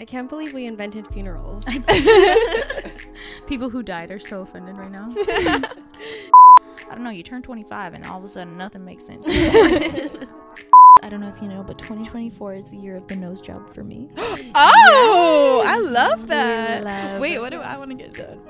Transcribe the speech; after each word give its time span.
I 0.00 0.04
can't 0.04 0.28
believe 0.28 0.52
we 0.52 0.66
invented 0.66 1.06
funerals. 1.08 1.64
People 3.46 3.70
who 3.70 3.82
died 3.82 4.10
are 4.10 4.18
so 4.18 4.40
offended 4.42 4.76
right 4.76 4.90
now. 4.90 5.08
I 6.90 6.90
don't 6.90 7.04
know. 7.04 7.10
You 7.10 7.22
turn 7.22 7.42
25 7.42 7.94
and 7.94 8.04
all 8.06 8.18
of 8.18 8.24
a 8.24 8.28
sudden 8.28 8.56
nothing 8.56 8.84
makes 8.84 9.06
sense. 9.06 9.26
I 11.02 11.08
don't 11.08 11.20
know 11.20 11.28
if 11.28 11.40
you 11.40 11.48
know, 11.48 11.62
but 11.62 11.78
2024 11.78 12.54
is 12.54 12.70
the 12.70 12.76
year 12.76 12.96
of 12.96 13.06
the 13.06 13.16
nose 13.16 13.40
job 13.40 13.72
for 13.72 13.84
me. 13.84 14.08
Oh, 14.56 15.62
I 15.64 15.78
love 15.78 16.28
that. 16.28 16.84
love 16.84 17.20
Wait, 17.20 17.38
what 17.38 17.50
do 17.50 17.60
I 17.60 17.76
want 17.76 17.90
to 17.90 17.96
get 17.96 18.14
done? 18.14 18.40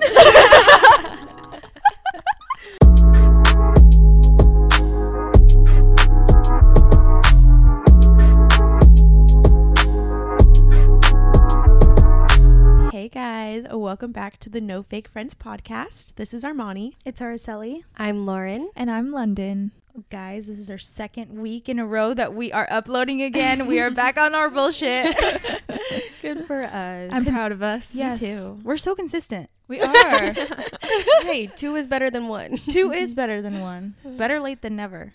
Welcome 13.95 14.11
back 14.11 14.37
to 14.37 14.49
the 14.49 14.59
No 14.59 14.83
Fake 14.83 15.07
Friends 15.07 15.33
podcast. 15.33 16.15
This 16.15 16.33
is 16.33 16.43
Armani. 16.43 16.95
It's 17.05 17.21
Araceli. 17.21 17.83
I'm 17.95 18.25
Lauren. 18.25 18.69
And 18.75 18.91
I'm 18.91 19.13
London. 19.13 19.71
Guys, 20.09 20.47
this 20.47 20.59
is 20.59 20.69
our 20.69 20.77
second 20.77 21.39
week 21.39 21.69
in 21.69 21.79
a 21.79 21.85
row 21.85 22.13
that 22.13 22.33
we 22.33 22.51
are 22.51 22.67
uploading 22.69 23.21
again. 23.21 23.67
we 23.67 23.79
are 23.79 23.89
back 23.89 24.17
on 24.17 24.35
our 24.35 24.49
bullshit. 24.49 25.15
Good 26.21 26.45
for 26.45 26.63
us. 26.63 27.09
I'm 27.13 27.23
proud 27.23 27.53
of 27.53 27.63
us. 27.63 27.95
yes. 27.95 28.19
too. 28.19 28.59
We're 28.65 28.75
so 28.75 28.95
consistent. 28.95 29.49
We 29.69 29.79
are. 29.79 30.33
hey, 31.21 31.49
two 31.55 31.77
is 31.77 31.87
better 31.87 32.09
than 32.09 32.27
one. 32.27 32.57
Two 32.57 32.91
is 32.91 33.13
better 33.13 33.41
than 33.41 33.61
one. 33.61 33.95
Better 34.03 34.41
late 34.41 34.61
than 34.61 34.75
never. 34.75 35.13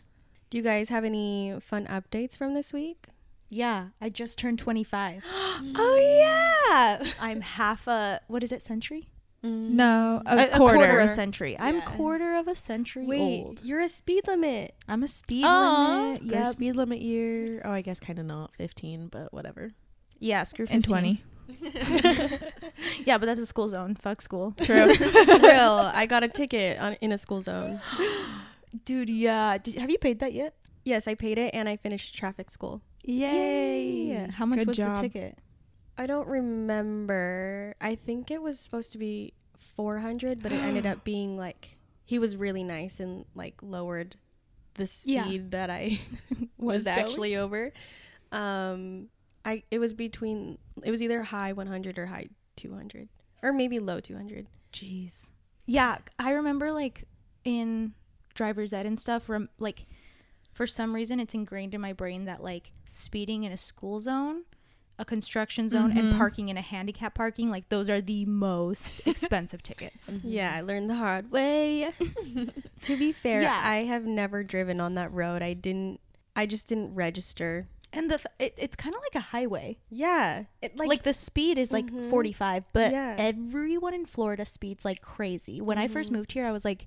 Do 0.49 0.57
you 0.57 0.65
guys 0.65 0.89
have 0.89 1.05
any 1.05 1.55
fun 1.61 1.87
updates 1.87 2.35
from 2.35 2.55
this 2.55 2.73
week? 2.73 3.09
Yeah, 3.51 3.89
I 4.01 4.09
just 4.09 4.39
turned 4.39 4.59
25. 4.59 5.23
Oh 5.77 5.97
yeah. 6.71 7.05
I'm 7.21 7.41
half 7.43 7.87
a, 7.87 8.21
what 8.29 8.43
is 8.43 8.53
it, 8.53 8.63
century? 8.63 9.09
Mm. 9.45 9.71
no, 9.71 10.23
a, 10.27 10.37
a, 10.37 10.45
a 10.45 10.57
quarter. 10.57 10.77
quarter 10.77 11.01
of 11.01 11.07
a 11.07 11.09
century. 11.09 11.57
I'm 11.59 11.81
quarter 11.83 12.35
of 12.37 12.47
a 12.47 12.55
century 12.55 13.07
Wait, 13.07 13.19
old. 13.43 13.61
you're 13.65 13.81
a 13.81 13.89
speed 13.89 14.27
limit. 14.29 14.75
I'm 14.87 15.03
a 15.03 15.09
speed 15.09 15.45
Aw. 15.47 16.03
limit. 16.03 16.29
Their 16.29 16.41
Yep. 16.41 16.49
speed 16.49 16.77
limit 16.77 17.01
year. 17.01 17.63
Oh, 17.65 17.71
I 17.71 17.81
guess 17.81 17.99
kind 18.01 18.19
of 18.19 18.27
not 18.27 18.55
15, 18.57 19.09
but 19.09 19.33
whatever. 19.33 19.73
Yeah, 20.19 20.43
screw 20.43 20.67
15. 20.67 20.75
and 20.77 20.85
20. 20.85 21.23
yeah, 23.05 23.17
but 23.19 23.27
that's 23.27 23.41
a 23.41 23.47
school 23.47 23.69
zone. 23.69 23.95
Fuck 23.97 24.21
school. 24.23 24.53
True. 24.63 24.87
Real. 24.95 25.91
I 25.95 26.07
got 26.07 26.23
a 26.23 26.29
ticket 26.29 26.79
on, 26.79 26.95
in 27.01 27.11
a 27.13 27.19
school 27.19 27.41
zone. 27.41 27.81
Dude, 28.85 29.09
yeah. 29.11 29.57
Did, 29.59 29.77
have 29.77 29.91
you 29.91 29.99
paid 29.99 30.21
that 30.21 30.33
yet? 30.35 30.55
Yes, 30.85 31.09
I 31.09 31.15
paid 31.15 31.39
it 31.39 31.55
and 31.55 31.69
I 31.69 31.77
finished 31.77 32.15
traffic 32.15 32.51
school. 32.51 32.83
Yay. 33.03 34.29
How 34.33 34.47
much 34.47 34.61
Good 34.61 34.69
was 34.69 34.77
job. 34.77 34.97
the 34.97 35.03
ticket? 35.03 35.39
I 35.99 36.07
don't 36.07 36.29
remember. 36.29 37.75
I 37.81 37.95
think 37.95 38.31
it 38.31 38.43
was 38.43 38.59
supposed 38.59 38.93
to 38.93 38.99
be 38.99 39.33
400, 39.77 40.43
but 40.43 40.53
it 40.53 40.57
ended 40.61 40.87
up 40.87 41.05
being 41.05 41.37
like 41.37 41.77
he 42.05 42.19
was 42.19 42.37
really 42.37 42.65
nice 42.65 43.01
and 43.01 43.25
like 43.35 43.55
lowered 43.63 44.17
the 44.75 44.87
speed 44.87 45.13
Yeah. 45.15 45.39
that 45.51 45.71
I 45.71 45.99
was 46.59 46.77
Was 46.79 46.87
actually 46.87 47.37
over. 47.37 47.73
Um 48.33 49.09
I 49.45 49.63
it 49.71 49.79
was 49.79 49.93
between 49.95 50.59
it 50.83 50.91
was 50.91 51.03
either 51.03 51.23
high 51.23 51.53
100 51.53 51.99
or 51.99 52.07
high 52.07 52.29
200 52.57 53.09
or 53.43 53.53
maybe 53.53 53.79
low 53.79 54.01
200. 54.01 54.47
Jeez. 54.73 55.31
Yeah, 55.67 55.99
I 56.19 56.33
remember 56.33 56.73
like 56.73 57.05
in 57.45 57.95
driver's 58.35 58.73
ed 58.73 58.87
and 58.87 58.99
stuff, 59.01 59.29
rem- 59.29 59.49
like 59.59 59.87
for 60.53 60.67
some 60.67 60.95
reason 60.95 61.21
it's 61.21 61.35
ingrained 61.35 61.75
in 61.75 61.81
my 61.81 61.93
brain 61.93 62.25
that 62.25 62.43
like 62.43 62.73
speeding 62.85 63.45
in 63.45 63.53
a 63.53 63.57
school 63.57 64.01
zone, 64.01 64.43
a 64.99 65.05
construction 65.05 65.69
zone, 65.71 65.91
and 65.97 66.13
Mhm. 66.15 66.19
parking 66.19 66.49
in 66.51 66.57
a 66.59 66.61
handicap 66.63 67.15
parking, 67.15 67.49
like 67.49 67.69
those 67.71 67.89
are 67.89 68.01
the 68.03 68.27
most 68.27 69.01
expensive 69.07 69.63
tickets. 69.63 70.11
Yeah, 70.23 70.53
I 70.55 70.61
learned 70.61 70.91
the 70.91 70.97
hard 70.97 71.31
way. 71.31 71.93
to 72.83 72.97
be 72.99 73.13
fair, 73.13 73.43
Yeah. 73.43 73.61
I 73.63 73.85
have 73.85 74.05
never 74.05 74.45
driven 74.45 74.81
on 74.81 74.95
that 74.95 75.13
road. 75.13 75.43
I 75.43 75.55
didn't 75.55 76.01
I 76.37 76.47
just 76.47 76.69
didn't 76.69 76.95
register. 76.95 77.69
And 77.93 78.09
the 78.09 78.15
f- 78.15 78.27
it, 78.39 78.55
it's 78.57 78.77
kind 78.77 78.95
of 78.95 79.01
like 79.03 79.17
a 79.17 79.27
highway. 79.31 79.79
Yeah. 79.91 80.45
It, 80.63 80.77
like, 80.77 80.89
like 80.89 81.03
the 81.03 81.13
speed 81.13 81.59
is 81.59 81.73
like 81.73 81.87
Mhm. 81.87 82.09
45, 82.09 82.65
but 82.73 82.93
Yeah. 82.93 83.17
everyone 83.19 83.95
in 83.95 84.07
Florida 84.07 84.45
speeds 84.45 84.85
like 84.85 85.01
crazy. 85.01 85.61
When 85.61 85.77
I 85.79 85.89
first 85.89 86.11
Mhm. 86.11 86.17
moved 86.17 86.33
here, 86.33 86.47
I 86.47 86.53
was 86.53 86.65
like 86.65 86.87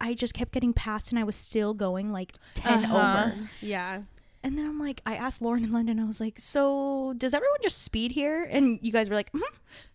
I 0.00 0.14
just 0.14 0.34
kept 0.34 0.52
getting 0.52 0.72
passed 0.72 1.10
and 1.10 1.18
I 1.18 1.24
was 1.24 1.36
still 1.36 1.74
going 1.74 2.12
like 2.12 2.34
10 2.54 2.84
Uh-huh. 2.84 3.24
over. 3.30 3.48
Yeah. 3.60 4.02
And 4.44 4.58
then 4.58 4.66
I'm 4.66 4.78
like, 4.80 5.00
I 5.06 5.14
asked 5.14 5.40
Lauren 5.40 5.62
in 5.64 5.70
London, 5.72 6.00
I 6.00 6.04
was 6.04 6.18
like, 6.20 6.38
so 6.40 7.14
does 7.16 7.32
everyone 7.34 7.58
just 7.62 7.82
speed 7.82 8.12
here? 8.12 8.42
And 8.44 8.78
you 8.82 8.90
guys 8.92 9.08
were 9.08 9.14
like, 9.16 9.32
mm 9.32 9.40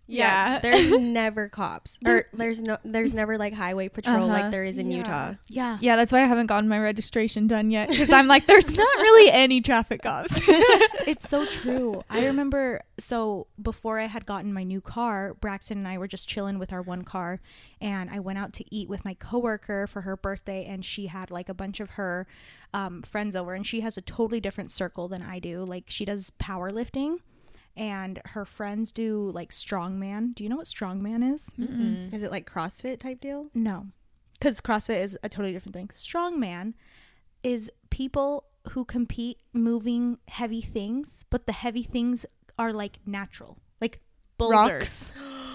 Yeah, 0.07 0.53
Yeah. 0.53 0.59
there's 0.62 0.91
never 1.00 1.50
cops. 1.50 1.97
Or 2.06 2.25
there's 2.34 2.62
no 2.62 2.78
there's 2.85 3.13
never 3.13 3.38
like 3.38 3.53
highway 3.53 3.90
patrol 3.90 4.16
Uh-huh. 4.23 4.28
like 4.28 4.51
there 4.51 4.63
is 4.63 4.78
in 4.78 4.90
Yeah. 4.90 4.97
Utah. 4.97 5.34
yeah. 5.47 5.78
Yeah, 5.81 5.95
that's 5.97 6.12
why 6.12 6.22
I 6.22 6.25
haven't 6.25 6.47
gotten 6.47 6.69
my 6.69 6.79
registration 6.79 7.47
done 7.47 7.72
yet 7.72 7.90
because 7.90 8.12
I'm 8.12 8.28
like, 8.28 8.47
there's 8.47 8.75
not 8.75 8.97
really 9.00 9.31
any 9.31 9.62
traffic 9.62 10.01
cops. 10.01 10.40
It's 11.07 11.29
so 11.29 11.45
true. 11.45 12.03
I 12.09 12.25
remember, 12.25 12.81
so 13.00 13.47
before 13.62 13.97
I 13.97 14.07
had 14.07 14.25
gotten 14.25 14.51
my 14.53 14.63
new 14.63 14.81
car, 14.81 15.35
Braxton 15.40 15.78
and 15.78 15.88
I 15.88 15.97
were 15.97 16.07
just 16.07 16.28
chilling 16.28 16.59
with 16.59 16.74
our 16.74 16.81
one 16.81 17.03
car, 17.03 17.39
and 17.79 18.09
I 18.09 18.19
went 18.19 18.38
out 18.39 18.51
to 18.53 18.66
eat 18.75 18.89
with 18.89 19.06
my 19.06 19.13
coworker 19.13 19.88
for 19.88 20.01
her 20.01 20.18
birthday, 20.18 20.66
and 20.66 20.84
she 20.84 21.07
had 21.07 21.31
like 21.31 21.47
a 21.47 21.53
bunch 21.53 21.79
of 21.79 21.91
her 21.91 22.28
um, 22.74 23.03
friends 23.03 23.38
over, 23.38 23.53
and 23.53 23.66
she 23.66 23.79
has 23.81 23.97
a 23.97 24.01
totally 24.01 24.41
different 24.41 24.69
circle 24.74 25.07
than 25.07 25.22
I 25.22 25.39
do. 25.39 25.63
Like 25.63 25.85
she 25.88 26.03
does 26.03 26.29
powerlifting, 26.41 27.19
and 27.77 28.19
her 28.25 28.43
friends 28.45 28.91
do 28.91 29.31
like 29.33 29.51
strongman. 29.51 30.33
Do 30.35 30.43
you 30.43 30.49
know 30.49 30.57
what 30.57 30.65
strongman 30.65 31.33
is? 31.33 31.49
Mm-mm. 31.59 32.11
Is 32.13 32.23
it 32.23 32.31
like 32.31 32.49
CrossFit 32.49 32.99
type 32.99 33.21
deal? 33.21 33.47
No, 33.53 33.88
because 34.33 34.59
CrossFit 34.59 35.01
is 35.01 35.17
a 35.23 35.29
totally 35.29 35.53
different 35.53 35.75
thing. 35.75 35.88
Strongman 35.89 36.73
is 37.43 37.71
people 37.89 38.45
who 38.71 38.83
compete 38.83 39.39
moving 39.53 40.17
heavy 40.27 40.59
things, 40.61 41.23
but 41.29 41.45
the 41.45 41.53
heavy 41.53 41.83
things 41.83 42.25
are 42.59 42.73
like 42.73 42.99
natural, 43.05 43.59
like 43.79 44.01
boulders, 44.38 45.13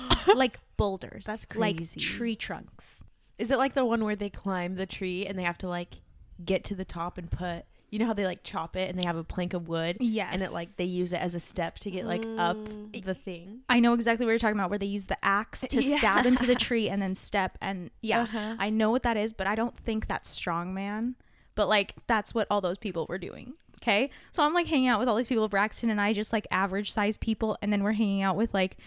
Rocks. 0.08 0.26
like 0.34 0.60
boulders. 0.76 1.26
That's 1.26 1.46
Like 1.54 1.76
crazy. 1.78 2.00
tree 2.00 2.36
trunks. 2.36 3.02
Is 3.38 3.50
it 3.50 3.58
like 3.58 3.74
the 3.74 3.84
one 3.84 4.04
where 4.04 4.16
they 4.16 4.30
climb 4.30 4.76
the 4.76 4.86
tree 4.86 5.26
and 5.26 5.38
they 5.38 5.42
have 5.42 5.58
to 5.58 5.68
like 5.68 6.00
get 6.44 6.64
to 6.64 6.74
the 6.74 6.84
top 6.84 7.18
and 7.18 7.30
put, 7.30 7.64
you 7.92 7.98
know 8.00 8.06
how 8.06 8.12
they 8.14 8.24
like 8.26 8.42
chop 8.42 8.74
it 8.74 8.88
and 8.90 8.98
they 8.98 9.04
have 9.06 9.16
a 9.16 9.22
plank 9.22 9.52
of 9.54 9.68
wood 9.68 9.98
Yes, 10.00 10.30
and 10.32 10.42
it 10.42 10.50
like 10.50 10.74
they 10.76 10.84
use 10.84 11.12
it 11.12 11.20
as 11.20 11.34
a 11.36 11.40
step 11.40 11.78
to 11.80 11.90
get 11.90 12.06
like 12.06 12.24
up 12.38 12.56
Mm. 12.56 13.04
the 13.04 13.14
thing? 13.14 13.60
I 13.68 13.78
know 13.80 13.92
exactly 13.92 14.26
what 14.26 14.30
you're 14.32 14.38
talking 14.40 14.56
about, 14.58 14.70
where 14.70 14.78
they 14.78 14.86
use 14.86 15.04
the 15.04 15.22
axe 15.24 15.60
to 15.60 15.80
Yeah. 15.84 15.98
stab 15.98 16.26
into 16.26 16.46
the 16.46 16.54
tree 16.56 16.88
and 16.88 17.00
then 17.00 17.14
step. 17.14 17.56
And 17.60 17.90
yeah, 18.00 18.22
Uh-huh. 18.22 18.56
I 18.58 18.70
know 18.70 18.90
what 18.90 19.02
that 19.04 19.16
is, 19.16 19.32
but 19.32 19.46
I 19.46 19.54
don't 19.54 19.78
think 19.78 20.08
that's 20.08 20.36
strongman. 20.38 21.14
But 21.54 21.68
like, 21.68 21.94
that's 22.06 22.34
what 22.34 22.46
all 22.50 22.60
those 22.62 22.78
people 22.78 23.04
were 23.08 23.18
doing. 23.18 23.52
Okay. 23.82 24.10
So 24.30 24.42
I'm 24.42 24.54
like 24.54 24.68
hanging 24.68 24.88
out 24.88 24.98
with 25.00 25.08
all 25.08 25.16
these 25.16 25.26
people, 25.26 25.48
Braxton 25.48 25.90
and 25.90 26.00
I, 26.00 26.12
just 26.14 26.32
like 26.32 26.46
average 26.50 26.90
size 26.92 27.16
people. 27.18 27.58
And 27.60 27.72
then 27.72 27.82
we're 27.82 27.92
hanging 27.92 28.22
out 28.22 28.36
with 28.36 28.54
like 28.54 28.78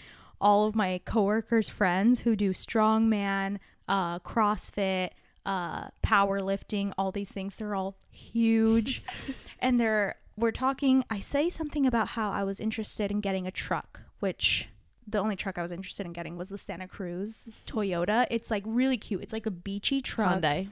all 0.42 0.66
of 0.66 0.74
my 0.76 1.00
coworkers' 1.06 1.70
friends 1.70 2.22
who 2.22 2.36
do 2.36 2.52
strongman, 2.52 3.60
uh, 3.88 4.20
CrossFit, 4.20 5.10
uh, 5.46 5.90
powerlifting, 6.04 6.94
all 6.98 7.12
these 7.12 7.30
things. 7.30 7.56
They're 7.56 7.76
all 7.76 7.98
huge. 8.12 9.04
and 9.60 9.80
they're, 9.80 10.16
we're 10.36 10.52
talking. 10.52 11.04
I 11.10 11.20
say 11.20 11.50
something 11.50 11.86
about 11.86 12.10
how 12.10 12.32
I 12.32 12.44
was 12.44 12.60
interested 12.60 13.12
in 13.12 13.22
getting 13.22 13.48
a 13.48 13.52
truck, 13.52 14.02
which 14.20 14.70
the 15.08 15.20
only 15.20 15.36
truck 15.36 15.58
I 15.58 15.62
was 15.62 15.72
interested 15.72 16.06
in 16.06 16.14
getting 16.14 16.38
was 16.38 16.50
the 16.50 16.58
Santa 16.58 16.88
Cruz 16.88 17.58
Toyota. 17.68 18.26
It's 18.32 18.50
like 18.50 18.64
really 18.66 18.98
cute. 18.98 19.22
It's 19.22 19.34
like 19.34 19.46
a 19.46 19.52
beachy 19.52 20.02
truck. 20.02 20.42
Hyundai. 20.42 20.70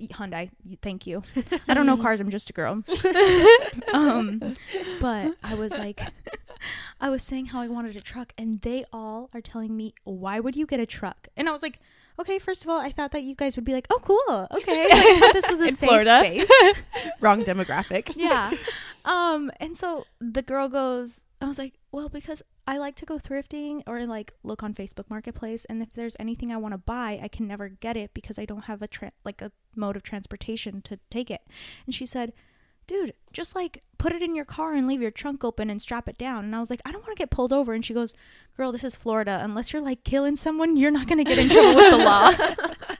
Hyundai. 0.00 0.50
Thank 0.82 1.06
you. 1.06 1.22
I 1.68 1.74
don't 1.74 1.86
know 1.86 1.96
cars. 1.96 2.20
I'm 2.20 2.30
just 2.30 2.50
a 2.50 2.52
girl. 2.52 2.82
um, 3.92 4.54
but 5.00 5.34
I 5.42 5.54
was 5.54 5.72
like, 5.72 6.00
I 7.00 7.08
was 7.08 7.22
saying 7.22 7.46
how 7.46 7.60
I 7.60 7.68
wanted 7.68 7.96
a 7.96 8.00
truck, 8.00 8.32
and 8.36 8.60
they 8.62 8.84
all 8.92 9.30
are 9.32 9.40
telling 9.40 9.76
me, 9.76 9.94
"Why 10.04 10.40
would 10.40 10.56
you 10.56 10.66
get 10.66 10.80
a 10.80 10.86
truck?" 10.86 11.28
And 11.36 11.48
I 11.48 11.52
was 11.52 11.62
like, 11.62 11.80
"Okay, 12.18 12.38
first 12.38 12.64
of 12.64 12.70
all, 12.70 12.80
I 12.80 12.90
thought 12.90 13.12
that 13.12 13.22
you 13.22 13.34
guys 13.34 13.56
would 13.56 13.64
be 13.64 13.72
like, 13.72 13.86
oh, 13.90 14.00
cool, 14.02 14.48
okay." 14.58 14.86
Like, 14.90 15.18
thought 15.20 15.34
this 15.34 15.50
was 15.50 15.60
a 15.60 15.68
In 15.68 15.74
safe 15.76 15.88
Florida. 15.88 16.24
space. 16.24 16.50
Wrong 17.20 17.44
demographic. 17.44 18.12
yeah. 18.16 18.52
Um, 19.04 19.50
and 19.60 19.76
so 19.76 20.04
the 20.20 20.42
girl 20.42 20.68
goes, 20.68 21.22
I 21.40 21.46
was 21.46 21.58
like, 21.58 21.74
well, 21.92 22.08
because 22.08 22.42
I 22.66 22.78
like 22.78 22.96
to 22.96 23.06
go 23.06 23.18
thrifting 23.18 23.82
or 23.86 24.06
like 24.06 24.32
look 24.42 24.62
on 24.62 24.74
Facebook 24.74 25.08
Marketplace, 25.08 25.64
and 25.66 25.82
if 25.82 25.92
there's 25.92 26.16
anything 26.18 26.50
I 26.52 26.56
want 26.56 26.72
to 26.72 26.78
buy, 26.78 27.20
I 27.22 27.28
can 27.28 27.46
never 27.46 27.68
get 27.68 27.96
it 27.96 28.12
because 28.14 28.38
I 28.38 28.44
don't 28.44 28.64
have 28.64 28.82
a 28.82 28.88
tra- 28.88 29.12
like 29.24 29.40
a 29.42 29.52
mode 29.74 29.96
of 29.96 30.02
transportation 30.02 30.82
to 30.82 30.98
take 31.10 31.30
it. 31.30 31.42
And 31.84 31.94
she 31.94 32.06
said, 32.06 32.32
dude, 32.86 33.14
just 33.32 33.54
like 33.54 33.82
put 33.98 34.12
it 34.12 34.22
in 34.22 34.34
your 34.34 34.44
car 34.44 34.74
and 34.74 34.86
leave 34.86 35.00
your 35.02 35.10
trunk 35.10 35.42
open 35.44 35.70
and 35.70 35.80
strap 35.80 36.08
it 36.08 36.18
down. 36.18 36.44
And 36.44 36.54
I 36.54 36.60
was 36.60 36.70
like, 36.70 36.80
I 36.84 36.92
don't 36.92 37.02
want 37.02 37.16
to 37.16 37.20
get 37.20 37.30
pulled 37.30 37.52
over. 37.52 37.72
And 37.72 37.84
she 37.84 37.94
goes, 37.94 38.14
girl, 38.56 38.72
this 38.72 38.84
is 38.84 38.94
Florida. 38.94 39.40
Unless 39.42 39.72
you're 39.72 39.82
like 39.82 40.04
killing 40.04 40.36
someone, 40.36 40.76
you're 40.76 40.90
not 40.90 41.06
going 41.06 41.18
to 41.18 41.24
get 41.24 41.38
in 41.38 41.48
trouble 41.48 41.74
with 41.74 41.90
the 41.90 41.98
law. 41.98 42.28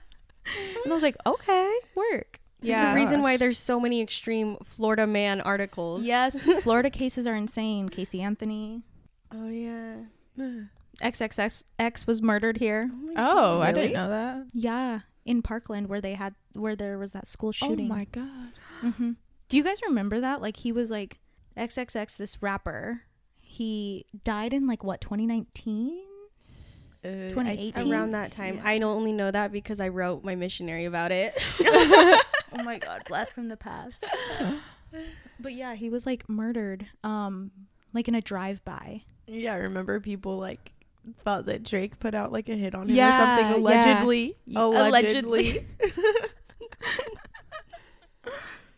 and 0.83 0.91
I 0.91 0.93
was 0.93 1.03
like, 1.03 1.17
okay, 1.25 1.73
work. 1.95 2.39
There's 2.59 2.71
Yeah. 2.75 2.91
a 2.93 2.95
reason 2.95 3.21
why 3.21 3.37
there's 3.37 3.59
so 3.59 3.79
many 3.79 4.01
extreme 4.01 4.57
Florida 4.63 5.05
man 5.05 5.41
articles. 5.41 6.03
Yes, 6.05 6.41
Florida 6.63 6.89
cases 6.89 7.27
are 7.27 7.35
insane. 7.35 7.89
Casey 7.89 8.21
Anthony. 8.21 8.81
Oh 9.31 9.49
yeah. 9.49 9.97
XXX 11.01 11.63
X 11.77 12.07
was 12.07 12.21
murdered 12.21 12.57
here. 12.57 12.87
my 12.87 13.13
Oh, 13.17 13.61
I 13.61 13.71
didn't 13.71 13.93
know 13.93 14.09
that. 14.09 14.47
Yeah, 14.53 15.01
in 15.25 15.41
Parkland 15.43 15.87
where 15.89 16.01
they 16.01 16.15
had 16.15 16.33
where 16.53 16.75
there 16.75 16.97
was 16.97 17.11
that 17.11 17.27
school 17.27 17.51
shooting. 17.51 17.91
Oh 17.91 17.95
my 17.95 18.05
god. 18.05 18.49
hmm 18.95 19.11
Do 19.49 19.57
you 19.57 19.63
guys 19.63 19.81
remember 19.87 20.19
that? 20.21 20.41
Like 20.41 20.57
he 20.57 20.71
was 20.71 20.91
like 20.91 21.19
XXX, 21.57 22.17
this 22.17 22.41
rapper. 22.41 23.01
He 23.39 24.05
died 24.23 24.53
in 24.53 24.67
like 24.67 24.83
what 24.83 24.99
2019? 25.01 25.99
Uh, 27.05 27.07
I- 27.07 27.11
2018? 27.29 27.91
around 27.91 28.11
that 28.11 28.31
time. 28.31 28.59
I 28.63 28.77
only 28.79 29.13
know 29.13 29.31
that 29.31 29.51
because 29.51 29.79
I 29.79 29.87
wrote 29.87 30.23
my 30.23 30.35
missionary 30.35 30.85
about 30.85 31.11
it. 31.11 31.37
oh 31.61 32.19
my 32.63 32.77
god, 32.77 33.03
blast 33.07 33.33
from 33.33 33.47
the 33.47 33.57
past. 33.57 34.05
but 35.39 35.53
yeah, 35.53 35.75
he 35.75 35.89
was 35.89 36.05
like 36.05 36.27
murdered, 36.27 36.87
um, 37.03 37.51
like 37.93 38.07
in 38.07 38.15
a 38.15 38.21
drive-by. 38.21 39.01
Yeah, 39.27 39.53
I 39.53 39.57
remember 39.57 39.99
people 40.01 40.37
like 40.37 40.71
thought 41.23 41.45
that 41.45 41.63
Drake 41.63 41.99
put 41.99 42.13
out 42.13 42.31
like 42.33 42.49
a 42.49 42.55
hit 42.55 42.75
on 42.75 42.87
him 42.87 42.91
or 42.95 42.97
Yeah, 42.97 43.11
something 43.17 43.47
yeah. 43.47 43.55
allegedly. 43.55 44.37
Y- 44.45 44.61
Allegedly. 44.61 45.65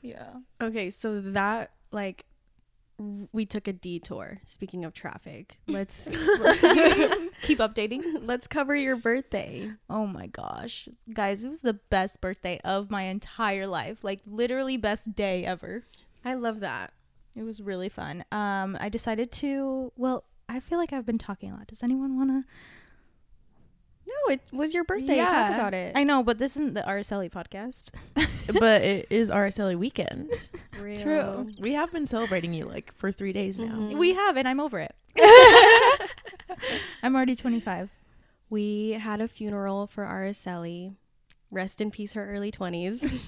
Yeah. 0.02 0.30
okay, 0.62 0.90
so 0.90 1.20
that 1.22 1.72
like 1.92 2.26
we 3.32 3.46
took 3.46 3.68
a 3.68 3.74
detour. 3.74 4.40
Speaking 4.46 4.84
of 4.84 4.94
traffic, 4.94 5.58
let's 5.68 6.06
Keep 7.42 7.60
updating. 7.60 8.02
let's 8.22 8.48
cover 8.48 8.76
your 8.76 8.98
birthday. 8.98 9.72
Oh 9.90 10.06
my 10.06 10.28
gosh. 10.28 10.90
Guys, 11.14 11.44
it 11.44 11.50
was 11.50 11.62
the 11.62 11.74
best 11.74 12.20
birthday 12.20 12.60
of 12.64 12.92
my 12.92 13.04
entire 13.04 13.68
life. 13.68 14.04
Like 14.04 14.20
literally 14.26 14.76
best 14.76 15.16
day 15.16 15.46
ever. 15.46 15.84
I 16.26 16.34
love 16.34 16.60
that. 16.60 16.92
It 17.36 17.44
was 17.44 17.62
really 17.62 17.90
fun. 17.90 18.26
Um 18.32 18.78
I 18.80 18.90
decided 18.90 19.32
to 19.34 19.94
well, 19.96 20.26
I 20.50 20.60
feel 20.60 20.78
like 20.78 20.92
I've 20.92 21.06
been 21.06 21.18
talking 21.18 21.52
a 21.52 21.56
lot. 21.56 21.68
Does 21.68 21.84
anyone 21.84 22.18
want 22.18 22.30
to 22.32 22.44
No, 24.10 24.34
it 24.34 24.42
was 24.52 24.74
your 24.74 24.84
birthday. 24.84 25.18
Talk 25.18 25.52
about 25.52 25.74
it. 25.74 25.94
I 25.96 26.04
know, 26.04 26.24
but 26.24 26.38
this 26.40 26.56
isn't 26.56 26.74
the 26.74 26.82
Araceli 26.82 27.30
podcast. 27.30 27.92
but 28.60 28.82
it 28.82 29.08
is 29.10 29.30
Araceli 29.30 29.78
weekend. 29.78 30.50
Real. 30.82 31.02
True. 31.02 31.50
We 31.60 31.74
have 31.74 31.92
been 31.92 32.08
celebrating 32.08 32.54
you 32.54 32.66
like 32.66 32.94
for 32.96 33.12
three 33.12 33.34
days 33.34 33.60
now. 33.60 33.74
Mhm. 33.76 33.98
We 33.98 34.14
have 34.16 34.36
and 34.38 34.48
I'm 34.48 34.60
over 34.60 34.80
it. 34.80 34.96
I'm 37.04 37.16
already 37.16 37.36
25. 37.36 37.90
We 38.50 38.92
had 38.92 39.22
a 39.22 39.28
funeral 39.28 39.88
for 39.88 40.06
Araceli. 40.06 40.96
Rest 41.52 41.82
in 41.82 41.92
peace, 41.92 42.14
her 42.14 42.30
early 42.30 42.52
20s. 42.52 43.20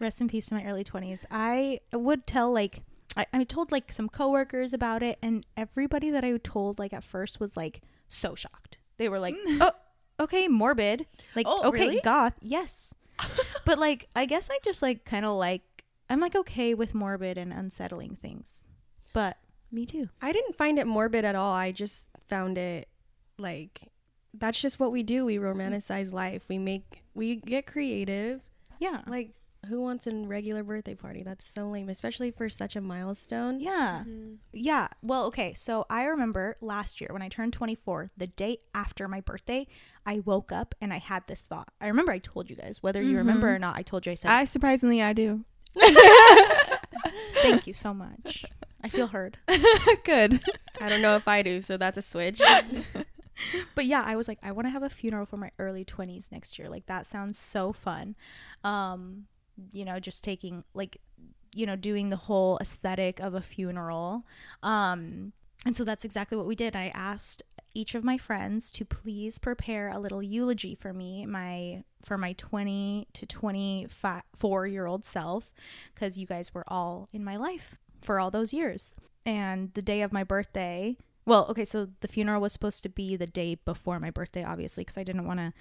Rest 0.00 0.20
in 0.20 0.28
peace 0.28 0.46
to 0.46 0.54
my 0.54 0.64
early 0.64 0.84
20s. 0.84 1.24
I 1.30 1.80
would 1.92 2.26
tell 2.26 2.52
like 2.52 2.82
I, 3.16 3.26
I 3.32 3.44
told 3.44 3.70
like 3.70 3.92
some 3.92 4.08
coworkers 4.08 4.72
about 4.72 5.02
it 5.02 5.18
and 5.22 5.44
everybody 5.56 6.10
that 6.10 6.24
I 6.24 6.36
told 6.38 6.78
like 6.78 6.92
at 6.92 7.04
first 7.04 7.40
was 7.40 7.56
like 7.56 7.80
so 8.08 8.34
shocked. 8.34 8.78
They 8.96 9.08
were 9.08 9.18
like, 9.18 9.36
"Oh, 9.46 9.72
okay, 10.20 10.48
morbid." 10.48 11.06
Like, 11.36 11.46
Oh, 11.48 11.68
"Okay, 11.68 11.88
really? 11.88 12.00
goth." 12.02 12.34
Yes. 12.40 12.94
but 13.64 13.78
like 13.78 14.08
I 14.16 14.26
guess 14.26 14.50
I 14.50 14.58
just 14.64 14.82
like 14.82 15.04
kind 15.04 15.24
of 15.24 15.34
like 15.36 15.84
I'm 16.10 16.20
like 16.20 16.34
okay 16.34 16.74
with 16.74 16.94
morbid 16.94 17.38
and 17.38 17.52
unsettling 17.52 18.16
things. 18.20 18.66
But 19.12 19.36
Me 19.70 19.86
too. 19.86 20.08
I 20.20 20.32
didn't 20.32 20.56
find 20.56 20.78
it 20.78 20.86
morbid 20.86 21.24
at 21.24 21.34
all. 21.36 21.52
I 21.52 21.70
just 21.72 22.04
found 22.28 22.58
it 22.58 22.88
like 23.38 23.90
that's 24.36 24.60
just 24.60 24.80
what 24.80 24.90
we 24.90 25.02
do. 25.04 25.24
We 25.24 25.36
romanticize 25.36 26.12
life. 26.12 26.42
We 26.48 26.58
make 26.58 27.04
we 27.14 27.36
get 27.36 27.66
creative. 27.66 28.40
yeah. 28.80 29.02
Like 29.06 29.30
who 29.64 29.80
wants 29.80 30.06
a 30.06 30.14
regular 30.14 30.62
birthday 30.62 30.94
party? 30.94 31.22
That's 31.22 31.48
so 31.48 31.68
lame, 31.68 31.88
especially 31.88 32.30
for 32.30 32.48
such 32.48 32.76
a 32.76 32.80
milestone. 32.80 33.60
Yeah. 33.60 34.04
Mm-hmm. 34.06 34.34
Yeah. 34.52 34.88
Well, 35.02 35.26
okay. 35.26 35.54
So 35.54 35.86
I 35.90 36.04
remember 36.04 36.56
last 36.60 37.00
year 37.00 37.10
when 37.12 37.22
I 37.22 37.28
turned 37.28 37.52
24, 37.52 38.10
the 38.16 38.26
day 38.26 38.58
after 38.74 39.08
my 39.08 39.20
birthday, 39.20 39.66
I 40.06 40.20
woke 40.20 40.52
up 40.52 40.74
and 40.80 40.92
I 40.92 40.98
had 40.98 41.26
this 41.26 41.42
thought. 41.42 41.68
I 41.80 41.88
remember 41.88 42.12
I 42.12 42.18
told 42.18 42.50
you 42.50 42.56
guys, 42.56 42.82
whether 42.82 43.02
you 43.02 43.16
remember 43.16 43.54
or 43.54 43.58
not, 43.58 43.76
I 43.76 43.82
told 43.82 44.06
you 44.06 44.12
I 44.12 44.16
said, 44.16 44.30
I 44.30 44.44
surprisingly 44.44 45.02
I 45.02 45.12
do. 45.12 45.44
thank 47.42 47.66
you 47.66 47.72
so 47.72 47.92
much. 47.92 48.44
I 48.82 48.88
feel 48.88 49.08
heard. 49.08 49.38
Good. 50.04 50.42
I 50.80 50.88
don't 50.88 51.02
know 51.02 51.16
if 51.16 51.26
I 51.26 51.42
do, 51.42 51.62
so 51.62 51.76
that's 51.76 51.98
a 51.98 52.02
switch. 52.02 52.40
But 53.74 53.86
yeah, 53.86 54.02
I 54.04 54.16
was 54.16 54.28
like, 54.28 54.38
I 54.42 54.52
want 54.52 54.66
to 54.66 54.70
have 54.70 54.82
a 54.82 54.88
funeral 54.88 55.26
for 55.26 55.36
my 55.36 55.50
early 55.58 55.84
20s 55.84 56.30
next 56.30 56.58
year. 56.58 56.68
Like, 56.68 56.86
that 56.86 57.06
sounds 57.06 57.38
so 57.38 57.72
fun. 57.72 58.14
Um, 58.62 59.26
you 59.72 59.84
know, 59.84 59.98
just 60.00 60.24
taking, 60.24 60.64
like, 60.74 60.98
you 61.54 61.66
know, 61.66 61.76
doing 61.76 62.10
the 62.10 62.16
whole 62.16 62.58
aesthetic 62.60 63.20
of 63.20 63.34
a 63.34 63.40
funeral. 63.40 64.24
Um, 64.62 65.32
and 65.64 65.74
so 65.74 65.84
that's 65.84 66.04
exactly 66.04 66.36
what 66.36 66.46
we 66.46 66.54
did. 66.54 66.76
I 66.76 66.92
asked 66.94 67.42
each 67.74 67.94
of 67.94 68.04
my 68.04 68.18
friends 68.18 68.70
to 68.72 68.84
please 68.84 69.38
prepare 69.38 69.88
a 69.88 69.98
little 69.98 70.22
eulogy 70.22 70.74
for 70.74 70.92
me, 70.92 71.26
my 71.26 71.84
for 72.04 72.18
my 72.18 72.34
20 72.34 73.08
to 73.14 73.26
24 73.26 74.66
year 74.66 74.86
old 74.86 75.04
self, 75.04 75.52
because 75.94 76.18
you 76.18 76.26
guys 76.26 76.52
were 76.52 76.64
all 76.68 77.08
in 77.12 77.24
my 77.24 77.36
life 77.36 77.78
for 78.02 78.20
all 78.20 78.30
those 78.30 78.52
years. 78.52 78.94
And 79.24 79.72
the 79.72 79.82
day 79.82 80.02
of 80.02 80.12
my 80.12 80.22
birthday, 80.22 80.98
well, 81.24 81.46
okay, 81.48 81.64
so 81.64 81.88
the 82.00 82.08
funeral 82.08 82.42
was 82.42 82.52
supposed 82.52 82.82
to 82.82 82.90
be 82.90 83.16
the 83.16 83.26
day 83.26 83.54
before 83.54 83.98
my 83.98 84.10
birthday, 84.10 84.44
obviously, 84.44 84.82
because 84.82 84.98
I 84.98 85.04
didn't 85.04 85.26
want 85.26 85.40
to 85.40 85.52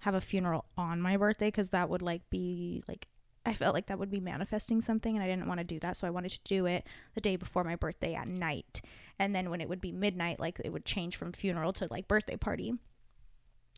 have 0.00 0.14
a 0.14 0.20
funeral 0.20 0.64
on 0.76 1.00
my 1.00 1.16
birthday 1.16 1.46
because 1.46 1.70
that 1.70 1.88
would 1.88 2.02
like 2.02 2.28
be 2.28 2.82
like 2.88 3.06
I 3.44 3.54
felt 3.54 3.74
like 3.74 3.86
that 3.86 3.98
would 3.98 4.10
be 4.10 4.20
manifesting 4.20 4.80
something 4.80 5.16
and 5.16 5.22
I 5.22 5.26
didn't 5.26 5.48
want 5.48 5.58
to 5.58 5.64
do 5.64 5.80
that. 5.80 5.96
So 5.96 6.06
I 6.06 6.10
wanted 6.10 6.30
to 6.30 6.40
do 6.44 6.66
it 6.66 6.86
the 7.14 7.20
day 7.20 7.36
before 7.36 7.64
my 7.64 7.74
birthday 7.74 8.14
at 8.14 8.28
night. 8.28 8.80
And 9.18 9.34
then 9.34 9.50
when 9.50 9.60
it 9.60 9.68
would 9.68 9.80
be 9.80 9.92
midnight, 9.92 10.38
like 10.38 10.60
it 10.64 10.72
would 10.72 10.84
change 10.84 11.16
from 11.16 11.32
funeral 11.32 11.72
to 11.74 11.88
like 11.90 12.06
birthday 12.06 12.36
party. 12.36 12.72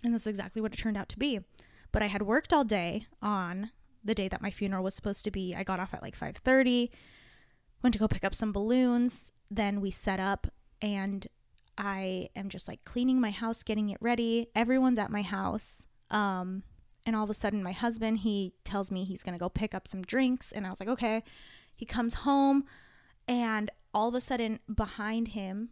And 0.03 0.13
that's 0.13 0.27
exactly 0.27 0.61
what 0.61 0.75
it 0.75 0.77
turned 0.77 0.99
out 0.99 1.09
to 1.11 1.19
be. 1.19 1.41
But 1.93 2.03
I 2.03 2.07
had 2.07 2.23
worked 2.23 2.53
all 2.53 2.65
day 2.65 3.07
on 3.23 3.71
the 4.03 4.15
day 4.15 4.29
that 4.29 4.43
my 4.43 4.51
funeral 4.51 4.85
was 4.85 4.95
supposed 4.95 5.25
to 5.25 5.31
be. 5.31 5.55
I 5.55 5.65
got 5.65 5.81
off 5.81 5.95
at 5.95 6.03
like 6.03 6.19
5:30, 6.19 6.91
went 7.83 7.95
to 7.95 7.99
go 7.99 8.09
pick 8.09 8.25
up 8.25 8.35
some 8.35 8.53
balloons, 8.53 9.33
then 9.51 9.81
we 9.81 9.91
set 9.91 10.21
up 10.21 10.49
and 10.83 11.27
I 11.79 12.29
am 12.37 12.51
just 12.51 12.69
like 12.69 12.85
cleaning 12.85 13.21
my 13.21 13.31
house, 13.31 13.63
getting 13.63 13.89
it 13.89 13.99
ready. 14.01 14.49
Everyone's 14.55 14.99
at 14.99 15.11
my 15.11 15.23
house. 15.23 15.87
Um 16.11 16.65
and 17.07 17.15
all 17.15 17.25
of 17.25 17.31
a 17.31 17.35
sudden 17.35 17.63
my 17.63 17.73
husband 17.73 18.19
he 18.19 18.53
tells 18.65 18.91
me 18.91 19.05
he's 19.05 19.23
going 19.23 19.35
to 19.35 19.39
go 19.39 19.49
pick 19.49 19.75
up 19.75 19.87
some 19.89 20.03
drinks 20.03 20.53
and 20.53 20.67
I 20.67 20.71
was 20.71 20.81
like, 20.81 20.89
"Okay." 20.89 21.23
He 21.77 21.85
comes 21.85 22.15
home 22.15 22.65
and 23.27 23.71
all 23.93 24.09
of 24.09 24.15
a 24.15 24.21
sudden 24.21 24.61
behind 24.73 25.29
him 25.29 25.71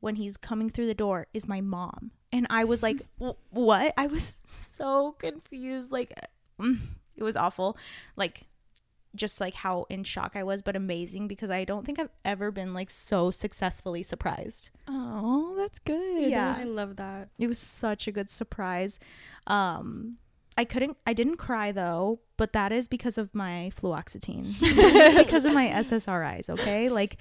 when 0.00 0.16
he's 0.16 0.36
coming 0.36 0.70
through 0.70 0.86
the 0.86 0.94
door 0.94 1.26
is 1.34 1.46
my 1.46 1.60
mom. 1.60 2.10
And 2.32 2.46
I 2.50 2.64
was 2.64 2.82
like, 2.82 3.02
"Wh- 3.20 3.36
"What?" 3.50 3.92
I 3.96 4.06
was 4.06 4.36
so 4.44 5.12
confused 5.12 5.92
like 5.92 6.12
mm, 6.60 6.78
it 7.16 7.22
was 7.22 7.36
awful. 7.36 7.76
Like 8.16 8.42
just 9.14 9.40
like 9.40 9.54
how 9.54 9.86
in 9.88 10.04
shock 10.04 10.32
I 10.34 10.42
was, 10.42 10.60
but 10.62 10.76
amazing 10.76 11.26
because 11.26 11.50
I 11.50 11.64
don't 11.64 11.86
think 11.86 11.98
I've 11.98 12.10
ever 12.24 12.50
been 12.50 12.74
like 12.74 12.90
so 12.90 13.30
successfully 13.30 14.02
surprised. 14.02 14.70
Oh, 14.86 15.54
that's 15.56 15.78
good. 15.78 16.30
Yeah. 16.30 16.54
I 16.58 16.64
love 16.64 16.96
that. 16.96 17.30
It 17.38 17.46
was 17.46 17.58
such 17.58 18.06
a 18.06 18.12
good 18.12 18.28
surprise. 18.28 18.98
Um 19.46 20.18
I 20.56 20.64
couldn't 20.64 20.96
I 21.06 21.12
didn't 21.12 21.36
cry 21.36 21.72
though, 21.72 22.20
but 22.36 22.52
that 22.52 22.72
is 22.72 22.88
because 22.88 23.18
of 23.18 23.34
my 23.34 23.70
fluoxetine. 23.78 24.56
it's 24.60 25.18
because 25.18 25.44
of 25.44 25.52
my 25.52 25.68
SSRIs, 25.68 26.48
okay? 26.50 26.88
Like 26.88 27.18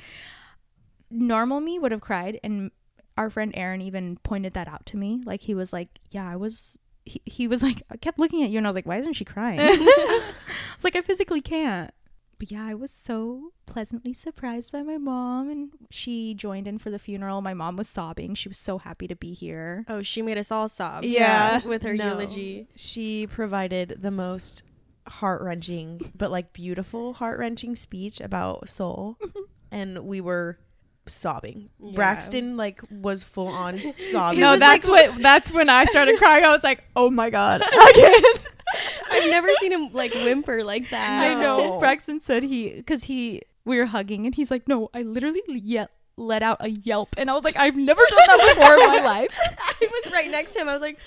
normal 1.11 1.59
me 1.59 1.79
would 1.79 1.91
have 1.91 2.01
cried 2.01 2.39
and 2.43 2.71
our 3.17 3.29
friend 3.29 3.53
Aaron 3.55 3.81
even 3.81 4.17
pointed 4.23 4.53
that 4.53 4.67
out 4.67 4.85
to 4.87 4.97
me. 4.97 5.21
Like 5.25 5.41
he 5.41 5.53
was 5.53 5.71
like, 5.71 5.99
"Yeah, 6.11 6.29
I 6.29 6.35
was 6.35 6.77
he, 7.05 7.21
he 7.25 7.47
was 7.47 7.61
like 7.61 7.81
I 7.89 7.97
kept 7.97 8.19
looking 8.19 8.43
at 8.43 8.49
you 8.49 8.57
and 8.57 8.67
I 8.67 8.69
was 8.69 8.75
like, 8.75 8.85
"Why 8.85 8.97
isn't 8.97 9.13
she 9.13 9.25
crying?" 9.25 9.59
I 9.61 10.21
was 10.75 10.83
like, 10.83 10.95
"I 10.95 11.01
physically 11.01 11.41
can't." 11.41 11.91
But 12.37 12.51
yeah, 12.51 12.65
I 12.65 12.73
was 12.73 12.91
so 12.91 13.51
pleasantly 13.65 14.11
surprised 14.13 14.71
by 14.71 14.83
my 14.83 14.97
mom 14.97 15.49
and 15.49 15.69
she 15.89 16.33
joined 16.33 16.67
in 16.67 16.77
for 16.77 16.89
the 16.89 16.99
funeral. 16.99 17.41
My 17.41 17.53
mom 17.53 17.77
was 17.77 17.87
sobbing. 17.87 18.35
She 18.35 18.49
was 18.49 18.57
so 18.57 18.77
happy 18.77 19.07
to 19.07 19.15
be 19.15 19.33
here. 19.33 19.85
Oh, 19.87 20.01
she 20.03 20.21
made 20.21 20.37
us 20.37 20.51
all 20.51 20.67
sob. 20.67 21.03
Yeah. 21.05 21.65
With 21.65 21.83
her 21.83 21.93
No. 21.93 22.09
eulogy. 22.09 22.67
She 22.75 23.25
provided 23.27 23.99
the 24.01 24.11
most 24.11 24.63
heart 25.07 25.41
wrenching, 25.41 26.11
but 26.17 26.31
like 26.31 26.51
beautiful 26.51 27.13
heart 27.13 27.39
wrenching 27.39 27.75
speech 27.75 28.19
about 28.19 28.67
Sol, 28.67 29.17
and 29.71 29.99
we 29.99 30.19
were 30.19 30.57
sobbing. 31.07 31.69
Yeah. 31.79 31.95
Braxton 31.95 32.57
like 32.57 32.81
was 32.89 33.21
full 33.23 33.47
on 33.47 33.77
sobbing. 34.11 34.39
No, 34.39 34.57
that's 34.57 34.87
like- 34.89 35.11
what 35.11 35.21
that's 35.21 35.51
when 35.51 35.69
I 35.69 35.85
started 35.85 36.17
crying. 36.17 36.43
I 36.43 36.51
was 36.51 36.63
like, 36.63 36.83
"Oh 36.95 37.09
my 37.11 37.29
god." 37.29 37.61
Again. 37.91 38.21
I've 39.09 39.29
never 39.29 39.47
seen 39.59 39.71
him 39.71 39.89
like 39.93 40.13
whimper 40.13 40.63
like 40.63 40.89
that. 40.89 41.09
I 41.23 41.33
know. 41.41 41.77
Braxton 41.79 42.19
said 42.19 42.43
he, 42.43 42.69
because 42.71 43.05
he, 43.05 43.41
we 43.63 43.77
were 43.77 43.85
hugging 43.85 44.25
and 44.25 44.35
he's 44.35 44.51
like, 44.51 44.67
no, 44.67 44.89
I 44.93 45.01
literally 45.03 45.41
ye- 45.47 45.85
let 46.17 46.43
out 46.43 46.57
a 46.59 46.69
yelp. 46.69 47.15
And 47.17 47.29
I 47.29 47.33
was 47.33 47.43
like, 47.43 47.55
I've 47.57 47.75
never 47.75 48.01
done 48.09 48.19
that 48.37 48.55
before 48.55 48.73
in 48.73 48.87
my 48.87 49.01
life. 49.05 49.29
I 49.59 49.75
was 50.03 50.13
right 50.13 50.29
next 50.31 50.53
to 50.53 50.59
him. 50.59 50.69
I 50.69 50.73
was 50.73 50.81
like, 50.81 50.97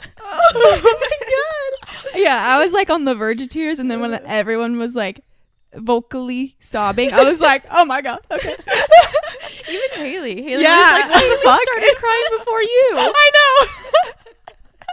oh 0.20 0.80
my 1.00 1.92
god. 2.12 2.12
Yeah, 2.20 2.56
I 2.56 2.64
was 2.64 2.72
like 2.72 2.88
on 2.90 3.04
the 3.04 3.14
verge 3.14 3.42
of 3.42 3.48
tears 3.48 3.78
and 3.78 3.90
then 3.90 4.00
when 4.00 4.14
everyone 4.26 4.78
was 4.78 4.94
like 4.94 5.20
vocally 5.74 6.56
sobbing, 6.60 7.12
I 7.12 7.24
was 7.24 7.40
like, 7.40 7.64
"Oh 7.70 7.84
my 7.84 8.00
god." 8.00 8.20
Okay. 8.30 8.56
Even 9.68 9.90
Haley. 10.06 10.42
Haley 10.42 10.62
Yeah, 10.62 10.92
was 10.92 11.00
like, 11.00 11.10
what 11.10 11.28
the 11.30 11.44
fuck? 11.44 11.60
started 11.60 11.96
crying 11.96 12.24
before 12.38 12.62
you. 12.62 12.90
I 12.94 13.30
know. 13.34 13.37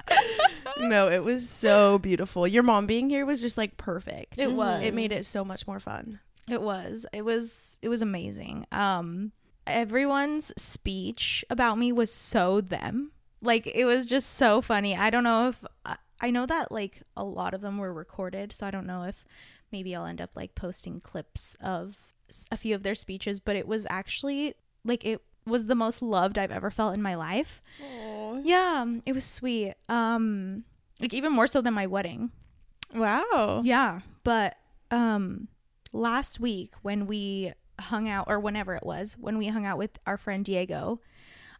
no, 0.79 1.09
it 1.09 1.23
was 1.23 1.47
so 1.49 1.99
beautiful. 1.99 2.47
Your 2.47 2.63
mom 2.63 2.85
being 2.87 3.09
here 3.09 3.25
was 3.25 3.41
just 3.41 3.57
like 3.57 3.77
perfect. 3.77 4.37
It 4.39 4.51
was. 4.51 4.83
It 4.83 4.93
made 4.93 5.11
it 5.11 5.25
so 5.25 5.43
much 5.45 5.67
more 5.67 5.79
fun. 5.79 6.19
It 6.49 6.61
was. 6.61 7.05
It 7.13 7.23
was 7.23 7.79
it 7.81 7.89
was 7.89 8.01
amazing. 8.01 8.65
Um 8.71 9.31
everyone's 9.67 10.51
speech 10.57 11.43
about 11.49 11.77
me 11.77 11.91
was 11.91 12.11
so 12.13 12.61
them. 12.61 13.11
Like 13.41 13.67
it 13.67 13.85
was 13.85 14.05
just 14.05 14.31
so 14.35 14.61
funny. 14.61 14.95
I 14.95 15.09
don't 15.09 15.23
know 15.23 15.49
if 15.49 15.63
I- 15.85 15.97
I 16.21 16.31
know 16.31 16.45
that 16.45 16.71
like 16.71 17.03
a 17.17 17.23
lot 17.25 17.53
of 17.53 17.61
them 17.61 17.77
were 17.77 17.93
recorded, 17.93 18.53
so 18.53 18.65
I 18.65 18.71
don't 18.71 18.87
know 18.87 19.03
if 19.03 19.25
maybe 19.71 19.93
I'll 19.95 20.05
end 20.05 20.21
up 20.21 20.31
like 20.35 20.55
posting 20.55 21.01
clips 21.01 21.57
of 21.59 21.97
a 22.49 22.57
few 22.57 22.73
of 22.73 22.83
their 22.83 22.95
speeches, 22.95 23.39
but 23.41 23.55
it 23.57 23.67
was 23.67 23.85
actually 23.89 24.53
like 24.85 25.03
it 25.03 25.21
was 25.45 25.65
the 25.65 25.75
most 25.75 26.01
loved 26.01 26.37
I've 26.37 26.51
ever 26.51 26.71
felt 26.71 26.93
in 26.95 27.01
my 27.01 27.15
life. 27.15 27.61
Aw. 27.83 28.41
Yeah, 28.43 28.85
it 29.05 29.13
was 29.13 29.25
sweet. 29.25 29.73
Um 29.89 30.63
like 30.99 31.13
even 31.13 31.33
more 31.33 31.47
so 31.47 31.61
than 31.61 31.73
my 31.73 31.87
wedding. 31.87 32.31
Wow. 32.93 33.61
Yeah, 33.63 34.01
but 34.23 34.55
um 34.91 35.47
last 35.93 36.39
week 36.39 36.73
when 36.81 37.07
we 37.07 37.53
hung 37.79 38.07
out 38.07 38.25
or 38.27 38.39
whenever 38.39 38.75
it 38.75 38.85
was, 38.85 39.17
when 39.19 39.37
we 39.37 39.47
hung 39.47 39.65
out 39.65 39.77
with 39.77 39.99
our 40.05 40.17
friend 40.17 40.45
Diego, 40.45 41.01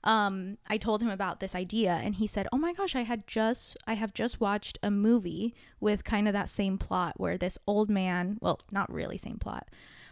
um 0.04 0.58
I 0.68 0.78
told 0.78 1.02
him 1.02 1.10
about 1.10 1.40
this 1.40 1.56
idea 1.56 1.92
and 1.92 2.16
he 2.16 2.28
said, 2.28 2.48
"Oh 2.52 2.58
my 2.58 2.74
gosh, 2.74 2.96
I 2.96 3.04
had 3.04 3.28
just 3.28 3.76
I 3.88 3.94
have 3.96 4.14
just 4.14 4.40
watched 4.40 4.78
a 4.84 4.92
movie 4.92 5.54
with 5.80 6.04
kind 6.04 6.28
of 6.28 6.34
that 6.34 6.50
same 6.50 6.78
plot 6.78 7.20
where 7.20 7.38
this 7.38 7.58
old 7.68 7.90
man, 7.90 8.38
well, 8.42 8.60
not 8.72 8.92
really 8.92 9.18
same 9.18 9.38
plot, 9.40 9.68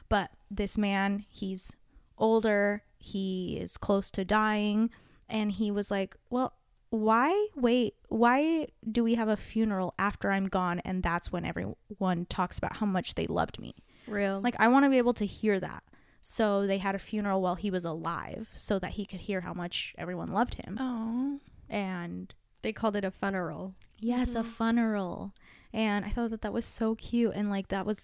but 0.09 0.31
this 0.51 0.77
man, 0.77 1.25
he's 1.29 1.75
older, 2.17 2.83
he 3.03 3.57
is 3.59 3.75
close 3.77 4.09
to 4.11 4.23
dying, 4.23 4.89
and 5.27 5.51
he 5.51 5.69
was 5.71 5.91
like, 5.91 6.15
"Well, 6.29 6.53
why 6.89 7.47
wait 7.55 7.95
why 8.09 8.67
do 8.91 9.03
we 9.03 9.15
have 9.15 9.27
a 9.27 9.35
funeral 9.35 9.95
after 9.97 10.29
i'm 10.29 10.45
gone 10.47 10.79
and 10.85 11.01
that's 11.01 11.31
when 11.31 11.43
everyone 11.43 12.23
talks 12.29 12.59
about 12.59 12.75
how 12.75 12.85
much 12.85 13.15
they 13.15 13.25
loved 13.25 13.57
me 13.59 13.73
Real. 14.07 14.39
like 14.41 14.55
i 14.59 14.67
want 14.67 14.85
to 14.85 14.91
be 14.91 14.99
able 14.99 15.15
to 15.15 15.25
hear 15.25 15.59
that 15.59 15.81
so 16.21 16.67
they 16.67 16.77
had 16.77 16.93
a 16.93 16.99
funeral 16.99 17.41
while 17.41 17.55
he 17.55 17.71
was 17.71 17.83
alive 17.83 18.51
so 18.55 18.77
that 18.77 18.91
he 18.91 19.07
could 19.07 19.21
hear 19.21 19.41
how 19.41 19.55
much 19.55 19.95
everyone 19.97 20.27
loved 20.27 20.53
him 20.53 20.77
Oh. 20.79 21.39
and 21.67 22.31
they 22.61 22.71
called 22.71 22.95
it 22.95 23.03
a 23.03 23.09
funeral. 23.09 23.73
yes 23.97 24.35
a 24.35 24.43
funeral 24.43 25.33
and 25.73 26.05
i 26.05 26.09
thought 26.09 26.29
that 26.29 26.43
that 26.43 26.53
was 26.53 26.63
so 26.63 26.93
cute 26.93 27.31
and 27.33 27.49
like 27.49 27.69
that 27.69 27.87
was 27.87 28.01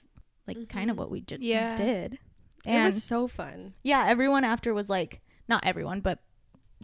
like 0.47 0.67
kind 0.67 0.89
of 0.89 0.95
Mhm. 0.95 0.99
what 0.99 1.11
we 1.11 1.21
did 1.21 1.43
Yeah. 1.43 1.75
did 1.75 2.17
it 2.69 2.83
was 2.83 3.03
so 3.03 3.27
fun. 3.27 3.73
yeah 3.83 4.05
everyone 4.07 4.43
after 4.43 4.73
was 4.73 4.89
like 4.89 5.21
not 5.47 5.65
everyone 5.65 5.99
but 6.01 6.19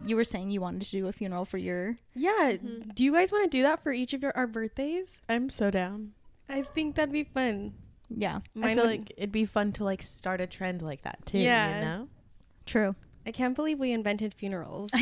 you 0.04 0.14
were 0.16 0.24
saying 0.24 0.50
you 0.50 0.60
wanted 0.60 0.82
to 0.82 0.90
do 0.90 1.06
a 1.08 1.12
funeral 1.12 1.44
for 1.46 1.56
your 1.58 1.96
Yeah. 2.14 2.52
Mhm. 2.52 2.94
Do 2.94 3.02
you 3.02 3.12
guys 3.14 3.32
want 3.32 3.44
to 3.44 3.56
do 3.58 3.62
that 3.62 3.82
for 3.82 3.92
each 3.92 4.12
of 4.12 4.22
your 4.22 4.36
our 4.36 4.46
birthdays? 4.46 5.20
I'm 5.28 5.48
so 5.48 5.70
down. 5.70 6.12
I 6.50 6.62
think 6.62 6.96
that'd 6.96 7.12
be 7.12 7.24
fun. 7.24 7.72
yeah 8.10 8.40
I 8.62 8.74
feel 8.74 8.84
would- 8.84 8.90
like 9.00 9.12
it'd 9.16 9.32
be 9.32 9.46
fun 9.46 9.72
to 9.72 9.84
like 9.84 10.02
start 10.02 10.40
a 10.40 10.46
trend 10.46 10.82
like 10.82 11.02
that 11.02 11.24
too. 11.26 11.38
Yeah. 11.38 11.78
You 11.78 11.84
know? 11.84 12.08
true 12.66 12.94
I 13.26 13.32
can't 13.32 13.56
believe 13.56 13.78
we 13.80 13.90
invented 13.92 14.34
funerals. 14.34 14.90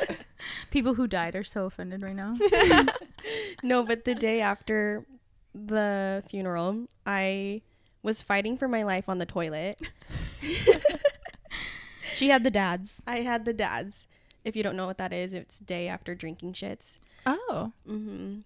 People 0.70 0.94
who 0.94 1.06
died 1.06 1.34
are 1.36 1.44
so 1.44 1.64
offended 1.66 2.02
right 2.02 2.14
now. 2.16 2.34
no, 3.62 3.82
but 3.82 4.04
the 4.04 4.14
day 4.14 4.40
after 4.42 5.06
the 5.54 6.22
funeral, 6.28 6.86
I 7.06 7.62
was 8.04 8.22
fighting 8.22 8.56
for 8.56 8.68
my 8.68 8.84
life 8.84 9.08
on 9.08 9.18
the 9.18 9.26
toilet. 9.26 9.78
she 12.14 12.28
had 12.28 12.44
the 12.44 12.50
dads. 12.50 13.02
I 13.06 13.22
had 13.22 13.44
the 13.44 13.52
dads. 13.52 14.06
If 14.44 14.54
you 14.54 14.62
don't 14.62 14.76
know 14.76 14.86
what 14.86 14.98
that 14.98 15.12
is, 15.12 15.32
it's 15.32 15.58
day 15.58 15.88
after 15.88 16.14
drinking 16.14 16.52
shits. 16.52 16.98
Oh, 17.26 17.72
Mm-hmm. 17.88 18.40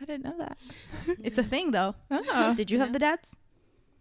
I 0.00 0.04
didn't 0.04 0.24
know 0.24 0.36
that. 0.38 0.58
It's 1.24 1.38
a 1.38 1.42
thing 1.42 1.70
though. 1.72 1.94
Oh. 2.10 2.54
Did 2.54 2.70
you 2.70 2.78
have 2.80 2.88
Yeah. 2.88 2.92
the 2.92 2.98
dads? 2.98 3.36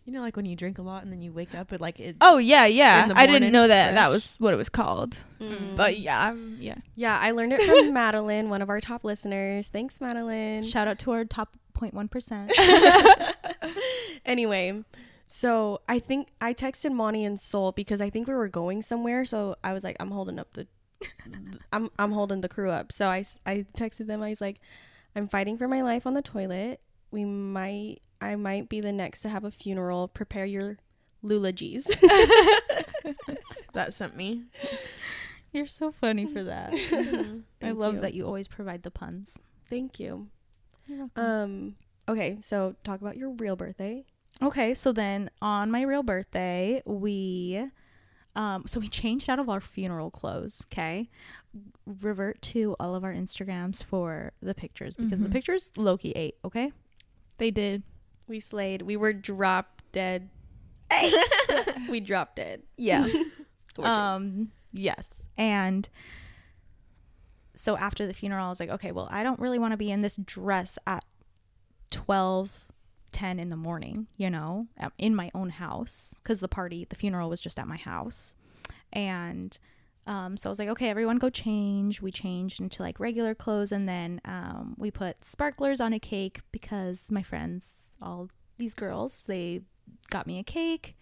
You 0.06 0.13
know, 0.13 0.22
like 0.22 0.36
when 0.38 0.46
you 0.46 0.56
drink 0.56 0.77
a 0.77 0.82
lot 0.82 1.04
and 1.04 1.12
then 1.12 1.22
you 1.22 1.34
wake 1.34 1.54
up 1.54 1.72
and 1.72 1.82
like 1.82 2.00
it. 2.00 2.16
Oh 2.22 2.38
yeah, 2.38 2.66
yeah. 2.66 3.12
I 3.16 3.25
didn't 3.27 3.51
know 3.51 3.68
that 3.68 3.96
that 3.96 4.10
was 4.10 4.36
what 4.39 4.54
it 4.54 4.58
was 4.58 4.70
called. 4.70 5.18
Mm. 5.42 5.75
But 5.75 6.00
yeah, 6.00 6.30
I'm, 6.30 6.58
yeah. 6.62 6.75
yeah, 6.96 7.20
I 7.20 7.32
learned 7.32 7.54
it 7.54 7.62
from 7.63 7.92
Madeline, 7.94 8.50
one 8.50 8.62
of 8.62 8.70
our 8.70 8.80
top 8.80 9.04
listeners. 9.04 9.68
Thanks, 9.68 10.00
Madeline. 10.00 10.63
Shout 10.66 10.88
out 10.88 10.98
to 11.00 11.12
our 11.12 11.25
top 11.25 11.58
0.1 11.78 12.10
percent. 12.10 12.52
anyway, 14.26 14.84
so 15.28 15.82
I 15.88 16.00
think 16.00 16.30
I 16.42 16.54
texted 16.54 16.92
Monty 16.92 17.24
and 17.24 17.40
Sol 17.40 17.72
because 17.72 18.02
I 18.02 18.10
think 18.10 18.28
we 18.28 18.34
were 18.34 18.48
going 18.48 18.82
somewhere. 18.82 19.26
So 19.26 19.56
I 19.64 19.74
was 19.74 19.84
like, 19.84 19.98
I'm 20.00 20.12
holding 20.12 20.40
up 20.40 20.54
the, 20.54 20.68
I'm 21.74 21.90
I'm 21.98 22.12
holding 22.12 22.42
the 22.42 22.50
crew 22.50 22.70
up. 22.72 22.92
So 22.92 23.08
I 23.08 23.24
I 23.46 23.66
texted 23.78 24.08
them. 24.08 24.22
I 24.22 24.30
was 24.30 24.42
like, 24.42 24.60
I'm 25.16 25.28
fighting 25.28 25.58
for 25.58 25.68
my 25.68 25.82
life 25.82 26.06
on 26.06 26.14
the 26.14 26.22
toilet. 26.22 26.82
We 27.12 27.26
might 27.26 28.00
I 28.20 28.36
might 28.36 28.70
be 28.70 28.82
the 28.82 28.92
next 28.92 29.22
to 29.22 29.30
have 29.30 29.44
a 29.44 29.52
funeral. 29.52 30.08
Prepare 30.08 30.46
your 30.46 30.78
eulogies. 31.22 31.90
That 33.78 33.94
sent 33.94 34.16
me. 34.16 34.46
You're 35.52 35.68
so 35.68 35.92
funny 35.92 36.26
for 36.26 36.44
that. 36.44 36.74
I 37.62 37.72
love 37.72 37.96
you. 37.96 38.00
that 38.02 38.16
you 38.16 38.26
always 38.26 38.48
provide 38.48 38.82
the 38.82 38.90
puns. 38.90 39.38
Thank 39.70 40.00
you. 40.00 40.30
You're. 40.88 41.10
Um. 41.15 41.75
Okay, 42.10 42.38
so 42.41 42.75
talk 42.84 43.01
about 43.01 43.17
your 43.17 43.32
real 43.32 43.56
birthday. 43.56 44.06
okay, 44.41 44.74
so 44.74 44.91
then 44.94 45.29
on 45.41 45.70
my 45.72 45.82
real 45.82 46.03
birthday, 46.03 46.82
we 46.86 47.67
um 48.36 48.63
so 48.67 48.79
we 48.79 48.88
changed 48.88 49.29
out 49.29 49.39
of 49.39 49.50
our 49.50 49.60
funeral 49.60 50.10
clothes, 50.12 50.65
okay? 50.72 51.10
Revert 51.86 52.41
to 52.53 52.75
all 52.79 52.96
of 52.96 53.03
our 53.03 53.13
Instagrams 53.13 53.84
for 53.84 54.32
the 54.41 54.53
pictures 54.53 54.96
because 54.96 55.20
Mhm. 55.20 55.24
the 55.24 55.29
pictures 55.29 55.72
Loki 55.75 56.12
ate, 56.12 56.36
okay? 56.46 56.72
They 57.39 57.51
did. 57.51 57.84
We 58.27 58.39
slayed. 58.39 58.84
We 58.84 58.96
were 58.96 59.12
drop 59.13 59.82
dead. 59.91 60.29
we 61.89 62.00
dropped 62.00 62.36
dead. 62.38 62.63
Yeah. 62.77 63.08
Um, 63.79 64.51
yes. 64.74 65.12
And 65.38 65.88
so 67.58 67.78
after 67.78 68.06
the 68.06 68.14
funeral, 68.14 68.46
I 68.46 68.50
was 68.50 68.60
like, 68.60 68.70
okay, 68.70 68.92
well, 68.92 69.08
I 69.12 69.24
don't 69.24 69.40
really 69.40 69.60
want 69.60 69.74
to 69.74 69.78
be 69.78 69.92
in 69.92 70.02
this 70.02 70.16
dress 70.18 70.78
at 70.86 71.04
12, 71.92 72.50
10 73.12 73.40
in 73.40 73.50
the 73.50 73.56
morning, 73.56 74.08
you 74.18 74.30
know, 74.30 74.68
um, 74.80 74.92
in 74.98 75.16
my 75.16 75.32
own 75.34 75.50
house 75.50 76.16
because 76.22 76.40
the 76.40 76.48
party, 76.48 76.86
the 76.90 76.96
funeral 76.96 77.30
was 77.30 77.40
just 77.40 77.60
at 77.60 77.68
my 77.68 77.78
house. 77.78 78.36
And 78.94 79.58
um, 80.06 80.38
so 80.38 80.50
I 80.50 80.52
was 80.52 80.60
like, 80.60 80.70
okay, 80.70 80.90
everyone 80.90 81.18
go 81.18 81.30
change. 81.30 82.02
We 82.02 82.12
changed 82.12 82.62
into 82.62 82.82
like 82.82 83.00
regular 83.00 83.34
clothes 83.34 83.72
and 83.72 83.88
then 83.88 84.22
um, 84.24 84.76
we 84.78 84.92
put 84.92 85.26
sparklers 85.26 85.82
on 85.82 85.94
a 85.94 86.00
cake 86.00 86.42
because 86.52 87.10
my 87.12 87.24
friends, 87.24 87.66
all 88.02 88.30
these 88.58 88.74
girls, 88.74 89.24
they 89.28 89.62
got 90.10 90.28
me 90.28 90.40
a 90.40 90.44
cake 90.44 90.96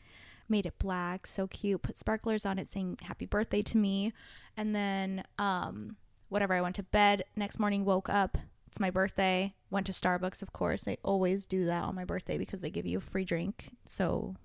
made 0.48 0.66
it 0.66 0.78
black, 0.80 1.26
so 1.28 1.48
cute, 1.48 1.82
put 1.82 1.98
sparklers 1.98 2.46
on 2.46 2.60
it 2.60 2.72
saying 2.72 2.98
happy 3.02 3.26
birthday 3.26 3.62
to 3.64 3.78
me. 3.78 4.14
And 4.56 4.76
then 4.76 5.24
um 5.40 5.98
whatever, 6.30 6.54
I 6.54 6.62
went 6.62 6.76
to 6.76 6.84
bed. 6.84 7.24
Next 7.36 7.60
morning 7.60 7.86
woke 7.86 8.10
up. 8.10 8.38
It's 8.68 8.80
my 8.80 8.90
birthday. 8.90 9.54
Went 9.70 9.86
to 9.86 9.92
Starbucks, 9.92 10.42
of 10.42 10.52
course. 10.52 10.84
They 10.84 10.98
always 11.04 11.46
do 11.46 11.66
that 11.66 11.84
on 11.84 11.96
my 11.96 12.06
birthday 12.06 12.38
because 12.38 12.62
they 12.62 12.70
give 12.70 12.86
you 12.86 12.98
a 12.98 13.02
free 13.02 13.24
drink. 13.24 13.72
So 13.86 14.36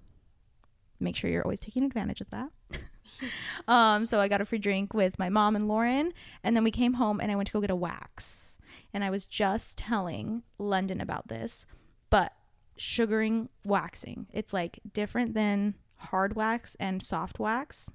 make 1.01 1.17
sure 1.17 1.31
you're 1.31 1.43
always 1.43 1.61
taking 1.61 1.83
advantage 1.83 2.21
of 2.21 2.31
that. 2.31 2.51
um 3.69 4.05
so 4.05 4.21
I 4.21 4.29
got 4.29 4.41
a 4.41 4.45
free 4.45 4.59
drink 4.59 4.95
with 4.95 5.19
my 5.19 5.29
mom 5.29 5.57
and 5.57 5.67
Lauren 5.67 6.13
and 6.45 6.55
then 6.55 6.63
we 6.63 6.71
came 6.71 6.95
home 6.95 7.21
and 7.21 7.31
I 7.33 7.37
went 7.37 7.49
to 7.49 7.53
go 7.53 7.61
get 7.61 7.71
a 7.71 7.77
wax. 7.77 8.57
And 8.95 9.03
I 9.03 9.11
was 9.11 9.27
just 9.27 9.79
telling 9.79 10.43
London 10.59 11.01
about 11.01 11.29
this, 11.29 11.67
but 12.09 12.33
sugaring 12.77 13.49
waxing. 13.65 14.27
It's 14.33 14.53
like 14.53 14.81
different 14.93 15.35
than 15.35 15.75
hard 15.97 16.35
wax 16.35 16.77
and 16.81 17.03
soft 17.03 17.39
wax. 17.39 17.91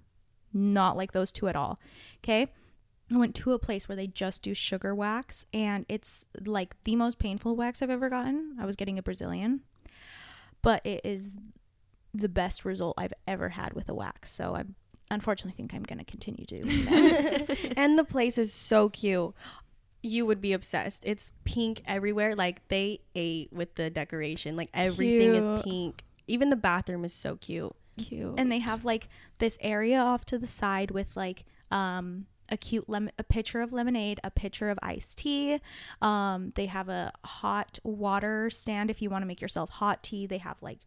Not 0.53 0.95
like 0.95 1.11
those 1.11 1.31
two 1.31 1.47
at 1.47 1.55
all. 1.55 1.79
Okay. 2.23 2.51
I 3.13 3.17
went 3.17 3.35
to 3.35 3.53
a 3.53 3.59
place 3.59 3.87
where 3.87 3.95
they 3.95 4.07
just 4.07 4.41
do 4.41 4.53
sugar 4.53 4.95
wax 4.95 5.45
and 5.53 5.85
it's 5.87 6.25
like 6.43 6.75
the 6.85 6.95
most 6.95 7.19
painful 7.19 7.55
wax 7.55 7.81
I've 7.81 7.89
ever 7.89 8.09
gotten. 8.09 8.57
I 8.59 8.65
was 8.65 8.75
getting 8.75 8.97
a 8.97 9.03
Brazilian, 9.03 9.61
but 10.61 10.83
it 10.85 11.01
is 11.03 11.35
the 12.13 12.29
best 12.29 12.65
result 12.65 12.95
I've 12.97 13.13
ever 13.27 13.49
had 13.49 13.73
with 13.73 13.89
a 13.89 13.93
wax. 13.93 14.31
So 14.31 14.55
I 14.55 14.63
unfortunately 15.11 15.55
think 15.55 15.73
I'm 15.73 15.83
going 15.83 15.99
to 15.99 16.05
continue 16.05 16.45
doing 16.45 16.85
that. 16.85 17.57
and 17.77 17.97
the 17.97 18.03
place 18.03 18.37
is 18.37 18.51
so 18.51 18.89
cute. 18.89 19.33
You 20.01 20.25
would 20.25 20.41
be 20.41 20.53
obsessed. 20.53 21.03
It's 21.05 21.31
pink 21.43 21.81
everywhere. 21.85 22.35
Like 22.35 22.67
they 22.69 23.01
ate 23.13 23.51
with 23.51 23.75
the 23.75 23.89
decoration. 23.89 24.55
Like 24.55 24.69
everything 24.73 25.33
Cute. 25.33 25.35
is 25.35 25.63
pink. 25.63 26.03
Even 26.27 26.49
the 26.49 26.55
bathroom 26.55 27.05
is 27.05 27.13
so 27.13 27.35
cute. 27.35 27.75
Cute. 27.97 28.33
and 28.37 28.51
they 28.51 28.59
have 28.59 28.83
like 28.83 29.07
this 29.37 29.57
area 29.61 29.99
off 29.99 30.25
to 30.25 30.37
the 30.37 30.47
side 30.47 30.91
with 30.91 31.15
like 31.15 31.45
um 31.71 32.25
a 32.49 32.57
cute 32.57 32.87
lemon 32.87 33.11
a 33.17 33.23
pitcher 33.23 33.61
of 33.61 33.73
lemonade 33.73 34.19
a 34.23 34.29
pitcher 34.31 34.69
of 34.69 34.77
iced 34.81 35.17
tea 35.17 35.59
um 36.01 36.51
they 36.55 36.67
have 36.67 36.89
a 36.89 37.11
hot 37.23 37.79
water 37.83 38.49
stand 38.49 38.89
if 38.91 39.01
you 39.01 39.09
want 39.09 39.21
to 39.21 39.25
make 39.27 39.41
yourself 39.41 39.69
hot 39.69 40.03
tea 40.03 40.27
they 40.27 40.37
have 40.37 40.55
like 40.61 40.79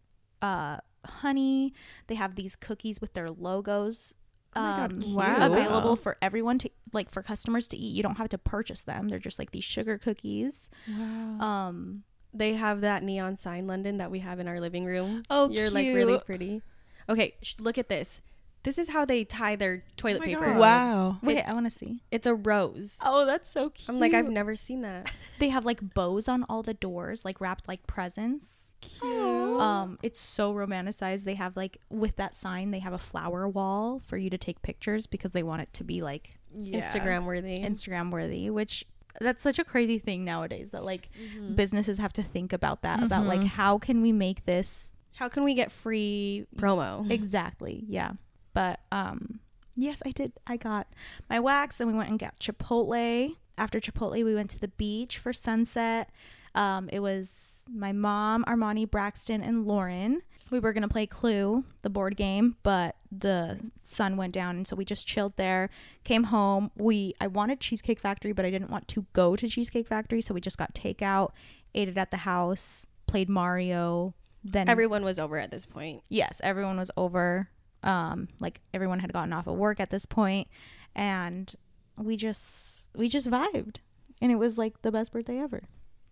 uh 0.42 0.76
honey 1.04 1.72
they 2.06 2.14
have 2.14 2.34
these 2.36 2.54
cookies 2.56 3.00
with 3.00 3.14
their 3.14 3.28
logos 3.28 4.14
Oh 4.56 4.62
my 4.62 4.76
God, 4.76 4.92
um. 5.04 5.14
Wow. 5.14 5.52
available 5.52 5.94
for 5.94 6.16
everyone 6.22 6.58
to 6.60 6.70
like 6.94 7.10
for 7.10 7.22
customers 7.22 7.68
to 7.68 7.76
eat. 7.76 7.92
You 7.94 8.02
don't 8.02 8.16
have 8.16 8.30
to 8.30 8.38
purchase 8.38 8.80
them. 8.80 9.08
They're 9.10 9.18
just 9.18 9.38
like 9.38 9.50
these 9.50 9.62
sugar 9.62 9.98
cookies. 9.98 10.70
Wow. 10.88 11.38
Um, 11.38 12.02
They 12.32 12.54
have 12.54 12.80
that 12.80 13.02
neon 13.02 13.36
sign, 13.36 13.66
London, 13.66 13.98
that 13.98 14.10
we 14.10 14.20
have 14.20 14.40
in 14.40 14.48
our 14.48 14.58
living 14.58 14.86
room. 14.86 15.22
oh, 15.28 15.50
You're 15.50 15.68
like 15.70 15.86
really 15.94 16.18
pretty. 16.20 16.62
Okay, 17.10 17.34
sh- 17.42 17.56
look 17.60 17.76
at 17.76 17.90
this. 17.90 18.22
This 18.68 18.76
is 18.76 18.90
how 18.90 19.06
they 19.06 19.24
tie 19.24 19.56
their 19.56 19.82
toilet 19.96 20.18
my 20.20 20.26
paper. 20.26 20.44
God. 20.52 20.58
Wow. 20.58 21.16
wait, 21.22 21.42
I 21.42 21.54
want 21.54 21.64
to 21.64 21.70
see. 21.70 22.02
It's 22.10 22.26
a 22.26 22.34
rose. 22.34 22.98
Oh, 23.02 23.24
that's 23.24 23.48
so 23.48 23.70
cute. 23.70 23.88
I'm 23.88 23.98
like, 23.98 24.12
I've 24.12 24.28
never 24.28 24.54
seen 24.54 24.82
that. 24.82 25.10
they 25.38 25.48
have 25.48 25.64
like 25.64 25.94
bows 25.94 26.28
on 26.28 26.44
all 26.50 26.62
the 26.62 26.74
doors, 26.74 27.24
like 27.24 27.40
wrapped 27.40 27.66
like 27.66 27.86
presents. 27.86 28.70
Cute. 28.82 29.58
Um, 29.58 29.98
it's 30.02 30.20
so 30.20 30.52
romanticized. 30.52 31.24
They 31.24 31.36
have 31.36 31.56
like 31.56 31.78
with 31.88 32.16
that 32.16 32.34
sign, 32.34 32.70
they 32.70 32.80
have 32.80 32.92
a 32.92 32.98
flower 32.98 33.48
wall 33.48 34.02
for 34.04 34.18
you 34.18 34.28
to 34.28 34.36
take 34.36 34.60
pictures 34.60 35.06
because 35.06 35.30
they 35.30 35.42
want 35.42 35.62
it 35.62 35.72
to 35.72 35.82
be 35.82 36.02
like 36.02 36.38
Yeah. 36.54 36.78
Instagram 36.78 37.24
worthy. 37.24 37.56
Instagram 37.56 38.10
worthy, 38.10 38.50
which 38.50 38.84
that's 39.18 39.42
such 39.42 39.58
a 39.58 39.64
crazy 39.64 39.98
thing 39.98 40.26
nowadays 40.26 40.72
that 40.72 40.84
like 40.84 41.08
Mhm. 41.18 41.56
businesses 41.56 41.96
have 41.96 42.12
to 42.12 42.22
think 42.22 42.52
about 42.52 42.82
that 42.82 43.02
about 43.02 43.24
like 43.24 43.40
Mhm. 43.40 43.46
how 43.46 43.78
can 43.78 44.02
we 44.02 44.12
make 44.12 44.44
this 44.44 44.92
How 45.14 45.30
can 45.30 45.42
we 45.42 45.54
get 45.54 45.72
free 45.72 46.46
promo? 46.56 47.10
exactly 47.10 47.86
yeah 47.88 48.12
but 48.54 48.80
um 48.92 49.40
yes 49.76 50.02
i 50.06 50.10
did 50.10 50.32
i 50.46 50.56
got 50.56 50.86
my 51.30 51.38
wax 51.40 51.80
and 51.80 51.90
we 51.90 51.96
went 51.96 52.10
and 52.10 52.18
got 52.18 52.38
chipotle 52.40 53.36
after 53.56 53.80
chipotle 53.80 54.24
we 54.24 54.34
went 54.34 54.50
to 54.50 54.58
the 54.58 54.68
beach 54.68 55.18
for 55.18 55.32
sunset 55.32 56.10
um 56.54 56.88
it 56.92 57.00
was 57.00 57.64
my 57.70 57.92
mom 57.92 58.44
armani 58.46 58.88
braxton 58.90 59.42
and 59.42 59.66
lauren 59.66 60.22
we 60.50 60.58
were 60.58 60.72
gonna 60.72 60.88
play 60.88 61.06
clue 61.06 61.62
the 61.82 61.90
board 61.90 62.16
game 62.16 62.56
but 62.62 62.96
the 63.12 63.58
sun 63.82 64.16
went 64.16 64.32
down 64.32 64.56
and 64.56 64.66
so 64.66 64.74
we 64.74 64.84
just 64.84 65.06
chilled 65.06 65.36
there 65.36 65.68
came 66.04 66.24
home 66.24 66.70
we 66.76 67.12
i 67.20 67.26
wanted 67.26 67.60
cheesecake 67.60 68.00
factory 68.00 68.32
but 68.32 68.44
i 68.46 68.50
didn't 68.50 68.70
want 68.70 68.88
to 68.88 69.04
go 69.12 69.36
to 69.36 69.46
cheesecake 69.46 69.86
factory 69.86 70.20
so 70.22 70.32
we 70.32 70.40
just 70.40 70.56
got 70.58 70.74
takeout 70.74 71.30
ate 71.74 71.88
it 71.88 71.98
at 71.98 72.10
the 72.10 72.18
house 72.18 72.86
played 73.06 73.28
mario 73.28 74.14
then 74.44 74.68
Everyone 74.68 75.04
was 75.04 75.18
over 75.18 75.36
at 75.38 75.50
this 75.50 75.66
point. 75.66 76.04
yes, 76.08 76.40
everyone 76.44 76.78
was 76.78 76.92
over. 76.96 77.50
Um, 77.82 78.28
like 78.40 78.60
everyone 78.74 78.98
had 79.00 79.12
gotten 79.12 79.32
off 79.32 79.46
of 79.46 79.56
work 79.56 79.78
at 79.80 79.90
this 79.90 80.04
point, 80.06 80.48
and 80.94 81.54
we 81.96 82.16
just 82.16 82.88
we 82.94 83.08
just 83.08 83.30
vibed, 83.30 83.76
and 84.20 84.32
it 84.32 84.36
was 84.36 84.58
like 84.58 84.82
the 84.82 84.90
best 84.92 85.12
birthday 85.12 85.38
ever. 85.38 85.62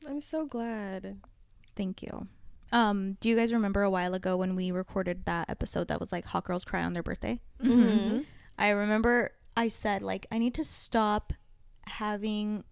I'm 0.08 0.20
so 0.20 0.46
glad. 0.46 1.18
Thank 1.74 2.02
you. 2.02 2.28
Um, 2.72 3.16
do 3.20 3.28
you 3.28 3.36
guys 3.36 3.52
remember 3.52 3.82
a 3.82 3.90
while 3.90 4.14
ago 4.14 4.36
when 4.36 4.56
we 4.56 4.70
recorded 4.70 5.24
that 5.26 5.48
episode 5.50 5.88
that 5.88 6.00
was 6.00 6.10
like 6.12 6.24
hot 6.24 6.44
girls 6.44 6.64
cry 6.64 6.82
on 6.82 6.92
their 6.92 7.02
birthday? 7.02 7.40
Mhm. 7.62 8.24
I 8.58 8.68
remember 8.70 9.32
I 9.56 9.68
said 9.68 10.02
like 10.02 10.26
I 10.30 10.38
need 10.38 10.54
to 10.54 10.64
stop 10.64 11.32
having 11.86 12.64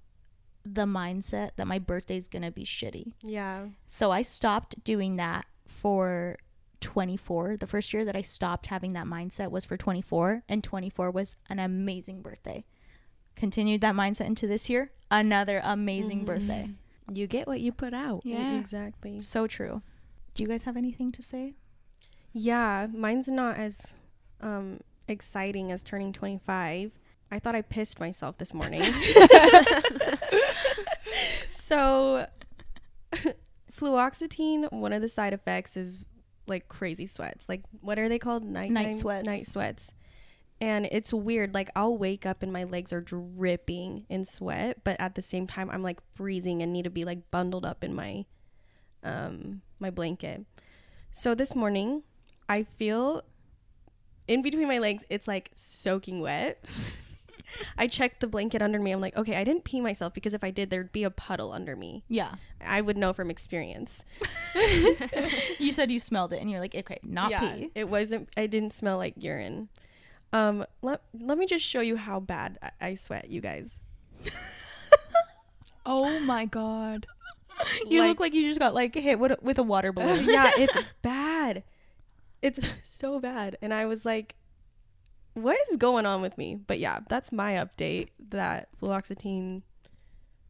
the 0.65 0.85
mindset 0.87 1.51
that 1.57 1.67
my 1.67 1.79
birthday's 1.79 2.27
gonna 2.29 2.51
be 2.51 2.65
shitty. 2.65 3.13
Yeah. 3.23 3.67
So 3.87 4.11
I 4.11 4.23
stopped 4.23 4.83
doing 4.83 5.17
that 5.17 5.45
for 5.69 6.39
24. 6.85 7.57
The 7.57 7.67
first 7.67 7.93
year 7.93 8.05
that 8.05 8.15
I 8.15 8.23
stopped 8.23 8.67
having 8.67 8.93
that 8.93 9.07
mindset 9.07 9.51
was 9.51 9.65
for 9.65 9.77
24, 9.77 10.45
and 10.49 10.63
24 10.63 11.11
was 11.11 11.35
an 11.51 11.59
amazing 11.59 12.23
birthday. 12.23 12.65
Continued 13.35 13.81
that 13.81 13.97
mindset 13.97 14.27
into 14.27 14.47
this 14.47 14.71
year, 14.71 14.93
another 15.11 15.61
amazing 15.65 16.23
Mhm. 16.23 16.27
birthday. 16.27 16.71
You 17.13 17.27
get 17.27 17.47
what 17.49 17.61
you 17.61 17.73
put 17.73 17.93
out. 17.95 18.21
Yeah. 18.25 18.59
Exactly. 18.59 19.21
So 19.21 19.47
true. 19.47 19.83
Do 20.35 20.43
you 20.43 20.47
guys 20.47 20.65
have 20.65 20.77
anything 20.77 21.11
to 21.13 21.23
say? 21.23 21.55
Yeah, 22.33 22.87
mine's 22.93 23.29
not 23.29 23.57
as 23.57 23.95
um 24.41 24.81
exciting 25.09 25.71
as 25.73 25.83
turning 25.83 26.13
25. 26.13 26.93
I 27.31 27.39
thought 27.39 27.55
I 27.55 27.63
pissed 27.63 28.01
myself 28.01 28.39
this 28.39 28.53
morning. 28.55 28.83
so 31.53 32.27
fluoxetine, 33.73 34.71
one 34.73 34.93
of 34.93 35.03
the 35.03 35.09
side 35.09 35.33
effects 35.33 35.77
is 35.77 36.07
like 36.47 36.69
crazy 36.69 37.07
sweats. 37.07 37.49
Like 37.49 37.63
what 37.81 37.99
are 37.99 38.09
they 38.09 38.19
called? 38.19 38.45
Night 38.45 38.71
Night 38.71 38.95
sweats. 38.95 39.27
Night 39.27 39.47
sweats. 39.47 39.93
And 40.61 40.87
it's 40.91 41.13
weird. 41.13 41.53
Like 41.55 41.71
I'll 41.75 41.97
wake 41.97 42.27
up 42.27 42.43
and 42.43 42.53
my 42.53 42.65
legs 42.65 42.93
are 42.93 43.01
dripping 43.01 44.07
in 44.09 44.25
sweat, 44.25 44.83
but 44.85 45.01
at 45.01 45.15
the 45.15 45.23
same 45.23 45.47
time 45.47 45.71
I'm 45.71 45.83
like 45.83 45.99
freezing 46.15 46.63
and 46.63 46.73
need 46.73 46.85
to 46.85 46.91
be 46.91 47.05
like 47.05 47.31
bundled 47.31 47.65
up 47.65 47.85
in 47.85 47.95
my 47.95 48.25
um 49.03 49.63
my 49.79 49.91
blanket. 49.91 50.45
So 51.13 51.35
this 51.35 51.55
morning 51.55 52.03
I 52.49 52.63
feel 52.63 53.23
in 54.27 54.43
between 54.43 54.69
my 54.69 54.79
legs, 54.79 55.05
it's 55.11 55.29
like 55.29 55.51
soaking 55.55 56.21
wet. 56.21 56.65
I 57.79 57.87
checked 57.87 58.21
the 58.21 58.27
blanket 58.27 58.63
under 58.63 58.81
me. 58.81 58.91
I'm 58.93 59.01
like, 59.01 59.17
okay, 59.17 59.37
I 59.37 59.45
didn't 59.45 59.65
pee 59.65 59.81
myself 59.81 60.15
because 60.15 60.35
if 60.35 60.43
I 60.45 60.51
did, 60.51 60.71
there'd 60.71 60.93
be 60.93 61.05
a 61.05 61.11
puddle 61.11 61.53
under 61.53 61.77
me. 61.77 62.05
Yeah. 62.09 62.35
I 62.65 62.81
would 62.81 62.97
know 62.97 63.13
from 63.13 63.31
experience. 63.31 64.05
you 65.59 65.73
said 65.73 65.91
you 65.91 66.01
smelled 66.01 66.33
it 66.33 66.41
and 66.41 66.51
you're 66.51 66.61
like, 66.61 66.75
okay, 66.75 66.99
not 67.03 67.31
yeah, 67.31 67.41
pee. 67.55 67.71
It 67.75 67.89
wasn't. 67.89 68.29
I 68.37 68.47
didn't 68.47 68.73
smell 68.73 68.97
like 68.97 69.15
urine. 69.17 69.69
Um, 70.33 70.65
let 70.83 71.01
let 71.19 71.39
me 71.39 71.47
just 71.47 71.65
show 71.65 71.81
you 71.81 71.97
how 71.97 72.19
bad 72.21 72.59
I, 72.63 72.71
I 72.89 72.95
sweat, 72.95 73.31
you 73.31 73.41
guys. 73.41 73.79
Oh 75.87 76.19
my 76.21 76.47
god. 76.47 77.07
You 77.87 78.01
Like- 78.01 78.09
look 78.09 78.21
like 78.21 78.35
you 78.35 78.47
just 78.49 78.59
got 78.59 78.75
like 78.75 78.95
hit 78.95 79.19
with 79.19 79.33
with 79.43 79.59
a 79.59 79.63
water 79.63 79.93
balloon. 79.93 80.25
yeah, 80.29 80.51
it's 80.57 80.77
bad. 81.03 81.63
It's 82.43 82.59
so 82.83 83.21
bad. 83.21 83.57
And 83.63 83.73
I 83.73 83.87
was 83.87 84.05
like, 84.05 84.35
what 85.35 85.59
is 85.71 85.77
going 85.77 86.07
on 86.07 86.23
with 86.23 86.39
me? 86.39 86.55
But 86.55 86.79
yeah, 86.79 87.01
that's 87.09 87.33
my 87.33 87.55
update 87.55 88.09
that 88.31 88.69
fluoxetine 88.81 89.63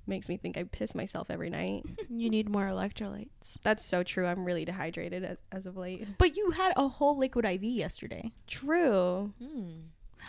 makes 0.06 0.28
me 0.28 0.36
think 0.36 0.56
I 0.56 0.64
piss 0.64 0.94
myself 0.94 1.30
every 1.30 1.50
night. 1.50 1.84
You 2.10 2.30
need 2.30 2.48
more 2.48 2.66
electrolytes. 2.66 3.58
That's 3.62 3.84
so 3.84 4.02
true. 4.02 4.26
I'm 4.26 4.44
really 4.44 4.64
dehydrated 4.64 5.24
as, 5.24 5.38
as 5.50 5.66
of 5.66 5.76
late. 5.76 6.06
But 6.18 6.36
you 6.36 6.50
had 6.50 6.72
a 6.76 6.88
whole 6.88 7.18
liquid 7.18 7.44
IV 7.44 7.64
yesterday. 7.64 8.32
True. 8.46 9.32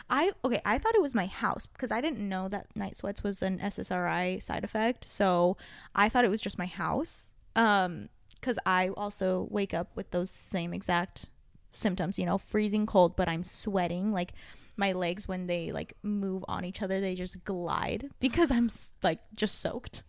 I 0.09 0.31
okay, 0.43 0.61
I 0.65 0.77
thought 0.77 0.95
it 0.95 1.01
was 1.01 1.15
my 1.15 1.25
house 1.25 1.65
because 1.65 1.91
I 1.91 2.01
didn't 2.01 2.27
know 2.27 2.49
that 2.49 2.67
night 2.75 2.97
sweats 2.97 3.23
was 3.23 3.41
an 3.41 3.59
SSRI 3.59 4.41
side 4.41 4.63
effect. 4.63 5.05
So 5.05 5.57
I 5.93 6.09
thought 6.09 6.25
it 6.25 6.31
was 6.31 6.41
just 6.41 6.57
my 6.57 6.65
house. 6.65 7.33
Um 7.55 8.09
cuz 8.41 8.59
I 8.65 8.89
also 8.89 9.47
wake 9.49 9.73
up 9.73 9.95
with 9.95 10.11
those 10.11 10.29
same 10.29 10.73
exact 10.73 11.29
symptoms, 11.75 12.17
you 12.19 12.25
know, 12.25 12.37
freezing 12.37 12.85
cold 12.85 13.15
but 13.15 13.27
I'm 13.27 13.43
sweating 13.43 14.11
like 14.11 14.33
my 14.77 14.91
legs 14.91 15.27
when 15.27 15.47
they 15.47 15.71
like 15.71 15.95
move 16.03 16.43
on 16.47 16.65
each 16.65 16.81
other 16.81 16.99
they 16.99 17.15
just 17.15 17.43
glide 17.45 18.09
because 18.19 18.51
I'm 18.51 18.69
like 19.03 19.19
just 19.35 19.59
soaked. 19.61 20.03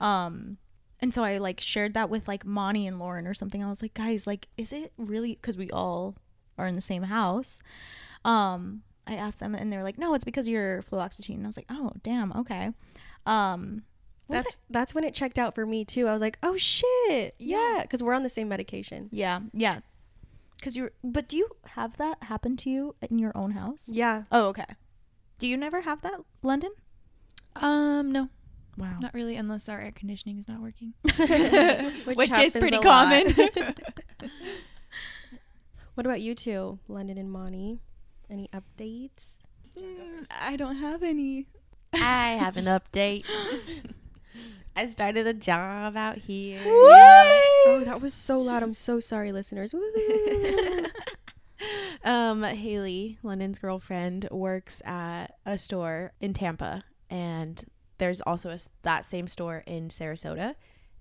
Um 0.00 0.58
and 1.00 1.12
so 1.12 1.24
I 1.24 1.38
like 1.38 1.58
shared 1.60 1.94
that 1.94 2.10
with 2.10 2.28
like 2.28 2.44
Monty 2.44 2.86
and 2.86 2.98
Lauren 2.98 3.26
or 3.26 3.34
something. 3.34 3.62
I 3.64 3.68
was 3.68 3.82
like, 3.82 3.94
"Guys, 3.94 4.26
like 4.26 4.48
is 4.56 4.72
it 4.72 4.92
really 4.96 5.36
cuz 5.42 5.56
we 5.56 5.68
all 5.70 6.14
are 6.58 6.66
in 6.66 6.74
the 6.76 6.80
same 6.80 7.04
house?" 7.04 7.60
Um 8.24 8.82
I 9.06 9.14
asked 9.16 9.40
them 9.40 9.54
and 9.56 9.72
they 9.72 9.76
were 9.76 9.82
like, 9.82 9.98
"No, 9.98 10.14
it's 10.14 10.24
because 10.24 10.46
you're 10.46 10.82
fluoxetine." 10.82 11.34
And 11.34 11.44
I 11.44 11.48
was 11.48 11.56
like, 11.56 11.66
"Oh, 11.68 11.90
damn, 12.04 12.32
okay." 12.34 12.70
Um, 13.26 13.82
That's 14.28 14.60
that's 14.70 14.94
when 14.94 15.02
it 15.04 15.12
checked 15.12 15.38
out 15.40 15.54
for 15.56 15.66
me 15.66 15.84
too. 15.84 16.06
I 16.06 16.12
was 16.12 16.20
like, 16.22 16.38
"Oh 16.42 16.56
shit." 16.56 17.34
Yeah. 17.38 17.78
Yeah, 17.78 17.86
cuz 17.86 18.00
we're 18.02 18.14
on 18.14 18.22
the 18.22 18.28
same 18.28 18.48
medication. 18.48 19.08
yeah, 19.10 19.40
yeah. 19.52 19.80
Because 20.62 20.76
you're, 20.76 20.92
but 21.02 21.26
do 21.28 21.36
you 21.36 21.48
have 21.70 21.96
that 21.96 22.22
happen 22.22 22.56
to 22.58 22.70
you 22.70 22.94
in 23.10 23.18
your 23.18 23.36
own 23.36 23.50
house? 23.50 23.88
Yeah. 23.88 24.22
Oh, 24.30 24.44
okay. 24.50 24.64
Do 25.40 25.48
you 25.48 25.56
never 25.56 25.80
have 25.80 26.02
that, 26.02 26.20
London? 26.40 26.70
Um, 27.56 28.12
no, 28.12 28.28
Wow. 28.78 28.98
not 29.02 29.12
really, 29.12 29.34
unless 29.34 29.68
our 29.68 29.80
air 29.80 29.90
conditioning 29.90 30.38
is 30.38 30.46
not 30.46 30.60
working, 30.60 30.94
Which, 32.04 32.16
which 32.16 32.38
is 32.38 32.52
pretty 32.52 32.78
common. 32.78 33.34
What 35.94 36.06
about 36.06 36.20
you 36.22 36.34
two, 36.36 36.78
London 36.88 37.18
and 37.18 37.30
Monty? 37.30 37.80
Any 38.30 38.48
updates? 38.54 39.42
Mm, 39.76 40.26
I 40.30 40.56
don't 40.56 40.76
have 40.76 41.02
any. 41.02 41.48
I 41.92 42.36
have 42.38 42.56
an 42.56 42.64
update. 42.66 43.24
I 44.74 44.86
started 44.86 45.26
a 45.26 45.34
job 45.34 45.96
out 45.96 46.18
here. 46.18 46.62
Oh, 46.64 47.82
that 47.84 48.00
was 48.00 48.14
so 48.14 48.40
loud. 48.40 48.62
I'm 48.62 48.74
so 48.74 49.00
sorry, 49.00 49.32
listeners. 49.32 49.74
Um, 52.04 52.42
Haley, 52.42 53.18
London's 53.22 53.58
girlfriend, 53.60 54.26
works 54.32 54.82
at 54.84 55.36
a 55.46 55.56
store 55.56 56.12
in 56.20 56.34
Tampa, 56.34 56.82
and 57.08 57.64
there's 57.98 58.20
also 58.22 58.50
a 58.50 58.54
s 58.54 58.68
that 58.82 59.04
same 59.04 59.28
store 59.28 59.62
in 59.66 59.88
Sarasota, 59.88 60.56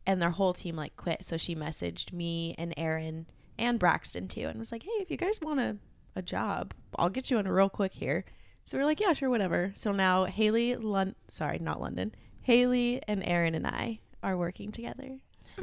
and 0.06 0.22
their 0.22 0.30
whole 0.30 0.54
team 0.54 0.76
like 0.76 0.96
quit. 0.98 1.26
So 1.26 1.38
she 1.38 1.56
messaged 1.56 2.13
me 2.13 2.54
and 2.60 2.74
Aaron 2.78 3.26
and 3.58 3.80
Braxton 3.80 4.28
too, 4.28 4.41
and 4.48 4.60
was 4.60 4.72
like, 4.72 4.84
"Hey, 4.84 5.02
if 5.02 5.10
you 5.10 5.17
guys 5.17 5.39
want 5.41 5.60
a 5.60 5.78
a 6.15 6.22
job, 6.22 6.74
I'll 6.98 7.10
get 7.10 7.32
you 7.32 7.39
in 7.39 7.48
real 7.48 7.70
quick 7.70 7.94
here." 7.94 8.24
So 8.65 8.78
we're 8.78 8.86
like, 8.86 9.00
"Yeah, 9.00 9.13
sure, 9.13 9.32
whatever." 9.32 9.72
So 9.76 9.91
now 9.91 10.26
Haley, 10.26 10.76
Lon- 10.76 11.15
sorry, 11.32 11.58
not 11.58 11.82
London, 11.82 12.13
Haley 12.42 13.02
and 13.08 13.24
Aaron 13.26 13.56
and 13.56 13.68
I 13.68 14.00
are 14.24 14.38
working 14.38 14.72
together. 14.72 15.20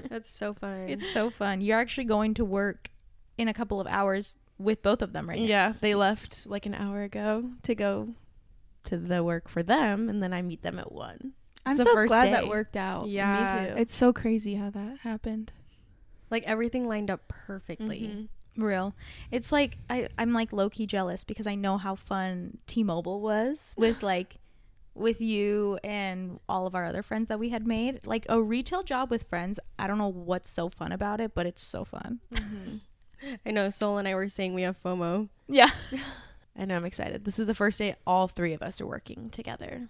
That's 0.09 0.31
so 0.31 0.55
fun. 0.55 0.89
It's 0.89 1.11
so 1.13 1.31
fun. 1.31 1.61
You're 1.61 1.79
actually 1.79 2.05
going 2.05 2.35
to 2.35 2.45
work 2.45 2.91
in 3.37 3.49
a 3.49 3.55
couple 3.55 3.81
of 3.81 3.87
hours 3.87 4.39
with 4.59 4.83
both 4.83 5.03
of 5.03 5.13
them 5.13 5.29
right 5.29 5.39
now. 5.41 5.47
Yeah, 5.47 5.73
they 5.81 5.95
left 5.95 6.47
like 6.47 6.67
an 6.67 6.75
hour 6.75 7.03
ago 7.03 7.51
to 7.63 7.75
go 7.75 8.09
to 8.85 8.97
the 8.97 9.23
work 9.25 9.49
for 9.49 9.63
them, 9.63 10.09
and 10.09 10.23
then 10.23 10.33
I 10.33 10.43
meet 10.43 10.63
them 10.63 10.79
at 10.79 10.93
one. 10.93 11.33
I'm 11.67 11.77
the 11.77 11.85
so 11.85 11.95
first 11.95 12.09
glad 12.09 12.25
day. 12.25 12.31
that 12.33 12.49
worked 12.49 12.77
out. 12.77 13.09
Yeah. 13.09 13.65
me 13.67 13.69
too. 13.75 13.81
It's 13.81 13.95
so 13.95 14.13
crazy 14.13 14.55
how 14.55 14.71
that 14.71 14.99
happened. 15.03 15.53
Like 16.31 16.45
everything 16.45 16.87
lined 16.87 17.11
up 17.11 17.27
perfectly. 17.29 18.01
Mhm. 18.01 18.29
Real. 18.63 18.95
It's 19.31 19.53
like 19.53 19.79
I 19.89 20.09
I'm 20.19 20.33
like 20.33 20.53
low 20.53 20.69
key 20.69 20.87
jealous 20.87 21.25
because 21.25 21.47
I 21.47 21.55
know 21.55 21.79
how 21.79 21.95
fun 21.95 22.59
T-Mobile 22.67 23.21
was 23.21 23.73
with 23.77 24.03
like 24.03 24.37
with 24.99 25.21
you 25.21 25.79
and 25.85 26.41
all 26.49 26.67
of 26.67 26.75
our 26.75 26.85
other 26.85 27.03
friends 27.03 27.29
that 27.29 27.39
we 27.39 27.51
had 27.51 27.67
made. 27.67 28.07
Like 28.07 28.27
a 28.29 28.41
retail 28.41 28.83
job 28.83 29.11
with 29.11 29.23
friends. 29.25 29.59
I 29.79 29.87
don't 29.87 29.99
know 29.99 30.09
what's 30.09 30.51
so 30.51 30.69
fun 30.69 30.93
about 30.93 31.21
it, 31.21 31.35
but 31.35 31.47
it's 31.47 31.63
so 31.63 31.85
fun. 31.85 32.21
I 33.47 33.51
know 33.51 33.71
Sol 33.71 33.99
and 33.99 34.07
I 34.07 34.15
were 34.15 34.29
saying 34.29 34.55
we 34.55 34.63
have 34.63 34.81
FOMO. 34.83 35.29
Yeah. 35.49 35.71
I 36.59 36.65
know 36.65 36.77
I'm 36.77 36.85
excited. 36.85 37.25
This 37.25 37.39
is 37.39 37.47
the 37.47 37.55
first 37.55 37.79
day 37.79 37.95
all 38.07 38.29
three 38.29 38.53
of 38.53 38.63
us 38.63 38.81
are 38.81 38.87
working 38.87 39.31
together. 39.31 39.89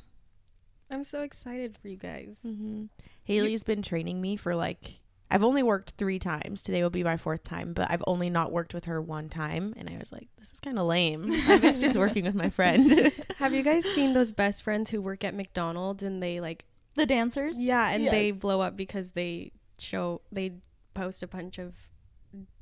I'm 0.90 1.04
so 1.04 1.22
excited 1.22 1.76
for 1.80 1.88
you 1.88 1.96
guys. 1.96 2.38
Mm-hmm. 2.46 2.84
Haley's 3.24 3.64
been 3.64 3.82
training 3.82 4.20
me 4.20 4.36
for 4.36 4.54
like 4.54 5.00
I've 5.30 5.42
only 5.42 5.62
worked 5.62 5.92
three 5.98 6.18
times. 6.18 6.62
Today 6.62 6.82
will 6.82 6.90
be 6.90 7.04
my 7.04 7.16
fourth 7.16 7.44
time, 7.44 7.74
but 7.74 7.90
I've 7.90 8.02
only 8.06 8.30
not 8.30 8.50
worked 8.50 8.72
with 8.72 8.86
her 8.86 9.00
one 9.00 9.28
time, 9.28 9.74
and 9.76 9.88
I 9.90 9.98
was 9.98 10.10
like, 10.10 10.28
"This 10.38 10.52
is 10.52 10.60
kind 10.60 10.78
of 10.78 10.86
lame. 10.86 11.30
I 11.48 11.58
miss 11.58 11.80
just 11.80 11.96
working 11.96 12.24
with 12.24 12.34
my 12.34 12.48
friend." 12.50 13.12
Have 13.38 13.52
you 13.52 13.62
guys 13.62 13.84
seen 13.84 14.14
those 14.14 14.32
best 14.32 14.62
friends 14.62 14.90
who 14.90 15.02
work 15.02 15.24
at 15.24 15.34
McDonald's 15.34 16.02
and 16.02 16.22
they 16.22 16.40
like 16.40 16.64
The 16.94 17.06
dancers? 17.06 17.60
yeah, 17.60 17.90
and 17.90 18.06
they 18.06 18.30
blow 18.30 18.60
up 18.60 18.76
because 18.76 19.10
they 19.10 19.52
show 19.78 20.22
they 20.32 20.52
post 20.94 21.22
a 21.22 21.26
bunch 21.26 21.58
of 21.58 21.74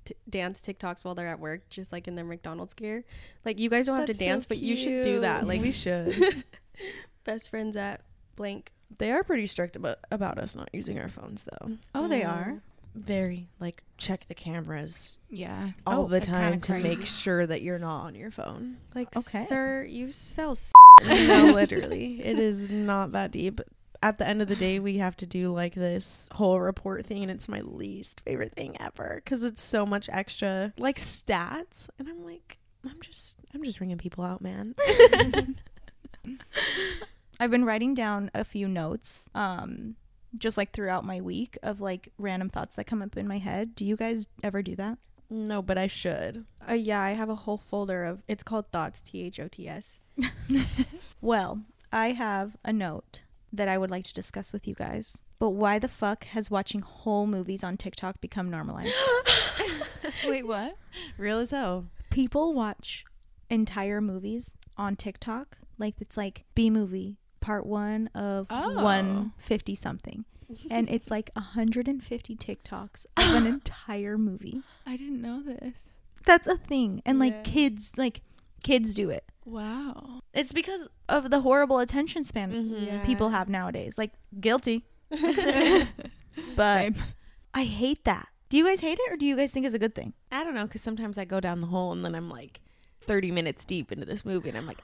t- 0.04 0.14
dance 0.28 0.60
TikToks 0.60 1.04
while 1.04 1.14
they're 1.14 1.28
at 1.28 1.38
work, 1.40 1.68
just 1.70 1.92
like 1.92 2.08
in 2.08 2.16
their 2.16 2.24
McDonald's 2.24 2.74
gear. 2.74 3.04
Like 3.44 3.58
you 3.60 3.70
guys 3.70 3.86
don't 3.86 3.96
have 3.96 4.06
to 4.06 4.12
That's 4.12 4.18
so 4.18 4.24
dance, 4.26 4.46
but 4.46 4.58
you 4.58 4.74
should 4.76 5.02
do 5.02 5.20
that. 5.20 5.46
Like 5.46 5.62
we 5.62 5.72
should. 5.72 6.44
best 7.24 7.50
friends 7.50 7.76
at 7.76 8.00
blank. 8.34 8.72
They 8.98 9.10
are 9.12 9.22
pretty 9.24 9.46
strict 9.46 9.76
about 9.76 9.98
about 10.10 10.38
us 10.38 10.54
not 10.54 10.68
using 10.72 10.98
our 10.98 11.08
phones, 11.08 11.44
though. 11.44 11.72
Oh, 11.94 12.08
they 12.08 12.22
are. 12.24 12.60
Very 12.94 13.48
like 13.60 13.82
check 13.98 14.26
the 14.26 14.34
cameras 14.34 15.18
Yeah. 15.28 15.68
all 15.86 16.04
Oh, 16.04 16.08
the 16.08 16.20
kinda 16.20 16.38
time 16.40 16.60
to 16.62 16.72
crazy. 16.72 16.88
make 16.88 17.06
sure 17.06 17.46
that 17.46 17.60
you're 17.60 17.78
not 17.78 18.04
on 18.04 18.14
your 18.14 18.30
phone. 18.30 18.78
Like, 18.94 19.14
Okay. 19.14 19.40
sir, 19.40 19.84
you 19.84 20.10
sell. 20.12 20.52
S- 20.52 20.72
no, 21.06 21.50
literally, 21.54 22.22
it 22.24 22.38
is 22.38 22.70
not 22.70 23.12
that 23.12 23.32
deep. 23.32 23.60
At 24.02 24.16
the 24.18 24.26
end 24.26 24.40
of 24.40 24.48
the 24.48 24.56
day, 24.56 24.78
we 24.78 24.96
have 24.98 25.16
to 25.18 25.26
do 25.26 25.52
like 25.52 25.74
this 25.74 26.28
whole 26.32 26.58
report 26.60 27.04
thing, 27.04 27.22
and 27.22 27.30
it's 27.30 27.48
my 27.48 27.60
least 27.60 28.20
favorite 28.24 28.54
thing 28.54 28.76
ever 28.80 29.20
because 29.22 29.42
it's 29.44 29.62
so 29.62 29.84
much 29.84 30.08
extra 30.10 30.72
like 30.78 30.98
stats, 30.98 31.88
and 31.98 32.08
I'm 32.08 32.24
like, 32.24 32.56
I'm 32.84 33.00
just, 33.00 33.34
I'm 33.52 33.62
just 33.62 33.78
ringing 33.80 33.98
people 33.98 34.24
out, 34.24 34.40
man. 34.40 34.74
I've 37.38 37.50
been 37.50 37.64
writing 37.64 37.94
down 37.94 38.30
a 38.34 38.44
few 38.44 38.66
notes, 38.68 39.28
um, 39.34 39.96
just 40.38 40.56
like 40.56 40.72
throughout 40.72 41.04
my 41.04 41.20
week 41.20 41.58
of 41.62 41.80
like 41.80 42.12
random 42.18 42.48
thoughts 42.48 42.74
that 42.76 42.86
come 42.86 43.02
up 43.02 43.16
in 43.16 43.28
my 43.28 43.38
head. 43.38 43.74
Do 43.74 43.84
you 43.84 43.96
guys 43.96 44.28
ever 44.42 44.62
do 44.62 44.74
that? 44.76 44.98
no, 45.28 45.60
but 45.60 45.76
I 45.76 45.86
should. 45.88 46.44
uh, 46.68 46.74
yeah, 46.74 47.00
I 47.02 47.10
have 47.12 47.28
a 47.28 47.34
whole 47.34 47.58
folder 47.58 48.04
of. 48.04 48.22
It's 48.28 48.42
called 48.44 48.70
thoughts. 48.70 49.00
T 49.00 49.22
H 49.24 49.40
O 49.40 49.48
T 49.48 49.68
S. 49.68 49.98
Well, 51.20 51.62
I 51.92 52.12
have 52.12 52.56
a 52.64 52.72
note 52.72 53.24
that 53.52 53.68
I 53.68 53.78
would 53.78 53.90
like 53.90 54.04
to 54.04 54.14
discuss 54.14 54.52
with 54.52 54.66
you 54.68 54.74
guys. 54.74 55.24
But 55.38 55.50
why 55.50 55.78
the 55.78 55.88
fuck 55.88 56.24
has 56.26 56.50
watching 56.50 56.80
whole 56.80 57.26
movies 57.26 57.64
on 57.64 57.76
TikTok 57.76 58.20
become 58.20 58.50
normalized? 58.50 58.94
Wait, 60.26 60.46
what? 60.46 60.74
Real 61.18 61.38
as 61.40 61.50
hell. 61.50 61.86
People 62.10 62.54
watch 62.54 63.04
entire 63.50 64.00
movies 64.00 64.56
on 64.76 64.94
TikTok, 64.94 65.58
like 65.78 65.94
it's 66.00 66.16
like 66.16 66.44
B 66.54 66.70
movie 66.70 67.16
part 67.46 67.64
one 67.64 68.08
of 68.12 68.48
Oh. 68.50 68.74
150 68.82 69.74
something. 69.76 70.24
And 70.70 70.88
it's 70.88 71.10
like 71.10 71.30
150 71.34 72.36
TikToks 72.36 73.06
of 73.16 73.34
an 73.34 73.46
entire 73.46 74.16
movie. 74.18 74.62
I 74.84 74.96
didn't 74.96 75.20
know 75.20 75.42
this. 75.42 75.88
That's 76.24 76.46
a 76.48 76.56
thing. 76.56 77.02
And 77.06 77.18
like 77.18 77.32
Yeah. 77.34 77.42
kids, 77.42 77.92
like 77.96 78.20
kids 78.64 78.94
do 78.94 79.10
it. 79.10 79.24
Wow. 79.44 80.20
It's 80.32 80.52
because 80.52 80.88
of 81.08 81.30
the 81.30 81.40
horrible 81.40 81.78
attention 81.78 82.22
span 82.24 82.50
mm-hmm. 82.52 82.84
Yeah. 82.84 83.04
people 83.04 83.28
have 83.30 83.48
nowadays. 83.48 83.96
Like 83.98 84.12
guilty. 84.40 84.84
but 85.10 86.82
Same. 86.82 86.94
I 87.54 87.64
hate 87.64 88.04
that. 88.04 88.28
Do 88.48 88.56
you 88.56 88.64
guys 88.66 88.80
hate 88.80 88.98
it 89.00 89.12
or 89.12 89.16
do 89.16 89.26
you 89.26 89.36
guys 89.36 89.50
think 89.52 89.66
it's 89.66 89.74
a 89.74 89.78
good 89.80 89.94
thing? 89.94 90.12
I 90.30 90.44
don't 90.44 90.54
know 90.54 90.66
because 90.66 90.82
sometimes 90.82 91.18
I 91.18 91.24
go 91.24 91.40
down 91.40 91.60
the 91.60 91.66
hole 91.68 91.92
and 91.92 92.04
then 92.04 92.14
I'm 92.14 92.28
like 92.28 92.60
30 93.00 93.30
minutes 93.30 93.64
deep 93.64 93.90
into 93.92 94.04
this 94.04 94.24
movie, 94.24 94.48
and 94.48 94.58
I'm 94.58 94.66
like, 94.66 94.80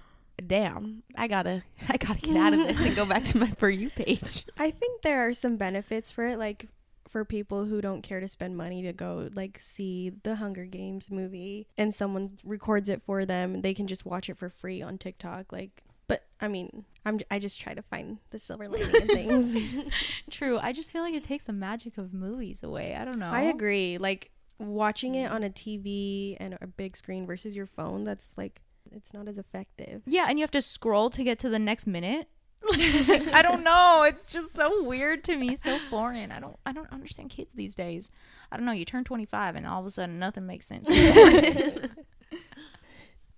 damn, 0.47 1.03
I 1.17 1.29
gotta, 1.29 1.63
I 1.89 1.97
gotta 1.97 2.21
get 2.21 2.37
out 2.37 2.53
of 2.53 2.61
this 2.61 2.81
and 2.81 2.97
go 2.97 3.05
back 3.07 3.25
to 3.27 3.39
my 3.39 3.51
for 3.53 3.71
you 3.71 3.91
page. 3.91 4.45
I 4.59 4.71
think 4.71 5.03
there 5.03 5.27
are 5.27 5.33
some 5.33 5.57
benefits 5.57 6.11
for 6.11 6.27
it, 6.27 6.39
like 6.39 6.69
for 7.09 7.25
people 7.27 7.67
who 7.67 7.83
don't 7.83 8.01
care 8.01 8.21
to 8.21 8.29
spend 8.29 8.57
money 8.57 8.83
to 8.83 8.93
go 8.93 9.29
like 9.35 9.59
see 9.59 10.11
the 10.23 10.37
Hunger 10.37 10.65
Games 10.65 11.11
movie 11.11 11.67
and 11.77 11.95
someone 11.95 12.39
records 12.43 12.89
it 12.89 13.03
for 13.03 13.27
them, 13.27 13.61
they 13.61 13.75
can 13.75 13.87
just 13.87 14.07
watch 14.07 14.31
it 14.31 14.39
for 14.39 14.49
free 14.49 14.81
on 14.81 14.97
TikTok. 14.97 15.53
Like, 15.53 15.83
but 16.09 16.25
I 16.41 16.49
mean, 16.49 16.87
I'm 17.05 17.21
I 17.31 17.39
just 17.39 17.61
try 17.61 17.75
to 17.75 17.83
find 17.83 18.19
the 18.31 18.39
silver 18.39 18.67
lining 18.67 18.95
in 18.95 19.09
things. 19.09 19.93
True. 20.31 20.59
I 20.59 20.73
just 20.73 20.91
feel 20.91 21.03
like 21.03 21.15
it 21.15 21.25
takes 21.25 21.45
the 21.45 21.53
magic 21.53 21.99
of 21.99 22.15
movies 22.15 22.63
away. 22.63 22.95
I 22.95 23.05
don't 23.05 23.19
know. 23.19 23.31
I 23.31 23.43
agree. 23.43 23.99
Like 23.99 24.31
watching 24.59 25.15
it 25.15 25.31
on 25.31 25.43
a 25.43 25.51
TV 25.51 26.37
and 26.41 26.57
a 26.63 26.67
big 26.67 26.97
screen 26.97 27.27
versus 27.27 27.55
your 27.55 27.67
phone, 27.67 28.05
that's 28.05 28.31
like 28.37 28.63
it's 28.95 29.13
not 29.15 29.29
as 29.29 29.39
effective. 29.39 30.03
Yeah, 30.07 30.27
and 30.29 30.39
you 30.39 30.43
have 30.43 30.51
to 30.53 30.63
scroll 30.63 31.11
to 31.11 31.23
get 31.25 31.39
to 31.41 31.49
the 31.49 31.59
next 31.59 31.87
minute. 31.87 32.29
I 32.73 33.41
don't 33.43 33.65
know. 33.65 34.05
It's 34.07 34.25
just 34.25 34.55
so 34.55 34.83
weird 34.85 35.25
to 35.25 35.37
me, 35.37 35.57
so 35.57 35.79
foreign. 35.91 36.31
I 36.31 36.39
don't 36.41 36.57
I 36.65 36.73
don't 36.73 36.91
understand 36.93 37.31
kids 37.31 37.53
these 37.55 37.75
days. 37.75 38.11
I 38.53 38.57
don't 38.57 38.67
know. 38.67 38.73
You 38.73 38.85
turn 38.85 39.03
25 39.05 39.57
and 39.57 39.67
all 39.67 39.81
of 39.81 39.87
a 39.87 39.91
sudden 39.91 40.19
nothing 40.19 40.47
makes 40.47 40.67
sense. 40.67 40.89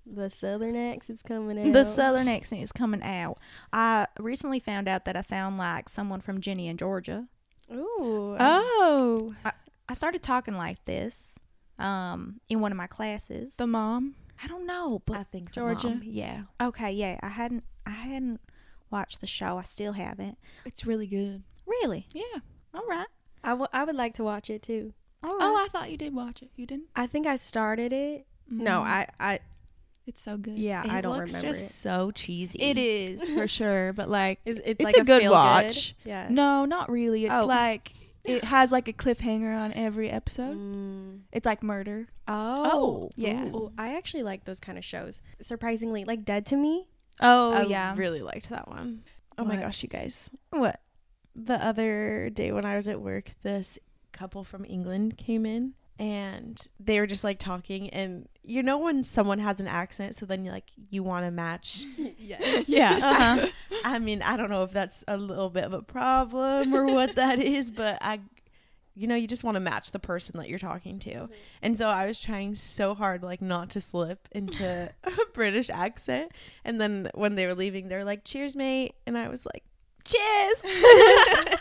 The 0.07 0.29
Southern 0.29 0.77
accent's 0.77 1.23
coming 1.23 1.59
out. 1.59 1.73
the 1.73 1.83
southern 1.83 2.29
accent 2.29 2.61
is 2.61 2.73
coming 2.73 3.03
out. 3.03 3.39
I 3.73 4.07
recently 4.19 4.61
found 4.61 4.87
out 4.87 5.07
that 5.07 5.17
I 5.17 5.23
sound 5.23 5.57
like 5.57 5.89
someone 5.89 6.21
from 6.21 6.43
Ginny 6.43 6.69
and 6.69 6.79
Georgia. 6.79 7.27
Ooh. 7.73 8.37
Oh, 8.39 9.35
I 9.89 9.95
started 9.95 10.23
talking 10.23 10.55
like 10.57 10.85
this 10.85 11.39
um 11.79 12.39
in 12.51 12.61
one 12.61 12.71
of 12.71 12.77
my 12.77 12.87
classes. 12.87 13.57
the 13.57 13.67
mom. 13.67 14.15
I 14.43 14.47
don't 14.49 14.67
know, 14.67 15.03
but 15.07 15.17
I 15.19 15.23
think 15.25 15.51
the 15.51 15.61
Georgia. 15.61 15.89
mom, 15.89 16.03
yeah. 16.05 16.43
okay, 16.61 16.93
yeah. 16.93 17.19
I 17.23 17.29
hadn't 17.29 17.65
I 17.87 17.91
hadn't 17.91 18.41
watched 18.91 19.21
the 19.21 19.27
show. 19.27 19.59
I 19.59 19.63
still 19.63 19.93
haven't. 19.93 20.39
It's 20.65 20.85
really 20.87 21.07
good. 21.07 21.43
Really? 21.67 22.07
Yeah. 22.13 22.41
All 22.75 22.87
right. 22.87 23.07
I, 23.43 23.51
w- 23.51 23.69
I 23.73 23.85
would 23.85 23.95
like 23.97 24.15
to 24.15 24.25
watch 24.25 24.51
it 24.51 24.63
too. 24.63 24.93
All 25.23 25.31
right. 25.37 25.39
Oh, 25.43 25.57
I 25.57 25.69
thought 25.71 25.91
you 25.91 25.97
did 25.97 26.15
watch 26.15 26.43
it. 26.43 26.51
You 26.57 26.67
didn't? 26.67 26.87
I 26.97 27.07
think 27.07 27.27
I 27.27 27.37
started 27.37 27.93
it. 27.93 28.27
No, 28.49 28.81
Mm. 28.81 28.87
I 28.87 29.09
I 29.21 29.39
It's 30.07 30.21
so 30.21 30.37
good. 30.37 30.59
yeah, 30.59 30.85
It 30.85 30.91
I 30.91 31.01
don't 31.01 31.17
looks 31.17 31.33
remember 31.35 31.55
just 31.55 31.71
it. 31.71 31.75
so 31.75 32.11
cheesy. 32.11 32.59
It 32.61 32.77
is 32.79 33.23
for 33.35 33.47
sure, 33.49 33.93
but 33.93 34.09
like, 34.11 34.41
Is 34.45 34.59
it's, 34.59 34.67
It's 34.81 34.85
like 34.85 34.97
a 34.97 35.05
good 35.05 35.23
feel 35.23 35.33
watch. 35.33 35.95
Yeah. 36.05 36.29
no, 36.31 36.65
not 36.65 36.91
really. 36.91 37.25
It's 37.27 37.35
Oh. 37.35 37.47
like 37.47 37.93
it 38.25 38.45
has 38.45 38.73
like 38.73 38.89
a 38.89 38.93
cliffhanger 38.93 39.57
on 39.57 39.73
every 39.75 40.11
episode. 40.11 40.57
Mm. 40.57 41.21
It's 41.33 41.47
like 41.47 41.63
murder. 41.63 42.09
Oh. 42.27 42.71
oh 42.73 43.11
yeah. 43.17 43.47
Ooh, 43.47 43.73
I 43.77 43.97
actually 43.97 44.23
like 44.23 44.45
those 44.45 44.61
kind 44.61 44.79
of 44.79 44.85
shows. 44.85 45.21
Surprisingly, 45.41 46.05
like 46.05 46.25
Dead 46.25 46.47
to 46.47 46.57
Me. 46.57 46.89
Oh 47.21 47.53
I 47.53 47.63
yeah. 47.63 47.95
really 47.97 48.23
liked 48.23 48.51
that 48.51 48.69
one. 48.69 49.05
Oh 49.37 49.45
my 49.45 49.57
gosh, 49.57 49.83
you 49.83 49.89
guys. 49.89 50.31
what? 50.51 50.81
The 51.37 51.65
other 51.65 52.31
day 52.31 52.53
when 52.53 52.65
I 52.65 52.77
was 52.77 52.89
at 52.89 53.01
work, 53.01 53.31
this 53.43 53.79
couple 54.13 54.45
from 54.45 54.65
England 54.65 55.17
came 55.19 55.45
in 55.45 55.75
and 55.99 56.61
they 56.81 56.99
were 56.99 57.07
just 57.07 57.23
like 57.23 57.39
talking 57.39 57.89
and 57.91 58.29
you 58.43 58.63
know 58.63 58.79
when 58.79 59.05
someone 59.05 59.39
has 59.39 59.61
an 59.61 59.69
accent 59.69 60.15
so 60.15 60.27
then 60.27 60.45
you 60.45 60.51
like 60.51 60.71
you 60.91 61.03
want 61.05 61.25
to 61.25 61.31
match 61.31 61.85
yes. 62.19 62.69
Yeah. 62.69 62.95
Uh-huh. 63.05 63.49
I 63.85 63.99
mean, 63.99 64.23
I 64.23 64.37
don't 64.37 64.51
know 64.51 64.63
if 64.63 64.73
that's 64.73 65.05
a 65.07 65.17
little 65.17 65.51
bit 65.51 65.65
of 65.65 65.73
a 65.73 65.83
problem 65.83 66.75
or 66.75 66.87
what 66.87 67.17
that 67.17 67.39
is, 67.39 67.71
but 67.71 67.99
I, 68.01 68.21
you 68.95 69.07
know, 69.07 69.15
you 69.15 69.27
just 69.29 69.45
want 69.45 69.57
to 69.57 69.61
match 69.61 69.91
the 69.91 69.99
person 69.99 70.39
that 70.39 70.49
you're 70.49 70.59
talking 70.59 70.99
to. 71.01 71.29
And 71.61 71.77
so 71.77 71.89
I 71.89 72.07
was 72.07 72.19
trying 72.19 72.55
so 72.55 72.95
hard, 72.95 73.23
like, 73.23 73.43
not 73.43 73.71
to 73.71 73.81
slip 73.81 74.27
into 74.33 74.91
a 75.05 75.11
British 75.35 75.69
accent. 75.69 76.33
And 76.65 76.81
then 76.81 77.11
when 77.15 77.35
they 77.35 77.47
were 77.47 77.55
leaving, 77.55 77.89
they 77.89 77.97
were 77.97 78.05
like, 78.05 78.25
cheers, 78.25 78.57
mate. 78.57 78.95
And 79.07 79.19
I 79.19 79.29
was 79.29 79.47
like, 79.47 79.65
cheers. 80.05 81.61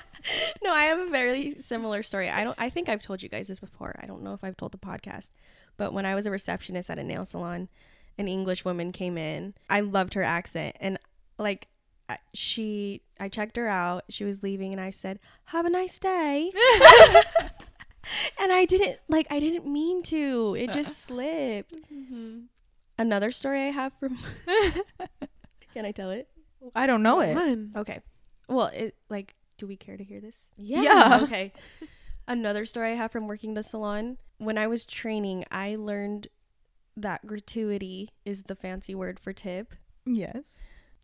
No, 0.63 0.71
I 0.71 0.83
have 0.83 0.99
a 0.99 1.09
very 1.09 1.55
similar 1.59 2.03
story. 2.03 2.29
I 2.29 2.43
don't. 2.43 2.55
I 2.59 2.69
think 2.69 2.89
I've 2.89 3.01
told 3.01 3.21
you 3.21 3.29
guys 3.29 3.47
this 3.47 3.59
before. 3.59 3.99
I 4.01 4.05
don't 4.05 4.23
know 4.23 4.33
if 4.33 4.43
I've 4.43 4.57
told 4.57 4.71
the 4.71 4.77
podcast, 4.77 5.31
but 5.77 5.93
when 5.93 6.05
I 6.05 6.15
was 6.15 6.25
a 6.25 6.31
receptionist 6.31 6.89
at 6.89 6.99
a 6.99 7.03
nail 7.03 7.25
salon, 7.25 7.69
an 8.17 8.27
English 8.27 8.65
woman 8.65 8.91
came 8.91 9.17
in. 9.17 9.53
I 9.69 9.81
loved 9.81 10.13
her 10.13 10.23
accent, 10.23 10.75
and 10.79 10.99
like 11.37 11.67
she, 12.33 13.01
I 13.19 13.29
checked 13.29 13.57
her 13.57 13.67
out. 13.67 14.03
She 14.09 14.23
was 14.23 14.43
leaving, 14.43 14.71
and 14.71 14.81
I 14.81 14.91
said, 14.91 15.19
"Have 15.45 15.65
a 15.65 15.69
nice 15.69 15.99
day." 15.99 16.51
and 18.39 18.51
I 18.51 18.65
didn't 18.65 18.99
like 19.07 19.27
I 19.29 19.39
didn't 19.39 19.65
mean 19.65 20.03
to. 20.03 20.55
It 20.57 20.71
just 20.71 21.01
slipped. 21.05 21.75
Mm-hmm. 21.91 22.41
Another 22.97 23.31
story 23.31 23.61
I 23.61 23.71
have 23.71 23.93
from 23.99 24.19
Can 25.73 25.85
I 25.85 25.91
tell 25.91 26.11
it? 26.11 26.27
I 26.75 26.85
don't 26.85 27.03
know 27.03 27.19
it. 27.21 27.35
Okay. 27.75 28.01
Well, 28.47 28.67
it 28.67 28.95
like 29.09 29.33
do 29.57 29.67
we 29.67 29.75
care 29.75 29.97
to 29.97 30.03
hear 30.03 30.19
this? 30.19 30.47
Yeah. 30.57 31.19
okay. 31.23 31.53
Another 32.27 32.65
story 32.65 32.91
I 32.91 32.95
have 32.95 33.11
from 33.11 33.27
working 33.27 33.53
the 33.53 33.63
salon. 33.63 34.17
When 34.37 34.57
I 34.57 34.67
was 34.67 34.85
training, 34.85 35.45
I 35.51 35.75
learned 35.77 36.27
that 36.95 37.25
gratuity 37.25 38.09
is 38.25 38.43
the 38.43 38.55
fancy 38.55 38.95
word 38.95 39.19
for 39.19 39.33
tip. 39.33 39.73
Yes. 40.05 40.43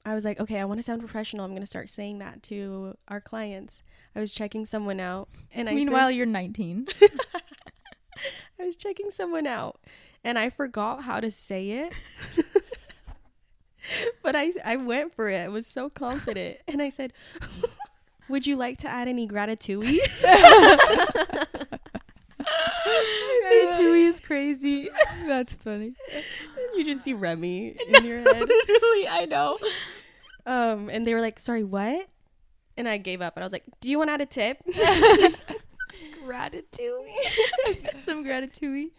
I 0.05 0.15
was 0.15 0.23
like, 0.23 0.39
okay, 0.39 0.59
I 0.59 0.65
want 0.65 0.79
to 0.79 0.83
sound 0.83 1.01
professional. 1.01 1.43
I'm 1.45 1.51
going 1.51 1.62
to 1.62 1.67
start 1.67 1.89
saying 1.89 2.19
that 2.19 2.41
to 2.43 2.95
our 3.07 3.19
clients. 3.19 3.83
I 4.15 4.19
was 4.19 4.31
checking 4.31 4.65
someone 4.65 4.99
out 4.99 5.29
and 5.53 5.69
I 5.69 5.73
Meanwhile, 5.73 6.09
said, 6.09 6.15
you're 6.15 6.25
19. 6.25 6.88
I 8.59 8.65
was 8.65 8.75
checking 8.75 9.12
someone 9.12 9.45
out 9.45 9.79
and 10.23 10.39
I 10.39 10.49
forgot 10.49 11.03
how 11.03 11.19
to 11.19 11.31
say 11.31 11.69
it. 11.71 11.93
but 14.23 14.35
I 14.35 14.53
I 14.63 14.75
went 14.77 15.15
for 15.15 15.29
it. 15.29 15.39
I 15.39 15.47
was 15.47 15.67
so 15.67 15.89
confident 15.89 16.57
and 16.67 16.81
I 16.81 16.89
said, 16.89 17.13
"Would 18.29 18.47
you 18.47 18.55
like 18.55 18.77
to 18.79 18.87
add 18.87 19.07
any 19.07 19.25
gratitude?" 19.25 19.99
Tui 23.75 24.03
is 24.03 24.19
crazy. 24.19 24.89
That's 25.27 25.53
funny. 25.53 25.93
you 26.75 26.83
just 26.83 27.03
see 27.03 27.13
Remy 27.13 27.77
in 27.87 28.05
your 28.05 28.19
head. 28.19 28.39
Literally, 28.39 29.07
I 29.07 29.25
know. 29.29 29.57
Um, 30.45 30.89
and 30.89 31.05
they 31.05 31.13
were 31.13 31.21
like, 31.21 31.39
"Sorry, 31.39 31.63
what?" 31.63 32.07
And 32.77 32.87
I 32.87 32.97
gave 32.97 33.21
up. 33.21 33.35
And 33.35 33.43
I 33.43 33.45
was 33.45 33.53
like, 33.53 33.63
"Do 33.81 33.89
you 33.89 33.97
want 33.97 34.09
to 34.09 34.13
add 34.13 34.21
a 34.21 34.25
tip?" 34.25 34.57
Gratitude. 36.25 37.05
Some 37.95 38.23
gratitude. 38.23 38.89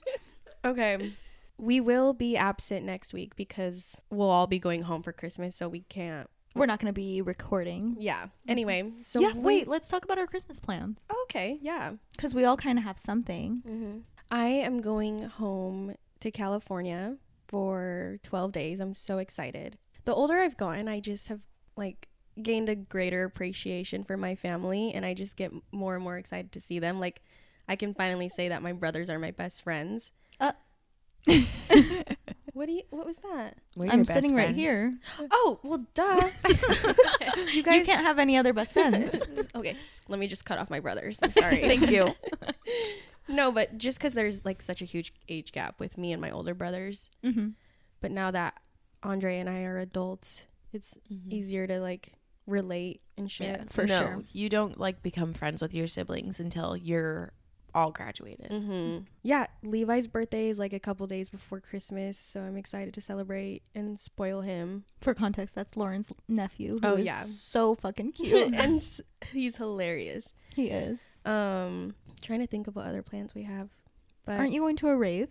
okay. 0.64 1.12
We 1.58 1.80
will 1.80 2.12
be 2.14 2.36
absent 2.36 2.86
next 2.86 3.12
week 3.12 3.36
because 3.36 3.96
we'll 4.10 4.30
all 4.30 4.46
be 4.46 4.58
going 4.58 4.82
home 4.82 5.02
for 5.02 5.12
Christmas, 5.12 5.54
so 5.56 5.68
we 5.68 5.80
can't. 5.80 6.28
We're 6.54 6.66
not 6.66 6.80
going 6.80 6.92
to 6.92 6.98
be 6.98 7.22
recording. 7.22 7.96
Yeah. 7.98 8.26
Anyway, 8.48 8.92
so 9.02 9.20
yeah, 9.20 9.32
we- 9.34 9.40
wait, 9.40 9.68
let's 9.68 9.88
talk 9.88 10.04
about 10.04 10.18
our 10.18 10.26
Christmas 10.26 10.58
plans. 10.58 11.06
Okay. 11.24 11.58
Yeah. 11.62 11.92
Because 12.12 12.34
we 12.34 12.44
all 12.44 12.56
kind 12.56 12.78
of 12.78 12.84
have 12.84 12.98
something. 12.98 13.62
Mm-hmm. 13.66 13.98
I 14.30 14.46
am 14.46 14.80
going 14.80 15.24
home 15.24 15.94
to 16.20 16.30
California 16.30 17.16
for 17.48 18.18
12 18.22 18.52
days. 18.52 18.80
I'm 18.80 18.94
so 18.94 19.18
excited. 19.18 19.78
The 20.04 20.14
older 20.14 20.38
I've 20.38 20.56
gotten, 20.56 20.88
I 20.88 21.00
just 21.00 21.28
have 21.28 21.40
like 21.76 22.08
gained 22.42 22.68
a 22.68 22.76
greater 22.76 23.24
appreciation 23.24 24.04
for 24.04 24.16
my 24.16 24.34
family 24.34 24.92
and 24.92 25.04
I 25.04 25.14
just 25.14 25.36
get 25.36 25.52
more 25.72 25.94
and 25.94 26.04
more 26.04 26.16
excited 26.16 26.52
to 26.52 26.60
see 26.60 26.78
them. 26.78 27.00
Like 27.00 27.22
I 27.68 27.76
can 27.76 27.94
finally 27.94 28.28
say 28.36 28.48
that 28.48 28.62
my 28.62 28.72
brothers 28.72 29.08
are 29.10 29.18
my 29.18 29.30
best 29.30 29.62
friends. 29.62 30.10
Uh. 30.40 30.52
what 32.52 32.66
do 32.66 32.72
you 32.72 32.82
what 32.90 33.06
was 33.06 33.16
that? 33.18 33.56
We're 33.76 33.90
I'm 33.90 34.00
best 34.00 34.12
sitting 34.12 34.34
right 34.34 34.54
here. 34.54 34.96
Oh, 35.30 35.60
well 35.62 35.84
duh. 35.94 36.30
you 37.52 37.62
guys, 37.62 37.78
You 37.80 37.84
can't 37.84 38.04
have 38.06 38.18
any 38.18 38.36
other 38.36 38.52
best 38.52 38.72
friends. 38.72 39.22
Okay, 39.54 39.76
let 40.08 40.18
me 40.18 40.26
just 40.26 40.44
cut 40.44 40.58
off 40.58 40.70
my 40.70 40.80
brothers. 40.80 41.18
I'm 41.22 41.32
sorry. 41.32 41.60
Thank 41.60 41.90
you. 41.90 42.14
no, 43.28 43.52
but 43.52 43.78
just 43.78 44.00
cuz 44.00 44.14
there's 44.14 44.44
like 44.44 44.62
such 44.62 44.82
a 44.82 44.84
huge 44.84 45.12
age 45.28 45.52
gap 45.52 45.78
with 45.80 45.96
me 45.98 46.12
and 46.12 46.20
my 46.20 46.30
older 46.30 46.54
brothers. 46.54 47.10
hmm 47.22 47.48
but 48.00 48.10
now 48.10 48.30
that 48.30 48.54
Andre 49.02 49.38
and 49.38 49.48
I 49.48 49.64
are 49.64 49.76
adults, 49.78 50.44
it's 50.72 50.94
Mhm. 51.12 51.30
easier 51.32 51.66
to 51.66 51.80
like 51.80 52.14
relate 52.46 53.02
and 53.18 53.30
shit. 53.30 53.46
Yeah, 53.48 53.64
for 53.68 53.84
no, 53.86 53.98
sure. 54.00 54.22
You 54.32 54.48
don't 54.48 54.78
like 54.80 55.02
become 55.02 55.34
friends 55.34 55.60
with 55.60 55.74
your 55.74 55.86
siblings 55.86 56.40
until 56.40 56.76
you're 56.76 57.32
all 57.74 57.90
graduated. 57.90 58.50
Mm-hmm. 58.50 59.04
Yeah, 59.22 59.46
Levi's 59.62 60.06
birthday 60.06 60.48
is 60.48 60.58
like 60.58 60.72
a 60.72 60.80
couple 60.80 61.06
days 61.06 61.28
before 61.28 61.60
Christmas, 61.60 62.18
so 62.18 62.40
I'm 62.40 62.56
excited 62.56 62.94
to 62.94 63.00
celebrate 63.00 63.62
and 63.74 63.98
spoil 63.98 64.40
him. 64.42 64.84
For 65.00 65.14
context, 65.14 65.54
that's 65.54 65.76
Lauren's 65.76 66.08
nephew. 66.28 66.78
who 66.80 66.86
Oh, 66.86 66.94
is 66.96 67.06
yeah. 67.06 67.22
so 67.22 67.74
fucking 67.74 68.12
cute. 68.12 68.54
and 68.54 68.76
s- 68.80 69.00
he's 69.32 69.56
hilarious. 69.56 70.32
he 70.54 70.68
is. 70.68 71.18
Um, 71.24 71.94
trying 72.22 72.40
to 72.40 72.46
think 72.46 72.66
of 72.66 72.76
what 72.76 72.86
other 72.86 73.02
plans 73.02 73.34
we 73.34 73.44
have, 73.44 73.68
but 74.24 74.38
Aren't 74.38 74.52
you 74.52 74.60
going 74.60 74.76
to 74.76 74.88
a 74.88 74.96
rave? 74.96 75.28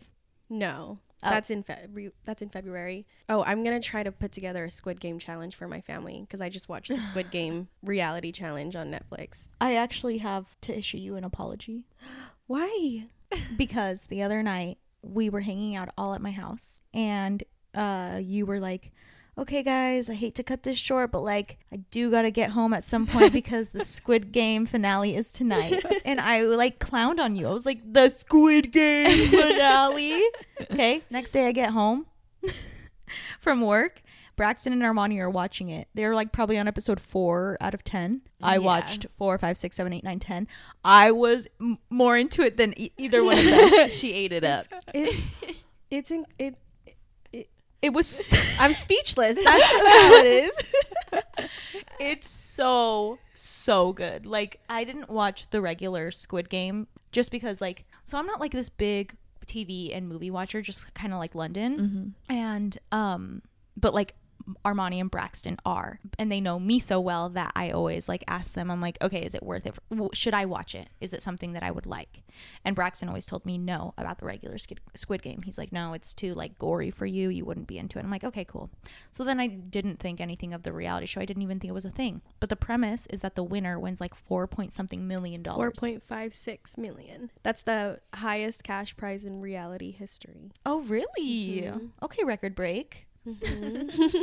no. 0.49 0.99
Oh. 1.21 1.31
That's 1.31 1.49
in 1.49 1.63
Fe- 1.63 2.11
that's 2.23 2.41
in 2.41 2.47
February. 2.47 3.05
Oh, 3.27 3.43
I'm 3.43 3.61
gonna 3.61 3.81
try 3.81 4.03
to 4.03 4.11
put 4.13 4.31
together 4.31 4.63
a 4.63 4.71
Squid 4.71 5.01
Game 5.01 5.19
challenge 5.19 5.53
for 5.53 5.67
my 5.67 5.81
family 5.81 6.21
because 6.21 6.39
I 6.39 6.47
just 6.47 6.69
watched 6.69 6.87
the 6.87 7.01
Squid 7.01 7.29
Game 7.31 7.67
reality 7.83 8.31
challenge 8.31 8.73
on 8.77 8.89
Netflix. 8.89 9.43
I 9.59 9.75
actually 9.75 10.19
have 10.19 10.55
to 10.61 10.77
issue 10.77 10.95
you 10.97 11.17
an 11.17 11.25
apology 11.25 11.83
Why? 12.49 13.05
because 13.57 14.07
the 14.07 14.23
other 14.23 14.41
night 14.41 14.79
we 15.03 15.29
were 15.29 15.41
hanging 15.41 15.75
out 15.75 15.89
all 15.95 16.15
at 16.15 16.21
my 16.21 16.31
house 16.31 16.81
and 16.95 17.43
uh 17.75 18.19
you 18.19 18.43
were 18.43 18.59
like 18.59 18.91
okay 19.37 19.61
guys 19.61 20.09
i 20.09 20.15
hate 20.15 20.33
to 20.33 20.41
cut 20.41 20.63
this 20.63 20.79
short 20.79 21.11
but 21.11 21.19
like 21.19 21.59
i 21.71 21.75
do 21.91 22.09
gotta 22.09 22.31
get 22.31 22.49
home 22.49 22.73
at 22.73 22.83
some 22.83 23.05
point 23.05 23.31
because 23.41 23.69
the 23.69 23.85
squid 23.85 24.31
game 24.31 24.65
finale 24.65 25.15
is 25.15 25.31
tonight. 25.31 25.83
And 26.05 26.19
i 26.19 26.41
like 26.41 26.79
clowned 26.79 27.19
on 27.19 27.35
you. 27.35 27.47
I 27.47 27.51
was 27.51 27.67
like 27.67 27.81
the 27.85 28.09
squid 28.09 28.71
game 28.71 29.29
finale. 29.29 30.19
Okay 30.71 31.03
next 31.11 31.31
day 31.31 31.47
i 31.47 31.51
get 31.51 31.69
home 31.69 32.07
from 33.39 33.61
work 33.61 34.01
braxton 34.39 34.71
and 34.73 34.81
armani 34.81 35.19
are 35.19 35.29
watching 35.29 35.67
it 35.69 35.87
they're 35.93 36.15
like 36.15 36.31
probably 36.31 36.57
on 36.57 36.65
episode 36.67 36.99
four 36.99 37.57
out 37.59 37.73
of 37.73 37.83
ten 37.83 38.21
i 38.41 38.53
Yeah. 38.53 38.59
watched 38.59 39.05
four 39.17 39.37
five 39.37 39.57
six 39.57 39.75
seven 39.75 39.91
eight 39.93 40.03
nine 40.03 40.19
ten 40.19 40.47
i 40.83 41.11
was 41.11 41.45
m- 41.59 41.77
more 41.89 42.17
into 42.17 42.41
it 42.41 42.55
than 42.57 42.73
e- 42.79 42.91
either 42.97 43.21
one 43.23 43.37
of 43.37 43.43
them 43.43 43.89
she 43.99 44.13
ate 44.13 44.31
it 44.31 44.43
up. 44.45 44.65
It's 44.93 45.27
it's 45.91 46.11
in, 46.11 46.25
it. 46.37 46.55
it 47.81 47.93
was 47.93 48.33
I'm 48.59 48.73
speechless. 48.73 49.37
That's 49.43 49.63
how 49.63 50.13
it 50.15 50.25
is. 50.25 51.19
It's 51.99 52.29
so 52.29 53.17
so 53.33 53.93
good. 53.93 54.25
Like 54.25 54.59
I 54.69 54.83
didn't 54.83 55.09
watch 55.09 55.49
the 55.49 55.61
regular 55.61 56.11
Squid 56.11 56.49
Game 56.49 56.87
just 57.11 57.31
because 57.31 57.59
like 57.61 57.85
so 58.05 58.17
I'm 58.17 58.25
not 58.25 58.39
like 58.39 58.51
this 58.51 58.69
big 58.69 59.15
TV 59.45 59.95
and 59.95 60.07
movie 60.07 60.29
watcher 60.31 60.61
just 60.61 60.93
kind 60.93 61.11
of 61.11 61.19
like 61.19 61.33
London 61.35 62.13
and 62.29 62.77
um 62.91 63.41
but 63.75 63.93
like 63.93 64.13
Armani 64.65 64.99
and 64.99 65.11
Braxton 65.11 65.57
are 65.65 65.99
and 66.17 66.31
they 66.31 66.41
know 66.41 66.59
me 66.59 66.79
so 66.79 66.99
well 66.99 67.29
that 67.29 67.51
I 67.55 67.71
always 67.71 68.07
like 68.09 68.23
ask 68.27 68.53
them 68.53 68.69
I'm 68.71 68.81
like 68.81 68.97
okay 69.01 69.21
is 69.23 69.33
it 69.33 69.43
worth 69.43 69.65
it 69.65 69.77
w- 69.89 70.09
should 70.13 70.33
I 70.33 70.45
watch 70.45 70.75
it? 70.75 70.89
Is 71.01 71.13
it 71.13 71.21
something 71.21 71.53
that 71.53 71.63
I 71.63 71.71
would 71.71 71.85
like? 71.85 72.23
And 72.65 72.75
Braxton 72.75 73.07
always 73.09 73.25
told 73.25 73.45
me 73.45 73.57
no 73.57 73.93
about 73.97 74.19
the 74.19 74.25
regular 74.25 74.57
Squid, 74.57 74.79
Squid 74.95 75.21
Game. 75.21 75.41
He's 75.43 75.57
like 75.57 75.71
no 75.71 75.93
it's 75.93 76.13
too 76.13 76.33
like 76.33 76.57
gory 76.57 76.91
for 76.91 77.05
you. 77.05 77.29
You 77.29 77.45
wouldn't 77.45 77.67
be 77.67 77.77
into 77.77 77.99
it. 77.99 78.03
I'm 78.03 78.11
like 78.11 78.23
okay 78.23 78.45
cool. 78.45 78.69
So 79.11 79.23
then 79.23 79.39
I 79.39 79.47
didn't 79.47 79.99
think 79.99 80.19
anything 80.21 80.53
of 80.53 80.63
the 80.63 80.73
reality 80.73 81.05
show. 81.05 81.21
I 81.21 81.25
didn't 81.25 81.43
even 81.43 81.59
think 81.59 81.69
it 81.71 81.73
was 81.73 81.85
a 81.85 81.91
thing. 81.91 82.21
But 82.39 82.49
the 82.49 82.55
premise 82.55 83.07
is 83.07 83.19
that 83.21 83.35
the 83.35 83.43
winner 83.43 83.79
wins 83.79 84.01
like 84.01 84.15
4 84.15 84.47
point 84.47 84.73
something 84.73 85.07
million 85.07 85.43
dollars. 85.43 85.59
Four 85.59 85.71
point 85.71 86.03
five 86.03 86.33
six 86.33 86.77
million. 86.77 87.31
That's 87.43 87.61
the 87.63 87.99
highest 88.13 88.63
cash 88.63 88.95
prize 88.97 89.25
in 89.25 89.41
reality 89.41 89.91
history. 89.91 90.51
oh 90.65 90.81
really? 90.81 91.61
Mhm. 91.63 91.89
okay 92.01 92.23
record 92.23 92.55
break 92.55 93.07
Mm-hmm. 93.27 94.19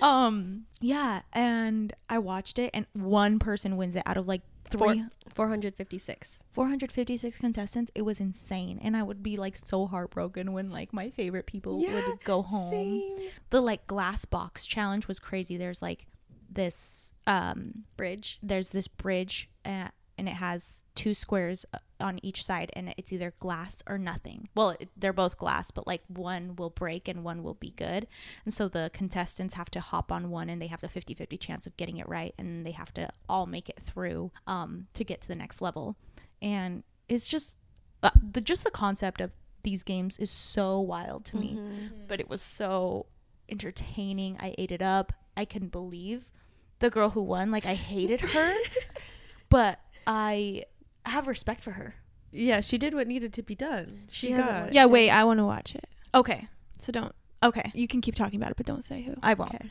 um 0.02 0.66
yeah 0.80 1.22
and 1.32 1.92
i 2.08 2.16
watched 2.18 2.58
it 2.60 2.70
and 2.72 2.86
one 2.92 3.38
person 3.40 3.76
wins 3.76 3.96
it 3.96 4.02
out 4.06 4.16
of 4.16 4.28
like 4.28 4.42
Four- 4.70 4.92
three 4.94 5.04
Four 5.34 5.48
hundred 5.48 5.74
fifty 5.76 5.98
six. 5.98 6.42
456 6.52 7.38
contestants 7.38 7.90
it 7.94 8.02
was 8.02 8.18
insane 8.20 8.78
and 8.82 8.96
i 8.96 9.02
would 9.02 9.22
be 9.22 9.36
like 9.36 9.56
so 9.56 9.86
heartbroken 9.86 10.52
when 10.52 10.70
like 10.70 10.92
my 10.92 11.10
favorite 11.10 11.46
people 11.46 11.80
Yeah, 11.80 11.94
would 11.94 12.24
go 12.24 12.42
home 12.42 13.02
the 13.50 13.60
like 13.60 13.86
glass 13.86 14.24
box 14.24 14.66
challenge 14.66 15.08
was 15.08 15.18
crazy 15.20 15.56
there's 15.56 15.80
like 15.82 16.06
this 16.50 17.14
um 17.26 17.84
Bridge. 17.96 18.38
there's 18.42 18.70
this 18.70 18.88
bridge 18.88 19.48
uh, 19.64 19.88
and 20.18 20.28
it 20.28 20.34
has 20.34 20.84
two 20.94 21.14
squares 21.14 21.64
uh, 21.72 21.78
on 22.00 22.18
each 22.22 22.44
side 22.44 22.70
and 22.74 22.92
it's 22.98 23.12
either 23.12 23.32
glass 23.38 23.82
or 23.86 23.96
nothing 23.98 24.48
well 24.54 24.70
it, 24.80 24.88
they're 24.96 25.12
both 25.12 25.38
glass 25.38 25.70
but 25.70 25.86
like 25.86 26.02
one 26.08 26.54
will 26.56 26.70
break 26.70 27.08
and 27.08 27.24
one 27.24 27.42
will 27.42 27.54
be 27.54 27.70
good 27.70 28.06
and 28.44 28.52
so 28.52 28.68
the 28.68 28.90
contestants 28.92 29.54
have 29.54 29.70
to 29.70 29.80
hop 29.80 30.12
on 30.12 30.28
one 30.30 30.48
and 30.50 30.60
they 30.60 30.66
have 30.66 30.80
the 30.80 30.88
50-50 30.88 31.38
chance 31.40 31.66
of 31.66 31.76
getting 31.76 31.96
it 31.96 32.08
right 32.08 32.34
and 32.38 32.66
they 32.66 32.72
have 32.72 32.92
to 32.94 33.08
all 33.28 33.46
make 33.46 33.68
it 33.68 33.80
through 33.80 34.30
um, 34.46 34.86
to 34.94 35.02
get 35.04 35.20
to 35.22 35.28
the 35.28 35.34
next 35.36 35.60
level 35.62 35.96
and 36.42 36.82
it's 37.08 37.26
just 37.26 37.58
uh, 38.02 38.10
the 38.32 38.40
just 38.40 38.62
the 38.64 38.70
concept 38.70 39.20
of 39.20 39.30
these 39.64 39.82
games 39.82 40.18
is 40.18 40.30
so 40.30 40.78
wild 40.80 41.24
to 41.24 41.36
me 41.36 41.54
Mm-hmm. 41.56 41.86
but 42.06 42.20
it 42.20 42.28
was 42.28 42.40
so 42.42 43.06
entertaining. 43.50 44.36
I 44.40 44.54
ate 44.58 44.70
it 44.72 44.82
up. 44.82 45.12
I 45.36 45.44
couldn't 45.44 45.72
believe 45.72 46.30
the 46.78 46.90
girl 46.90 47.10
who 47.10 47.22
won. 47.22 47.50
Like 47.50 47.66
I 47.66 47.74
hated 47.74 48.20
her, 48.20 48.54
but 49.48 49.80
I 50.08 50.64
have 51.06 51.26
respect 51.28 51.62
for 51.62 51.72
her. 51.72 51.94
Yeah, 52.32 52.60
she 52.60 52.78
did 52.78 52.94
what 52.94 53.06
needed 53.06 53.32
to 53.34 53.42
be 53.42 53.54
done. 53.54 54.04
She 54.08 54.28
She, 54.28 54.32
got. 54.32 54.72
Yeah, 54.72 54.86
wait, 54.86 55.10
I 55.10 55.22
want 55.24 55.38
to 55.38 55.44
watch 55.44 55.74
it. 55.74 55.86
Okay. 56.14 56.48
So 56.80 56.90
don't. 56.92 57.14
Okay. 57.42 57.70
You 57.74 57.86
can 57.86 58.00
keep 58.00 58.14
talking 58.14 58.40
about 58.40 58.50
it, 58.50 58.56
but 58.56 58.66
don't 58.66 58.82
say 58.84 59.02
who. 59.02 59.14
I 59.22 59.34
won't. 59.34 59.54
Okay. 59.54 59.70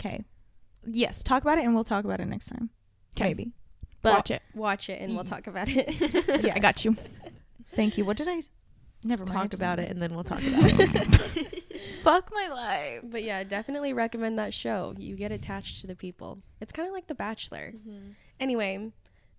Okay. 0.00 0.24
Yes, 0.86 1.22
talk 1.22 1.42
about 1.42 1.58
it 1.58 1.64
and 1.64 1.74
we'll 1.74 1.84
talk 1.84 2.04
about 2.04 2.20
it 2.20 2.26
next 2.26 2.46
time. 2.46 2.70
'Kay. 3.16 3.24
Maybe. 3.28 3.52
But 4.00 4.12
watch 4.14 4.30
it. 4.30 4.42
Watch 4.54 4.88
it 4.88 5.00
and 5.00 5.12
we'll 5.14 5.24
talk 5.34 5.46
about 5.48 5.68
it. 5.68 6.44
yeah, 6.44 6.52
I 6.54 6.60
got 6.60 6.84
you. 6.84 6.96
Thank 7.74 7.98
you. 7.98 8.04
What 8.04 8.16
did 8.16 8.28
I? 8.28 8.36
s- 8.36 8.50
Never 9.04 9.24
mind. 9.24 9.50
Talk 9.50 9.54
about 9.54 9.78
it 9.80 9.90
and 9.90 10.00
then 10.00 10.14
we'll 10.14 10.24
talk 10.24 10.40
about 10.42 10.70
it. 10.80 11.64
Fuck 12.02 12.30
my 12.32 12.48
life. 12.48 13.00
But 13.04 13.22
yeah, 13.24 13.42
definitely 13.44 13.92
recommend 13.92 14.38
that 14.38 14.54
show. 14.54 14.94
You 14.96 15.16
get 15.16 15.32
attached 15.32 15.80
to 15.82 15.86
the 15.86 15.94
people. 15.96 16.38
It's 16.60 16.72
kind 16.72 16.88
of 16.88 16.94
like 16.94 17.06
The 17.08 17.14
Bachelor. 17.14 17.72
Mm-hmm. 17.76 18.10
Anyway, 18.40 18.90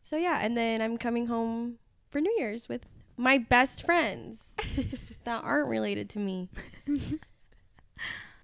so 0.04 0.18
yeah, 0.18 0.40
and 0.42 0.56
then 0.58 0.82
I'm 0.82 0.98
coming 0.98 1.28
home 1.28 1.78
for 2.10 2.20
New 2.22 2.36
Year's 2.38 2.68
with 2.68 2.82
my 3.18 3.38
best 3.38 3.86
friends 3.86 4.56
that 5.26 5.44
aren't 5.44 5.68
related 5.68 6.10
to 6.12 6.20
me. 6.20 6.50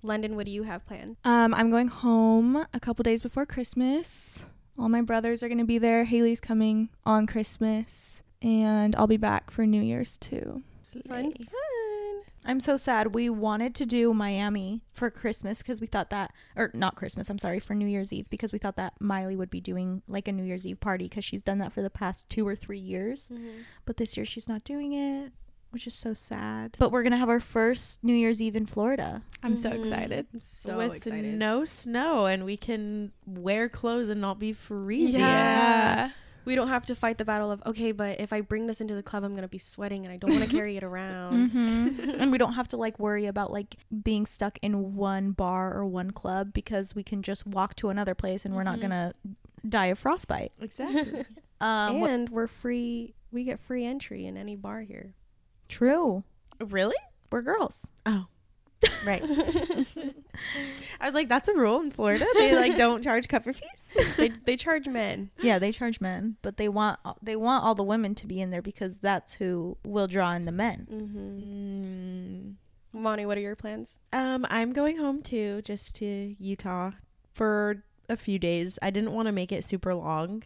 London, 0.04 0.36
what 0.36 0.46
do 0.46 0.52
you 0.52 0.64
have 0.64 0.86
planned? 0.86 1.18
Um, 1.24 1.54
I'm 1.54 1.72
going 1.72 1.88
home 1.88 2.66
a 2.74 2.80
couple 2.80 3.04
days 3.04 3.24
before 3.24 3.46
Christmas. 3.46 4.46
All 4.78 4.90
my 4.90 5.02
brothers 5.02 5.42
are 5.42 5.50
gonna 5.50 5.66
be 5.66 5.78
there. 5.78 6.04
Haley's 6.04 6.40
coming 6.40 6.90
on 7.06 7.26
Christmas, 7.26 8.22
and 8.42 8.96
I'll 8.96 9.08
be 9.08 9.18
back 9.18 9.50
for 9.50 9.66
New 9.66 9.82
Year's 9.82 10.18
too. 10.18 10.62
Fun, 11.08 11.34
fun. 11.34 11.34
I'm 12.46 12.60
so 12.60 12.78
sad. 12.78 13.16
We 13.16 13.30
wanted 13.30 13.74
to 13.76 13.86
do 13.86 14.14
Miami 14.14 14.82
for 14.94 15.10
Christmas 15.10 15.62
because 15.62 15.82
we 15.82 15.88
thought 15.88 16.10
that, 16.12 16.32
or 16.56 16.72
not 16.74 16.96
Christmas, 16.96 17.30
I'm 17.30 17.40
sorry, 17.40 17.60
for 17.60 17.74
New 17.74 17.88
Year's 17.88 18.14
Eve 18.14 18.30
because 18.30 18.54
we 18.54 18.60
thought 18.60 18.76
that 18.76 18.94
Miley 19.00 19.36
would 19.36 19.50
be 19.50 19.60
doing 19.62 20.04
like 20.08 20.28
a 20.28 20.32
New 20.32 20.44
Year's 20.44 20.68
Eve 20.68 20.80
party 20.80 21.06
because 21.06 21.26
she's 21.26 21.42
done 21.42 21.58
that 21.58 21.74
for 21.74 21.82
the 21.82 21.90
past 21.90 22.30
two 22.30 22.48
or 22.48 22.56
three 22.56 22.80
years. 22.80 23.32
But 23.86 23.98
this 23.98 24.16
year 24.16 24.26
she's 24.26 24.48
not 24.48 24.64
doing 24.64 24.94
it, 24.94 25.32
which 25.72 25.88
is 25.88 25.94
so 25.96 26.14
sad. 26.14 26.76
But 26.78 26.92
we're 26.92 27.02
going 27.04 27.12
to 27.12 27.18
have 27.18 27.30
our 27.30 27.40
first 27.40 28.04
New 28.04 28.14
Year's 28.14 28.42
Eve 28.42 28.56
in 28.56 28.66
Florida. 28.68 29.24
I'm 29.44 29.56
so 29.56 29.72
Mhm. 29.72 29.80
excited. 29.80 30.28
I'm 30.34 30.40
so 30.40 30.78
With 30.78 30.94
excited. 30.94 31.34
no 31.38 31.66
snow 31.66 32.28
and 32.28 32.46
we 32.46 32.58
can 32.58 33.12
wear 33.26 33.68
clothes 33.70 34.08
and 34.08 34.22
not 34.22 34.38
be 34.40 34.54
freezing. 34.54 35.20
Yeah. 35.22 36.12
We 36.46 36.56
don't 36.56 36.68
have 36.70 36.86
to 36.86 36.96
fight 36.96 37.18
the 37.18 37.26
battle 37.26 37.52
of 37.52 37.62
okay, 37.66 37.92
but 37.92 38.20
if 38.20 38.32
I 38.32 38.42
bring 38.42 38.68
this 38.68 38.80
into 38.82 38.96
the 38.96 39.04
club, 39.04 39.24
I'm 39.24 39.36
gonna 39.36 39.48
be 39.48 39.58
sweating 39.58 40.06
and 40.06 40.14
I 40.14 40.18
don't 40.18 40.32
want 40.32 40.44
to 40.44 40.50
carry 40.56 40.78
it 40.78 40.84
around. 40.84 41.52
Mm-hmm. 41.52 42.10
and 42.22 42.32
we 42.32 42.38
don't 42.38 42.54
have 42.60 42.68
to 42.70 42.78
like 42.78 42.98
worry 43.00 43.26
about 43.26 43.52
like 43.52 43.76
being 44.04 44.26
stuck 44.26 44.58
in 44.62 44.96
one 44.96 45.32
bar 45.32 45.74
or 45.74 45.86
one 45.86 46.12
club 46.12 46.54
because 46.54 46.96
we 46.96 47.04
can 47.04 47.22
just 47.24 47.46
walk 47.46 47.76
to 47.78 47.90
another 47.90 48.16
place 48.16 48.46
and 48.46 48.56
we're 48.56 48.64
not 48.64 48.78
Mhm. 48.78 48.82
going 48.82 48.92
to 48.92 49.14
die 49.68 49.88
of 49.88 50.00
frostbite. 50.00 50.52
Exactly. 50.62 51.26
Um, 51.62 52.02
what- 52.02 52.10
and 52.10 52.30
we're 52.30 52.48
free. 52.48 53.16
We 53.32 53.46
get 53.46 53.62
free 53.62 53.86
entry 53.86 54.26
in 54.26 54.36
any 54.36 54.56
bar 54.58 54.82
here. 54.82 55.14
true. 55.70 56.24
really? 56.60 56.98
We're 57.32 57.42
girls. 57.42 57.88
Oh. 58.06 58.26
Right. 59.06 59.24
I 61.00 61.06
was 61.06 61.16
like, 61.16 61.30
that's 61.30 61.48
a 61.50 61.54
rule 61.54 61.82
in 61.82 61.92
Florida. 61.92 62.26
They 62.34 62.56
like 62.56 62.78
don't 62.78 63.04
charge 63.04 63.28
cover 63.28 63.54
fees. 63.54 64.16
they 64.18 64.30
they 64.30 64.56
charge 64.58 64.88
men. 64.88 65.32
Yeah, 65.42 65.60
they 65.60 65.72
charge 65.72 66.02
men, 66.02 66.38
but 66.42 66.58
they 66.58 66.70
want 66.70 67.00
they 67.22 67.36
want 67.36 67.64
all 67.64 67.76
the 67.76 67.84
women 67.84 68.16
to 68.16 68.28
be 68.28 68.42
in 68.42 68.50
there 68.50 68.62
because 68.62 68.98
that's 68.98 69.34
who 69.34 69.78
will 69.84 70.08
draw 70.08 70.34
in 70.34 70.46
the 70.46 70.52
men. 70.52 70.88
Mm-hmm. 70.92 71.40
Mm. 71.40 73.02
Monty, 73.02 73.26
what 73.26 73.38
are 73.38 73.42
your 73.42 73.56
plans? 73.56 73.98
Um, 74.14 74.46
I'm 74.50 74.72
going 74.72 74.98
home 74.98 75.22
too, 75.22 75.62
just 75.64 75.96
to 75.98 76.36
Utah 76.40 76.92
for 77.34 77.84
a 78.08 78.16
few 78.16 78.40
days. 78.40 78.80
I 78.82 78.90
didn't 78.90 79.12
want 79.12 79.28
to 79.28 79.32
make 79.32 79.52
it 79.52 79.64
super 79.64 79.94
long 79.94 80.44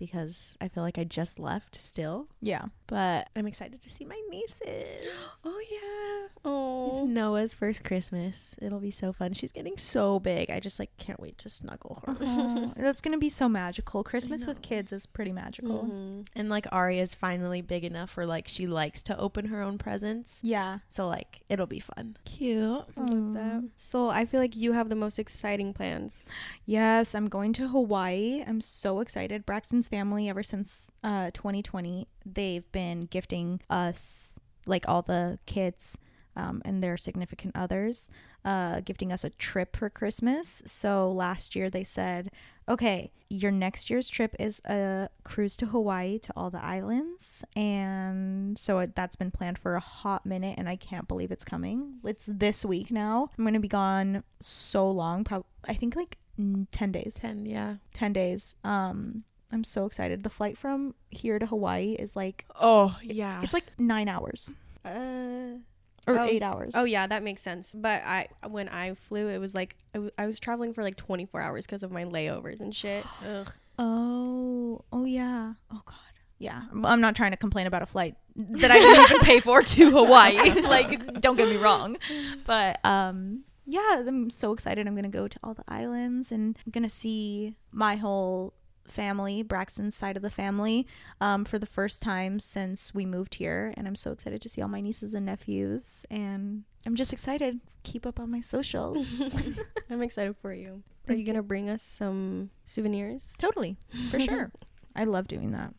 because 0.00 0.56
I 0.62 0.68
feel 0.68 0.82
like 0.82 0.98
I 0.98 1.04
just 1.04 1.38
left 1.38 1.80
still. 1.80 2.26
Yeah. 2.40 2.64
But 2.86 3.28
I'm 3.36 3.46
excited 3.46 3.82
to 3.82 3.90
see 3.90 4.04
my 4.04 4.20
nieces. 4.30 5.04
Oh 5.42 5.58
yeah. 5.72 6.28
Oh. 6.44 6.90
It's. 6.92 7.02
Noah's 7.02 7.54
first 7.54 7.82
Christmas. 7.82 8.54
It'll 8.60 8.78
be 8.78 8.90
so 8.90 9.10
fun. 9.10 9.32
She's 9.32 9.52
getting 9.52 9.78
so 9.78 10.18
big. 10.20 10.50
I 10.50 10.60
just 10.60 10.78
like 10.78 10.90
can't 10.98 11.18
wait 11.18 11.38
to 11.38 11.48
snuggle 11.48 12.02
her. 12.06 12.72
that's 12.76 13.00
going 13.00 13.12
to 13.12 13.18
be 13.18 13.30
so 13.30 13.48
magical. 13.48 14.04
Christmas 14.04 14.44
with 14.44 14.60
kids 14.60 14.92
is 14.92 15.06
pretty 15.06 15.32
magical. 15.32 15.84
Mhm. 15.84 16.26
And 16.36 16.50
like 16.50 16.66
Aria's 16.72 17.14
finally 17.14 17.62
big 17.62 17.84
enough 17.84 18.10
for 18.10 18.26
like 18.26 18.48
she 18.48 18.66
likes 18.66 19.02
to 19.04 19.18
open 19.18 19.46
her 19.46 19.62
own 19.62 19.78
presents. 19.78 20.40
Yeah. 20.42 20.80
So 20.90 21.08
like 21.08 21.40
it'll 21.48 21.66
be 21.66 21.80
fun. 21.80 22.18
Cute. 22.26 22.60
I 22.98 23.00
love 23.00 23.32
that. 23.34 23.68
So 23.76 24.08
I 24.10 24.26
feel 24.26 24.40
like 24.40 24.56
you 24.56 24.72
have 24.72 24.90
the 24.90 24.94
most 24.96 25.18
exciting 25.18 25.72
plans. 25.72 26.26
Yes, 26.66 27.14
I'm 27.14 27.28
going 27.28 27.54
to 27.54 27.68
Hawaii. 27.68 28.44
I'm 28.46 28.60
so 28.60 29.00
excited. 29.00 29.46
Braxton's 29.46 29.89
family, 29.90 30.28
ever 30.28 30.42
since 30.42 30.90
uh, 31.02 31.30
2020, 31.32 32.08
they've 32.24 32.70
been 32.72 33.02
gifting 33.02 33.60
us, 33.68 34.38
like 34.66 34.88
all 34.88 35.02
the 35.02 35.38
kids 35.46 35.98
um, 36.36 36.62
and 36.64 36.82
their 36.82 36.96
significant 36.96 37.56
others, 37.56 38.08
uh, 38.44 38.80
gifting 38.80 39.12
us 39.12 39.24
a 39.24 39.30
trip 39.30 39.76
for 39.76 39.90
Christmas. 39.90 40.62
So 40.64 41.10
last 41.10 41.54
year 41.54 41.68
they 41.68 41.84
said, 41.84 42.30
okay, 42.68 43.12
your 43.28 43.50
next 43.50 43.90
year's 43.90 44.08
trip 44.08 44.34
is 44.38 44.60
a 44.64 45.08
cruise 45.24 45.56
to 45.58 45.66
Hawaii 45.66 46.18
to 46.20 46.32
all 46.36 46.50
the 46.50 46.62
islands. 46.64 47.44
And 47.54 48.56
so 48.56 48.78
it, 48.78 48.94
that's 48.94 49.16
been 49.16 49.30
planned 49.30 49.58
for 49.58 49.74
a 49.74 49.80
hot 49.80 50.24
minute, 50.24 50.56
and 50.58 50.68
I 50.68 50.76
can't 50.76 51.08
believe 51.08 51.30
it's 51.30 51.44
coming. 51.44 51.94
It's 52.04 52.26
this 52.26 52.64
week 52.64 52.90
now. 52.90 53.30
I'm 53.36 53.44
going 53.44 53.54
to 53.54 53.60
be 53.60 53.68
gone 53.68 54.22
so 54.40 54.90
long, 54.90 55.24
probably, 55.24 55.46
I 55.68 55.74
think 55.74 55.96
like 55.96 56.18
mm, 56.38 56.66
10 56.72 56.92
days. 56.92 57.14
Ten, 57.20 57.44
yeah. 57.46 57.76
10 57.94 58.12
days. 58.12 58.56
Um, 58.64 59.24
I'm 59.52 59.64
so 59.64 59.84
excited. 59.86 60.22
The 60.22 60.30
flight 60.30 60.56
from 60.56 60.94
here 61.10 61.38
to 61.38 61.46
Hawaii 61.46 61.92
is 61.98 62.14
like, 62.16 62.46
Oh 62.60 62.96
yeah. 63.02 63.42
it's 63.42 63.52
like 63.52 63.66
nine 63.78 64.08
hours 64.08 64.52
Uh. 64.84 65.58
or 66.06 66.18
Oh. 66.18 66.24
eight 66.24 66.42
hours. 66.42 66.72
Oh 66.76 66.84
yeah, 66.84 67.06
that 67.06 67.22
makes 67.22 67.42
sense. 67.42 67.72
But 67.76 68.02
I 68.04 68.28
when 68.48 68.68
I 68.68 68.94
flew, 68.94 69.28
it 69.28 69.38
was 69.38 69.54
like 69.54 69.76
I, 69.94 69.98
w- 69.98 70.12
I 70.18 70.26
was 70.26 70.38
traveling 70.38 70.72
for 70.74 70.82
like 70.82 70.96
24 70.96 71.40
hours 71.40 71.66
because 71.66 71.82
of 71.82 71.90
my 71.90 72.04
layovers 72.04 72.60
and 72.60 72.74
shit. 72.74 73.04
Ugh. 73.26 73.52
Oh, 73.78 74.84
oh 74.92 75.04
yeah. 75.04 75.54
Oh 75.72 75.82
god. 75.84 75.96
Yeah, 76.38 76.62
I'm- 76.84 77.00
not 77.00 77.16
trying 77.16 77.32
to 77.32 77.36
complain 77.36 77.66
about 77.66 77.82
a 77.82 77.86
flight 77.86 78.14
that 78.36 78.70
I 78.70 78.78
didn't 78.78 79.10
even 79.10 79.20
pay 79.20 79.40
for 79.40 79.62
to 79.62 79.90
Hawaii. 79.98 80.60
like, 80.62 81.20
don't 81.20 81.36
get 81.36 81.48
me 81.48 81.56
wrong, 81.56 81.98
but 82.46 82.82
um, 82.84 83.44
yeah, 83.66 84.02
I'm 84.06 84.30
so 84.30 84.52
excited. 84.52 84.86
I'm 84.86 84.94
gonna 84.94 85.08
go 85.10 85.28
to 85.28 85.38
all 85.44 85.52
the 85.54 85.64
islands 85.68 86.32
and 86.32 86.56
I'm 86.64 86.70
gonna 86.70 86.88
see 86.88 87.56
my 87.72 87.96
whole 87.96 88.54
family, 88.90 89.42
Braxton's 89.42 89.94
side 89.94 90.16
of 90.16 90.22
the 90.22 90.30
family, 90.30 90.86
um, 91.20 91.44
for 91.44 91.58
the 91.58 91.66
first 91.66 92.02
time 92.02 92.40
since 92.40 92.92
we 92.94 93.06
moved 93.06 93.36
here, 93.36 93.72
and 93.76 93.86
I'm 93.86 93.94
so 93.94 94.12
excited 94.12 94.40
to 94.42 94.48
see 94.48 94.60
all 94.62 94.68
my 94.68 94.80
nieces 94.80 95.14
and 95.14 95.26
nephews. 95.26 96.04
And 96.10 96.64
I'm 96.84 96.94
just 96.96 97.12
excited. 97.12 97.60
Keep 97.82 98.06
up 98.06 98.18
on 98.20 98.30
my 98.30 98.40
socials. 98.40 99.06
I'm 99.90 100.02
excited 100.02 100.36
for 100.36 100.52
you. 100.52 100.82
Are 101.04 101.08
Thank 101.08 101.20
you 101.20 101.26
gonna 101.26 101.42
bring 101.42 101.68
us 101.68 101.82
some 101.82 102.50
souvenirs? 102.64 103.34
totally, 103.38 103.76
for 104.10 104.20
sure. 104.20 104.50
I 104.94 105.04
love 105.04 105.28
doing 105.28 105.52
that. 105.52 105.74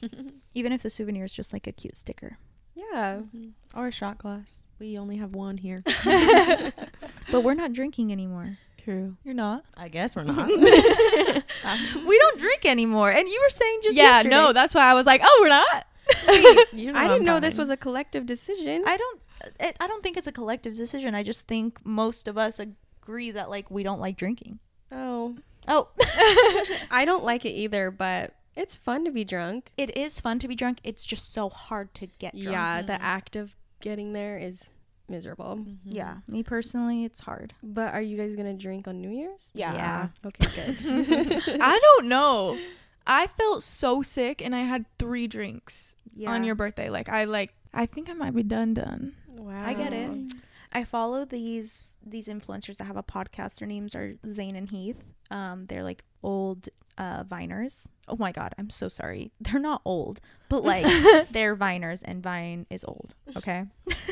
Even 0.54 0.72
if 0.72 0.82
the 0.82 0.90
souvenir 0.90 1.24
is 1.24 1.32
just 1.32 1.52
like 1.52 1.66
a 1.66 1.72
cute 1.72 1.96
sticker. 1.96 2.38
Yeah. 2.74 3.22
Or 3.74 3.88
a 3.88 3.92
shot 3.92 4.18
glass. 4.18 4.62
We 4.78 4.96
only 4.96 5.16
have 5.16 5.34
one 5.34 5.58
here. 5.58 5.82
But 7.30 7.42
we're 7.42 7.54
not 7.54 7.72
drinking 7.72 8.12
anymore. 8.12 8.58
True. 8.88 9.16
You're 9.22 9.34
not. 9.34 9.66
I 9.76 9.88
guess 9.88 10.16
we're 10.16 10.22
not. 10.24 10.48
we 10.48 12.18
don't 12.18 12.38
drink 12.38 12.64
anymore. 12.64 13.10
And 13.10 13.28
you 13.28 13.38
were 13.44 13.50
saying 13.50 13.80
just 13.82 13.98
yeah, 13.98 14.04
yesterday- 14.04 14.34
no, 14.34 14.54
that's 14.54 14.74
why 14.74 14.90
I 14.90 14.94
was 14.94 15.04
like, 15.04 15.20
oh, 15.22 15.38
we're 15.42 15.50
not. 15.50 15.86
You 16.72 16.94
I 16.94 17.02
I'm 17.02 17.10
didn't 17.10 17.24
know 17.26 17.38
this 17.38 17.58
was 17.58 17.68
a 17.68 17.76
collective 17.76 18.24
decision. 18.24 18.84
I 18.86 18.96
don't 18.96 19.20
it, 19.60 19.76
I 19.78 19.86
don't 19.86 20.02
think 20.02 20.16
it's 20.16 20.26
a 20.26 20.32
collective 20.32 20.74
decision. 20.74 21.14
I 21.14 21.22
just 21.22 21.46
think 21.46 21.84
most 21.84 22.28
of 22.28 22.38
us 22.38 22.58
agree 22.58 23.30
that 23.30 23.50
like 23.50 23.70
we 23.70 23.82
don't 23.82 24.00
like 24.00 24.16
drinking. 24.16 24.58
oh, 24.90 25.36
Oh, 25.66 25.88
I 26.90 27.04
don't 27.04 27.24
like 27.24 27.44
it 27.44 27.50
either, 27.50 27.90
but 27.90 28.32
it's 28.56 28.74
fun 28.74 29.04
to 29.04 29.10
be 29.10 29.22
drunk. 29.22 29.70
it 29.76 29.94
is 29.94 30.18
fun 30.18 30.38
to 30.38 30.48
be 30.48 30.54
drunk. 30.54 30.78
It's 30.82 31.04
just 31.04 31.34
so 31.34 31.50
hard 31.50 31.92
to 31.96 32.06
get 32.18 32.32
drunk. 32.32 32.54
Yeah, 32.54 32.80
the 32.80 32.94
mm-hmm. 32.94 33.02
act 33.02 33.36
of 33.36 33.54
getting 33.82 34.14
there 34.14 34.38
is 34.38 34.70
miserable. 35.08 35.56
Mhm. 35.56 35.76
Yeah, 35.84 36.18
me 36.26 36.42
personally, 36.42 37.04
it's 37.04 37.20
hard. 37.20 37.54
But 37.62 37.94
are 37.94 38.02
you 38.02 38.16
guys 38.16 38.36
gonna 38.36 38.54
drink 38.54 38.86
on 38.88 39.00
New 39.00 39.10
Year's? 39.10 39.50
Yeah. 39.54 40.08
Okay, 40.24 40.46
good. 40.54 41.58
I 41.60 41.78
don't 41.78 42.08
know. 42.08 42.58
I 43.06 43.26
felt 43.26 43.62
so 43.62 44.02
sick 44.02 44.42
and 44.42 44.54
I 44.54 44.60
had 44.62 44.84
three 44.98 45.26
drinks 45.26 45.96
Yeah. 46.14 46.30
on 46.30 46.44
your 46.44 46.54
birthday. 46.54 46.90
Like 46.90 47.08
I 47.08 47.24
like 47.24 47.54
I 47.72 47.86
think 47.86 48.08
I 48.10 48.12
might 48.14 48.34
be 48.34 48.42
done 48.42 48.74
done. 48.74 49.14
wow. 49.28 49.64
I 49.66 49.72
get 49.74 49.92
it. 49.92 50.10
I 50.72 50.84
follow 50.84 51.24
these 51.24 51.94
these 52.04 52.28
influencers 52.28 52.76
that 52.76 52.84
have 52.84 52.96
a 52.98 53.02
podcast. 53.02 53.58
Their 53.60 53.68
names 53.68 53.94
are 53.94 54.16
Zane 54.30 54.54
and 54.56 54.68
Heath. 54.68 55.02
Um, 55.30 55.66
they're 55.66 55.84
like 55.84 56.04
old 56.22 56.68
uh, 56.96 57.24
Viners. 57.24 57.86
Oh 58.08 58.16
my 58.16 58.32
god, 58.32 58.54
I'm 58.58 58.70
so 58.70 58.88
sorry. 58.88 59.30
They're 59.40 59.60
not 59.60 59.82
old, 59.84 60.20
but 60.48 60.64
like 60.64 60.84
they're 61.30 61.54
Viners, 61.56 62.00
and 62.04 62.22
Vine 62.22 62.66
is 62.70 62.84
old. 62.84 63.14
Okay, 63.36 63.64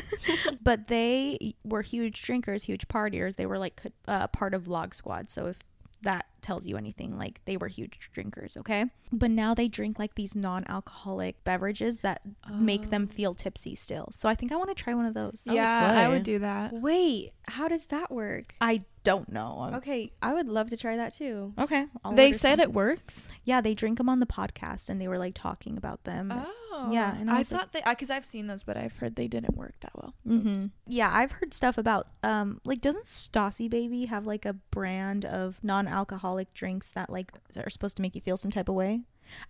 but 0.61 0.87
they 0.87 1.55
were 1.63 1.81
huge 1.81 2.21
drinkers, 2.21 2.63
huge 2.63 2.87
partiers. 2.87 3.35
They 3.35 3.45
were 3.45 3.57
like 3.57 3.81
uh, 4.07 4.27
part 4.27 4.53
of 4.53 4.63
Vlog 4.63 4.93
Squad. 4.93 5.29
So 5.29 5.47
if 5.47 5.59
that 6.01 6.25
tells 6.41 6.67
you 6.67 6.77
anything, 6.77 7.17
like 7.17 7.41
they 7.45 7.57
were 7.57 7.67
huge 7.67 8.09
drinkers. 8.13 8.57
Okay, 8.57 8.85
but 9.11 9.31
now 9.31 9.53
they 9.53 9.67
drink 9.67 9.99
like 9.99 10.15
these 10.15 10.35
non-alcoholic 10.35 11.43
beverages 11.43 11.97
that 11.97 12.21
make 12.51 12.89
them 12.89 13.07
oh. 13.09 13.13
feel 13.13 13.33
tipsy 13.35 13.75
still. 13.75 14.09
So 14.11 14.29
I 14.29 14.35
think 14.35 14.51
I 14.51 14.55
want 14.55 14.69
to 14.69 14.75
try 14.75 14.93
one 14.93 15.05
of 15.05 15.13
those. 15.13 15.43
Oh, 15.47 15.53
yeah, 15.53 15.93
I 15.95 16.07
would 16.09 16.23
do 16.23 16.39
that. 16.39 16.73
Wait, 16.73 17.33
how 17.43 17.67
does 17.67 17.85
that 17.85 18.11
work? 18.11 18.53
I 18.61 18.83
don't 19.03 19.31
know. 19.31 19.71
Okay, 19.75 20.11
I 20.21 20.33
would 20.33 20.47
love 20.47 20.69
to 20.71 20.77
try 20.77 20.97
that 20.97 21.13
too. 21.13 21.53
Okay. 21.57 21.85
I'll 22.03 22.13
they 22.13 22.33
said 22.33 22.59
some. 22.59 22.59
it 22.59 22.73
works. 22.73 23.27
Yeah, 23.45 23.61
they 23.61 23.73
drink 23.73 23.97
them 23.97 24.09
on 24.09 24.19
the 24.19 24.25
podcast 24.25 24.89
and 24.89 24.99
they 24.99 25.07
were 25.07 25.17
like 25.17 25.33
talking 25.33 25.77
about 25.77 26.03
them. 26.03 26.31
Oh. 26.33 26.66
Oh, 26.79 26.91
Yeah, 26.91 27.15
and 27.17 27.29
I 27.31 27.35
I, 27.35 27.39
was 27.39 27.51
like- 27.51 27.59
thought 27.61 27.71
they 27.71 27.81
because 27.89 28.09
I've 28.09 28.25
seen 28.25 28.47
those, 28.47 28.63
but 28.63 28.77
I've 28.77 28.95
heard 28.97 29.15
they 29.15 29.27
didn't 29.27 29.57
work 29.57 29.73
that 29.79 29.91
well. 29.95 30.13
hmm 30.25 30.65
Yeah, 30.85 31.09
I've 31.11 31.31
heard 31.33 31.53
stuff 31.53 31.77
about 31.77 32.07
um 32.23 32.61
like 32.65 32.81
doesn't 32.81 33.05
Stassi 33.05 33.69
Baby 33.69 34.05
have 34.05 34.25
like 34.27 34.45
a 34.45 34.53
brand 34.53 35.25
of 35.25 35.59
non-alcoholic 35.63 36.53
drinks 36.53 36.87
that 36.87 37.09
like 37.09 37.31
are 37.57 37.69
supposed 37.69 37.95
to 37.97 38.01
make 38.01 38.15
you 38.15 38.21
feel 38.21 38.37
some 38.37 38.51
type 38.51 38.69
of 38.69 38.75
way? 38.75 39.01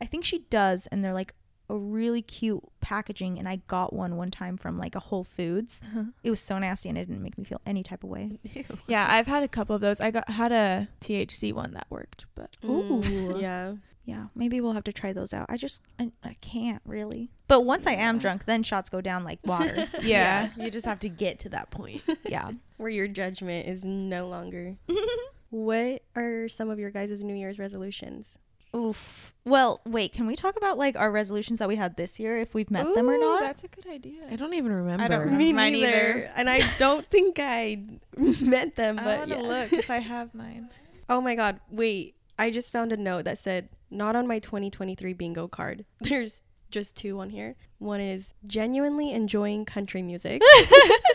I 0.02 0.06
think 0.06 0.24
she 0.26 0.40
does, 0.50 0.88
and 0.88 1.04
they're 1.04 1.14
like 1.14 1.34
a 1.70 1.76
really 1.78 2.22
cute 2.22 2.64
packaging. 2.80 3.38
And 3.38 3.48
I 3.48 3.58
got 3.68 3.92
one 3.92 4.16
one 4.16 4.32
time 4.32 4.56
from 4.56 4.78
like 4.78 4.96
a 4.96 5.00
Whole 5.02 5.26
Foods. 5.26 5.82
It 6.24 6.30
was 6.30 6.40
so 6.40 6.58
nasty, 6.58 6.88
and 6.90 6.98
it 6.98 7.06
didn't 7.06 7.22
make 7.22 7.38
me 7.38 7.44
feel 7.44 7.60
any 7.66 7.84
type 7.84 8.04
of 8.06 8.10
way. 8.10 8.40
Yeah, 8.88 9.06
I've 9.10 9.28
had 9.28 9.44
a 9.44 9.48
couple 9.50 9.76
of 9.76 9.82
those. 9.82 10.00
I 10.00 10.12
got 10.12 10.30
had 10.30 10.52
a 10.54 10.88
THC 11.02 11.52
one 11.54 11.74
that 11.74 11.88
worked, 11.90 12.26
but 12.36 12.56
Ooh. 12.64 13.38
Yeah. 13.40 13.74
Yeah, 14.08 14.28
maybe 14.34 14.62
we'll 14.62 14.72
have 14.72 14.86
to 14.86 14.94
try 14.94 15.12
those 15.12 15.34
out. 15.34 15.48
I 15.50 15.58
just 15.58 15.84
I, 16.00 16.12
I 16.24 16.38
can't 16.40 16.82
really. 16.86 17.30
But 17.50 17.66
once 17.66 17.86
I 17.86 17.92
am 17.92 18.20
drunk, 18.20 18.46
then 18.46 18.64
shots 18.64 18.90
go 18.90 19.02
down 19.02 19.26
like 19.26 19.40
water. 19.46 19.86
yeah. 20.02 20.52
you 20.56 20.72
just 20.72 20.86
have 20.86 21.02
to 21.02 21.10
get 21.10 21.40
to 21.40 21.50
that 21.50 21.72
point. 21.72 22.02
yeah. 22.26 22.52
Where 22.78 22.90
your 22.90 23.10
judgment 23.10 23.68
is 23.68 23.84
no 23.84 24.30
longer. 24.30 24.78
what 25.50 26.04
are 26.16 26.48
some 26.48 26.70
of 26.70 26.80
your 26.80 26.90
guys' 26.90 27.22
New 27.22 27.36
Year's 27.36 27.60
resolutions? 27.60 28.38
Oof. 28.74 29.34
Well, 29.44 29.82
wait. 29.86 30.14
Can 30.14 30.26
we 30.26 30.38
talk 30.38 30.56
about 30.56 30.78
like 30.78 30.96
our 30.96 31.12
resolutions 31.12 31.60
that 31.60 31.68
we 31.68 31.76
had 31.76 31.98
this 31.98 32.18
year, 32.18 32.38
if 32.38 32.54
we've 32.54 32.72
met 32.72 32.94
them 32.94 33.10
or 33.10 33.18
not? 33.18 33.42
That's 33.42 33.66
a 33.66 33.68
good 33.68 33.88
idea. 33.88 34.22
I 34.32 34.38
don't 34.38 34.54
even 34.54 34.72
remember. 34.72 35.04
I 35.04 35.10
don't 35.10 35.20
remember. 35.20 35.38
Me 35.38 35.52
Mine 35.52 35.74
neither. 35.74 35.88
either. 35.90 36.32
And 36.34 36.50
I 36.50 36.62
don't 36.78 37.06
think 37.12 37.40
I 37.40 37.84
met 38.16 38.78
them, 38.78 38.96
but 38.96 39.06
I 39.06 39.18
but 39.18 39.20
want 39.20 39.30
yeah. 39.30 39.36
to 39.36 39.42
look 39.44 39.74
if 39.74 39.90
I 39.90 39.98
have 39.98 40.34
mine. 40.34 40.70
Oh 41.10 41.20
my 41.20 41.36
god, 41.36 41.60
wait. 41.70 42.17
I 42.38 42.52
just 42.52 42.72
found 42.72 42.92
a 42.92 42.98
note 42.98 43.26
that 43.26 43.38
said 43.38 43.70
not 43.90 44.16
on 44.16 44.28
my 44.28 44.40
2023 44.40 45.14
bingo 45.14 45.48
card. 45.48 45.86
There's 46.02 46.44
just 46.70 46.96
two 46.96 47.20
on 47.20 47.30
here. 47.30 47.56
One 47.80 48.02
is 48.02 48.34
genuinely 48.46 49.12
enjoying 49.12 49.66
country 49.66 50.02
music. 50.02 50.42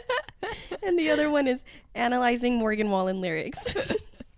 and 0.82 0.98
the 0.98 1.10
other 1.10 1.30
one 1.30 1.46
is 1.46 1.62
analyzing 1.94 2.56
Morgan 2.56 2.90
Wallen 2.90 3.20
lyrics. 3.20 3.74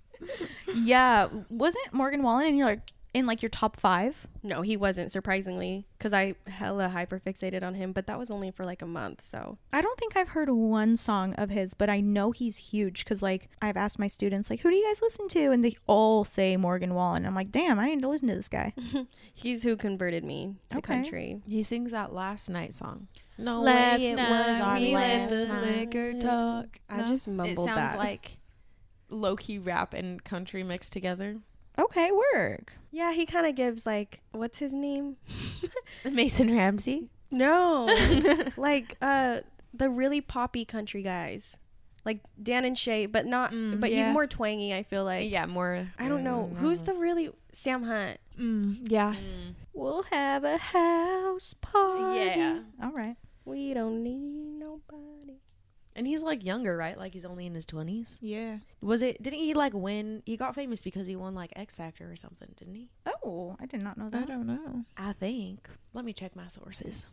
yeah. 0.74 1.28
Wasn't 1.48 1.92
Morgan 1.92 2.22
Wallen 2.22 2.48
in 2.48 2.56
your 2.56 2.66
like 2.66 2.92
in 3.14 3.24
like 3.26 3.40
your 3.42 3.48
top 3.48 3.76
five? 3.78 4.26
no, 4.42 4.60
he 4.60 4.76
wasn't 4.76 5.10
surprisingly 5.10 5.86
cuz 5.98 6.12
I 6.12 6.34
hella 6.46 6.88
hyperfixated 6.94 7.62
on 7.62 7.72
him, 7.74 7.92
but 7.92 8.06
that 8.08 8.18
was 8.18 8.30
only 8.30 8.50
for 8.50 8.64
like 8.66 8.82
a 8.82 8.86
month, 8.86 9.22
so. 9.22 9.56
I 9.72 9.80
don't 9.80 9.98
think 9.98 10.16
I've 10.16 10.28
heard 10.30 10.50
one 10.50 10.98
song 10.98 11.32
of 11.34 11.48
his, 11.48 11.72
but 11.72 11.88
I 11.88 12.00
know 12.00 12.32
he's 12.32 12.56
huge 12.58 13.04
because 13.04 13.22
like 13.22 13.48
I've 13.62 13.76
asked 13.78 13.98
my 13.98 14.06
students 14.08 14.50
like, 14.50 14.60
who 14.60 14.68
do 14.70 14.76
you 14.76 14.84
guys 14.86 15.00
listen 15.00 15.28
to, 15.28 15.50
and 15.52 15.64
they 15.64 15.76
all 15.86 16.24
say 16.24 16.56
Morgan 16.58 16.92
Wallen. 16.94 17.24
I'm 17.24 17.34
like, 17.34 17.50
damn, 17.50 17.78
I 17.78 17.86
need 17.88 18.02
to 18.02 18.08
listen 18.08 18.28
to 18.28 18.34
this 18.34 18.50
guy. 18.50 18.74
He's 19.32 19.62
who 19.62 19.76
converted 19.76 20.24
me 20.24 20.56
to 20.70 20.78
Okay. 20.78 20.94
country. 20.96 21.40
He 21.46 21.62
sings 21.62 21.92
that 21.92 22.12
last 22.12 22.50
night 22.50 22.74
song. 22.74 23.08
No 23.38 23.62
Last 23.62 24.00
way, 24.00 24.06
it 24.08 24.16
night 24.16 24.30
was 24.30 24.60
our 24.60 24.74
we 24.74 24.94
let 24.94 25.30
last 25.30 25.30
the 25.30 25.46
night. 25.54 25.78
liquor 25.78 26.12
talk. 26.20 26.80
I 26.90 26.98
No? 26.98 27.06
just 27.06 27.26
It 27.28 27.32
mumbled 27.32 27.66
sounds 27.66 27.76
that. 27.94 27.98
like 27.98 28.38
low 29.08 29.36
key 29.36 29.58
rap 29.58 29.94
and 29.94 30.22
country 30.22 30.62
mixed 30.62 30.92
together. 30.92 31.38
Okay, 31.78 32.10
work. 32.32 32.72
yeah, 32.90 33.12
he 33.12 33.26
kind 33.26 33.46
of 33.46 33.54
gives 33.54 33.84
like 33.86 34.20
what's 34.32 34.58
his 34.58 34.72
name? 34.72 35.16
Mason 36.10 36.54
Ramsey. 36.54 37.08
No. 37.30 37.86
like 38.56 38.96
uh 39.02 39.40
the 39.72 39.88
really 39.90 40.20
poppy 40.20 40.64
country 40.64 41.02
guys. 41.02 41.56
Like 42.04 42.20
Dan 42.40 42.64
and 42.66 42.76
Shay, 42.78 43.06
but 43.06 43.24
not 43.26 43.50
Mm, 43.52 43.80
but 43.80 43.90
he's 43.90 44.08
more 44.08 44.26
twangy, 44.26 44.74
I 44.74 44.82
feel 44.82 45.04
like. 45.04 45.30
yeah, 45.30 45.46
more. 45.46 45.88
I 45.98 46.08
don't 46.08 46.22
know. 46.22 46.50
Who's 46.60 46.82
the 46.82 46.94
really 46.94 47.30
Sam 47.52 47.82
Hunt? 47.84 48.18
Mm, 48.38 48.78
yeah. 48.90 49.14
We'll 49.72 50.02
have 50.04 50.44
a 50.44 50.58
house 50.58 51.54
party. 51.54 52.38
Yeah. 52.38 52.58
All 52.82 52.92
right. 52.92 53.16
We 53.46 53.72
don't 53.74 54.02
need 54.02 54.58
nobody. 54.58 55.40
And 55.96 56.06
he's 56.06 56.22
like 56.22 56.44
younger, 56.44 56.76
right? 56.76 56.98
Like 56.98 57.12
he's 57.12 57.24
only 57.24 57.46
in 57.46 57.54
his 57.54 57.64
twenties. 57.64 58.18
Yeah. 58.20 58.56
Was 58.80 59.00
it? 59.02 59.22
Didn't 59.22 59.38
he 59.38 59.54
like 59.54 59.72
win? 59.74 60.22
He 60.26 60.36
got 60.36 60.54
famous 60.54 60.82
because 60.82 61.06
he 61.06 61.14
won 61.16 61.34
like 61.34 61.52
X 61.54 61.74
Factor 61.74 62.10
or 62.10 62.16
something, 62.16 62.48
didn't 62.56 62.74
he? 62.74 62.88
Oh, 63.24 63.56
I 63.60 63.66
did 63.66 63.82
not 63.82 63.96
know 63.96 64.10
that. 64.10 64.22
I 64.22 64.26
don't 64.26 64.46
know. 64.46 64.84
I 64.96 65.12
think. 65.12 65.68
Let 65.92 66.04
me 66.04 66.12
check 66.12 66.34
my 66.34 66.48
sources. 66.48 67.06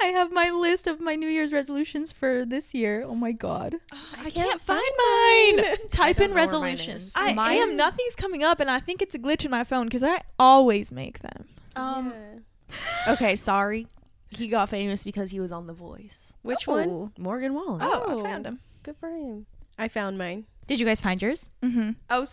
I 0.00 0.06
have 0.06 0.32
my 0.32 0.50
list 0.50 0.86
of 0.86 1.00
my 1.00 1.14
New 1.14 1.28
Year's 1.28 1.52
resolutions 1.52 2.12
for 2.12 2.44
this 2.44 2.74
year. 2.74 3.04
Oh 3.06 3.14
my 3.14 3.32
god. 3.32 3.76
I, 4.18 4.30
can't, 4.30 4.60
find 4.60 4.82
mine. 4.98 5.76
Type 5.90 6.20
in 6.20 6.30
know 6.30 6.34
where 6.34 6.46
mine 6.46 6.74
resolutions. 6.76 7.12
I 7.16 7.32
Mine- 7.32 7.58
am. 7.58 7.76
Nothing's 7.76 8.14
coming 8.16 8.42
up, 8.42 8.60
and 8.60 8.70
I 8.70 8.80
think 8.80 9.02
it's 9.02 9.14
a 9.14 9.18
glitch 9.18 9.44
in 9.44 9.50
my 9.50 9.64
phone 9.64 9.86
because 9.86 10.02
I 10.02 10.22
always 10.38 10.92
make 10.92 11.20
them. 11.20 11.48
Um, 11.76 12.12
Yeah. 12.12 13.12
Okay, 13.12 13.36
sorry. 13.36 13.86
He 14.32 14.48
got 14.48 14.68
famous 14.70 15.04
because 15.04 15.30
he 15.30 15.40
was 15.40 15.52
on 15.52 15.66
The 15.66 15.72
Voice. 15.72 16.32
Which 16.42 16.66
oh. 16.66 16.72
one? 16.72 17.12
Morgan 17.18 17.54
Wallen. 17.54 17.80
Oh, 17.82 18.04
Oh. 18.06 18.20
I 18.20 18.22
found 18.22 18.46
him. 18.46 18.60
Good 18.82 18.96
for 18.96 19.10
him. 19.10 19.46
I 19.78 19.88
found 19.88 20.16
mine. 20.18 20.46
Did 20.66 20.80
you 20.80 20.86
guys 20.86 21.00
find 21.00 21.20
yours? 21.20 21.50
Mm-hmm. 21.62 21.90
Oh, 22.08 22.24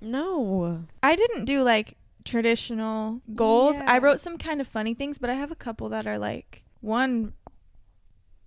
No. 0.00 0.84
I 1.02 1.16
didn't 1.16 1.46
do 1.46 1.62
like 1.62 1.96
traditional 2.24 3.22
goals. 3.34 3.76
I 3.86 3.98
wrote 3.98 4.20
some 4.20 4.36
kind 4.36 4.60
of 4.60 4.68
funny 4.68 4.94
things, 4.94 5.18
but 5.18 5.30
I 5.30 5.34
have 5.34 5.50
a 5.50 5.56
couple 5.56 5.88
that 5.90 6.06
are 6.06 6.18
like 6.18 6.64
one 6.80 7.32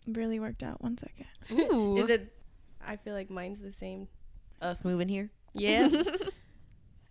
really 0.07 0.39
worked 0.39 0.63
out. 0.63 0.81
One 0.81 0.97
second. 0.97 1.27
Ooh. 1.51 1.97
Is 1.97 2.09
it 2.09 2.33
I 2.85 2.97
feel 2.97 3.13
like 3.13 3.29
mine's 3.29 3.61
the 3.61 3.73
same. 3.73 4.07
us 4.61 4.83
moving 4.83 5.09
here? 5.09 5.31
Yeah. 5.53 5.89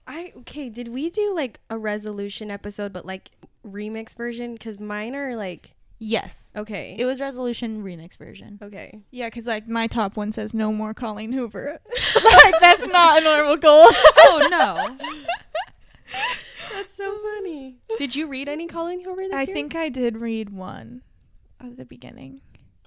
I 0.08 0.32
okay, 0.38 0.68
did 0.70 0.88
we 0.88 1.10
do 1.10 1.34
like 1.34 1.60
a 1.70 1.78
resolution 1.78 2.50
episode 2.50 2.92
but 2.92 3.04
like 3.04 3.30
remix 3.64 4.16
version 4.16 4.56
cuz 4.56 4.80
mine 4.80 5.14
are 5.14 5.36
like 5.36 5.74
yes. 5.98 6.50
okay. 6.56 6.96
It 6.98 7.04
was 7.04 7.20
resolution 7.20 7.82
remix 7.84 8.16
version. 8.16 8.58
okay. 8.62 9.00
Yeah, 9.10 9.26
because 9.26 9.46
like 9.46 9.68
my 9.68 9.86
top 9.86 10.16
one 10.16 10.32
says 10.32 10.54
no 10.54 10.72
more 10.72 10.94
Colleen 10.94 11.32
Hoover. 11.32 11.78
like 12.24 12.54
that's 12.60 12.86
not 12.86 13.20
a 13.20 13.24
normal 13.24 13.56
goal. 13.56 13.86
oh 14.18 14.48
no. 14.50 14.96
That's 16.72 16.94
so 16.94 17.18
funny. 17.18 17.76
Did 17.98 18.14
you 18.14 18.26
read 18.28 18.48
any 18.48 18.66
Colleen 18.66 19.00
Hoover 19.04 19.22
this 19.22 19.34
I 19.34 19.42
year? 19.42 19.54
think 19.54 19.74
I 19.74 19.88
did 19.88 20.16
read 20.18 20.50
one 20.50 21.02
at 21.60 21.76
the 21.76 21.84
beginning. 21.84 22.40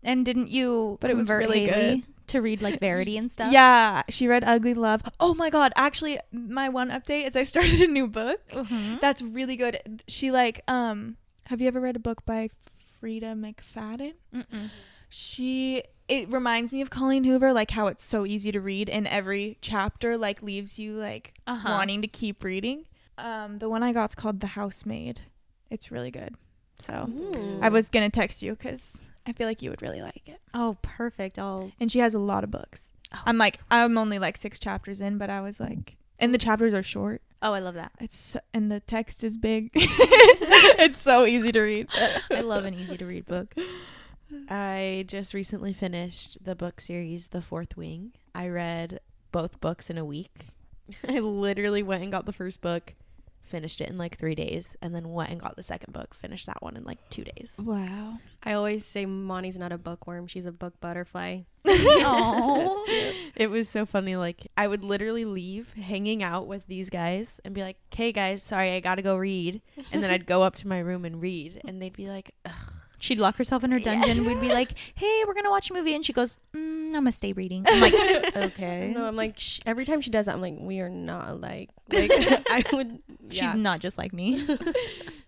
And 0.04 0.26
didn't 0.26 0.50
you 0.50 0.98
But 1.02 1.10
it 1.12 1.18
was 1.18 1.30
really 1.30 1.66
Haley 1.66 1.98
good. 1.98 2.04
To 2.32 2.42
read 2.42 2.62
like 2.62 2.80
Verity 2.80 3.18
and 3.18 3.30
stuff? 3.32 3.52
Yeah, 3.52 4.04
she 4.10 4.28
read 4.28 4.44
Ugly 4.46 4.74
Love. 4.74 5.02
Oh 5.20 5.34
my 5.34 5.50
god, 5.50 5.72
actually 5.76 6.18
my 6.32 6.70
one 6.70 6.90
update 6.90 7.26
is 7.28 7.36
I 7.36 7.44
started 7.54 7.80
a 7.82 7.88
new 7.88 8.08
book. 8.08 8.40
Mhm. 8.52 9.00
That's 9.02 9.22
really 9.22 9.56
good. 9.56 10.04
She 10.08 10.32
like 10.32 10.62
um 10.68 11.18
have 11.46 11.60
you 11.62 11.68
ever 11.68 11.80
read 11.82 11.96
a 11.96 12.00
book 12.00 12.26
by 12.26 12.50
Freida 13.02 13.34
McFadden? 13.36 14.14
Mm-mm. 14.34 14.70
She 15.10 15.84
it 16.08 16.30
reminds 16.30 16.72
me 16.72 16.82
of 16.82 16.90
Colleen 16.90 17.24
Hoover 17.26 17.52
like 17.54 17.72
how 17.72 17.88
it's 17.88 18.04
so 18.04 18.26
easy 18.26 18.52
to 18.52 18.60
read 18.62 18.90
and 18.90 19.08
every 19.08 19.58
chapter 19.62 20.18
like 20.18 20.42
leaves 20.42 20.80
you 20.80 20.94
like 20.94 21.34
Uh-huh. 21.48 21.70
wanting 21.70 22.02
to 22.02 22.08
keep 22.08 22.44
reading. 22.44 22.86
Um 23.18 23.60
the 23.60 23.68
one 23.70 23.84
I 23.84 23.92
got's 23.94 24.16
called 24.16 24.40
The 24.40 24.48
Housemaid. 24.48 25.22
It's 25.70 25.92
really 25.92 26.12
good. 26.12 26.36
So 26.80 27.10
Ooh. 27.10 27.60
I 27.62 27.70
was 27.70 27.90
going 27.90 28.10
to 28.10 28.20
text 28.20 28.42
you 28.42 28.56
cuz 28.56 28.98
I 29.26 29.34
feel 29.34 29.48
like 29.48 29.62
you 29.62 29.70
would 29.70 29.82
really 29.82 30.02
like 30.02 30.24
it. 30.26 30.40
Oh, 30.54 30.78
perfect. 30.82 31.38
I'll. 31.38 31.72
And 31.80 31.92
she 31.92 32.00
has 32.00 32.14
a 32.14 32.20
lot 32.20 32.44
of 32.44 32.52
books. 32.52 32.92
Oh, 33.14 33.20
I'm 33.26 33.38
like 33.38 33.60
I'm 33.70 33.98
only 33.98 34.20
like 34.20 34.38
6 34.38 34.58
chapters 34.60 35.02
in, 35.02 35.18
but 35.18 35.30
I 35.30 35.42
was 35.42 35.60
like 35.60 35.98
and 36.22 36.34
the 36.34 36.38
chapters 36.38 36.74
are 36.74 36.84
short. 36.84 37.22
Oh, 37.42 37.54
I 37.54 37.60
love 37.60 37.74
that. 37.74 37.92
It's 38.00 38.16
so, 38.16 38.40
and 38.54 38.72
the 38.72 38.80
text 38.80 39.24
is 39.24 39.36
big. 39.36 39.72
it's 39.76 40.98
so 40.98 41.26
easy 41.26 41.52
to 41.52 41.62
read. 41.62 41.88
I 42.30 42.42
love 42.42 42.66
an 42.66 42.76
easy 42.76 42.96
to 42.98 43.06
read 43.06 43.26
book. 43.26 43.56
I 44.50 45.04
just 45.08 45.34
recently 45.34 45.74
finished 45.74 46.46
the 46.46 46.56
book 46.56 46.80
series 46.80 47.28
The 47.28 47.42
Fourth 47.42 47.76
Wing. 47.76 48.14
I 48.36 48.48
read 48.48 49.00
both 49.32 49.60
books 49.60 49.90
in 49.90 49.98
a 49.98 50.06
week. 50.06 50.46
I 51.08 51.20
literally 51.20 51.82
went 51.82 52.04
and 52.04 52.12
got 52.12 52.28
the 52.28 52.34
first 52.34 52.62
book, 52.62 52.94
finished 53.52 53.82
it 53.82 53.90
in 53.90 53.98
like 53.98 54.18
three 54.18 54.34
days, 54.36 54.76
and 54.82 54.96
then 54.96 55.12
went 55.12 55.30
and 55.30 55.40
got 55.40 55.56
the 55.56 55.64
second 55.64 55.94
book, 55.94 56.16
finished 56.16 56.48
that 56.48 56.62
one 56.62 56.76
in 56.76 56.84
like 56.84 56.98
two 57.10 57.24
days. 57.24 57.60
Wow. 57.64 58.18
I 58.42 58.54
always 58.54 58.86
say 58.86 59.06
Monty's 59.06 59.58
not 59.58 59.72
a 59.72 59.78
bookworm, 59.78 60.26
she's 60.28 60.46
a 60.46 60.52
book 60.52 60.80
butterfly. 60.80 61.42
Oh. 62.04 62.86
It 63.36 63.50
was 63.50 63.70
so 63.70 63.86
funny. 63.86 64.16
Like, 64.16 64.48
I 64.58 64.68
would 64.68 64.84
literally 64.84 65.26
leave 65.26 65.74
hanging 65.74 66.24
out 66.24 66.48
with 66.48 66.66
these 66.68 66.90
guys 66.90 67.40
and 67.46 67.54
be 67.54 67.62
like, 67.62 67.78
okay, 67.94 68.12
guys, 68.12 68.42
sorry, 68.42 68.72
I 68.72 68.80
gotta 68.80 69.02
go 69.02 69.16
read. 69.18 69.62
And 69.92 70.02
then 70.04 70.10
I'd 70.10 70.26
go 70.26 70.42
up 70.42 70.56
to 70.58 70.68
my 70.68 70.80
room 70.80 71.06
and 71.06 71.22
read, 71.22 71.62
and 71.68 71.82
they'd 71.82 71.96
be 71.96 72.08
like, 72.08 72.34
Ugh. 72.46 72.71
She'd 73.02 73.20
lock 73.20 73.36
herself 73.38 73.64
in 73.64 73.72
her 73.72 73.80
dungeon. 73.80 74.26
We'd 74.26 74.40
be 74.40 74.50
like, 74.50 74.74
"Hey, 74.96 75.24
we're 75.28 75.34
gonna 75.34 75.50
watch 75.50 75.72
a 75.72 75.74
movie," 75.74 75.96
and 75.96 76.06
she 76.06 76.14
goes, 76.14 76.40
mm, 76.56 76.86
"I'm 76.88 76.92
gonna 76.94 77.12
stay 77.12 77.34
reading." 77.34 77.66
I'm 77.68 77.82
like, 77.82 77.94
"Okay." 78.36 78.94
No, 78.96 79.06
I'm 79.06 79.16
like 79.16 79.40
sh- 79.40 79.60
every 79.66 79.86
time 79.86 80.02
she 80.02 80.12
does 80.12 80.28
that, 80.28 80.36
I'm 80.36 80.42
like, 80.42 80.56
we 80.60 80.80
are 80.82 80.90
not 80.90 81.30
alike. 81.30 81.70
Like 81.92 82.12
I 82.50 82.64
would. 82.72 83.00
She's 83.30 83.54
not 83.56 83.80
just 83.82 83.98
like 83.98 84.14
me. 84.14 84.48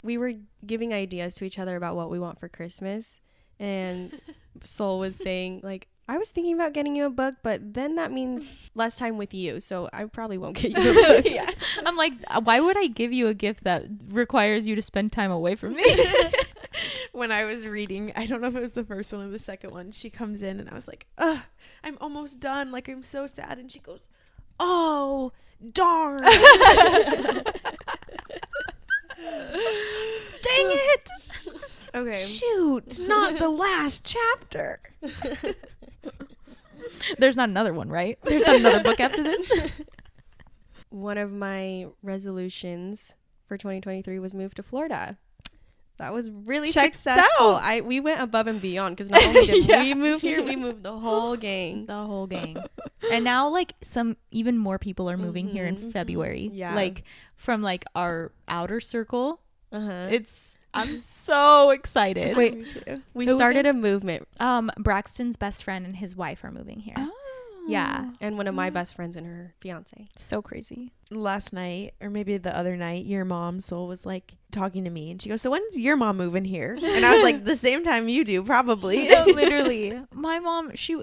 we 0.04 0.18
were 0.18 0.34
giving 0.66 0.94
ideas 0.94 1.36
to 1.36 1.46
each 1.46 1.58
other 1.60 1.76
about 1.76 1.96
what 1.96 2.10
we 2.10 2.20
want 2.20 2.40
for 2.40 2.48
Christmas, 2.48 3.20
and 3.60 4.18
Sol 4.62 5.00
was 5.00 5.16
saying 5.16 5.62
like, 5.64 5.88
I 6.08 6.18
was 6.18 6.30
thinking 6.30 6.54
about 6.54 6.74
getting 6.74 6.96
you 6.96 7.06
a 7.06 7.10
book, 7.10 7.36
but 7.44 7.74
then 7.74 7.96
that 7.96 8.12
means 8.12 8.70
less 8.76 8.98
time 8.98 9.18
with 9.18 9.34
you, 9.34 9.60
so 9.60 9.90
I 9.92 10.06
probably 10.06 10.38
won't 10.38 10.56
get 10.58 10.72
you 10.78 10.92
a 10.92 10.94
book. 10.94 11.26
Yeah. 11.26 11.50
I'm 11.86 11.96
like, 11.96 12.14
"Uh, 12.28 12.40
why 12.42 12.60
would 12.60 12.78
I 12.78 12.88
give 12.88 13.12
you 13.12 13.28
a 13.28 13.34
gift 13.34 13.64
that 13.64 13.86
requires 14.10 14.68
you 14.68 14.76
to 14.76 14.82
spend 14.82 15.12
time 15.12 15.32
away 15.32 15.56
from 15.56 15.74
me? 15.74 15.84
When 17.14 17.32
I 17.32 17.46
was 17.46 17.66
reading, 17.66 18.12
I 18.16 18.26
don't 18.26 18.42
know 18.42 18.48
if 18.48 18.56
it 18.56 18.62
was 18.62 18.74
the 18.74 18.84
first 18.84 19.14
one 19.14 19.26
or 19.28 19.30
the 19.30 19.40
second 19.40 19.72
one. 19.72 19.92
She 19.92 20.10
comes 20.10 20.42
in 20.42 20.60
and 20.60 20.70
I 20.70 20.74
was 20.74 20.88
like, 20.88 21.06
"Ugh, 21.18 21.40
I'm 21.84 21.98
almost 22.02 22.40
done. 22.40 22.72
Like 22.72 22.90
I'm 22.90 23.04
so 23.04 23.26
sad." 23.28 23.58
And 23.60 23.72
she 23.72 23.80
goes, 23.80 24.08
"Oh, 24.60 25.32
darn." 25.72 26.24
Dang 26.24 26.34
it. 30.46 31.10
Okay. 31.96 32.26
Shoot, 32.26 33.00
not 33.00 33.38
the 33.38 33.50
last 33.68 34.04
chapter. 34.04 34.80
There's 37.18 37.38
not 37.38 37.50
another 37.50 37.74
one, 37.74 37.90
right? 37.90 38.18
There's 38.24 38.46
not 38.46 38.56
another 38.58 38.84
book 38.84 39.00
after 39.00 39.24
this. 39.24 39.72
One 40.90 41.18
of 41.18 41.32
my 41.32 41.88
resolutions 42.02 43.14
for 43.48 43.58
2023 43.58 44.20
was 44.20 44.34
move 44.34 44.54
to 44.56 44.64
Florida. 44.64 45.18
That 46.04 46.14
was 46.14 46.30
really 46.30 46.72
Checks 46.72 47.00
successful. 47.00 47.56
out. 47.56 47.64
I 47.64 47.82
we 47.82 48.00
went 48.00 48.20
above 48.22 48.48
and 48.48 48.62
beyond 48.62 48.96
because 48.98 49.10
not 49.10 49.24
only 49.26 49.46
did 49.46 49.66
Yeah. 49.70 49.82
we 49.82 49.94
move 49.96 50.22
here, 50.22 50.44
we 50.44 50.56
moved 50.56 50.84
the 50.84 50.92
whole 51.06 51.36
gang. 51.38 51.86
The 51.86 52.04
whole 52.04 52.28
gang. 52.28 52.58
and 53.12 53.24
now 53.24 53.48
like 53.50 53.74
some 53.82 54.18
even 54.32 54.58
more 54.58 54.78
people 54.78 55.10
are 55.10 55.18
moving 55.18 55.48
here 55.48 55.66
in 55.66 55.78
Mhm. 55.78 55.92
February. 55.94 56.50
Yeah. 56.54 56.76
Like 56.76 57.04
from 57.36 57.62
like 57.62 57.86
our 57.96 58.32
outer 58.48 58.80
circle. 58.80 59.40
Uh-huh. 59.72 60.08
It's 60.12 60.60
I'm 60.76 60.98
so 60.98 61.70
excited. 61.70 62.36
Wait, 62.36 62.76
we 63.14 63.28
started 63.28 63.66
a 63.66 63.74
movement, 63.74 64.28
Um 64.40 64.72
Braxton's 64.78 65.36
best 65.38 65.64
friend 65.64 65.86
and 65.86 65.96
his 65.96 66.16
wife 66.16 66.44
are 66.44 66.52
moving 66.52 66.80
here. 66.80 66.96
Yeah. 67.68 68.12
and 68.22 68.38
one 68.38 68.48
of 68.48 68.56
my 68.56 68.70
best 68.70 68.96
friends 68.96 69.16
and 69.16 69.26
her 69.26 69.54
fiance. 69.62 70.08
So 70.18 70.42
crazy. 70.42 70.92
last 71.10 71.54
night 71.54 71.94
or 72.02 72.10
maybe 72.10 72.38
the 72.38 72.56
other 72.58 72.76
night 72.76 73.06
your 73.06 73.24
mom 73.26 73.62
Sol 73.62 73.88
was 73.88 74.06
like 74.06 74.34
talking 74.52 74.84
to 74.84 74.90
me 74.90 75.12
and 75.12 75.22
she 75.22 75.30
goes 75.30 75.42
so 75.42 75.52
when's 75.52 75.78
your 75.78 75.96
mom 75.96 76.18
moving 76.18 76.44
here 76.46 76.74
and 76.82 77.06
i 77.06 77.14
was 77.14 77.22
like 77.24 77.44
the 77.52 77.56
same 77.56 77.84
time 77.84 78.08
you 78.08 78.24
do 78.24 78.44
probably 78.44 79.08
No, 79.10 79.26
literally. 79.26 80.00
My 80.14 80.40
mom, 80.40 80.76
she 80.76 80.98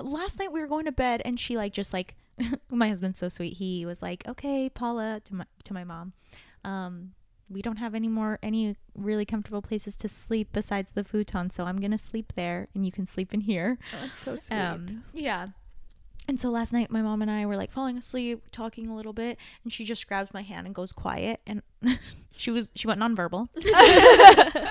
last 0.00 0.38
night 0.40 0.52
we 0.52 0.60
were 0.60 0.66
going 0.66 0.86
to 0.86 0.92
bed 0.92 1.22
and 1.24 1.38
she 1.38 1.56
like 1.56 1.72
just 1.72 1.92
like 1.92 2.16
my 2.70 2.88
husband's 2.88 3.18
so 3.18 3.28
sweet. 3.28 3.54
He 3.58 3.86
was 3.86 4.02
like, 4.02 4.26
"Okay, 4.26 4.68
Paula," 4.68 5.20
to 5.24 5.34
my 5.36 5.44
to 5.62 5.72
my 5.72 5.84
mom. 5.84 6.12
Um 6.64 7.12
we 7.48 7.62
don't 7.62 7.76
have 7.76 7.94
any 7.94 8.08
more 8.08 8.38
any 8.42 8.74
really 8.96 9.24
comfortable 9.24 9.62
places 9.62 9.96
to 9.98 10.08
sleep 10.08 10.48
besides 10.52 10.90
the 10.94 11.04
futon, 11.04 11.50
so 11.50 11.64
I'm 11.64 11.78
going 11.78 11.90
to 11.92 11.98
sleep 11.98 12.32
there 12.34 12.66
and 12.74 12.84
you 12.84 12.90
can 12.90 13.06
sleep 13.06 13.32
in 13.34 13.42
here. 13.42 13.78
that's 14.00 14.18
so 14.18 14.34
sweet 14.34 14.56
Um, 14.58 15.04
yeah. 15.12 15.46
And 16.26 16.40
so 16.40 16.50
last 16.50 16.72
night, 16.72 16.90
my 16.90 17.02
mom 17.02 17.22
and 17.22 17.30
I 17.30 17.44
were 17.44 17.56
like 17.56 17.70
falling 17.70 17.98
asleep, 17.98 18.44
talking 18.50 18.88
a 18.88 18.96
little 18.96 19.12
bit, 19.12 19.38
and 19.62 19.72
she 19.72 19.84
just 19.84 20.06
grabs 20.06 20.32
my 20.32 20.42
hand 20.42 20.66
and 20.66 20.74
goes 20.74 20.92
quiet, 20.92 21.40
and 21.46 21.62
she 22.32 22.50
was 22.50 22.72
she 22.74 22.86
went 22.86 23.00
nonverbal. 23.00 23.48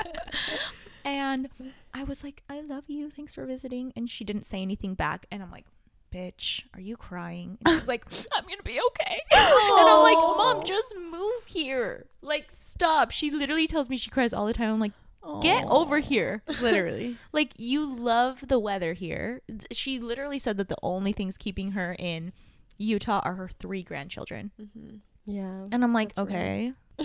and 1.06 1.49
I 1.93 2.04
was 2.04 2.24
like, 2.24 2.41
"I 2.49 2.62
love 2.62 2.86
you. 2.88 3.12
Thanks 3.12 3.36
for 3.36 3.45
visiting." 3.45 3.93
And 3.95 4.10
she 4.10 4.24
didn't 4.24 4.45
say 4.45 4.62
anything 4.62 4.95
back, 4.95 5.28
and 5.32 5.43
I'm 5.43 5.51
like, 5.51 5.66
"Bitch, 6.12 6.64
are 6.74 6.82
you 6.82 6.97
crying?" 6.97 7.60
And 7.66 7.80
she's 7.80 7.88
like, 7.88 8.06
"I'm 8.34 8.45
gonna 8.45 8.64
be 8.64 8.80
okay." 8.88 9.22
and 9.32 9.88
I'm 9.88 10.01
like, 10.01 10.18
"Mom, 10.18 10.66
just 10.66 10.95
move 10.97 11.45
here. 11.45 12.08
Like, 12.24 12.49
stop." 12.49 13.12
She 13.12 13.30
literally 13.30 13.68
tells 13.68 13.89
me 13.89 13.97
she 13.97 14.10
cries 14.10 14.34
all 14.34 14.47
the 14.47 14.54
time. 14.54 14.74
I'm 14.74 14.80
like, 14.80 14.93
"Get 15.41 15.65
over 15.67 15.99
here." 15.99 16.41
literally 16.61 17.17
like 17.32 17.53
you 17.57 17.93
love 17.93 18.47
the 18.47 18.59
weather 18.59 18.93
here. 18.93 19.41
She 19.71 19.99
literally 19.99 20.39
said 20.39 20.57
that 20.57 20.69
the 20.69 20.78
only 20.84 21.13
things 21.13 21.38
keeping 21.38 21.71
her 21.71 21.95
in 21.97 22.34
Utah 22.78 23.21
are 23.24 23.34
her 23.36 23.49
three 23.59 23.84
grandchildren. 23.84 24.51
Mm-hmm. 24.61 24.95
Yeah. 25.26 25.65
And 25.71 25.84
I'm 25.84 25.93
like, 25.93 26.13
That's 26.15 26.28
okay. 26.30 26.74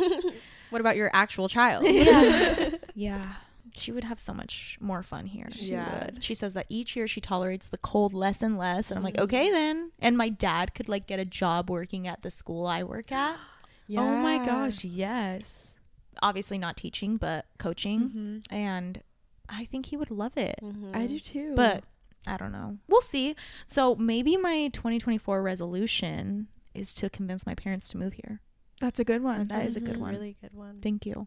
What 0.70 0.80
about 0.80 0.96
your 0.96 1.10
actual 1.12 1.48
child? 1.48 1.84
Yeah. 1.86 2.70
yeah. 2.94 3.32
She 3.72 3.92
would 3.92 4.04
have 4.04 4.18
so 4.18 4.34
much 4.34 4.76
more 4.80 5.02
fun 5.02 5.26
here. 5.26 5.48
She 5.52 5.70
Yeah. 5.72 6.06
would. 6.06 6.24
She 6.24 6.34
says 6.34 6.52
that 6.54 6.66
each 6.68 6.96
year 6.96 7.06
she 7.06 7.20
tolerates 7.20 7.68
the 7.68 7.78
cold 7.78 8.12
less 8.12 8.42
and 8.42 8.58
less. 8.58 8.90
And 8.90 8.98
I'm 8.98 9.04
like, 9.04 9.14
Mhm. 9.16 9.22
okay 9.24 9.50
then. 9.50 9.92
And 10.00 10.16
my 10.18 10.28
dad 10.28 10.74
could 10.74 10.88
like 10.88 11.06
get 11.06 11.20
a 11.20 11.24
job 11.24 11.70
working 11.70 12.06
at 12.08 12.22
the 12.22 12.30
school 12.30 12.66
I 12.66 12.82
work 12.82 13.12
at. 13.12 13.38
oh 13.96 14.16
my 14.16 14.44
gosh 14.44 14.84
yes 14.84 15.74
Obviously 16.22 16.58
not 16.58 16.76
teaching, 16.76 17.16
but 17.16 17.46
coaching. 17.58 18.10
Mhm. 18.10 18.42
And 18.50 19.02
I 19.48 19.64
think 19.64 19.86
he 19.86 19.96
would 19.96 20.10
love 20.10 20.36
it. 20.36 20.58
Mhm. 20.62 20.94
i 20.94 21.06
do 21.06 21.18
too 21.18 21.54
But 21.54 21.84
I 22.26 22.36
don't 22.36 22.52
know. 22.52 22.78
We'll 22.88 23.00
see. 23.00 23.34
So 23.66 23.94
maybe 23.94 24.36
my 24.36 24.68
2024 24.72 25.40
resolution 25.42 26.48
is 26.74 26.92
to 26.94 27.08
convince 27.08 27.46
my 27.46 27.54
parents 27.54 27.88
to 27.90 27.96
move 27.98 28.14
here. 28.14 28.40
That's 28.80 29.00
a 29.00 29.04
good 29.04 29.22
one. 29.22 29.44
That 29.48 29.64
is 29.66 29.76
a 29.76 29.80
good 29.80 29.96
Mhm. 29.96 30.00
one. 30.00 30.10
Really 30.14 30.36
good 30.40 30.52
one. 30.52 30.80
Thank 30.80 31.06
you. 31.06 31.26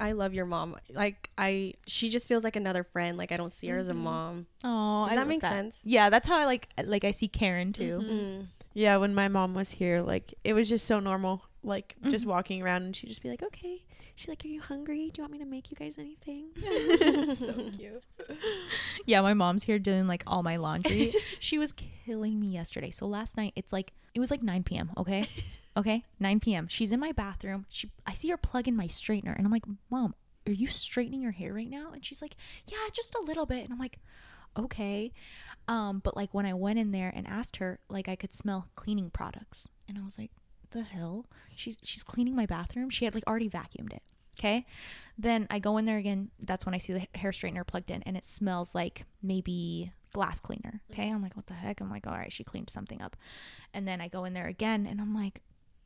I 0.00 0.12
love 0.12 0.32
your 0.34 0.46
mom. 0.46 0.76
Like 0.90 1.30
I, 1.38 1.74
she 1.86 2.08
just 2.10 2.26
feels 2.28 2.44
like 2.44 2.56
another 2.56 2.82
friend. 2.84 3.16
Like 3.18 3.30
I 3.32 3.36
don't 3.36 3.52
see 3.52 3.68
her 3.68 3.78
as 3.78 3.88
a 3.88 3.92
Mhm. 3.92 3.96
mom. 3.98 4.46
Oh, 4.64 5.06
Does 5.06 5.16
that 5.16 5.26
make 5.28 5.42
sense? 5.42 5.80
Yeah, 5.84 6.10
that's 6.10 6.26
how 6.28 6.38
I 6.38 6.44
like 6.46 6.68
like 6.84 7.04
I 7.04 7.10
see 7.10 7.28
Karen 7.28 7.72
too. 7.72 7.98
Mhm. 8.02 8.08
Mm. 8.10 8.46
yeah 8.74 8.96
when 8.96 9.14
my 9.14 9.28
mom 9.28 9.52
was 9.52 9.72
here 9.72 10.00
like 10.00 10.32
it 10.44 10.54
was 10.54 10.66
just 10.66 10.86
so 10.86 10.98
normal 10.98 11.42
like 11.62 11.94
just 12.08 12.24
Mhm. 12.24 12.28
walking 12.30 12.62
around 12.62 12.84
and 12.84 12.96
she'd 12.96 13.08
just 13.08 13.22
be 13.22 13.28
like 13.28 13.42
okay 13.42 13.84
she's 14.14 14.28
like 14.28 14.44
are 14.44 14.48
you 14.48 14.60
hungry 14.60 15.10
do 15.12 15.20
you 15.20 15.22
want 15.22 15.32
me 15.32 15.38
to 15.38 15.44
make 15.44 15.70
you 15.70 15.76
guys 15.76 15.98
anything 15.98 16.46
so 17.36 17.52
cute 17.76 18.02
Yeah, 19.06 19.20
my 19.20 19.34
mom's 19.34 19.64
here 19.64 19.78
doing 19.78 20.06
like 20.06 20.22
all 20.26 20.42
my 20.42 20.56
laundry. 20.56 21.14
she 21.38 21.58
was 21.58 21.72
killing 21.72 22.38
me 22.38 22.48
yesterday. 22.48 22.90
So 22.90 23.06
last 23.06 23.36
night 23.36 23.52
it's 23.56 23.72
like 23.72 23.92
it 24.14 24.20
was 24.20 24.30
like 24.30 24.42
9 24.42 24.62
p.m. 24.62 24.92
Okay, 24.96 25.28
okay, 25.76 26.04
9 26.20 26.40
p.m. 26.40 26.68
She's 26.68 26.92
in 26.92 27.00
my 27.00 27.12
bathroom. 27.12 27.66
She 27.68 27.90
I 28.06 28.12
see 28.12 28.28
her 28.30 28.36
plug 28.36 28.68
in 28.68 28.76
my 28.76 28.86
straightener, 28.86 29.36
and 29.36 29.44
I'm 29.44 29.52
like, 29.52 29.64
Mom, 29.90 30.14
are 30.46 30.52
you 30.52 30.68
straightening 30.68 31.20
your 31.22 31.32
hair 31.32 31.52
right 31.52 31.68
now? 31.68 31.90
And 31.92 32.04
she's 32.04 32.22
like, 32.22 32.36
Yeah, 32.66 32.78
just 32.92 33.14
a 33.14 33.22
little 33.26 33.46
bit. 33.46 33.64
And 33.64 33.72
I'm 33.72 33.78
like, 33.78 33.98
Okay. 34.58 35.12
Um, 35.68 36.00
but 36.04 36.16
like 36.16 36.32
when 36.34 36.46
I 36.46 36.54
went 36.54 36.78
in 36.78 36.92
there 36.92 37.12
and 37.14 37.26
asked 37.26 37.56
her, 37.56 37.78
like 37.88 38.08
I 38.08 38.16
could 38.16 38.32
smell 38.34 38.68
cleaning 38.76 39.10
products, 39.10 39.68
and 39.88 39.98
I 39.98 40.02
was 40.02 40.18
like, 40.18 40.30
the 40.72 40.82
hell? 40.82 41.26
She's 41.54 41.78
she's 41.82 42.02
cleaning 42.02 42.34
my 42.34 42.46
bathroom. 42.46 42.90
She 42.90 43.04
had 43.04 43.14
like 43.14 43.26
already 43.26 43.48
vacuumed 43.48 43.92
it. 43.92 44.02
Okay. 44.38 44.66
Then 45.18 45.46
I 45.50 45.58
go 45.58 45.76
in 45.76 45.84
there 45.84 45.98
again. 45.98 46.30
That's 46.40 46.66
when 46.66 46.74
I 46.74 46.78
see 46.78 46.92
the 46.92 47.06
hair 47.14 47.30
straightener 47.30 47.66
plugged 47.66 47.90
in 47.90 48.02
and 48.02 48.16
it 48.16 48.24
smells 48.24 48.74
like 48.74 49.04
maybe 49.22 49.92
glass 50.12 50.40
cleaner. 50.40 50.82
Okay. 50.90 51.10
I'm 51.10 51.22
like, 51.22 51.36
what 51.36 51.46
the 51.46 51.54
heck? 51.54 51.80
I'm 51.80 51.90
like, 51.90 52.06
all 52.06 52.14
right, 52.14 52.32
she 52.32 52.44
cleaned 52.44 52.70
something 52.70 53.00
up. 53.00 53.16
And 53.72 53.86
then 53.86 54.00
I 54.00 54.08
go 54.08 54.24
in 54.24 54.32
there 54.32 54.46
again 54.46 54.86
and 54.86 55.00
I'm 55.00 55.14
like, 55.14 55.42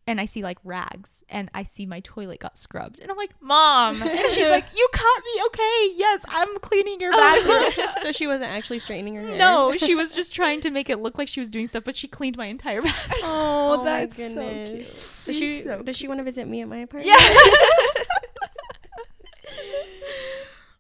and 0.07 0.21
I 0.21 0.25
see 0.25 0.43
like 0.43 0.59
rags 0.65 1.25
and 1.29 1.51
I 1.55 1.65
see 1.65 1.85
my 1.87 2.01
toilet 2.01 2.39
got 2.41 2.57
scrubbed. 2.57 3.01
And 3.01 3.11
I'm 3.11 3.17
like, 3.17 3.35
Mom. 3.41 4.01
And 4.07 4.31
she's 4.33 4.49
like, 4.49 4.65
You 4.77 4.89
caught 4.93 5.23
me. 5.25 5.43
Okay. 5.47 5.91
Yes, 5.97 6.25
I'm 6.29 6.59
cleaning 6.61 7.01
your 7.01 7.11
bathroom. 7.17 7.87
so 8.03 8.13
she 8.13 8.27
wasn't 8.27 8.51
actually 8.51 8.79
straightening 8.79 9.15
her 9.17 9.23
hair. 9.23 9.37
no, 9.39 9.75
she 9.77 9.95
was 9.95 10.13
just 10.13 10.33
trying 10.35 10.61
to 10.63 10.71
make 10.71 10.89
it 10.91 11.01
look 11.01 11.19
like 11.19 11.29
she 11.29 11.41
was 11.41 11.49
doing 11.49 11.67
stuff, 11.67 11.85
but 11.85 11.97
she 11.97 12.07
cleaned 12.09 12.37
my 12.37 12.47
entire 12.47 12.83
bathroom. 12.83 13.21
Oh, 13.25 13.79
my 13.79 14.07
that's 14.07 14.17
so 14.17 14.41
goodness. 14.41 14.71
cute. 14.71 15.25
Does 15.27 15.37
she? 15.37 15.61
So 15.61 15.83
does 15.83 15.97
she 15.97 16.07
want 16.09 16.19
to 16.21 16.25
visit 16.25 16.47
me 16.47 16.63
at 16.63 16.69
my 16.69 16.79
apartment? 16.79 17.07
Yeah. 17.19 17.37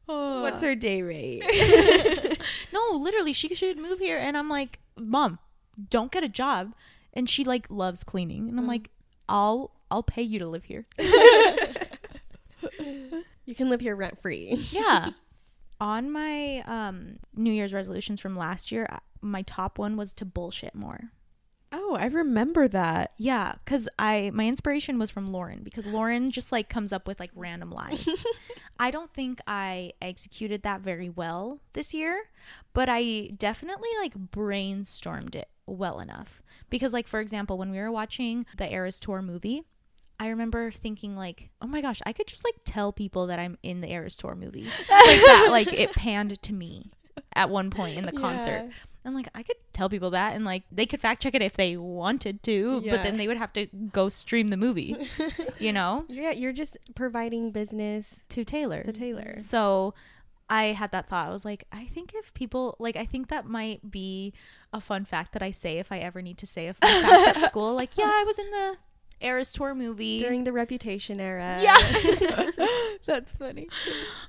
what's 0.07 0.63
her 0.63 0.75
day 0.77 1.03
rate 1.03 1.43
no, 2.73 2.91
literally, 2.93 3.33
she 3.33 3.55
should 3.55 3.77
move 3.79 3.99
here. 3.99 4.19
And 4.19 4.37
I'm 4.37 4.49
like, 4.49 4.79
Mom, 4.97 5.39
don't 5.91 6.13
get 6.13 6.23
a 6.23 6.29
job. 6.29 6.75
And 7.13 7.29
she 7.29 7.43
like 7.45 7.67
loves 7.71 8.05
cleaning. 8.05 8.49
And 8.49 8.59
I'm 8.59 8.67
Mm. 8.67 8.69
like, 8.69 8.91
I'll 9.29 9.73
I'll 9.91 10.03
pay 10.03 10.23
you 10.23 10.39
to 10.41 10.47
live 10.47 10.65
here. 10.65 10.85
You 13.45 13.55
can 13.55 13.71
live 13.71 13.81
here 13.81 13.95
rent 13.95 14.21
free. 14.21 14.55
yeah. 14.71 15.11
On 15.81 16.11
my 16.11 16.63
um 16.67 17.19
New 17.35 17.53
Year's 17.53 17.73
resolutions 17.73 18.19
from 18.21 18.37
last 18.37 18.73
year, 18.73 18.87
uh, 18.91 18.99
my 19.21 19.43
top 19.43 19.79
one 19.79 19.97
was 19.97 20.13
to 20.15 20.25
bullshit 20.25 20.75
more. 20.75 21.11
Oh 21.73 21.97
i 21.99 22.07
remember 22.07 22.69
that 22.69 23.13
Yeah, 23.17 23.55
cuz 23.65 23.89
I 23.99 24.31
my 24.33 24.47
inspiration 24.47 24.99
was 24.99 25.11
from 25.11 25.33
Lauren 25.33 25.63
because 25.63 25.87
Lauren 25.87 26.31
just 26.31 26.53
like 26.53 26.69
comes 26.69 26.93
up 26.93 27.07
with 27.07 27.19
like 27.21 27.31
random 27.35 27.71
lies. 27.71 28.09
I 28.79 28.91
don't 28.91 29.13
think 29.13 29.41
I 29.47 29.93
executed 30.03 30.63
that 30.63 30.83
very 30.83 31.09
well 31.09 31.61
this 31.73 31.95
year, 31.95 32.25
but 32.73 32.89
I 32.91 33.31
definitely 33.37 33.89
like 34.01 34.15
brainstormed 34.15 35.35
it 35.35 35.49
well 35.67 35.99
enough. 36.01 36.43
Because 36.71 36.93
like 36.93 37.09
for 37.09 37.21
example, 37.21 37.59
when 37.59 37.71
we 37.71 37.79
were 37.79 37.91
watching 37.93 38.47
the 38.57 38.71
Eras 38.71 39.01
Tour 39.01 39.23
movie, 39.23 39.63
I 40.19 40.29
remember 40.29 40.71
thinking 40.71 41.17
like, 41.17 41.51
"Oh 41.61 41.67
my 41.67 41.81
gosh, 41.81 42.01
I 42.07 42.13
could 42.13 42.27
just 42.27 42.45
like 42.45 42.57
tell 42.65 42.93
people 42.93 43.27
that 43.27 43.39
I'm 43.39 43.59
in 43.63 43.81
the 43.81 43.91
Eras 43.91 44.17
Tour 44.17 44.35
movie." 44.35 44.65
like 44.91 45.21
that 45.21 45.49
like 45.51 45.73
it 45.73 45.93
panned 45.93 46.41
to 46.43 46.53
me 46.53 46.91
at 47.37 47.51
one 47.51 47.71
point 47.71 47.99
in 47.99 48.07
the 48.07 48.13
concert. 48.13 48.69
And 49.05 49.15
like 49.15 49.29
I 49.37 49.45
could 49.45 49.57
tell 49.73 49.89
people 49.89 50.11
that 50.11 50.35
and 50.35 50.45
like 50.45 50.65
they 50.73 50.85
could 50.85 50.99
fact 51.01 51.23
check 51.23 51.37
it 51.37 51.43
if 51.43 51.57
they 51.57 51.77
wanted 51.77 52.43
to, 52.43 52.81
but 52.81 53.05
then 53.05 53.17
they 53.19 53.29
would 53.29 53.37
have 53.37 53.53
to 53.53 53.67
go 53.93 54.09
stream 54.09 54.49
the 54.49 54.57
movie, 54.57 54.97
you 55.61 55.73
know, 55.73 56.05
Yeah, 56.09 56.33
you're 56.33 56.53
just 56.53 56.77
providing 56.97 57.53
business 57.53 58.19
to 58.31 58.45
Taylor. 58.45 58.83
to 58.83 58.93
Taylor. 58.93 59.37
So 59.39 59.95
I 60.51 60.67
had 60.67 60.91
that 60.93 61.09
thought. 61.09 61.29
I 61.29 61.33
was 61.33 61.45
like, 61.45 61.65
I 61.71 61.85
think 61.87 62.13
if 62.17 62.35
people 62.35 62.75
like 62.81 62.97
I 62.97 63.05
think 63.05 63.29
that 63.29 63.47
might 63.47 63.91
be 63.93 64.33
a 64.73 64.81
fun 64.81 65.05
fact 65.05 65.33
that 65.35 65.43
I 65.43 65.53
say 65.53 65.79
if 65.79 65.93
I 65.93 65.99
ever 65.99 66.21
need 66.21 66.39
to 66.39 66.47
say 66.47 66.67
a 66.67 66.75
fun 66.75 67.03
fact 67.03 67.37
at 67.39 67.45
school. 67.51 67.75
Like, 67.75 67.97
yeah, 67.97 68.11
I 68.13 68.25
was 68.27 68.39
in 68.41 68.51
the 68.51 68.77
Eras 69.21 69.53
Tour 69.53 69.75
movie. 69.75 70.19
During 70.19 70.43
the 70.45 70.53
Reputation 70.53 71.21
era. 71.21 71.59
yeah. 71.63 72.51
That's 73.07 73.31
funny. 73.33 73.69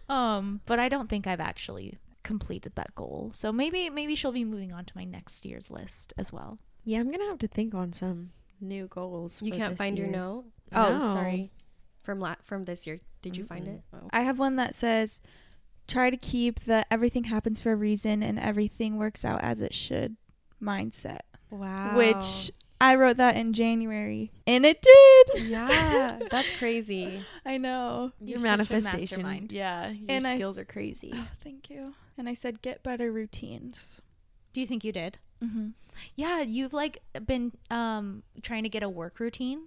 Um, 0.07 0.61
but 0.67 0.79
I 0.79 0.87
don't 0.87 1.09
think 1.09 1.25
I've 1.27 1.39
actually 1.39 1.97
completed 2.27 2.73
that 2.75 2.93
goal. 2.93 3.31
So 3.33 3.51
maybe 3.51 3.89
maybe 3.89 4.13
she'll 4.15 4.31
be 4.31 4.45
moving 4.45 4.71
on 4.73 4.85
to 4.85 4.93
my 4.95 5.03
next 5.05 5.45
year's 5.45 5.69
list 5.71 6.13
as 6.17 6.31
well. 6.31 6.59
Yeah, 6.83 6.99
I'm 6.99 7.09
gonna 7.11 7.25
have 7.25 7.39
to 7.39 7.47
think 7.47 7.73
on 7.73 7.93
some 7.93 8.31
new 8.61 8.87
goals. 8.87 9.41
You 9.41 9.51
for 9.51 9.57
can't 9.57 9.71
this 9.71 9.77
find 9.77 9.97
your 9.97 10.07
note. 10.07 10.45
Oh, 10.73 10.97
No. 10.97 10.99
sorry. 10.99 11.51
From 12.03 12.19
la- 12.19 12.35
from 12.43 12.65
this 12.65 12.85
year, 12.87 12.99
did 13.21 13.35
you 13.35 13.45
find 13.45 13.67
it? 13.67 13.81
Oh. 13.93 14.07
I 14.11 14.21
have 14.21 14.39
one 14.39 14.55
that 14.57 14.73
says, 14.75 15.21
try 15.87 16.09
to 16.09 16.17
keep 16.17 16.61
the 16.61 16.85
everything 16.91 17.25
happens 17.25 17.59
for 17.59 17.71
a 17.71 17.75
reason 17.75 18.21
and 18.23 18.37
everything 18.39 18.97
works 18.97 19.23
out 19.25 19.41
as 19.43 19.59
it 19.61 19.73
should 19.73 20.15
mindset. 20.61 21.21
Wow. 21.49 21.97
Which 21.97 22.51
I 22.79 22.95
wrote 22.95 23.17
that 23.17 23.35
in 23.35 23.53
January 23.53 24.31
and 24.45 24.65
it 24.65 24.81
did. 24.81 25.47
yeah, 25.49 26.19
that's 26.31 26.57
crazy. 26.59 27.23
I 27.45 27.57
know. 27.57 28.11
Your 28.19 28.39
You're 28.39 28.63
such 28.63 28.69
a 28.71 28.81
mastermind. 28.81 29.51
Yeah, 29.51 29.89
your 29.89 30.05
And 30.09 30.23
skills 30.25 30.57
s- 30.57 30.61
are 30.61 30.65
crazy. 30.65 31.11
Oh, 31.15 31.27
thank 31.43 31.69
you. 31.69 31.93
And 32.17 32.29
I 32.29 32.33
said, 32.33 32.61
get 32.61 32.83
better 32.83 33.11
routines. 33.11 34.01
Do 34.53 34.61
you 34.61 34.67
think 34.67 34.83
you 34.83 34.91
did? 34.91 35.17
Mm-hmm. 35.43 35.69
Yeah, 36.15 36.41
you've 36.41 36.73
like 36.73 37.01
been 37.25 37.51
um 37.71 38.23
trying 38.43 38.63
to 38.63 38.69
get 38.69 38.83
a 38.83 38.89
work 38.89 39.19
routine, 39.19 39.63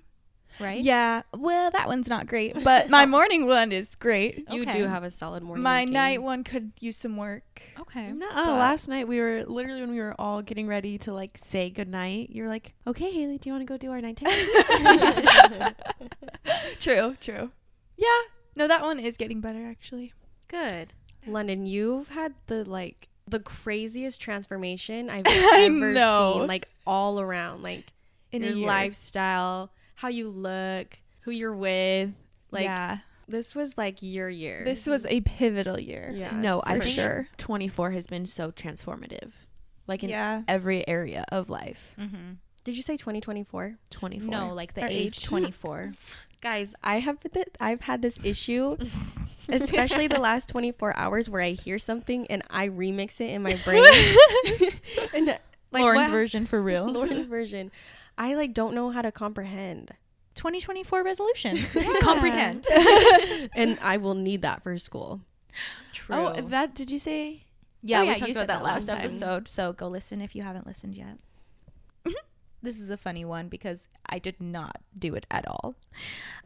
right? 0.58 0.78
Yeah. 0.80 1.22
Well, 1.36 1.70
that 1.70 1.86
one's 1.86 2.08
not 2.08 2.26
great, 2.26 2.62
but 2.64 2.88
my 2.90 3.06
morning 3.16 3.46
one 3.46 3.70
is 3.72 3.94
great. 3.94 4.44
You 4.50 4.62
Okay. 4.62 4.72
do 4.72 4.84
have 4.84 5.04
a 5.04 5.10
solid 5.10 5.42
morning. 5.42 5.62
my 5.62 5.80
routine. 5.80 5.92
night 5.94 6.22
one 6.22 6.42
could 6.44 6.72
use 6.80 6.96
some 6.96 7.16
work. 7.16 7.62
Okay. 7.78 8.12
No, 8.12 8.26
But- 8.28 8.46
last 8.46 8.88
night 8.88 9.06
we 9.08 9.20
were 9.20 9.44
literally 9.46 9.80
when 9.80 9.90
we 9.90 9.98
were 10.00 10.14
all 10.18 10.42
getting 10.42 10.66
ready 10.66 10.98
to 10.98 11.12
like 11.12 11.36
say 11.38 11.70
goodnight. 11.70 12.30
You 12.30 12.42
were 12.44 12.48
like, 12.48 12.72
"Okay, 12.86 13.10
Haley, 13.10 13.38
do 13.38 13.48
you 13.48 13.52
want 13.54 13.66
to 13.66 13.72
go 13.72 13.76
do 13.76 13.90
our 13.90 14.00
nighttime?" 14.00 14.30
true, 16.78 17.16
true. 17.20 17.50
Yeah. 17.96 18.20
No, 18.56 18.66
that 18.68 18.82
one 18.82 18.98
is 18.98 19.16
getting 19.16 19.40
better 19.40 19.66
actually. 19.66 20.12
Good. 20.48 20.92
London, 21.26 21.66
you've 21.66 22.08
had 22.08 22.34
the 22.46 22.64
like 22.64 23.08
the 23.28 23.38
craziest 23.40 24.20
transformation 24.20 25.08
I've 25.08 25.26
I 25.26 25.64
ever 25.66 25.92
know. 25.92 26.38
seen, 26.38 26.46
like 26.48 26.68
all 26.86 27.20
around, 27.20 27.62
like 27.62 27.92
In 28.32 28.42
your 28.42 28.52
a 28.52 28.56
year. 28.56 28.66
lifestyle, 28.66 29.70
how 30.00 30.08
you 30.08 30.28
look, 30.30 30.98
who 31.20 31.30
you're 31.30 31.54
with. 31.54 32.10
Like 32.50 32.64
yeah. 32.64 32.98
this 33.28 33.54
was 33.54 33.76
like 33.76 33.98
your 34.00 34.28
year. 34.30 34.62
This 34.64 34.86
was 34.86 35.04
a 35.06 35.20
pivotal 35.20 35.78
year. 35.78 36.10
yeah. 36.14 36.30
no, 36.34 36.62
I 36.64 36.78
For 36.78 36.84
think 36.84 36.96
sure. 36.96 37.28
24 37.36 37.90
has 37.92 38.06
been 38.06 38.24
so 38.26 38.50
transformative, 38.50 39.32
like 39.86 40.02
in 40.02 40.10
Yeah. 40.10 40.42
every 40.48 40.86
area 40.88 41.24
of 41.30 41.50
life. 41.50 41.92
Mm-hmm. 41.98 42.32
Did 42.64 42.76
you 42.76 42.82
say 42.82 42.96
2024? 42.96 43.76
24. 43.90 44.30
No, 44.30 44.52
like 44.54 44.74
the 44.74 44.82
Our 44.82 44.88
age 44.88 45.18
age. 45.18 45.24
24. 45.24 45.92
Guys, 46.40 46.74
I 46.82 47.00
have 47.00 47.18
th- 47.20 47.48
I've 47.60 47.82
had 47.82 48.00
this 48.00 48.18
issue, 48.24 48.76
especially 49.48 50.06
the 50.08 50.18
last 50.18 50.48
24 50.48 50.96
hours 50.96 51.28
where 51.28 51.42
I 51.42 51.50
hear 51.50 51.78
something 51.78 52.26
and 52.28 52.42
I 52.50 52.68
remix 52.68 53.20
it 53.20 53.30
in 53.30 53.42
my 53.42 53.58
brain. 53.64 53.84
and 55.14 55.26
like 55.72 55.82
Lauren's 55.82 56.08
what- 56.08 56.10
version 56.10 56.46
for 56.46 56.60
real. 56.62 56.86
Lauren's 56.90 57.26
version. 57.26 57.70
I 58.20 58.34
like 58.34 58.52
don't 58.52 58.74
know 58.74 58.90
how 58.90 59.00
to 59.00 59.10
comprehend. 59.10 59.92
2024 60.34 61.02
resolution. 61.02 61.56
Comprehend. 62.02 62.66
and 63.54 63.78
I 63.80 63.96
will 63.96 64.14
need 64.14 64.42
that 64.42 64.62
for 64.62 64.76
school. 64.76 65.22
True. 65.94 66.16
Oh, 66.16 66.34
that 66.34 66.74
did 66.74 66.90
you 66.90 66.98
say? 66.98 67.44
yeah, 67.82 68.00
oh, 68.00 68.02
we 68.02 68.08
talked 68.08 68.20
you 68.20 68.24
about 68.26 68.34
said 68.34 68.40
that 68.42 68.58
that 68.58 68.62
last 68.62 68.88
last 68.88 68.88
time. 68.88 68.98
episode. 68.98 69.48
So 69.48 69.72
go 69.72 69.88
listen 69.88 70.20
if 70.20 70.36
you 70.36 70.42
haven't 70.42 70.66
listened 70.66 70.94
yet. 70.94 71.16
this 72.62 72.78
is 72.78 72.90
a 72.90 72.98
funny 72.98 73.24
one 73.24 73.48
because 73.48 73.88
I 74.04 74.18
did 74.18 74.38
not 74.38 74.82
do 74.96 75.14
it 75.14 75.26
at 75.30 75.48
all. 75.48 75.76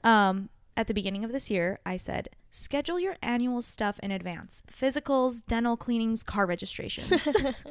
Um, 0.04 0.50
at 0.76 0.88
the 0.88 0.94
beginning 0.94 1.24
of 1.24 1.32
this 1.32 1.50
year, 1.50 1.78
I 1.86 1.96
said, 1.96 2.28
schedule 2.50 2.98
your 2.98 3.16
annual 3.22 3.62
stuff 3.62 3.98
in 4.02 4.10
advance 4.10 4.62
physicals, 4.72 5.42
dental 5.46 5.76
cleanings, 5.76 6.22
car 6.22 6.46
registrations. 6.46 7.26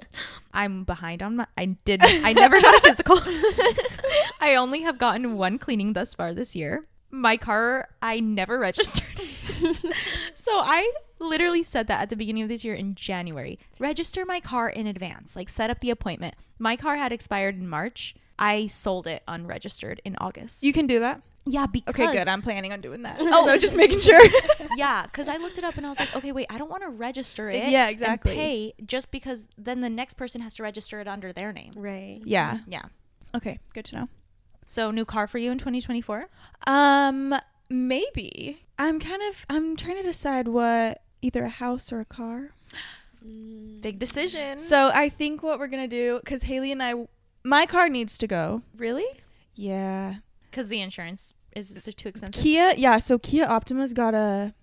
I'm 0.53 0.83
behind 0.83 1.21
on 1.21 1.37
my, 1.37 1.47
I 1.57 1.77
did, 1.85 2.01
I 2.03 2.33
never 2.33 2.61
got 2.61 2.77
a 2.77 2.81
physical. 2.87 3.17
I 4.39 4.55
only 4.55 4.81
have 4.81 4.97
gotten 4.97 5.37
one 5.37 5.57
cleaning 5.57 5.93
thus 5.93 6.13
far 6.13 6.33
this 6.33 6.55
year. 6.55 6.87
My 7.11 7.37
car, 7.37 7.89
I 8.01 8.19
never 8.19 8.57
registered. 8.57 9.05
so 10.33 10.51
I 10.53 10.91
literally 11.19 11.63
said 11.63 11.87
that 11.87 12.01
at 12.01 12.09
the 12.09 12.15
beginning 12.15 12.43
of 12.43 12.49
this 12.49 12.63
year 12.63 12.73
in 12.73 12.95
January. 12.95 13.59
Register 13.79 14.25
my 14.25 14.39
car 14.39 14.69
in 14.69 14.87
advance, 14.87 15.35
like 15.35 15.49
set 15.49 15.69
up 15.69 15.79
the 15.79 15.91
appointment. 15.91 16.35
My 16.57 16.75
car 16.75 16.95
had 16.95 17.11
expired 17.11 17.55
in 17.55 17.67
March. 17.67 18.15
I 18.39 18.67
sold 18.67 19.05
it 19.05 19.21
unregistered 19.27 20.01
in 20.03 20.15
August. 20.19 20.63
You 20.63 20.73
can 20.73 20.87
do 20.87 20.99
that. 20.99 21.21
Yeah, 21.45 21.65
because 21.65 21.93
Okay, 21.93 22.11
good. 22.11 22.27
I'm 22.27 22.41
planning 22.41 22.71
on 22.71 22.81
doing 22.81 23.03
that. 23.03 23.17
Oh. 23.21 23.45
so 23.47 23.57
just 23.57 23.75
making 23.75 23.99
sure. 23.99 24.21
yeah, 24.75 25.03
because 25.03 25.27
I 25.27 25.37
looked 25.37 25.57
it 25.57 25.63
up 25.63 25.75
and 25.77 25.85
I 25.85 25.89
was 25.89 25.99
like, 25.99 26.15
okay, 26.15 26.31
wait, 26.31 26.47
I 26.49 26.57
don't 26.57 26.69
want 26.69 26.83
to 26.83 26.89
register 26.89 27.49
it. 27.49 27.67
Yeah, 27.69 27.83
and 27.83 27.91
exactly. 27.91 28.33
pay 28.33 28.73
just 28.85 29.11
because 29.11 29.49
then 29.57 29.81
the 29.81 29.89
next 29.89 30.15
person 30.15 30.41
has 30.41 30.55
to 30.55 30.63
register 30.63 30.99
it 30.99 31.07
under 31.07 31.33
their 31.33 31.51
name. 31.51 31.71
Right. 31.75 32.21
yeah. 32.23 32.59
Yeah. 32.67 32.83
Okay, 33.35 33.59
good 33.73 33.85
to 33.85 33.95
know. 33.95 34.09
So 34.65 34.91
new 34.91 35.05
car 35.05 35.27
for 35.27 35.37
you 35.39 35.51
in 35.51 35.57
2024? 35.57 36.27
Um, 36.67 37.35
maybe. 37.69 38.63
I'm 38.77 38.99
kind 38.99 39.21
of 39.23 39.45
I'm 39.49 39.75
trying 39.75 39.97
to 39.97 40.03
decide 40.03 40.47
what 40.47 41.01
either 41.21 41.45
a 41.45 41.49
house 41.49 41.91
or 41.91 41.99
a 41.99 42.05
car. 42.05 42.51
Big 43.81 43.99
decision. 43.99 44.59
So 44.59 44.91
I 44.93 45.09
think 45.09 45.43
what 45.43 45.59
we're 45.59 45.67
gonna 45.67 45.87
do, 45.87 46.19
because 46.23 46.43
Haley 46.43 46.71
and 46.71 46.83
I, 46.83 46.93
my 47.43 47.65
car 47.65 47.89
needs 47.89 48.17
to 48.19 48.27
go. 48.27 48.61
Really? 48.75 49.05
Yeah. 49.55 50.15
Because 50.53 50.67
the 50.67 50.81
insurance 50.81 51.33
is, 51.55 51.71
is 51.71 51.95
too 51.95 52.09
expensive? 52.09 52.39
Kia, 52.43 52.75
yeah. 52.77 52.99
So 52.99 53.17
Kia 53.17 53.45
Optima's 53.45 53.91
got 53.91 54.13
a 54.13 54.53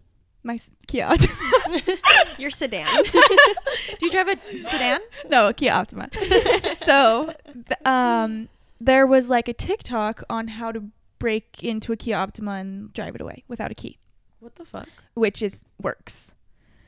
nice 0.45 0.71
Kia 0.87 1.05
Optima. 1.05 1.81
Your 2.39 2.51
sedan. 2.51 2.87
Do 3.13 4.07
you 4.07 4.11
drive 4.13 4.29
a 4.29 4.57
sedan? 4.57 5.01
no, 5.29 5.49
a 5.49 5.53
Kia 5.53 5.73
Optima. 5.73 6.09
so, 6.77 7.35
th- 7.45 7.85
um, 7.85 8.49
there 8.81 9.05
was 9.05 9.29
like 9.29 9.49
a 9.49 9.53
TikTok 9.53 10.23
on 10.31 10.47
how 10.47 10.71
to 10.71 10.85
break 11.19 11.65
into 11.65 11.93
a 11.93 11.97
Kia 11.97 12.17
Optima 12.17 12.53
and 12.53 12.93
drive 12.93 13.17
it 13.17 13.21
away 13.21 13.43
without 13.49 13.73
a 13.73 13.75
key, 13.75 13.99
What 14.39 14.55
the 14.55 14.65
fuck? 14.65 14.89
which 15.15 15.43
is 15.43 15.65
works. 15.83 16.35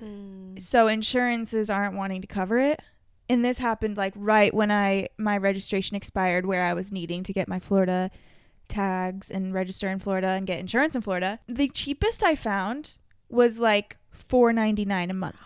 Mm. 0.00 0.62
So 0.62 0.86
insurances 0.86 1.68
aren't 1.68 1.96
wanting 1.96 2.20
to 2.20 2.28
cover 2.28 2.61
it. 2.61 2.80
And 3.28 3.44
this 3.44 3.59
happened 3.59 3.96
like 3.96 4.12
right 4.14 4.55
when 4.55 4.70
I 4.70 5.09
my 5.18 5.36
registration 5.38 5.96
expired 5.96 6.46
where 6.46 6.62
I 6.62 6.72
was 6.72 6.92
needing 6.92 7.24
to 7.24 7.32
get 7.32 7.48
my 7.48 7.59
Florida 7.59 8.12
tags 8.68 9.30
and 9.30 9.52
register 9.52 9.88
in 9.88 9.98
Florida 9.98 10.28
and 10.28 10.46
get 10.46 10.58
insurance 10.58 10.94
in 10.94 11.02
Florida. 11.02 11.38
The 11.46 11.68
cheapest 11.68 12.22
I 12.24 12.34
found 12.34 12.96
was 13.28 13.58
like 13.58 13.96
4.99 14.28 15.10
a 15.10 15.14
month. 15.14 15.36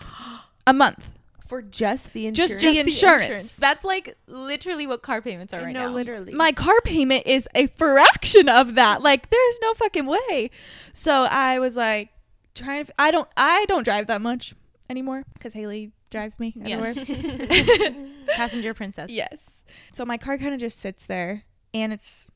a 0.66 0.72
month. 0.72 1.10
For 1.46 1.62
just 1.62 2.12
the 2.12 2.26
insurance. 2.26 2.54
Just 2.54 2.64
insurance? 2.64 3.00
the 3.00 3.06
insurance. 3.24 3.56
That's 3.56 3.84
like 3.84 4.16
literally 4.26 4.86
what 4.88 5.02
car 5.02 5.22
payments 5.22 5.54
are 5.54 5.60
I 5.60 5.64
right 5.66 5.72
know, 5.72 5.86
now. 5.86 5.94
literally. 5.94 6.32
My 6.32 6.50
car 6.50 6.80
payment 6.82 7.24
is 7.24 7.48
a 7.54 7.68
fraction 7.68 8.48
of 8.48 8.74
that. 8.74 9.00
Like 9.00 9.30
there's 9.30 9.58
no 9.62 9.74
fucking 9.74 10.06
way. 10.06 10.50
So 10.92 11.28
I 11.30 11.60
was 11.60 11.76
like 11.76 12.08
trying 12.56 12.86
to 12.86 12.92
I 12.98 13.12
don't 13.12 13.28
I 13.36 13.64
don't 13.68 13.84
drive 13.84 14.08
that 14.08 14.20
much 14.20 14.54
anymore 14.90 15.22
cuz 15.38 15.52
Haley 15.52 15.92
drives 16.10 16.38
me 16.40 16.52
everywhere. 16.60 16.94
Yes. 16.96 18.10
Passenger 18.36 18.74
princess. 18.74 19.10
Yes. 19.10 19.44
So 19.92 20.04
my 20.04 20.16
car 20.16 20.38
kind 20.38 20.52
of 20.54 20.60
just 20.60 20.78
sits 20.78 21.04
there, 21.06 21.44
and 21.72 21.92
it's. 21.92 22.26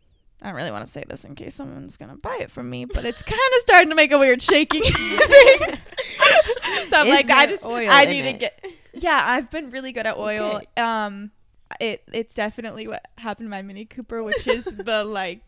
I 0.42 0.46
don't 0.46 0.54
really 0.56 0.70
want 0.70 0.86
to 0.86 0.90
say 0.90 1.04
this 1.06 1.24
in 1.24 1.34
case 1.34 1.54
someone's 1.54 1.96
gonna 1.96 2.16
buy 2.16 2.38
it 2.40 2.50
from 2.50 2.70
me, 2.70 2.84
but 2.86 3.04
it's 3.04 3.22
kind 3.22 3.38
of 3.56 3.60
starting 3.62 3.90
to 3.90 3.94
make 3.94 4.10
a 4.12 4.18
weird 4.18 4.40
shaking 4.42 4.82
thing. 4.82 4.92
so 6.88 6.96
I'm 6.96 7.06
Is 7.06 7.14
like, 7.14 7.30
I 7.30 7.46
just, 7.46 7.64
oil 7.64 7.88
I 7.90 8.04
need 8.06 8.22
to 8.22 8.28
it? 8.28 8.40
get. 8.40 8.64
Yeah, 8.92 9.20
I've 9.24 9.50
been 9.52 9.70
really 9.70 9.92
good 9.92 10.04
at 10.06 10.16
oil. 10.16 10.56
Okay. 10.56 10.66
Um, 10.82 11.30
it 11.80 12.02
it's 12.12 12.34
definitely 12.34 12.88
what 12.88 13.06
happened 13.18 13.46
to 13.46 13.50
my 13.50 13.62
Mini 13.62 13.84
Cooper, 13.84 14.22
which 14.24 14.46
is 14.48 14.64
the 14.84 15.04
like 15.04 15.42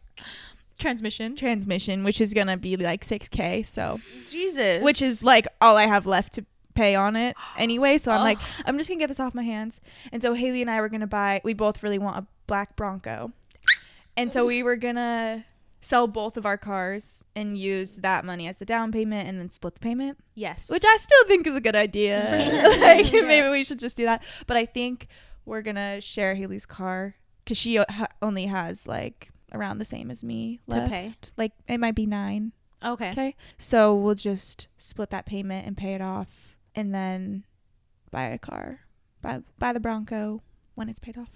Transmission. 0.78 1.34
transmission, 1.36 2.04
which 2.04 2.20
is 2.20 2.34
gonna 2.34 2.56
be 2.56 2.76
like 2.76 3.04
6k. 3.04 3.64
So 3.66 4.00
Jesus. 4.26 4.82
which 4.82 5.02
is 5.02 5.24
like 5.24 5.46
all 5.60 5.76
I 5.76 5.86
have 5.86 6.06
left 6.06 6.34
to 6.34 6.44
pay 6.74 6.94
on 6.94 7.16
it 7.16 7.36
anyway. 7.58 7.98
So 7.98 8.12
I'm 8.12 8.20
Oh. 8.20 8.24
like, 8.24 8.38
I'm 8.64 8.78
just 8.78 8.88
gonna 8.88 9.00
get 9.00 9.08
this 9.08 9.20
off 9.20 9.34
my 9.34 9.42
hands. 9.42 9.80
And 10.12 10.22
so 10.22 10.34
Haley 10.34 10.60
and 10.62 10.70
I 10.70 10.80
were 10.80 10.88
gonna 10.88 11.06
buy. 11.08 11.40
We 11.42 11.52
both 11.52 11.82
really 11.82 11.98
want 11.98 12.16
a 12.18 12.26
black 12.46 12.76
Bronco, 12.76 13.32
and 14.16 14.32
so 14.32 14.46
we 14.46 14.62
were 14.62 14.76
gonna 14.76 15.44
sell 15.80 16.06
both 16.06 16.36
of 16.36 16.46
our 16.46 16.56
cars 16.56 17.24
and 17.34 17.58
use 17.58 17.96
that 17.96 18.24
money 18.24 18.46
as 18.46 18.56
the 18.58 18.64
down 18.64 18.92
payment 18.92 19.28
and 19.28 19.38
then 19.40 19.50
split 19.50 19.74
the 19.74 19.80
payment, 19.80 20.16
Yes. 20.34 20.70
which 20.70 20.84
I 20.86 20.96
still 21.00 21.24
think 21.26 21.46
is 21.46 21.56
a 21.56 21.60
good 21.60 21.74
idea. 21.74 22.26
For 22.30 22.40
sure. 22.50 22.62
like 22.80 23.12
Yeah. 23.12 23.22
maybe 23.22 23.48
we 23.48 23.64
should 23.64 23.78
just 23.80 23.96
do 23.96 24.04
that. 24.04 24.22
But 24.46 24.56
I 24.56 24.64
think 24.66 25.08
we're 25.44 25.62
gonna 25.62 26.00
share 26.00 26.34
Haley's 26.36 26.66
car 26.66 27.16
because 27.44 27.58
she 27.58 27.76
ha- 27.76 28.06
only 28.20 28.46
has 28.46 28.86
like 28.86 29.30
around 29.52 29.78
the 29.78 29.84
same 29.84 30.10
as 30.10 30.22
me 30.22 30.60
to 30.70 30.76
left. 30.76 30.90
pay. 30.90 31.14
Like 31.36 31.52
it 31.66 31.78
might 31.78 31.96
be 31.96 32.06
nine. 32.06 32.52
Okay. 32.84 33.10
Okay. 33.10 33.36
So 33.58 33.94
we'll 33.94 34.14
just 34.14 34.68
split 34.76 35.10
that 35.10 35.26
payment 35.26 35.66
and 35.66 35.76
pay 35.76 35.94
it 35.94 36.00
off 36.00 36.28
and 36.76 36.94
then 36.94 37.44
buy 38.12 38.24
a 38.24 38.38
car. 38.38 38.80
Buy 39.20 39.40
buy 39.58 39.72
the 39.72 39.80
Bronco 39.80 40.42
when 40.76 40.88
it's 40.88 40.98
paid 41.00 41.18
off. 41.18 41.30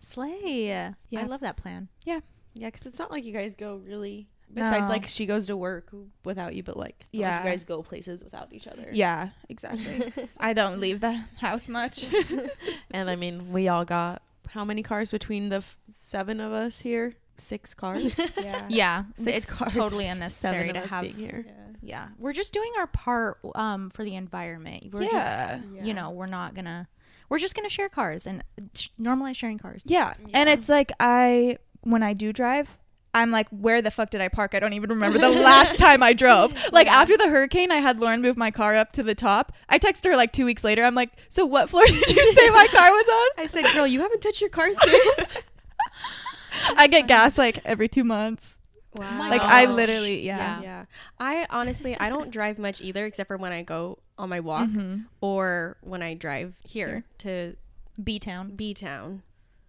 Slay. 0.00 0.66
Yeah. 0.66 0.92
I 1.16 1.24
love 1.24 1.40
that 1.40 1.56
plan. 1.56 1.88
Yeah, 2.04 2.20
Yeah, 2.54 2.68
because 2.68 2.86
it's 2.86 2.98
not 2.98 3.10
like 3.10 3.24
you 3.24 3.32
guys 3.32 3.54
go 3.54 3.76
really. 3.84 4.28
Besides, 4.52 4.86
No. 4.88 4.94
like 4.94 5.06
she 5.06 5.26
goes 5.26 5.46
to 5.48 5.56
work 5.58 5.90
without 6.24 6.54
you, 6.54 6.62
but 6.62 6.76
like 6.76 6.96
not 7.12 7.20
like 7.20 7.20
Yeah. 7.20 7.44
you 7.44 7.50
guys 7.50 7.64
go 7.64 7.82
places 7.82 8.24
without 8.24 8.50
each 8.52 8.66
other. 8.66 8.88
Yeah, 8.92 9.28
exactly. 9.50 10.10
I 10.38 10.54
don't 10.54 10.80
leave 10.80 11.00
the 11.00 11.12
house 11.36 11.68
much. 11.68 12.06
And 12.90 13.10
I 13.10 13.16
mean, 13.16 13.52
we 13.52 13.68
all 13.68 13.84
got 13.84 14.22
how 14.48 14.64
many 14.64 14.82
cars 14.82 15.10
between 15.10 15.50
the 15.50 15.56
f- 15.56 15.76
seven 15.92 16.40
of 16.40 16.52
us 16.52 16.80
here? 16.80 17.14
Six 17.36 17.74
cars. 17.74 18.18
yeah. 18.42 18.66
Yeah, 18.70 19.04
Six 19.16 19.44
it's 19.44 19.58
cars, 19.58 19.72
totally 19.72 20.04
seven 20.06 20.16
unnecessary 20.16 20.68
of 20.70 20.74
to 20.76 20.82
us 20.84 20.90
have. 20.90 21.02
being 21.02 21.14
here. 21.16 21.44
Yeah, 21.46 21.52
yeah. 21.82 22.08
we're 22.18 22.32
just 22.32 22.54
doing 22.54 22.72
our 22.78 22.86
part 22.86 23.38
um 23.54 23.90
for 23.90 24.02
the 24.04 24.14
environment. 24.16 24.84
We're 24.92 25.02
Yeah. 25.02 25.58
just 25.58 25.86
you 25.86 25.92
know 25.92 26.10
we're 26.10 26.26
not 26.26 26.54
gonna 26.54 26.88
we're 27.28 27.38
just 27.38 27.54
gonna 27.54 27.68
share 27.68 27.88
cars 27.88 28.26
and 28.26 28.42
sh- 28.74 28.88
normalize 29.00 29.36
sharing 29.36 29.58
cars. 29.58 29.82
Yeah. 29.84 30.14
And 30.32 30.48
it's 30.48 30.68
like 30.68 30.92
I 31.00 31.58
when 31.82 32.02
I 32.02 32.12
do 32.12 32.32
drive, 32.32 32.76
I'm 33.14 33.30
like, 33.30 33.48
where 33.50 33.80
the 33.82 33.90
fuck 33.90 34.10
did 34.10 34.20
I 34.20 34.28
park? 34.28 34.54
I 34.54 34.60
don't 34.60 34.74
even 34.74 34.90
remember 34.90 35.18
the 35.18 35.30
last 35.30 35.78
time 35.78 36.02
I 36.02 36.12
drove. 36.12 36.54
Like 36.72 36.86
after 36.86 37.16
the 37.16 37.28
hurricane, 37.28 37.70
I 37.72 37.76
had 37.76 37.98
Lauren 38.00 38.20
move 38.22 38.36
my 38.36 38.50
car 38.50 38.76
up 38.76 38.92
to 38.92 39.02
the 39.02 39.14
top. 39.14 39.52
I 39.68 39.78
texted 39.78 40.06
her 40.06 40.16
like 40.16 40.32
two 40.32 40.44
weeks 40.44 40.62
later. 40.64 40.84
I'm 40.84 40.94
like, 40.94 41.10
so 41.28 41.44
what 41.46 41.70
floor 41.70 41.84
did 41.86 42.10
you 42.10 42.32
say 42.32 42.50
my 42.50 42.66
car 42.68 42.90
was 42.90 43.08
on? 43.08 43.44
I 43.44 43.46
said, 43.46 43.64
girl, 43.74 43.86
you 43.86 44.00
haven't 44.00 44.20
touched 44.20 44.40
your 44.40 44.50
car 44.50 44.70
since. 44.72 45.32
I 46.76 46.86
get 46.88 47.06
gas 47.06 47.38
like 47.38 47.60
every 47.64 47.88
two 47.88 48.04
months. 48.04 48.57
Wow. 48.98 49.18
my 49.18 49.30
Like 49.30 49.40
I 49.42 49.64
literally, 49.66 50.20
yeah. 50.22 50.60
Yeah. 50.62 50.84
I 51.18 51.46
honestly 51.50 51.96
I 51.98 52.08
don't 52.08 52.30
drive 52.30 52.58
much 52.58 52.80
either 52.80 53.06
except 53.06 53.28
for 53.28 53.36
when 53.36 53.52
I 53.52 53.62
go 53.62 53.98
on 54.18 54.28
my 54.28 54.40
walk 54.40 54.68
Mhm. 54.68 55.04
or 55.20 55.76
when 55.82 56.02
I 56.02 56.14
drive 56.14 56.54
here 56.64 57.04
to 57.18 57.56
B 58.02 58.18
town. 58.18 58.52
B 58.56 58.74
town. 58.74 59.22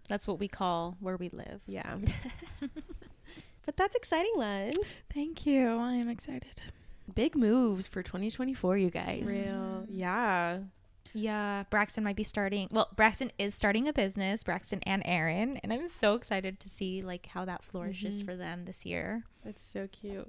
That's 0.08 0.26
what 0.26 0.38
we 0.40 0.48
call 0.48 0.96
where 1.00 1.16
we 1.16 1.28
live. 1.28 1.60
Yeah. 1.68 1.96
but 3.66 3.76
that's 3.76 3.94
exciting, 3.94 4.32
Len. 4.36 4.72
Thank 5.12 5.46
you. 5.46 5.76
I 5.78 5.94
am 5.94 6.08
excited. 6.08 6.60
Big 7.14 7.34
moves 7.36 7.86
for 7.86 8.02
2024, 8.02 8.76
you 8.78 8.90
guys. 8.90 9.24
Real. 9.26 9.84
Yeah. 9.88 10.58
Yeah, 11.12 11.64
Braxton 11.70 12.04
might 12.04 12.16
be 12.16 12.22
starting. 12.24 12.68
Well, 12.70 12.88
Braxton 12.94 13.32
is 13.38 13.54
starting 13.54 13.88
a 13.88 13.92
business, 13.92 14.42
Braxton 14.44 14.80
and 14.84 15.02
Aaron, 15.04 15.58
and 15.62 15.72
I'm 15.72 15.88
so 15.88 16.14
excited 16.14 16.60
to 16.60 16.68
see 16.68 17.02
like 17.02 17.26
how 17.26 17.44
that 17.44 17.64
flourishes 17.64 18.22
Mhm. 18.22 18.26
for 18.26 18.36
them 18.36 18.64
this 18.64 18.86
year. 18.86 19.24
That's 19.44 19.64
so 19.64 19.88
cute. 19.88 20.28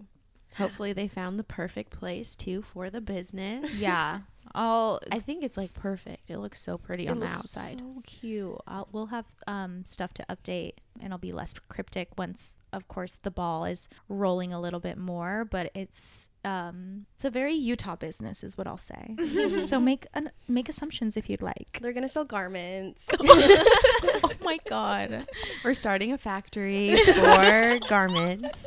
Hopefully, 0.58 0.92
they 0.92 1.08
found 1.08 1.40
the 1.40 1.44
perfect 1.46 1.92
place 1.92 2.36
too 2.36 2.62
for 2.62 2.90
the 2.90 3.00
business. 3.02 3.74
Yeah, 3.80 4.22
I'll. 4.54 5.00
I 5.12 5.20
think 5.20 5.44
it's 5.44 5.56
like 5.56 5.74
perfect. 5.74 6.30
It 6.30 6.40
looks 6.40 6.62
so 6.62 6.78
pretty 6.78 7.08
on 7.08 7.20
the 7.20 7.28
outside. 7.28 7.80
So 7.80 8.02
cute. 8.04 8.58
I'll, 8.68 8.88
we'll 8.92 9.06
have 9.08 9.26
um 9.48 9.86
stuff 9.86 10.14
to 10.16 10.26
update, 10.30 10.74
and 11.00 11.14
I'll 11.14 11.20
be 11.20 11.32
less 11.32 11.54
cryptic 11.70 12.10
once, 12.18 12.56
of 12.74 12.88
course, 12.88 13.18
the 13.22 13.32
ball 13.32 13.66
is 13.66 13.90
rolling 14.08 14.54
a 14.54 14.60
little 14.60 14.80
bit 14.80 14.98
more. 14.98 15.46
But 15.46 15.72
it's 15.76 16.30
um 16.44 17.06
it's 17.14 17.26
a 17.26 17.30
very 17.30 17.54
Utah 17.54 17.96
business, 17.96 18.44
is 18.44 18.58
what 18.58 18.68
I'll 18.68 18.78
say. 18.78 19.16
so 19.62 19.80
make 19.80 20.08
an, 20.14 20.32
make 20.48 20.70
assumptions 20.70 21.18
if 21.18 21.30
you'd 21.30 21.42
like. 21.42 21.80
They're 21.82 21.94
gonna 21.94 22.10
sell 22.10 22.26
garments. 22.26 23.08
oh 23.20 24.32
my 24.42 24.60
god, 24.68 25.28
We're 25.64 25.74
starting 25.74 26.12
a 26.14 26.18
factory 26.18 26.98
for 27.06 27.80
garments. 27.90 28.66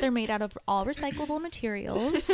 they're 0.00 0.10
made 0.10 0.30
out 0.30 0.42
of 0.42 0.56
all 0.66 0.84
recyclable 0.84 1.40
materials. 1.40 2.30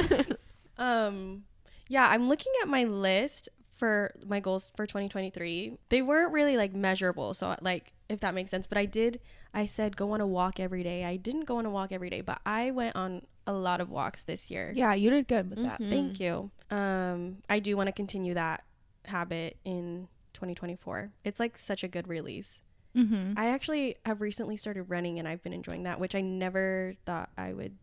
Um, 0.79 1.45
yeah, 1.89 2.09
I'm 2.09 2.27
looking 2.27 2.53
at 2.63 2.69
my 2.69 2.85
list 2.85 3.49
for 3.77 4.15
my 4.27 4.41
goals 4.41 4.73
for 4.77 4.87
2023. 4.87 5.77
They 5.89 6.03
weren't 6.03 6.33
really 6.33 6.57
like 6.57 6.75
measurable, 6.75 7.35
so 7.35 7.57
like 7.61 7.93
if 8.09 8.21
that 8.21 8.35
makes 8.35 8.51
sense. 8.51 8.67
But 8.67 8.79
I 8.79 8.87
did. 8.87 9.21
I 9.55 9.67
said 9.67 9.97
go 9.97 10.13
on 10.13 10.21
a 10.21 10.27
walk 10.27 10.59
every 10.61 10.83
day. 10.83 11.05
I 11.05 11.17
didn't 11.17 11.45
go 11.45 11.59
on 11.59 11.67
a 11.67 11.71
walk 11.71 11.93
every 11.93 12.11
day, 12.11 12.21
but 12.21 12.41
I 12.47 12.71
went 12.71 12.97
on 12.97 13.23
a 13.47 13.53
lot 13.53 13.81
of 13.81 13.91
walks 13.91 14.23
this 14.25 14.51
year. 14.51 14.73
Yeah, 14.75 14.95
you 14.95 15.11
did 15.11 15.29
good 15.29 15.51
with 15.51 15.63
that. 15.63 15.81
Mhm. 15.81 15.91
Thank 15.91 16.21
you. 16.21 16.51
Um, 16.71 17.39
I 17.51 17.59
do 17.59 17.77
want 17.77 17.89
to 17.89 17.93
continue 17.93 18.35
that 18.35 18.65
habit 19.05 19.59
in 19.65 20.09
2024. 20.33 21.11
It's 21.25 21.39
like 21.41 21.59
such 21.59 21.85
a 21.85 21.89
good 21.89 22.09
release. 22.09 22.61
mm-hmm. 22.97 23.35
I 23.37 23.47
actually 23.49 23.97
have 24.07 24.21
recently 24.21 24.57
started 24.57 24.85
running 24.85 25.19
and 25.19 25.27
I've 25.27 25.43
been 25.43 25.53
enjoying 25.55 25.83
that, 25.85 25.99
which 25.99 26.15
I 26.15 26.21
never 26.21 26.95
thought 27.07 27.31
I 27.39 27.53
would 27.53 27.77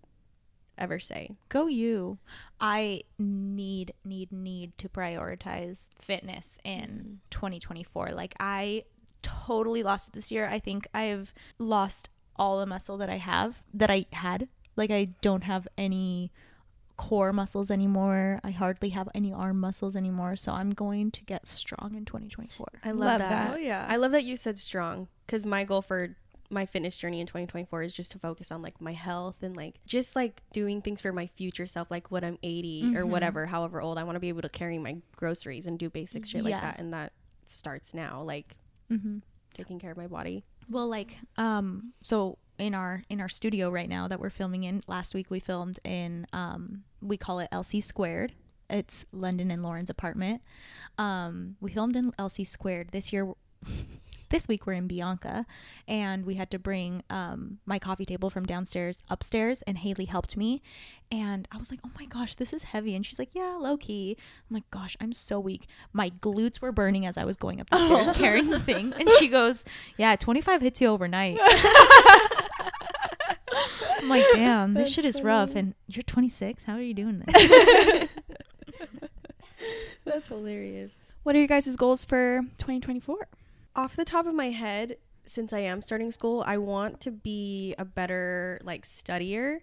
ever 0.78 1.00
say. 1.00 1.32
Go 1.50 1.68
you. 1.68 2.20
I 2.62 3.02
need, 3.18 3.94
need, 4.06 4.32
need 4.32 4.78
to 4.78 4.88
prioritize 4.88 5.90
fitness 6.00 6.58
in 6.64 7.20
2024. 7.32 8.12
Like, 8.12 8.34
I 8.40 8.84
totally 9.22 9.84
lost 9.84 10.10
it 10.10 10.14
this 10.14 10.32
year. 10.32 10.46
I 10.48 10.60
think 10.60 10.88
I've 10.94 11.34
lost 11.58 12.10
all 12.36 12.60
the 12.60 12.66
muscle 12.66 12.98
that 12.98 13.10
I 13.10 13.18
have, 13.18 13.62
that 13.74 13.90
I 13.90 14.06
had. 14.14 14.48
Like, 14.76 14.92
I 14.92 15.10
don't 15.22 15.44
have 15.44 15.68
any 15.78 16.32
core 16.98 17.32
muscles 17.34 17.70
anymore. 17.72 18.40
I 18.44 18.52
hardly 18.52 18.90
have 18.90 19.10
any 19.16 19.32
arm 19.34 19.60
muscles 19.60 19.96
anymore. 19.96 20.36
So, 20.36 20.52
I'm 20.54 20.72
going 20.72 21.12
to 21.12 21.24
get 21.24 21.48
strong 21.48 21.96
in 21.96 22.06
2024. 22.06 22.66
I 22.84 22.92
love, 22.92 22.98
Love 23.00 23.20
that. 23.20 23.30
that. 23.30 23.54
Oh 23.54 23.58
yeah. 23.58 23.86
I 23.90 23.96
love 23.98 24.12
that 24.12 24.24
you 24.24 24.36
said 24.36 24.58
strong 24.60 25.08
because 25.26 25.46
my 25.46 25.64
goal 25.64 25.82
for 25.82 26.16
my 26.52 26.66
fitness 26.66 26.98
journey 26.98 27.20
in 27.22 27.28
2024 27.28 27.84
is 27.84 27.94
just 27.94 28.12
to 28.12 28.18
focus 28.18 28.52
on 28.52 28.62
like 28.64 28.82
my 28.82 28.94
health 28.94 29.44
and 29.44 29.56
like 29.56 29.76
just 29.86 30.16
like 30.16 30.42
doing 30.52 30.82
things 30.82 31.00
for 31.00 31.14
my 31.14 31.28
future 31.28 31.68
self 31.68 31.92
like 31.92 32.10
when 32.10 32.24
I'm 32.24 32.40
80 32.42 32.96
or 32.96 33.04
Mhm. 33.04 33.10
whatever 33.10 33.46
however 33.46 33.80
old 33.82 34.00
I 34.00 34.04
want 34.04 34.16
to 34.16 34.20
be 34.20 34.30
able 34.30 34.42
to 34.42 34.50
carry 34.50 34.80
my 34.80 34.98
groceries 35.16 35.68
and 35.68 35.78
do 35.78 35.92
basic 35.92 36.26
shit 36.26 36.44
like 36.44 36.60
that 36.60 36.80
and 36.80 36.92
that 36.92 37.14
starts 37.46 37.94
now 37.94 38.24
like 38.24 38.56
Mm-hmm. 38.92 39.18
taking 39.54 39.80
care 39.80 39.92
of 39.92 39.98
my 39.98 40.08
body 40.08 40.44
Well, 40.70 40.88
like, 40.88 41.16
um, 41.38 41.94
so 42.02 42.38
in 42.58 42.76
our 42.76 43.04
in 43.10 43.22
our 43.22 43.30
studio 43.30 43.70
right 43.70 43.88
now 43.90 44.08
that 44.08 44.20
we're 44.20 44.30
filming 44.30 44.64
in, 44.66 44.82
last 44.88 45.14
week 45.14 45.32
we 45.32 45.40
filmed 45.40 45.80
in, 45.84 46.28
um, 46.34 46.84
we 47.02 47.18
call 47.18 47.40
it 47.40 47.50
LC 47.52 47.82
Squared. 47.82 48.34
It's 48.70 49.06
London 49.12 49.50
and 49.50 49.64
Lauren's 49.64 49.90
apartment. 49.90 50.42
Um, 50.98 51.56
we 51.60 51.72
filmed 51.72 51.96
in 51.96 52.12
LC 52.14 52.46
Squared 52.46 52.90
this 52.92 53.12
year. 53.12 53.34
This 54.30 54.48
week 54.48 54.66
we're 54.66 54.74
in 54.74 54.88
Bianca, 54.88 55.46
and 55.88 56.26
we 56.26 56.36
had 56.36 56.50
to 56.52 56.60
bring 56.60 57.04
um, 57.10 57.60
my 57.66 57.80
coffee 57.80 58.06
table 58.06 58.30
from 58.30 58.46
downstairs 58.46 59.02
upstairs, 59.10 59.62
and 59.64 59.78
Haley 59.78 60.06
helped 60.06 60.38
me. 60.38 60.62
And 61.12 61.48
I 61.52 61.58
was 61.58 61.72
like, 61.72 61.80
"Oh 61.86 61.92
my 62.00 62.06
gosh, 62.06 62.36
this 62.36 62.54
is 62.54 62.64
heavy," 62.64 62.96
and 62.96 63.06
she's 63.06 63.20
like, 63.20 63.30
"Yeah, 63.34 63.58
low 63.60 63.78
key." 63.78 64.16
I'm 64.50 64.54
like, 64.54 64.70
"Gosh, 64.72 64.96
I'm 65.02 65.12
so 65.14 65.40
weak. 65.40 65.68
My 65.92 66.10
glutes 66.10 66.62
were 66.62 66.72
burning 66.72 67.06
as 67.06 67.18
I 67.18 67.26
was 67.26 67.36
going 67.36 67.60
up 67.60 67.70
the 67.70 67.78
stairs 67.86 68.12
carrying 68.12 68.50
the 68.50 68.60
thing." 68.60 68.94
And 68.98 69.10
she 69.18 69.28
goes, 69.28 69.66
"Yeah, 69.98 70.16
25 70.16 70.62
hits 70.62 70.82
you 70.82 70.88
overnight." 70.88 71.38
I'm 74.02 74.08
like, 74.08 74.26
"Damn, 74.34 74.74
this 74.74 74.84
That's 74.84 74.94
shit 74.94 75.06
is 75.06 75.22
rough." 75.22 75.56
And 75.56 75.74
you're 75.88 76.04
26. 76.04 76.64
How 76.64 76.74
are 76.74 76.82
you 76.82 76.94
doing 76.94 77.24
this? 77.26 78.10
that's 80.06 80.28
hilarious 80.30 81.02
What 81.24 81.36
are 81.36 81.40
your 81.40 81.48
guys' 81.48 81.76
goals 81.76 82.06
for 82.06 82.42
2024? 82.58 83.28
Off 83.80 83.96
the 83.96 84.06
top 84.06 84.28
of 84.28 84.34
my 84.34 84.50
head 84.52 84.98
since 85.26 85.54
i 85.54 85.60
am 85.60 85.82
starting 85.82 86.12
school 86.12 86.44
i 86.46 86.58
want 86.58 87.00
to 87.00 87.12
be 87.12 87.74
a 87.78 87.86
better 87.86 88.60
like 88.64 88.86
studier 88.86 89.60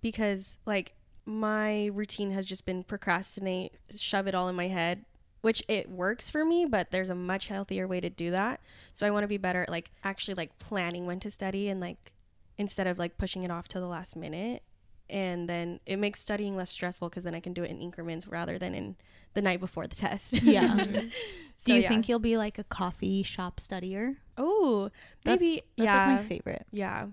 because 0.00 0.56
like 0.66 0.94
my 1.26 1.86
routine 1.86 2.30
has 2.30 2.46
just 2.46 2.64
been 2.64 2.82
procrastinate 2.82 3.72
shove 3.94 4.26
it 4.26 4.34
all 4.34 4.48
in 4.48 4.54
my 4.54 4.68
head 4.68 5.04
which 5.40 5.62
it 5.68 5.90
works 5.90 6.30
for 6.30 6.44
me 6.44 6.64
but 6.64 6.90
there's 6.90 7.10
a 7.10 7.14
much 7.14 7.46
healthier 7.48 7.86
way 7.86 8.00
to 8.00 8.10
do 8.10 8.30
that. 8.30 8.60
So 8.94 9.06
i 9.06 9.10
want 9.10 9.24
to 9.24 9.28
be 9.28 9.36
better 9.36 9.62
at 9.62 9.68
like 9.68 9.90
actually 10.04 10.34
like 10.34 10.58
planning 10.58 11.06
when 11.06 11.20
to 11.20 11.30
study 11.30 11.68
and 11.68 11.80
like 11.80 12.12
instead 12.56 12.86
of 12.86 12.98
like 12.98 13.18
pushing 13.18 13.44
it 13.44 13.50
off 13.50 13.68
to 13.68 13.80
the 13.80 13.86
last 13.86 14.16
minute. 14.16 14.62
And 15.10 15.48
then 15.48 15.80
it 15.86 15.96
makes 15.96 16.20
studying 16.20 16.56
less 16.56 16.70
stressful 16.70 17.08
because 17.08 17.24
then 17.24 17.34
i 17.34 17.40
can 17.40 17.52
do 17.52 17.62
it 17.62 17.70
in 17.70 17.80
increments 17.80 18.26
rather 18.26 18.58
than 18.58 18.74
in 18.74 18.96
the 19.38 19.42
night 19.42 19.60
before 19.60 19.86
the 19.86 19.96
test 19.96 20.42
Yeah. 20.56 20.74
So, 21.60 21.64
Do 21.66 21.74
you 21.74 21.80
yeah. 21.82 21.88
think 21.90 22.08
you'll 22.08 22.20
be 22.32 22.36
like 22.46 22.56
a 22.58 22.64
coffee 22.80 23.22
shop 23.34 23.54
studier? 23.66 24.16
oh 24.36 24.90
maybe 25.24 25.50
That's 25.76 25.86
yeah 25.86 25.96
like 26.06 26.16
my 26.22 26.28
favorite. 26.32 26.64
Yeah. 26.70 27.06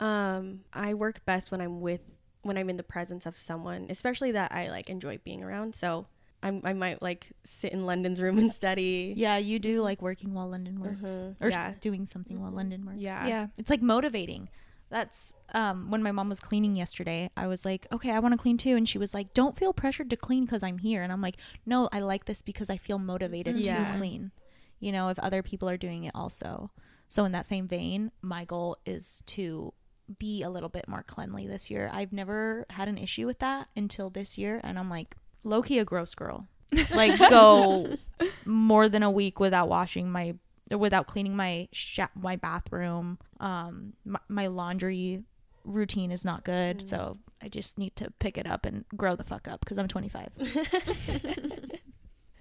Um 0.00 0.42
I 0.72 0.94
work 0.94 1.24
best 1.24 1.50
when 1.52 1.60
I'm 1.60 1.80
with 1.80 2.00
when 2.42 2.56
I'm 2.58 2.68
in 2.70 2.76
the 2.76 2.82
presence 2.96 3.24
of 3.24 3.36
someone, 3.38 3.86
especially 3.96 4.32
that 4.32 4.50
I 4.52 4.68
like 4.68 4.90
enjoy 4.90 5.18
being 5.24 5.42
around. 5.42 5.74
So 5.76 6.06
I'm, 6.42 6.60
I 6.64 6.74
might 6.74 7.00
like 7.00 7.22
sit 7.44 7.72
in 7.72 7.86
London's 7.86 8.20
room 8.20 8.36
and 8.38 8.50
study. 8.52 9.14
Yeah, 9.16 9.38
you 9.38 9.58
do 9.58 9.80
like 9.80 10.02
working 10.02 10.34
while 10.34 10.50
London 10.50 10.78
works 10.80 10.98
Mhm. 11.00 11.36
or 11.40 11.48
Yeah. 11.48 11.72
doing 11.80 12.04
something 12.04 12.38
while 12.42 12.50
London 12.52 12.84
works. 12.84 12.98
Yeah. 13.00 13.26
Yeah. 13.26 13.46
It's 13.56 13.70
like 13.70 13.80
motivating. 13.80 14.48
That's 14.94 15.32
um 15.52 15.90
when 15.90 16.04
my 16.04 16.12
mom 16.12 16.28
was 16.28 16.38
cleaning 16.38 16.76
yesterday, 16.76 17.28
I 17.36 17.48
was 17.48 17.64
like, 17.64 17.86
"Okay, 17.90 18.12
I 18.12 18.20
want 18.20 18.32
to 18.32 18.38
clean 18.38 18.56
too." 18.56 18.76
And 18.76 18.88
she 18.88 18.96
was 18.96 19.12
like, 19.12 19.34
"Don't 19.34 19.58
feel 19.58 19.72
pressured 19.72 20.08
to 20.10 20.16
clean 20.16 20.46
cuz 20.46 20.62
I'm 20.62 20.78
here." 20.78 21.02
And 21.02 21.10
I'm 21.12 21.20
like, 21.20 21.36
"No, 21.66 21.88
I 21.92 21.98
like 21.98 22.26
this 22.26 22.42
because 22.42 22.70
I 22.70 22.76
feel 22.76 22.98
motivated 23.00 23.56
Yeah. 23.58 23.90
to 23.92 23.98
clean." 23.98 24.30
You 24.78 24.92
know, 24.92 25.08
if 25.08 25.18
other 25.18 25.42
people 25.42 25.68
are 25.68 25.76
doing 25.76 26.04
it 26.04 26.14
also. 26.14 26.70
So 27.08 27.24
in 27.24 27.32
that 27.32 27.44
same 27.46 27.66
vein, 27.66 28.12
my 28.22 28.44
goal 28.44 28.76
is 28.86 29.20
to 29.34 29.72
be 30.18 30.42
a 30.44 30.50
little 30.50 30.68
bit 30.68 30.86
more 30.86 31.02
cleanly 31.02 31.48
this 31.48 31.70
year. 31.72 31.90
I've 31.92 32.12
never 32.12 32.64
had 32.70 32.86
an 32.88 32.98
issue 32.98 33.26
with 33.26 33.40
that 33.40 33.68
until 33.74 34.10
this 34.10 34.38
year 34.38 34.60
and 34.62 34.78
I'm 34.78 34.90
like, 34.90 35.16
low 35.42 35.60
key 35.62 35.78
a 35.80 35.84
gross 35.84 36.14
girl. 36.14 36.46
like 36.94 37.18
go 37.30 37.96
more 38.44 38.88
than 38.88 39.02
a 39.02 39.10
week 39.10 39.40
without 39.40 39.68
washing 39.68 40.10
my 40.12 40.34
without 40.70 41.06
cleaning 41.06 41.36
my 41.36 41.68
sha- 41.72 42.08
my 42.14 42.36
bathroom. 42.36 43.18
Um, 43.40 43.92
my, 44.04 44.20
my 44.28 44.46
laundry 44.48 45.22
routine 45.64 46.10
is 46.10 46.24
not 46.24 46.44
good, 46.44 46.78
Mm. 46.78 46.88
so 46.88 47.18
I 47.42 47.48
just 47.48 47.78
need 47.78 47.96
to 47.96 48.10
pick 48.18 48.36
it 48.38 48.46
up 48.46 48.64
and 48.66 48.84
grow 48.96 49.16
the 49.16 49.24
fuck 49.24 49.48
up 49.48 49.60
because 49.60 49.78
I'm 49.78 49.88
25. 49.88 50.28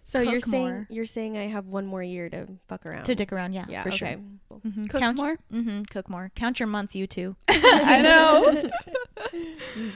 So 0.06 0.20
you're 0.20 0.42
saying 0.42 0.66
more. 0.68 0.88
you're 0.90 1.06
saying 1.06 1.38
I 1.38 1.48
have 1.48 1.66
one 1.68 1.86
more 1.88 2.04
year 2.04 2.30
to 2.30 2.48
fuck 2.68 2.86
around. 2.86 3.06
to 3.06 3.16
dick 3.16 3.32
around, 3.32 3.54
yeah, 3.54 3.66
yeah, 3.70 3.84
for 3.84 3.90
okay. 3.90 3.98
sure. 3.98 4.60
Mm-hmm. 4.60 4.84
Cook 4.84 5.00
Count 5.00 5.18
more? 5.18 5.38
Mm-hmm. 5.52 5.84
Cook 5.84 6.10
more. 6.10 6.30
Count 6.36 6.60
your 6.60 6.68
months, 6.68 6.94
you 6.94 7.08
two. 7.08 7.38
I 7.48 8.02
know. 8.02 8.70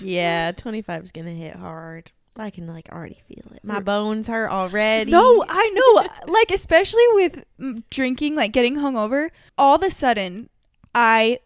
Yeah, 0.01 0.53
25 0.53 1.03
is 1.03 1.11
gonna 1.11 1.31
hit 1.31 1.57
hard. 1.57 2.09
I 2.37 2.51
can 2.51 2.67
like 2.67 2.87
already 2.89 3.21
feel 3.27 3.51
it. 3.53 3.63
My 3.63 3.79
bones 3.81 4.27
hurt 4.29 4.49
already. 4.49 5.11
No, 5.11 5.43
I 5.47 5.69
know. 5.71 6.31
Like 6.31 6.51
especially 6.51 7.03
with 7.13 7.43
drinking, 7.89 8.35
like 8.35 8.51
getting 8.51 8.75
hungover, 8.77 9.29
all 9.57 9.75
of 9.75 9.83
a 9.83 9.89
sudden 9.89 10.49
I 10.93 11.39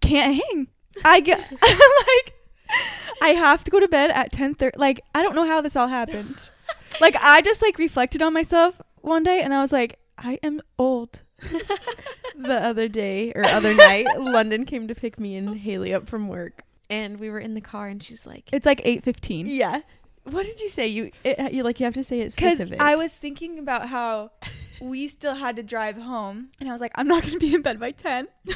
can't 0.00 0.42
hang. 0.42 0.68
I 1.04 1.20
get 1.20 1.38
like 1.62 2.34
I 3.22 3.28
have 3.28 3.64
to 3.64 3.70
go 3.70 3.80
to 3.80 3.88
bed 3.88 4.10
at 4.10 4.32
10:30. 4.32 4.72
Like 4.76 5.00
I 5.14 5.22
don't 5.22 5.34
know 5.34 5.44
how 5.44 5.60
this 5.60 5.76
all 5.76 5.88
happened. 5.88 6.50
like 7.00 7.16
I 7.16 7.40
just 7.40 7.62
like 7.62 7.78
reflected 7.78 8.22
on 8.22 8.32
myself 8.32 8.80
one 9.00 9.22
day 9.22 9.40
and 9.42 9.54
I 9.54 9.60
was 9.60 9.72
like, 9.72 9.98
I 10.18 10.38
am 10.42 10.60
old. 10.78 11.20
the 12.36 12.62
other 12.62 12.86
day 12.86 13.32
or 13.34 13.44
other 13.46 13.72
night, 13.74 14.06
London 14.18 14.66
came 14.66 14.88
to 14.88 14.94
pick 14.94 15.18
me 15.18 15.36
and 15.36 15.56
Haley 15.58 15.94
up 15.94 16.06
from 16.06 16.28
work, 16.28 16.64
and 16.90 17.18
we 17.18 17.30
were 17.30 17.38
in 17.38 17.54
the 17.54 17.62
car, 17.62 17.88
and 17.88 18.02
she's 18.02 18.26
like, 18.26 18.50
It's 18.52 18.66
like 18.66 18.82
8:15. 18.84 19.44
"Yeah, 19.46 19.80
what 20.24 20.44
did 20.46 20.60
you 20.60 20.68
say? 20.68 20.86
You 20.86 21.10
it, 21.24 21.52
you 21.52 21.62
like 21.62 21.80
you 21.80 21.84
have 21.84 21.94
to 21.94 22.04
say 22.04 22.20
it 22.20 22.32
specific." 22.32 22.80
I 22.80 22.96
was 22.96 23.16
thinking 23.16 23.58
about 23.58 23.88
how 23.88 24.30
we 24.80 25.08
still 25.08 25.34
had 25.34 25.56
to 25.56 25.62
drive 25.62 25.96
home, 25.96 26.48
and 26.60 26.68
I 26.68 26.72
was 26.72 26.80
like, 26.80 26.92
I'm 26.94 27.06
not 27.08 27.22
gonna 27.24 27.38
be 27.38 27.54
in 27.54 27.62
bed 27.62 27.78
by 27.80 27.90
ten. 27.90 28.28
so 28.46 28.54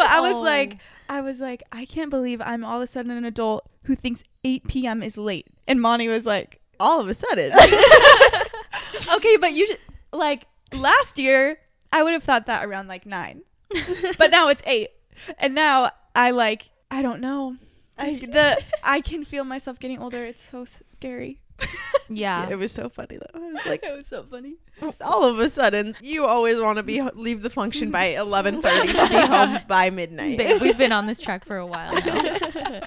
I 0.00 0.20
was 0.20 0.34
Oh. 0.34 0.40
like, 0.40 0.78
I 1.08 1.20
was 1.20 1.40
like, 1.40 1.62
I 1.72 1.84
can't 1.84 2.10
believe 2.10 2.40
I'm 2.40 2.64
all 2.64 2.80
of 2.82 2.88
a 2.88 2.92
sudden 2.92 3.10
an 3.10 3.24
adult 3.24 3.68
who 3.84 3.94
thinks 3.96 4.22
8 4.44 4.68
p.m. 4.68 5.02
is 5.02 5.16
late. 5.16 5.46
And 5.66 5.80
Monty 5.80 6.06
was 6.08 6.26
like, 6.26 6.60
all 6.78 7.00
of 7.00 7.08
a 7.08 7.14
sudden, 7.14 7.52
Okay, 9.10 9.36
but 9.38 9.52
you 9.54 9.66
should 9.66 9.78
like 10.12 10.46
last 10.72 11.18
year 11.18 11.58
I 11.92 12.02
would 12.02 12.12
have 12.12 12.22
thought 12.22 12.46
that 12.46 12.64
around 12.64 12.88
like 12.88 13.06
nine, 13.06 13.42
but 14.18 14.30
now 14.30 14.48
it's 14.48 14.62
eight, 14.66 14.88
and 15.38 15.54
now 15.54 15.90
I 16.14 16.30
like 16.30 16.70
I 16.90 17.02
don't 17.02 17.20
know. 17.20 17.56
Just 18.00 18.20
the 18.20 18.62
I 18.84 19.00
can 19.00 19.24
feel 19.24 19.44
myself 19.44 19.78
getting 19.78 19.98
older. 20.00 20.24
It's 20.24 20.42
so 20.42 20.62
s- 20.62 20.82
scary. 20.86 21.40
Yeah. 22.10 22.48
it 22.48 22.54
was 22.56 22.72
so 22.72 22.88
funny 22.88 23.18
though. 23.18 23.38
I 23.38 23.52
was 23.52 23.66
like, 23.66 23.82
It 23.84 23.94
was 23.94 24.06
so 24.06 24.22
funny. 24.22 24.54
all 25.04 25.24
of 25.24 25.38
a 25.40 25.50
sudden, 25.50 25.94
you 26.00 26.24
always 26.24 26.58
want 26.58 26.78
to 26.78 26.82
be 26.82 27.02
leave 27.14 27.42
the 27.42 27.50
function 27.50 27.90
by 27.90 28.06
eleven 28.16 28.62
thirty 28.62 28.92
to 28.94 29.08
be 29.08 29.14
home 29.16 29.58
by 29.68 29.90
midnight. 29.90 30.38
Babe, 30.38 30.60
we've 30.62 30.78
been 30.78 30.92
on 30.92 31.06
this 31.06 31.20
track 31.20 31.44
for 31.44 31.58
a 31.58 31.66
while 31.66 31.92
now. 31.92 32.80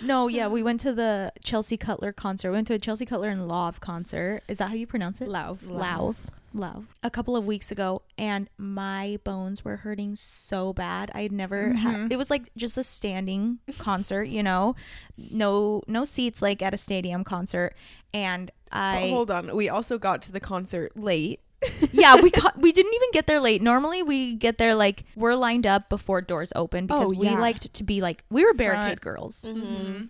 no, 0.00 0.28
yeah, 0.28 0.46
we 0.48 0.62
went 0.62 0.80
to 0.80 0.92
the 0.92 1.32
Chelsea 1.44 1.76
Cutler 1.76 2.12
concert. 2.12 2.50
We 2.50 2.56
went 2.56 2.66
to 2.68 2.74
a 2.74 2.78
Chelsea 2.78 3.06
Cutler 3.06 3.28
and 3.28 3.42
Lauv 3.50 3.80
concert. 3.80 4.42
Is 4.48 4.58
that 4.58 4.68
how 4.68 4.74
you 4.74 4.86
pronounce 4.86 5.20
it? 5.20 5.28
Lauv. 5.28 5.58
Lauv. 5.64 6.16
Lauv. 6.54 6.84
A 7.02 7.10
couple 7.10 7.36
of 7.36 7.46
weeks 7.46 7.70
ago, 7.70 8.02
and 8.18 8.48
my 8.58 9.18
bones 9.24 9.64
were 9.64 9.76
hurting 9.76 10.16
so 10.16 10.72
bad. 10.72 11.10
I'd 11.14 11.32
never 11.32 11.72
had. 11.74 12.12
It 12.12 12.16
was 12.16 12.30
like 12.30 12.50
just 12.56 12.76
a 12.78 12.84
standing 12.84 13.58
concert, 13.78 14.24
you 14.24 14.42
know, 14.42 14.74
no 15.16 15.82
no 15.86 16.04
seats 16.04 16.42
like 16.42 16.62
at 16.62 16.74
a 16.74 16.76
stadium 16.76 17.24
concert, 17.24 17.74
and 18.12 18.50
But 18.70 18.78
I 18.78 19.08
hold 19.10 19.30
on, 19.30 19.54
we 19.56 19.68
also 19.68 19.98
got 19.98 20.22
to 20.22 20.32
the 20.32 20.40
concert 20.40 20.96
late. 20.96 21.40
yeah, 21.92 22.20
we 22.20 22.30
got 22.30 22.58
we 22.58 22.72
didn't 22.72 22.92
even 22.92 23.08
get 23.12 23.26
there 23.26 23.40
late. 23.40 23.62
Normally 23.62 24.02
we 24.02 24.34
get 24.34 24.58
there 24.58 24.74
like 24.74 25.04
we're 25.14 25.34
lined 25.36 25.66
up 25.66 25.88
before 25.88 26.20
doors 26.20 26.52
open 26.56 26.86
because 26.86 27.12
Oh, 27.12 27.14
we 27.16 27.28
liked 27.30 27.72
to 27.72 27.84
be 27.84 28.00
like 28.00 28.24
we 28.30 28.44
were 28.44 28.52
barricade 28.52 29.00
Front. 29.00 29.00
girls. 29.00 29.44
Mm-hmm. 29.46 30.06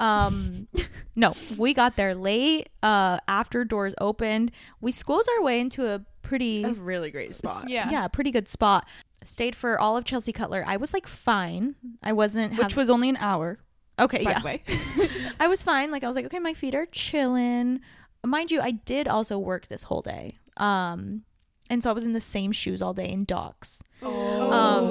Um 0.00 0.68
no, 1.16 1.32
we 1.56 1.72
got 1.74 1.96
there 1.96 2.14
late 2.14 2.68
uh 2.82 3.18
after 3.28 3.64
doors 3.64 3.94
opened. 4.00 4.52
We 4.80 4.92
squeezed 4.92 5.28
our 5.36 5.42
way 5.42 5.60
into 5.60 5.86
a 5.86 6.00
pretty 6.22 6.64
A 6.64 6.72
really 6.72 7.10
great 7.10 7.34
spot. 7.36 7.64
Yeah. 7.68 7.90
yeah, 7.90 8.08
pretty 8.08 8.30
good 8.30 8.48
spot. 8.48 8.86
Stayed 9.24 9.54
for 9.56 9.80
all 9.80 9.96
of 9.96 10.04
Chelsea 10.04 10.32
Cutler. 10.32 10.62
I 10.66 10.76
was 10.76 10.92
like 10.92 11.06
fine. 11.06 11.74
I 12.02 12.12
wasn't 12.12 12.52
Which 12.52 12.72
hav- 12.72 12.76
was 12.76 12.90
only 12.90 13.08
an 13.08 13.16
hour, 13.16 13.58
okay, 13.98 14.22
by 14.22 14.30
yeah. 14.32 14.38
the 14.40 14.44
way. 14.44 14.62
I 15.40 15.46
was 15.48 15.62
fine. 15.62 15.90
Like 15.90 16.04
I 16.04 16.08
was 16.08 16.14
like, 16.16 16.26
okay, 16.26 16.38
my 16.38 16.52
feet 16.54 16.74
are 16.74 16.86
chilling. 16.86 17.80
Mind 18.24 18.50
you, 18.50 18.60
I 18.60 18.72
did 18.72 19.08
also 19.08 19.38
work 19.38 19.68
this 19.68 19.84
whole 19.84 20.02
day. 20.02 20.36
Um, 20.58 21.22
and 21.70 21.82
so 21.82 21.90
I 21.90 21.92
was 21.92 22.04
in 22.04 22.12
the 22.12 22.20
same 22.20 22.52
shoes 22.52 22.82
all 22.82 22.92
day 22.92 23.08
in 23.08 23.24
Docs. 23.24 23.82
Oh, 24.02 24.50
Um, 24.52 24.88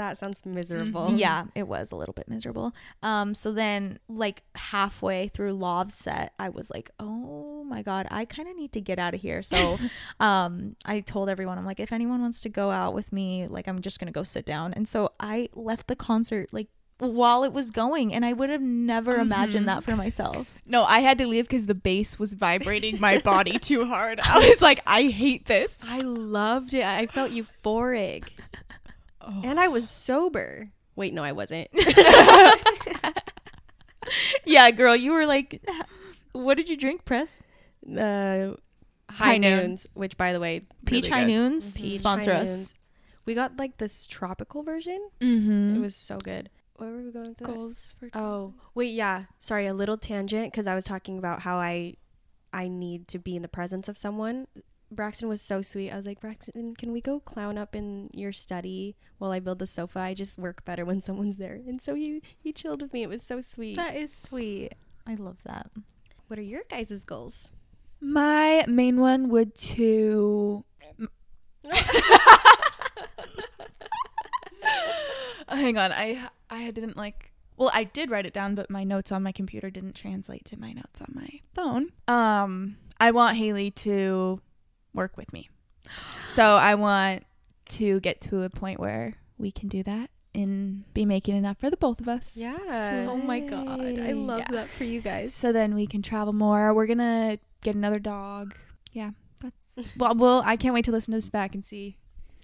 that 0.00 0.16
sounds 0.16 0.44
miserable. 0.46 1.12
Yeah, 1.14 1.44
it 1.54 1.68
was 1.68 1.92
a 1.92 1.96
little 1.96 2.14
bit 2.14 2.26
miserable. 2.26 2.72
Um, 3.02 3.34
so 3.34 3.52
then 3.52 3.98
like 4.08 4.42
halfway 4.54 5.28
through 5.28 5.52
Lauv's 5.52 5.94
set, 5.94 6.32
I 6.38 6.48
was 6.48 6.70
like, 6.70 6.90
oh 6.98 7.64
my 7.64 7.82
god, 7.82 8.08
I 8.10 8.24
kind 8.24 8.48
of 8.48 8.56
need 8.56 8.72
to 8.72 8.80
get 8.80 8.98
out 8.98 9.14
of 9.14 9.20
here. 9.20 9.42
So, 9.42 9.78
um, 10.20 10.74
I 10.86 11.00
told 11.00 11.28
everyone, 11.28 11.58
I'm 11.58 11.66
like, 11.66 11.80
if 11.80 11.92
anyone 11.92 12.22
wants 12.22 12.40
to 12.42 12.48
go 12.48 12.70
out 12.70 12.94
with 12.94 13.12
me, 13.12 13.46
like 13.46 13.68
I'm 13.68 13.82
just 13.82 14.00
gonna 14.00 14.10
go 14.10 14.22
sit 14.22 14.46
down. 14.46 14.72
And 14.72 14.88
so 14.88 15.12
I 15.20 15.50
left 15.54 15.86
the 15.86 15.96
concert 15.96 16.48
like 16.50 16.68
while 16.98 17.44
it 17.44 17.52
was 17.52 17.70
going, 17.70 18.14
and 18.14 18.24
I 18.24 18.32
would 18.32 18.50
have 18.50 18.60
never 18.60 19.16
imagined 19.16 19.68
that 19.68 19.84
for 19.84 19.96
myself. 19.96 20.46
No, 20.66 20.84
I 20.84 21.00
had 21.00 21.18
to 21.18 21.26
leave 21.26 21.48
because 21.48 21.66
the 21.66 21.74
bass 21.74 22.18
was 22.18 22.34
vibrating 22.34 23.00
my 23.00 23.18
body 23.24 23.58
too 23.58 23.86
hard. 23.86 24.20
I 24.20 24.48
was 24.48 24.60
like, 24.60 24.80
I 24.86 25.04
hate 25.04 25.46
this. 25.46 25.78
I 25.82 26.00
loved 26.00 26.74
it. 26.74 26.84
I 26.84 27.06
felt 27.06 27.30
euphoric. 27.32 28.28
Oh. 29.20 29.40
And 29.44 29.60
I 29.60 29.68
was 29.68 29.88
sober. 29.88 30.70
Wait, 30.96 31.14
no, 31.14 31.22
I 31.22 31.32
wasn't. 31.32 31.68
yeah, 34.44 34.70
girl, 34.70 34.96
you 34.96 35.12
were 35.12 35.26
like, 35.26 35.62
what 36.32 36.56
did 36.56 36.68
you 36.68 36.76
drink, 36.76 37.04
Press? 37.04 37.42
Uh, 37.86 38.54
High 39.10 39.24
high 39.32 39.38
Noon. 39.38 39.58
noons, 39.58 39.86
which 39.94 40.16
by 40.16 40.32
the 40.32 40.40
way, 40.40 40.66
Peach 40.86 41.06
really 41.06 41.10
High 41.10 41.24
good. 41.24 41.32
Noons 41.32 41.80
Peach 41.80 41.98
sponsor 41.98 42.32
High 42.34 42.42
us. 42.42 42.50
Noons. 42.50 42.74
We 43.26 43.34
got 43.34 43.56
like 43.58 43.76
this 43.78 44.06
tropical 44.06 44.62
version. 44.62 45.00
Mm-hmm. 45.20 45.76
It 45.76 45.80
was 45.80 45.94
so 45.96 46.18
good. 46.18 46.50
Where 46.76 46.90
were 46.90 47.02
we 47.02 47.10
going 47.10 47.28
with 47.28 47.38
that? 47.38 47.44
Goals 47.44 47.94
for 47.98 48.08
Oh, 48.14 48.54
wait, 48.74 48.94
yeah. 48.94 49.24
Sorry, 49.38 49.66
a 49.66 49.74
little 49.74 49.98
tangent 49.98 50.52
because 50.52 50.66
I 50.66 50.74
was 50.74 50.84
talking 50.84 51.18
about 51.18 51.40
how 51.42 51.56
I 51.56 51.94
I 52.52 52.68
need 52.68 53.08
to 53.08 53.18
be 53.18 53.36
in 53.36 53.42
the 53.42 53.48
presence 53.48 53.88
of 53.88 53.98
someone. 53.98 54.46
Braxton 54.90 55.28
was 55.28 55.40
so 55.40 55.62
sweet. 55.62 55.90
I 55.90 55.96
was 55.96 56.06
like, 56.06 56.20
Braxton, 56.20 56.74
can 56.74 56.92
we 56.92 57.00
go 57.00 57.20
clown 57.20 57.56
up 57.56 57.76
in 57.76 58.10
your 58.12 58.32
study 58.32 58.96
while 59.18 59.30
I 59.30 59.38
build 59.40 59.60
the 59.60 59.66
sofa? 59.66 60.00
I 60.00 60.14
just 60.14 60.38
work 60.38 60.64
better 60.64 60.84
when 60.84 61.00
someone's 61.00 61.36
there. 61.36 61.60
And 61.66 61.80
so 61.80 61.94
he 61.94 62.22
he 62.38 62.52
chilled 62.52 62.82
with 62.82 62.92
me. 62.92 63.02
It 63.02 63.08
was 63.08 63.22
so 63.22 63.40
sweet. 63.40 63.76
That 63.76 63.94
is 63.96 64.12
sweet. 64.12 64.74
I 65.06 65.14
love 65.14 65.38
that. 65.44 65.70
What 66.26 66.38
are 66.38 66.42
your 66.42 66.62
guys' 66.68 67.04
goals? 67.04 67.50
My 68.00 68.64
main 68.66 69.00
one 69.00 69.28
would 69.28 69.54
to. 69.54 70.64
Hang 75.48 75.76
on, 75.76 75.92
I 75.92 76.28
I 76.48 76.70
didn't 76.70 76.96
like. 76.96 77.32
Well, 77.56 77.70
I 77.74 77.84
did 77.84 78.10
write 78.10 78.24
it 78.24 78.32
down, 78.32 78.54
but 78.54 78.70
my 78.70 78.84
notes 78.84 79.12
on 79.12 79.22
my 79.22 79.32
computer 79.32 79.70
didn't 79.70 79.94
translate 79.94 80.46
to 80.46 80.58
my 80.58 80.72
notes 80.72 81.02
on 81.02 81.12
my 81.12 81.40
phone. 81.54 81.90
Um, 82.08 82.76
I 82.98 83.10
want 83.10 83.36
Haley 83.36 83.70
to 83.72 84.40
work 84.94 85.16
with 85.16 85.32
me, 85.32 85.48
so 86.26 86.56
I 86.56 86.74
want 86.74 87.24
to 87.70 88.00
get 88.00 88.20
to 88.22 88.42
a 88.42 88.50
point 88.50 88.80
where 88.80 89.14
we 89.38 89.50
can 89.50 89.68
do 89.68 89.82
that 89.84 90.10
and 90.34 90.84
be 90.94 91.04
making 91.04 91.36
enough 91.36 91.58
for 91.58 91.70
the 91.70 91.76
both 91.76 92.00
of 92.00 92.08
us. 92.08 92.30
Yeah. 92.34 93.06
Oh 93.08 93.16
my 93.16 93.40
god, 93.40 93.80
I 93.98 94.12
love 94.12 94.40
Yeah. 94.40 94.48
that 94.50 94.68
for 94.76 94.84
you 94.84 95.00
guys. 95.00 95.34
So 95.34 95.52
then 95.52 95.74
we 95.74 95.86
can 95.86 96.02
travel 96.02 96.32
more. 96.32 96.72
We're 96.74 96.86
gonna 96.86 97.38
get 97.62 97.74
another 97.74 97.98
dog. 97.98 98.54
Yeah, 98.92 99.10
that's 99.40 99.96
well. 99.96 100.14
Well, 100.14 100.42
I 100.44 100.56
can't 100.56 100.74
wait 100.74 100.84
to 100.86 100.92
listen 100.92 101.12
to 101.12 101.18
this 101.18 101.30
back 101.30 101.54
and 101.54 101.64
see 101.64 101.96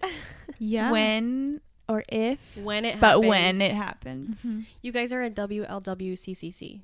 yeah, 0.58 0.90
when 0.90 1.60
or 1.88 2.02
if, 2.08 2.40
When 2.56 2.84
it 2.84 3.00
but 3.00 3.08
happens. 3.22 3.28
when 3.28 3.60
it 3.62 3.72
happens. 3.74 4.36
Mhm. 4.44 4.66
You 4.82 4.90
guys 4.92 5.12
are 5.12 5.22
a 5.22 5.30
WLWCCC. 5.30 6.80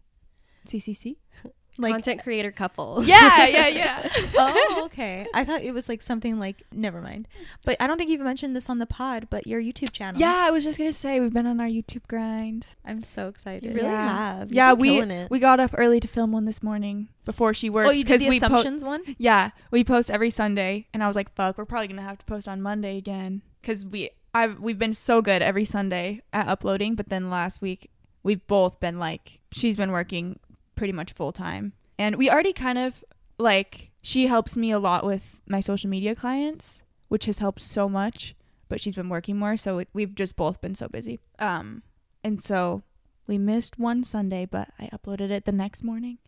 CCC. 0.67 1.17
like 1.79 1.93
Content 1.93 2.23
creator 2.23 2.51
couple. 2.53 3.03
Yeah, 3.05 3.47
yeah, 3.47 3.67
yeah. 3.69 4.09
oh, 4.37 4.83
okay. 4.87 5.27
I 5.35 5.45
thought 5.45 5.63
it 5.63 5.73
was 5.73 5.89
like 5.89 6.03
something 6.03 6.39
like 6.39 6.63
never 6.73 7.01
mind. 7.01 7.29
But 7.65 7.77
I 7.81 7.87
don't 7.87 7.97
think 7.99 8.11
you've 8.11 8.21
mentioned 8.21 8.55
this 8.55 8.69
on 8.69 8.79
the 8.79 8.87
pod, 8.87 9.29
but 9.31 9.47
your 9.47 9.61
YouTube 9.61 9.93
channel. 9.93 10.21
yeah, 10.21 10.45
I 10.47 10.51
was 10.51 10.65
just 10.65 10.79
gonna 10.79 10.93
say 10.93 11.19
we've 11.21 11.33
been 11.33 11.47
on 11.47 11.61
our 11.61 11.67
YouTube 11.69 12.07
grind. 12.09 12.67
I'm 12.85 13.03
so 13.03 13.29
excited. 13.29 13.65
You 13.65 13.75
really 13.77 13.87
Yeah. 13.89 14.39
have. 14.39 14.53
Yeah, 14.53 14.73
we 14.75 15.01
it. 15.01 15.31
we 15.31 15.39
got 15.39 15.61
up 15.61 15.71
early 15.79 15.99
to 16.01 16.09
film 16.09 16.33
one 16.33 16.45
this 16.45 16.63
morning 16.63 17.09
before 17.25 17.55
she 17.55 17.71
works 17.71 17.89
Oh, 17.89 17.93
you 17.93 18.05
did 18.05 18.21
the 18.21 18.29
we 18.29 18.39
po- 18.41 18.47
assumptions 18.47 18.85
one? 18.85 19.03
Yeah, 19.19 19.51
we 19.71 19.83
post 19.85 20.11
every 20.11 20.31
Sunday, 20.31 20.89
and 20.93 21.03
I 21.03 21.07
was 21.07 21.17
like, 21.17 21.35
"Fuck, 21.35 21.57
we're 21.59 21.65
probably 21.65 21.89
gonna 21.89 22.03
have 22.03 22.19
to 22.19 22.25
post 22.27 22.47
on 22.49 22.61
Monday 22.61 22.99
again." 22.99 23.43
Because 23.61 23.85
we, 23.87 24.11
I've, 24.35 24.59
we've 24.61 24.79
been 24.79 24.93
so 24.95 25.23
good 25.23 25.41
every 25.41 25.65
Sunday 25.65 26.21
at 26.33 26.49
uploading, 26.49 26.97
but 26.97 27.09
then 27.09 27.31
last 27.31 27.63
week 27.63 27.91
we've 28.25 28.45
both 28.47 28.81
been 28.81 28.99
like, 28.99 29.41
she's 29.53 29.77
been 29.77 29.93
working 29.93 30.39
pretty 30.75 30.93
much 30.93 31.13
full 31.13 31.33
time, 31.33 31.73
and 31.99 32.17
we 32.17 32.31
already 32.31 32.53
kind 32.53 32.79
of 32.79 33.05
like 33.39 33.91
she 34.03 34.27
helps 34.27 34.57
me 34.57 34.71
a 34.71 34.79
lot 34.79 35.05
with 35.05 35.41
my 35.47 35.61
social 35.61 35.89
media 35.91 36.15
clients, 36.15 36.83
which 37.09 37.27
has 37.27 37.39
helped 37.39 37.61
so 37.61 37.89
much. 37.89 38.35
But 38.69 38.81
she's 38.81 38.95
been 38.95 39.11
working 39.11 39.37
more, 39.39 39.57
so 39.59 39.79
it, 39.79 39.89
we've 39.93 40.15
just 40.15 40.35
both 40.35 40.61
been 40.63 40.75
so 40.75 40.89
busy. 40.89 41.21
Um, 41.39 41.83
and 42.25 42.43
so 42.43 42.83
we 43.27 43.37
missed 43.37 43.79
one 43.79 44.03
Sunday, 44.03 44.47
but 44.47 44.71
I 44.79 44.87
uploaded 44.87 45.31
it 45.31 45.45
the 45.45 45.53
next 45.53 45.83
morning. 45.83 46.19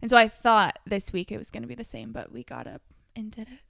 And 0.00 0.10
so 0.10 0.16
I 0.16 0.26
thought 0.26 0.80
this 0.84 1.12
week 1.12 1.30
it 1.30 1.38
was 1.38 1.52
going 1.52 1.62
to 1.62 1.68
be 1.68 1.76
the 1.76 1.84
same, 1.84 2.10
but 2.10 2.32
we 2.32 2.42
got 2.42 2.66
up 2.66 2.82
and 3.14 3.30
did 3.30 3.46
it. 3.48 3.60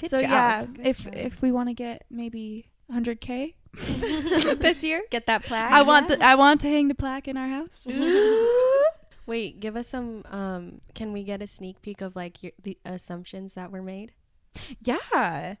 Good 0.00 0.10
so 0.10 0.20
job. 0.20 0.28
yeah, 0.30 0.64
Good 0.66 0.86
if 0.86 1.04
job. 1.04 1.14
if 1.14 1.40
we 1.40 1.52
want 1.52 1.68
to 1.68 1.72
get 1.74 2.04
maybe 2.10 2.68
100k 2.92 3.54
this 4.58 4.82
year, 4.82 5.02
Get 5.10 5.26
that 5.26 5.44
plaque. 5.44 5.72
I 5.72 5.82
want 5.82 6.08
the 6.08 6.20
I 6.24 6.34
want 6.34 6.60
to 6.62 6.66
hang 6.68 6.88
the 6.88 6.96
plaque 6.96 7.28
in 7.28 7.36
our 7.36 7.48
house. 7.48 7.86
Wait, 9.28 9.60
give 9.60 9.76
us 9.76 9.86
some. 9.88 10.22
Um, 10.30 10.80
can 10.94 11.12
we 11.12 11.22
get 11.22 11.42
a 11.42 11.46
sneak 11.46 11.82
peek 11.82 12.00
of 12.00 12.16
like 12.16 12.42
your, 12.42 12.52
the 12.62 12.78
assumptions 12.86 13.52
that 13.52 13.70
were 13.70 13.82
made? 13.82 14.12
Yeah. 14.82 15.56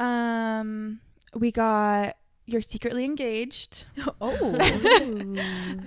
Um 0.00 1.00
we 1.32 1.52
got 1.52 2.16
you're 2.44 2.60
secretly 2.60 3.04
engaged. 3.04 3.86
Oh, 4.20 4.56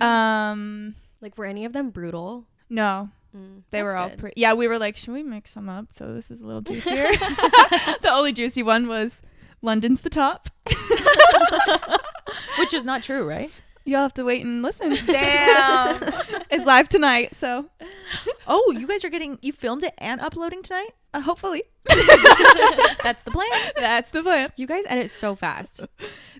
Um 0.00 0.94
like 1.20 1.36
were 1.36 1.44
any 1.44 1.64
of 1.66 1.72
them 1.74 1.90
brutal? 1.90 2.46
no, 2.70 3.10
Mm, 3.36 3.62
they 3.72 3.82
were 3.82 3.94
all 3.94 4.08
pretty. 4.08 4.40
Yeah, 4.40 4.54
we 4.54 4.66
were 4.66 4.78
like, 4.78 4.96
should 4.96 5.12
we 5.12 5.22
mix 5.22 5.52
them 5.52 5.68
up 5.68 5.88
so 5.92 6.14
this 6.14 6.30
is 6.30 6.40
a 6.40 6.46
little 6.46 6.62
juicier? 6.68 7.08
the 7.12 8.08
only 8.10 8.32
juicy 8.32 8.62
one 8.62 8.88
was 8.88 9.20
London's 9.60 10.00
the 10.00 10.08
top. 10.08 10.48
Which 12.58 12.72
is 12.72 12.86
not 12.86 13.02
true, 13.02 13.28
right? 13.28 13.50
You'll 13.84 14.02
have 14.02 14.14
to 14.14 14.24
wait 14.24 14.44
and 14.44 14.62
listen. 14.62 14.90
Damn. 15.06 16.02
it's 16.50 16.66
live 16.66 16.88
tonight, 16.88 17.34
so 17.34 17.66
Oh, 18.46 18.74
you 18.76 18.86
guys 18.86 19.04
are 19.04 19.08
getting 19.10 19.38
you 19.42 19.52
filmed 19.52 19.84
it 19.84 19.94
and 19.98 20.20
uploading 20.20 20.62
tonight? 20.62 20.90
uh, 21.14 21.20
hopefully 21.22 21.62
That's 23.02 23.22
the 23.22 23.30
plan. 23.30 23.48
that's 23.76 24.10
the 24.10 24.22
plan. 24.22 24.52
You 24.56 24.66
guys 24.66 24.84
edit 24.88 25.10
so 25.10 25.34
fast. 25.34 25.80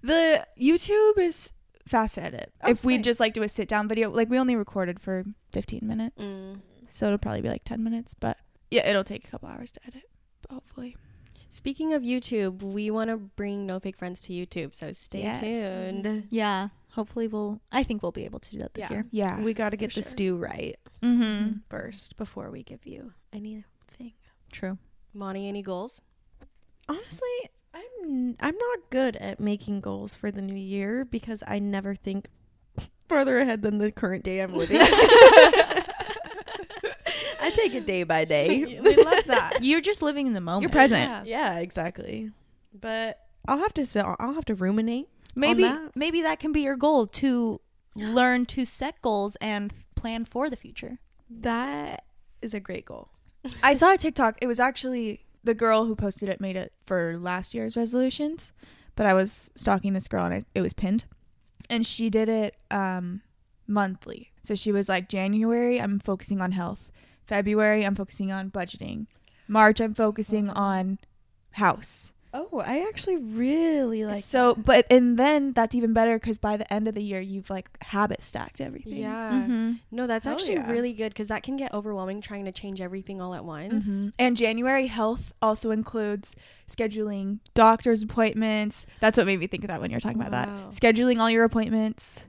The 0.03 0.47
YouTube 0.61 1.19
is 1.19 1.53
fast 1.87 2.17
to 2.17 2.23
edit. 2.25 2.53
Oh, 2.63 2.71
if 2.71 2.85
we 2.85 2.95
sick. 2.97 3.03
just 3.05 3.21
like 3.21 3.33
do 3.33 3.43
a 3.43 3.49
sit 3.49 3.69
down 3.69 3.89
video, 3.89 4.11
like 4.11 4.29
we 4.29 4.39
only 4.39 4.57
recorded 4.57 5.01
for 5.01 5.25
15 5.53 5.81
minutes. 5.87 6.23
Mm. 6.25 6.61
So 6.91 7.07
it'll 7.07 7.19
probably 7.19 7.41
be 7.43 7.49
like 7.49 7.65
10 7.65 7.83
minutes, 7.83 8.13
but 8.15 8.37
yeah, 8.71 8.87
it'll 8.87 9.05
take 9.05 9.27
a 9.27 9.31
couple 9.31 9.49
hours 9.49 9.71
to 9.73 9.81
edit. 9.87 10.03
But 10.43 10.53
hopefully. 10.53 10.97
Speaking 11.51 11.95
of 11.95 12.03
YouTube, 12.03 12.63
we 12.63 12.91
want 12.91 13.09
to 13.09 13.17
bring 13.17 13.65
No 13.65 13.81
Fake 13.81 13.97
Friends 13.97 14.21
to 14.23 14.35
YouTube, 14.35 14.75
so 14.75 14.93
stay 14.93 15.23
Yes. 15.23 15.41
tuned. 15.41 16.27
Yeah. 16.29 16.69
Hopefully 16.99 17.29
we'll 17.29 17.61
I 17.71 17.85
think 17.85 18.03
we'll 18.03 18.11
be 18.11 18.25
able 18.25 18.41
to 18.41 18.51
do 18.51 18.59
that 18.59 18.75
this 18.75 18.91
Yeah. 18.91 18.97
year. 18.97 19.07
Yeah. 19.13 19.41
We 19.41 19.55
got 19.55 19.69
to 19.69 19.77
get 19.77 19.93
for 19.93 20.01
the 20.01 20.03
sure. 20.03 20.11
stew 20.11 20.37
right 20.37 20.77
mm-hmm. 21.01 21.59
first 21.71 22.17
before 22.17 22.51
we 22.51 22.65
give 22.65 22.85
you 22.85 23.13
anything. 23.33 24.15
True. 24.51 24.79
Monty, 25.15 25.47
any 25.47 25.63
goals? 25.63 26.03
Honestly, 26.89 27.29
I'm 27.73 28.35
I'm 28.41 28.57
not 28.57 28.91
good 28.91 29.15
at 29.15 29.39
making 29.39 29.81
goals 29.81 30.17
for 30.17 30.33
the 30.33 30.43
new 30.43 30.57
year 30.57 31.05
because 31.05 31.45
I 31.47 31.61
never 31.61 31.95
think 31.95 32.27
farther 33.09 33.39
ahead 33.39 33.63
than 33.63 33.79
the 33.79 33.93
current 33.93 34.25
day 34.25 34.41
I'm 34.41 34.53
living. 34.53 34.81
I 37.41 37.51
take 37.55 37.77
it 37.77 37.87
day 37.87 38.03
by 38.03 38.25
day. 38.25 38.65
we 38.83 38.97
love 38.97 39.25
that. 39.27 39.59
You're 39.63 39.81
just 39.81 40.03
living 40.03 40.27
in 40.27 40.33
the 40.33 40.41
moment. 40.41 40.63
You're 40.63 40.71
present. 40.71 41.01
Yeah. 41.01 41.53
yeah, 41.55 41.59
exactly. 41.61 42.33
But 42.75 43.21
I'll 43.47 43.59
have 43.59 43.75
to 43.75 43.87
sit. 43.87 44.05
I'll 44.05 44.35
have 44.35 44.45
to 44.47 44.55
ruminate. 44.55 45.09
maybe 45.35 45.63
that. 45.63 45.95
maybe 45.95 46.23
that 46.23 46.39
can 46.41 46.53
be 46.53 46.63
your 46.63 46.77
goal 46.77 47.07
to 47.07 47.61
learn 47.95 48.47
to 48.47 48.65
set 48.65 49.01
goals 49.03 49.37
and 49.41 49.73
plan 49.95 50.25
for 50.25 50.49
the 50.51 50.57
future. 50.57 50.99
That 51.31 52.05
is 52.43 52.55
a 52.55 52.61
great 52.61 52.85
goal. 52.85 53.11
I 53.63 53.75
saw 53.75 53.95
a 53.95 53.99
TikTok. 53.99 54.39
It 54.41 54.47
was 54.47 54.61
actually 54.61 55.25
the 55.45 55.55
girl 55.55 55.85
who 55.87 55.95
posted 55.95 56.29
it 56.29 56.41
made 56.41 56.57
it 56.57 56.73
for 56.87 57.17
last 57.19 57.55
year's 57.55 57.77
resolutions, 57.77 58.53
but 58.97 59.07
I 59.07 59.15
was 59.15 59.51
stalking 59.55 59.93
this 59.93 60.09
girl 60.09 60.25
and 60.25 60.35
I, 60.35 60.43
it 60.55 60.61
was 60.61 60.73
pinned. 60.73 61.05
And 61.71 61.87
she 61.87 62.11
did 62.11 62.29
it 62.29 62.57
um 62.71 63.23
monthly. 63.67 64.33
So 64.43 64.55
she 64.55 64.73
was 64.73 64.89
like 64.89 65.09
January 65.09 65.81
I'm 65.81 65.99
focusing 65.99 66.41
on 66.41 66.53
health. 66.53 66.89
February 67.27 67.85
I'm 67.85 67.95
focusing 67.95 68.33
on 68.33 68.51
budgeting. 68.51 69.07
March 69.47 69.81
I'm 69.81 69.95
focusing 69.95 70.51
on 70.51 70.99
house. 71.53 72.13
Oh, 72.35 72.61
I 72.65 72.81
actually 72.89 73.17
really 73.17 74.05
like. 74.05 74.23
so 74.23 74.55
but 74.55 74.87
and 74.91 75.19
then 75.19 75.53
that's 75.55 75.75
even 75.75 75.93
better 75.95 76.19
cuz 76.19 76.37
by 76.39 76.57
the 76.59 76.71
end 76.73 76.87
of 76.87 76.95
the 76.95 77.03
year 77.03 77.21
you've 77.21 77.49
like 77.49 77.69
habit 77.83 78.23
stacked 78.23 78.61
everything. 78.61 78.99
Yeah. 78.99 79.33
Mm-hmm. 79.33 79.73
No, 79.91 80.07
that's 80.07 80.27
Hell 80.27 80.35
actually 80.35 80.55
yeah. 80.55 80.71
really 80.71 80.93
good 80.93 81.09
because 81.11 81.29
that 81.29 81.43
can 81.43 81.57
get 81.57 81.73
overwhelming 81.73 82.21
trying 82.21 82.45
to 82.45 82.53
change 82.53 82.81
everything 82.81 83.21
all 83.21 83.35
at 83.35 83.45
once. 83.45 83.89
Mhm. 83.89 84.13
And 84.19 84.37
January 84.37 84.89
health 84.89 85.33
also 85.41 85.71
includes 85.71 86.37
scheduling 86.71 87.39
doctor's 87.55 88.03
appointments. 88.03 88.85
That's 89.01 89.17
what 89.17 89.27
made 89.27 89.41
me 89.41 89.47
think 89.47 89.65
of 89.65 89.69
that 89.69 89.81
when 89.81 89.91
you 89.91 89.97
were 89.97 90.01
talking 90.01 90.21
about 90.21 90.33
that. 90.33 90.49
Scheduling 90.71 91.21
all 91.21 91.31
your 91.31 91.45
appointments. 91.45 92.25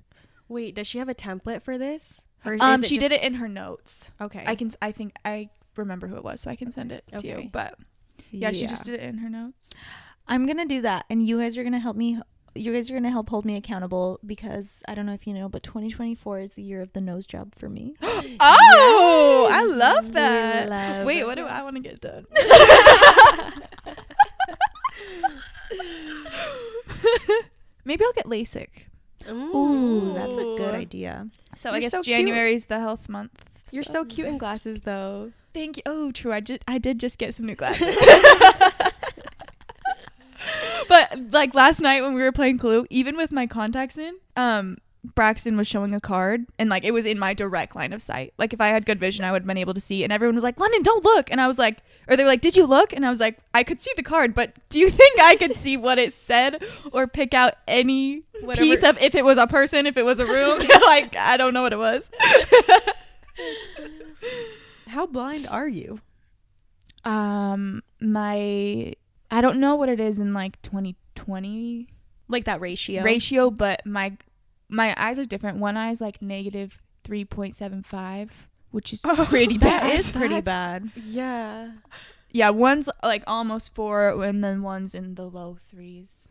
Wait, 0.47 0.75
does 0.75 0.87
she 0.87 0.97
have 0.97 1.09
a 1.09 1.15
template 1.15 1.61
for 1.61 1.77
this? 1.77 2.21
Or 2.45 2.55
Um, 2.59 2.83
is 2.83 2.89
she 2.89 2.95
just- 2.95 3.09
did 3.09 3.15
it 3.17 3.21
in 3.23 3.35
her 3.35 3.49
notes. 3.49 4.11
Okay. 4.21 4.43
I 4.47 4.55
can. 4.55 4.71
I 4.81 4.93
think 4.93 5.13
I 5.25 5.49
remember 5.75 6.07
who 6.07 6.15
it 6.15 6.23
was, 6.23 6.39
so 6.41 6.49
I 6.49 6.55
can 6.55 6.71
send 6.71 6.91
it 6.93 7.03
to 7.11 7.17
Okay. 7.17 7.43
you. 7.43 7.49
But 7.51 7.77
yeah, 8.31 8.51
she 8.51 8.65
just 8.67 8.85
did 8.85 8.95
it 8.95 9.01
in 9.01 9.17
her 9.19 9.29
notes. 9.29 9.71
I'm 10.27 10.45
gonna 10.45 10.65
do 10.65 10.81
that, 10.81 11.05
and 11.09 11.25
you 11.25 11.39
guys 11.39 11.57
are 11.57 11.63
gonna 11.63 11.79
help 11.79 11.95
me. 11.97 12.19
You 12.55 12.73
guys 12.73 12.89
are 12.89 12.93
gonna 12.93 13.11
help 13.11 13.29
hold 13.29 13.45
me 13.45 13.55
accountable 13.55 14.19
because 14.25 14.83
I 14.87 14.95
don't 14.95 15.05
know 15.05 15.13
if 15.13 15.25
you 15.27 15.33
know, 15.33 15.49
but 15.49 15.63
2024 15.63 16.39
is 16.39 16.53
the 16.53 16.63
year 16.63 16.81
of 16.81 16.93
the 16.93 17.01
nose 17.01 17.25
job 17.27 17.55
for 17.55 17.69
me. 17.69 17.95
Oh, 18.41 19.47
I 19.51 19.63
love 19.65 20.13
that. 20.13 20.69
love 20.69 21.05
Wait, 21.05 21.23
what 21.25 21.35
do 21.35 21.45
I 21.45 21.61
want 21.61 21.75
to 21.77 21.81
get 21.81 22.01
done? 22.01 22.25
Maybe 27.85 28.03
I'll 28.05 28.13
get 28.13 28.25
LASIK. 28.25 28.67
Ooh, 29.29 30.13
that's 30.13 30.33
a 30.37 30.43
good 30.57 30.75
idea. 30.75 31.27
So 31.55 31.69
I 31.69 31.73
You're 31.73 31.81
guess 31.81 31.91
so. 31.91 32.03
January 32.03 32.53
is 32.53 32.65
the 32.65 32.79
health 32.79 33.09
month. 33.09 33.31
You're 33.71 33.83
so 33.83 34.05
cute 34.05 34.27
in 34.27 34.37
glasses, 34.37 34.81
though. 34.81 35.31
Thank 35.53 35.77
you. 35.77 35.83
Oh, 35.85 36.11
true. 36.11 36.31
I 36.31 36.39
did. 36.39 36.63
I 36.67 36.77
did 36.77 36.99
just 36.99 37.17
get 37.17 37.33
some 37.33 37.45
new 37.45 37.55
glasses. 37.55 37.95
but 40.87 41.31
like 41.31 41.53
last 41.53 41.81
night 41.81 42.01
when 42.01 42.13
we 42.13 42.21
were 42.21 42.31
playing 42.31 42.57
Clue, 42.57 42.85
even 42.89 43.17
with 43.17 43.31
my 43.31 43.47
contacts 43.47 43.97
in, 43.97 44.15
um, 44.35 44.77
Braxton 45.15 45.55
was 45.57 45.65
showing 45.67 45.93
a 45.93 45.99
card, 46.01 46.45
and 46.59 46.69
like 46.69 46.83
it 46.83 46.91
was 46.91 47.05
in 47.05 47.17
my 47.17 47.33
direct 47.33 47.75
line 47.75 47.93
of 47.93 48.01
sight. 48.01 48.33
Like 48.37 48.53
if 48.53 48.59
I 48.61 48.67
had 48.67 48.85
good 48.85 48.99
vision, 48.99 49.23
I 49.25 49.31
would 49.31 49.43
have 49.43 49.47
been 49.47 49.57
able 49.57 49.73
to 49.73 49.81
see. 49.81 50.03
And 50.03 50.11
everyone 50.13 50.35
was 50.35 50.43
like, 50.43 50.59
"London, 50.59 50.83
don't 50.83 51.03
look!" 51.03 51.31
And 51.31 51.39
I 51.41 51.47
was 51.47 51.57
like, 51.57 51.77
or 52.07 52.15
they 52.15 52.23
were 52.23 52.29
like, 52.29 52.41
"Did 52.41 52.55
you 52.57 52.65
look?" 52.65 52.91
And 52.93 53.05
I 53.05 53.09
was 53.09 53.19
like, 53.19 53.37
"I 53.53 53.63
could 53.63 53.79
see 53.81 53.91
the 53.95 54.03
card, 54.03 54.33
but 54.35 54.53
do 54.69 54.77
you 54.77 54.89
think 54.91 55.19
I 55.19 55.35
could 55.35 55.55
see 55.55 55.77
what 55.77 55.97
it 55.99 56.13
said 56.13 56.61
or 56.91 57.07
pick 57.07 57.33
out 57.33 57.53
any 57.67 58.23
Whatever- 58.41 58.65
piece 58.65 58.83
of 58.83 58.97
if 58.99 59.15
it 59.15 59.23
was 59.25 59.37
a 59.37 59.47
person, 59.47 59.87
if 59.87 59.95
it 59.97 60.03
was 60.05 60.19
a 60.19 60.25
room? 60.25 60.59
like 60.85 61.15
I 61.15 61.37
don't 61.37 61.53
know 61.53 61.61
what 61.61 61.73
it 61.73 61.79
was." 61.79 62.11
How 64.89 65.05
blind 65.07 65.47
are 65.49 65.67
you? 65.67 66.01
um 67.05 67.81
my 68.01 68.93
i 69.31 69.39
don't 69.41 69.57
know 69.59 69.75
what 69.75 69.87
it 69.87 69.99
is 70.01 70.19
in 70.19 70.33
like 70.33 70.61
2020 70.63 71.87
Like 72.27 72.43
that 72.45 72.59
ratio. 72.59 73.03
ratio 73.03 73.49
but 73.49 73.85
my 73.85 74.17
my 74.67 74.93
eyes 74.97 75.17
are 75.17 75.25
different 75.25 75.59
one 75.59 75.77
eye 75.77 75.91
is 75.91 76.01
like 76.01 76.21
negative 76.21 76.81
3.75 77.05 78.29
which 78.71 78.91
is 78.93 78.99
pretty 79.31 79.57
bad 79.57 79.83
That 79.83 79.95
is 79.99 80.11
pretty 80.19 80.41
bad. 80.41 80.91
Yeah. 80.95 81.71
yeah 82.31 82.49
one's 82.49 82.89
like 83.01 83.23
almost 83.27 83.73
four 83.73 84.21
and 84.23 84.43
then 84.43 84.61
one's 84.61 84.93
in 84.93 85.15
the 85.15 85.25
low 85.29 85.57
threes 85.69 86.27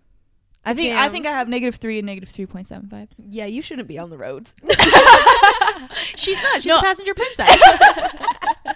i 0.70 0.74
think 0.74 0.94
i 0.96 1.08
think 1.08 1.26
i 1.26 1.30
have 1.30 1.48
negative 1.48 1.76
three 1.76 1.98
and 1.98 2.06
negative 2.06 2.30
3.75 2.30 3.08
Yeah, 3.30 3.46
you 3.46 3.62
shouldn't 3.62 3.88
be 3.88 3.98
on 3.98 4.10
the 4.10 4.18
roads. 4.18 4.54
She's 6.16 6.40
not. 6.42 6.56
She's 6.62 6.66
No. 6.66 6.78
a 6.78 6.82
passenger 6.82 7.14
princess. 7.14 7.60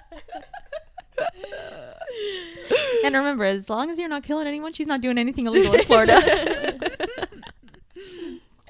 and 3.05 3.15
remember, 3.15 3.45
as 3.45 3.69
long 3.69 3.91
as 3.91 3.99
you're 3.99 4.09
not 4.09 4.23
killing 4.23 4.47
anyone, 4.47 4.73
she's 4.73 4.87
not 4.87 5.01
doing 5.01 5.19
anything 5.19 5.47
illegal 5.47 5.75
in 5.75 5.85
Florida. 5.85 6.79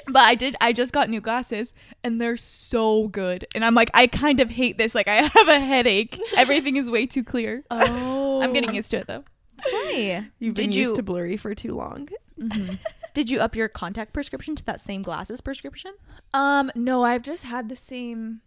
but 0.09 0.23
i 0.25 0.35
did 0.35 0.57
i 0.61 0.73
just 0.73 0.93
got 0.93 1.09
new 1.09 1.21
glasses 1.21 1.73
and 2.03 2.21
they're 2.21 2.37
so 2.37 3.07
good 3.09 3.47
and 3.55 3.65
i'm 3.65 3.73
like 3.75 3.89
i 3.95 4.09
kind 4.09 4.41
of 4.41 4.51
hate 4.51 4.77
this 4.77 4.97
like 4.97 5.07
i 5.07 5.15
have 5.23 5.47
a 5.49 5.61
headache 5.61 6.19
everything 6.37 6.75
is 6.77 6.91
way 6.91 7.07
too 7.07 7.23
clear 7.23 7.63
Oh, 7.71 8.43
i'm 8.43 8.53
getting 8.53 8.75
used 8.75 8.91
to 8.91 8.97
it 8.99 9.07
though 9.07 9.23
Slay. 9.59 10.17
You've 10.41 10.55
been 10.57 10.71
Did 10.71 10.75
used 10.75 10.91
you- 10.93 10.97
to 10.97 11.03
blurry 11.05 11.37
for 11.37 11.55
too 11.55 11.77
long. 11.77 12.09
Mm-hmm. 12.41 12.75
Did 13.15 13.29
you 13.29 13.41
up 13.41 13.55
your 13.55 13.69
contact 13.69 14.13
prescription 14.13 14.55
to 14.57 14.65
that 14.65 14.81
same 14.81 15.03
glasses 15.03 15.41
prescription? 15.41 15.93
Um, 16.33 16.71
no, 16.75 17.05
I've 17.05 17.23
just 17.23 17.45
had 17.45 17.69
the 17.69 17.77
same 17.77 18.41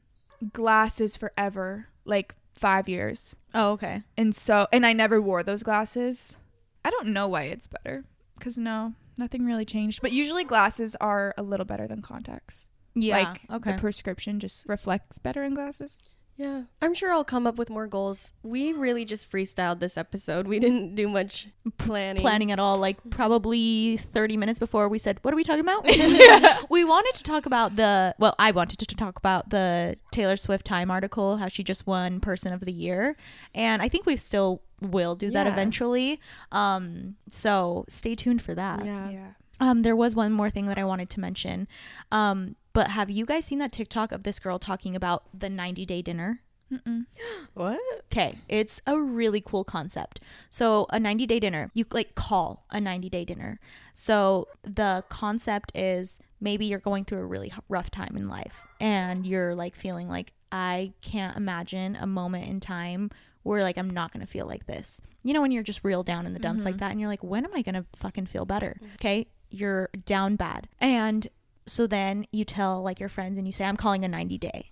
glasses 0.53 1.17
forever, 1.17 1.87
like 2.03 2.35
five 2.55 2.89
years. 2.89 3.35
Oh, 3.53 3.71
okay. 3.71 4.03
And 4.17 4.35
so, 4.35 4.67
and 4.71 4.85
I 4.85 4.93
never 4.93 5.21
wore 5.21 5.43
those 5.43 5.63
glasses. 5.63 6.37
I 6.83 6.89
don't 6.89 7.07
know 7.07 7.27
why 7.27 7.43
it's 7.43 7.67
better. 7.67 8.05
Cause 8.39 8.57
no, 8.57 8.93
nothing 9.17 9.45
really 9.45 9.65
changed. 9.65 10.01
But 10.01 10.11
usually 10.11 10.43
glasses 10.43 10.95
are 10.99 11.33
a 11.37 11.43
little 11.43 11.65
better 11.65 11.87
than 11.87 12.01
contacts. 12.01 12.69
Yeah. 12.95 13.17
Like 13.17 13.41
okay. 13.51 13.71
the 13.71 13.77
prescription 13.77 14.39
just 14.39 14.65
reflects 14.67 15.17
better 15.17 15.43
in 15.43 15.53
glasses. 15.53 15.99
Yeah, 16.37 16.63
I'm 16.81 16.93
sure 16.93 17.13
I'll 17.13 17.23
come 17.23 17.47
up 17.47 17.55
with 17.57 17.69
more 17.69 17.87
goals. 17.87 18.33
We 18.43 18.73
really 18.73 19.05
just 19.05 19.31
freestyled 19.31 19.79
this 19.79 19.97
episode. 19.97 20.47
We 20.47 20.59
didn't 20.59 20.93
do 20.95 21.07
much 21.07 21.47
planning. 21.77 22.21
planning 22.21 22.51
at 22.51 22.59
all 22.59 22.75
like 22.75 22.97
probably 23.09 23.95
30 23.97 24.35
minutes 24.37 24.59
before 24.59 24.87
we 24.89 24.97
said 24.97 25.17
what 25.21 25.33
are 25.33 25.37
we 25.37 25.43
talking 25.43 25.61
about 25.61 25.85
we 26.69 26.83
wanted 26.83 27.13
to 27.15 27.23
talk 27.23 27.45
about 27.45 27.75
the 27.75 28.13
well 28.19 28.35
i 28.37 28.51
wanted 28.51 28.77
to 28.79 28.85
talk 28.95 29.17
about 29.17 29.49
the 29.49 29.95
taylor 30.11 30.37
swift 30.37 30.65
time 30.65 30.91
article 30.91 31.37
how 31.37 31.47
she 31.47 31.63
just 31.63 31.87
won 31.87 32.19
person 32.19 32.53
of 32.53 32.61
the 32.61 32.71
year 32.71 33.15
and 33.55 33.81
i 33.81 33.89
think 33.89 34.05
we 34.05 34.15
still 34.15 34.61
will 34.81 35.15
do 35.15 35.31
that 35.31 35.47
Yeah. 35.47 35.51
eventually 35.53 36.19
um 36.51 37.15
so 37.29 37.85
stay 37.89 38.13
tuned 38.15 38.41
for 38.41 38.53
that 38.55 38.85
Yeah. 38.85 39.09
Yeah. 39.09 39.27
um 39.59 39.81
there 39.81 39.95
was 39.95 40.15
one 40.15 40.31
more 40.31 40.49
thing 40.51 40.67
that 40.67 40.77
i 40.77 40.83
wanted 40.83 41.09
to 41.11 41.19
mention 41.19 41.67
um 42.11 42.55
but 42.75 42.89
have 42.89 43.09
you 43.09 43.25
guys 43.25 43.45
seen 43.45 43.59
that 43.59 43.71
tiktok 43.71 44.11
of 44.11 44.23
this 44.23 44.39
girl 44.39 44.59
talking 44.59 44.95
about 44.95 45.23
the 45.33 45.49
90 45.49 45.85
day 45.85 46.01
dinner 46.01 46.41
Mm-mm. 46.71 47.05
What? 47.53 47.79
Okay, 48.11 48.39
it's 48.49 48.81
a 48.87 48.99
really 48.99 49.39
cool 49.39 49.63
concept. 49.63 50.19
So, 50.49 50.87
a 50.89 50.99
90 50.99 51.25
day 51.25 51.39
dinner, 51.39 51.71
you 51.73 51.85
like 51.91 52.15
call 52.15 52.65
a 52.71 52.81
90 52.81 53.09
day 53.09 53.23
dinner. 53.23 53.59
So, 53.93 54.47
the 54.63 55.03
concept 55.09 55.71
is 55.75 56.19
maybe 56.41 56.65
you're 56.65 56.79
going 56.79 57.05
through 57.05 57.19
a 57.19 57.25
really 57.25 57.53
rough 57.69 57.91
time 57.91 58.15
in 58.17 58.27
life 58.27 58.55
and 58.79 59.25
you're 59.25 59.53
like 59.53 59.75
feeling 59.75 60.09
like, 60.09 60.33
I 60.51 60.93
can't 61.01 61.37
imagine 61.37 61.95
a 61.95 62.07
moment 62.07 62.47
in 62.47 62.59
time 62.59 63.11
where 63.43 63.61
like 63.61 63.77
I'm 63.77 63.89
not 63.89 64.11
going 64.11 64.25
to 64.25 64.31
feel 64.31 64.47
like 64.47 64.65
this. 64.65 65.01
You 65.23 65.33
know, 65.33 65.41
when 65.41 65.51
you're 65.51 65.63
just 65.63 65.83
real 65.83 66.03
down 66.03 66.25
in 66.25 66.33
the 66.33 66.39
dumps 66.39 66.65
like 66.65 66.75
mm-hmm. 66.75 66.79
that 66.79 66.91
and 66.91 66.99
you're 66.99 67.09
like, 67.09 67.23
when 67.23 67.45
am 67.45 67.51
I 67.53 67.61
going 67.61 67.75
to 67.75 67.85
fucking 67.95 68.25
feel 68.25 68.45
better? 68.45 68.77
Mm. 68.83 68.93
Okay, 68.95 69.27
you're 69.49 69.89
down 70.05 70.35
bad. 70.35 70.67
And 70.79 71.27
so 71.67 71.87
then 71.87 72.25
you 72.31 72.45
tell 72.45 72.81
like 72.81 72.99
your 72.99 73.09
friends 73.09 73.37
and 73.37 73.47
you 73.47 73.51
say, 73.53 73.65
I'm 73.65 73.77
calling 73.77 74.03
a 74.05 74.07
90 74.07 74.37
day. 74.37 74.71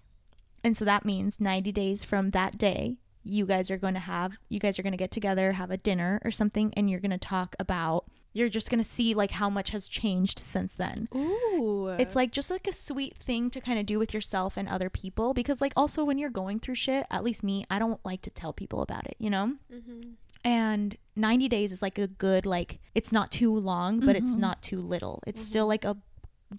And 0.63 0.77
so 0.77 0.85
that 0.85 1.03
means 1.05 1.39
90 1.39 1.71
days 1.71 2.03
from 2.03 2.31
that 2.31 2.57
day, 2.57 2.97
you 3.23 3.45
guys 3.45 3.71
are 3.71 3.77
going 3.77 3.93
to 3.95 3.99
have, 4.01 4.37
you 4.49 4.59
guys 4.59 4.77
are 4.77 4.83
going 4.83 4.91
to 4.93 4.97
get 4.97 5.11
together, 5.11 5.53
have 5.53 5.71
a 5.71 5.77
dinner 5.77 6.21
or 6.25 6.31
something, 6.31 6.73
and 6.75 6.89
you're 6.89 6.99
going 6.99 7.11
to 7.11 7.17
talk 7.17 7.55
about, 7.59 8.05
you're 8.33 8.49
just 8.49 8.69
going 8.69 8.81
to 8.81 8.89
see 8.89 9.13
like 9.13 9.31
how 9.31 9.49
much 9.49 9.69
has 9.71 9.87
changed 9.87 10.39
since 10.39 10.73
then. 10.73 11.07
Ooh. 11.15 11.87
It's 11.99 12.15
like 12.15 12.31
just 12.31 12.49
like 12.49 12.67
a 12.67 12.73
sweet 12.73 13.15
thing 13.17 13.49
to 13.51 13.61
kind 13.61 13.79
of 13.79 13.85
do 13.85 13.99
with 13.99 14.13
yourself 14.13 14.57
and 14.57 14.67
other 14.67 14.89
people 14.89 15.33
because, 15.33 15.61
like, 15.61 15.73
also 15.75 16.03
when 16.03 16.17
you're 16.17 16.29
going 16.29 16.59
through 16.59 16.75
shit, 16.75 17.05
at 17.11 17.23
least 17.23 17.43
me, 17.43 17.65
I 17.69 17.79
don't 17.79 17.99
like 18.05 18.21
to 18.23 18.29
tell 18.29 18.53
people 18.53 18.81
about 18.81 19.05
it, 19.05 19.15
you 19.19 19.29
know? 19.29 19.53
And 20.45 20.97
90 21.15 21.47
days 21.47 21.71
is 21.71 21.81
like 21.81 21.97
a 21.97 22.07
good, 22.07 22.45
like, 22.45 22.79
it's 22.95 23.11
not 23.11 23.31
too 23.31 23.53
long, 23.57 23.99
but 24.01 24.15
it's 24.15 24.35
Mhm. 24.35 24.39
not 24.39 24.61
too 24.61 24.81
little. 24.81 25.21
It's 25.25 25.41
still 25.41 25.67
like 25.67 25.85
a 25.85 25.95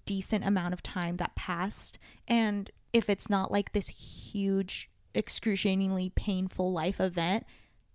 decent 0.05 0.45
amount 0.45 0.73
of 0.73 0.81
time 0.83 1.17
that 1.17 1.35
passed. 1.35 1.99
And 2.27 2.69
if 2.93 3.09
it's 3.09 3.29
not 3.29 3.51
like 3.51 3.71
this 3.73 3.87
huge, 3.89 4.89
excruciatingly 5.13 6.11
painful 6.15 6.71
life 6.71 6.99
event, 6.99 7.45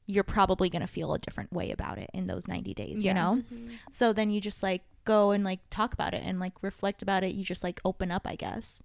you're 0.07 0.25
probably 0.25 0.69
going 0.69 0.81
to 0.81 0.89
feel 0.89 1.15
a 1.15 1.19
different 1.19 1.53
way 1.53 1.71
about 1.71 1.97
it 1.99 2.11
in 2.13 2.27
those 2.27 2.49
90 2.49 2.75
days, 2.75 3.05
Yeah. 3.05 3.11
you 3.11 3.15
know? 3.15 3.43
So 3.93 4.13
then 4.13 4.31
you 4.31 4.41
just 4.41 4.63
like 4.63 4.83
go 5.05 5.31
and 5.31 5.45
like 5.45 5.61
talk 5.71 5.95
about 5.95 6.15
it 6.15 6.23
and 6.25 6.41
like 6.41 6.55
reflect 6.63 7.01
about 7.03 7.23
it. 7.23 7.35
You 7.35 7.45
just 7.45 7.63
like 7.63 7.81
open 7.85 8.11
up, 8.11 8.27
I 8.27 8.35
guess. 8.35 8.83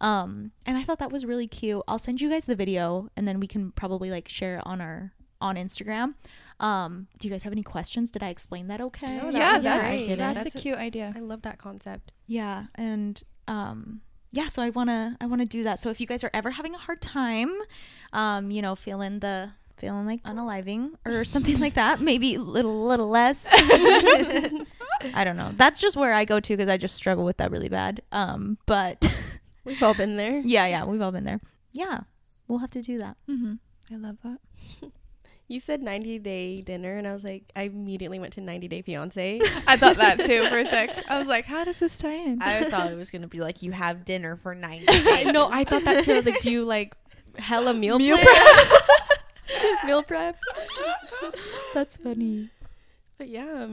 Um, 0.00 0.52
and 0.66 0.76
I 0.76 0.84
thought 0.84 0.98
that 0.98 1.10
was 1.10 1.24
really 1.24 1.46
cute. 1.48 1.82
I'll 1.88 1.98
send 1.98 2.20
you 2.20 2.28
guys 2.28 2.44
the 2.44 2.54
video 2.54 3.08
and 3.16 3.26
then 3.26 3.40
we 3.40 3.46
can 3.46 3.72
probably 3.72 4.10
like 4.10 4.28
share 4.28 4.58
it 4.58 4.62
on 4.66 4.82
our 4.82 5.12
on 5.40 5.56
Instagram. 5.56 6.14
Um, 6.60 7.06
do 7.18 7.28
you 7.28 7.32
guys 7.32 7.42
have 7.42 7.52
any 7.52 7.62
questions? 7.62 8.10
Did 8.10 8.22
I 8.22 8.28
explain 8.28 8.68
that 8.68 8.80
okay? 8.80 9.18
No, 9.18 9.30
that 9.30 9.34
yeah, 9.34 9.56
was 9.56 9.64
that's, 9.64 9.88
great. 9.90 10.16
that's, 10.16 10.44
That's 10.44 10.54
a 10.54 10.58
a- 10.58 10.62
cute 10.62 10.78
idea. 10.78 11.12
I 11.14 11.20
love 11.20 11.42
that 11.42 11.58
concept. 11.58 12.12
Yeah, 12.26 12.64
and 12.74 13.22
um 13.48 14.00
yeah, 14.32 14.48
so 14.48 14.60
I 14.62 14.70
want 14.70 14.90
to 14.90 15.16
I 15.20 15.26
want 15.26 15.40
to 15.40 15.46
do 15.46 15.62
that. 15.62 15.78
So 15.78 15.88
if 15.90 16.00
you 16.00 16.06
guys 16.06 16.22
are 16.24 16.30
ever 16.34 16.50
having 16.50 16.74
a 16.74 16.78
hard 16.78 17.00
time, 17.00 17.50
um, 18.12 18.50
you 18.50 18.60
know, 18.60 18.74
feeling 18.74 19.20
the 19.20 19.50
feeling 19.76 20.06
like 20.06 20.22
unaliving 20.24 20.90
or 21.04 21.24
something 21.34 21.58
like 21.60 21.74
that, 21.74 22.00
maybe 22.00 22.34
a 22.34 22.40
little 22.40 22.86
little 22.86 23.08
less. 23.08 23.46
I 23.52 25.24
don't 25.24 25.36
know. 25.36 25.52
That's 25.56 25.78
just 25.78 25.96
where 25.96 26.12
I 26.12 26.24
go 26.24 26.40
to 26.40 26.56
because 26.56 26.68
I 26.68 26.76
just 26.76 26.94
struggle 26.94 27.24
with 27.24 27.36
that 27.38 27.50
really 27.50 27.68
bad. 27.68 28.02
Um, 28.12 28.58
but 28.66 29.04
We've 29.64 29.82
all 29.82 29.94
been 29.94 30.16
there. 30.16 30.38
yeah, 30.44 30.66
yeah, 30.66 30.84
we've 30.84 31.00
all 31.02 31.12
been 31.12 31.24
there. 31.24 31.40
Yeah, 31.72 32.00
we'll 32.48 32.58
have 32.60 32.70
to 32.70 32.82
do 32.82 32.98
that. 32.98 33.16
Mm-hmm. 33.28 33.54
I 33.92 33.96
love 33.98 34.16
that. 34.24 34.38
You 35.48 35.60
said 35.60 35.80
90 35.80 36.18
day 36.18 36.60
dinner, 36.60 36.96
and 36.96 37.06
I 37.06 37.12
was 37.12 37.22
like, 37.22 37.44
I 37.54 37.62
immediately 37.62 38.18
went 38.18 38.32
to 38.32 38.40
90 38.40 38.66
day 38.68 38.82
fiance. 38.82 39.40
I 39.66 39.76
thought 39.76 39.96
that 39.96 40.24
too 40.24 40.48
for 40.48 40.58
a 40.58 40.66
sec. 40.66 41.04
I 41.08 41.18
was 41.18 41.28
like, 41.28 41.44
how 41.44 41.62
does 41.64 41.78
this 41.78 41.96
tie 41.98 42.14
in? 42.14 42.42
I 42.42 42.64
thought 42.70 42.90
it 42.90 42.96
was 42.96 43.10
gonna 43.12 43.28
be 43.28 43.38
like 43.40 43.62
you 43.62 43.70
have 43.72 44.04
dinner 44.04 44.36
for 44.36 44.54
ninety 44.54 44.86
I 44.88 45.24
days. 45.24 45.32
know. 45.32 45.48
I 45.50 45.62
thought 45.64 45.84
that 45.84 46.02
too. 46.04 46.12
I 46.12 46.16
was 46.16 46.26
like, 46.26 46.40
do 46.40 46.50
you 46.50 46.64
like 46.64 46.96
hella 47.38 47.72
meal, 47.74 47.98
Meal 47.98 48.18
prep? 48.18 48.36
meal 49.84 50.02
prep. 50.02 50.36
That's 51.74 51.96
funny. 51.96 52.50
But 53.18 53.28
yeah, 53.28 53.66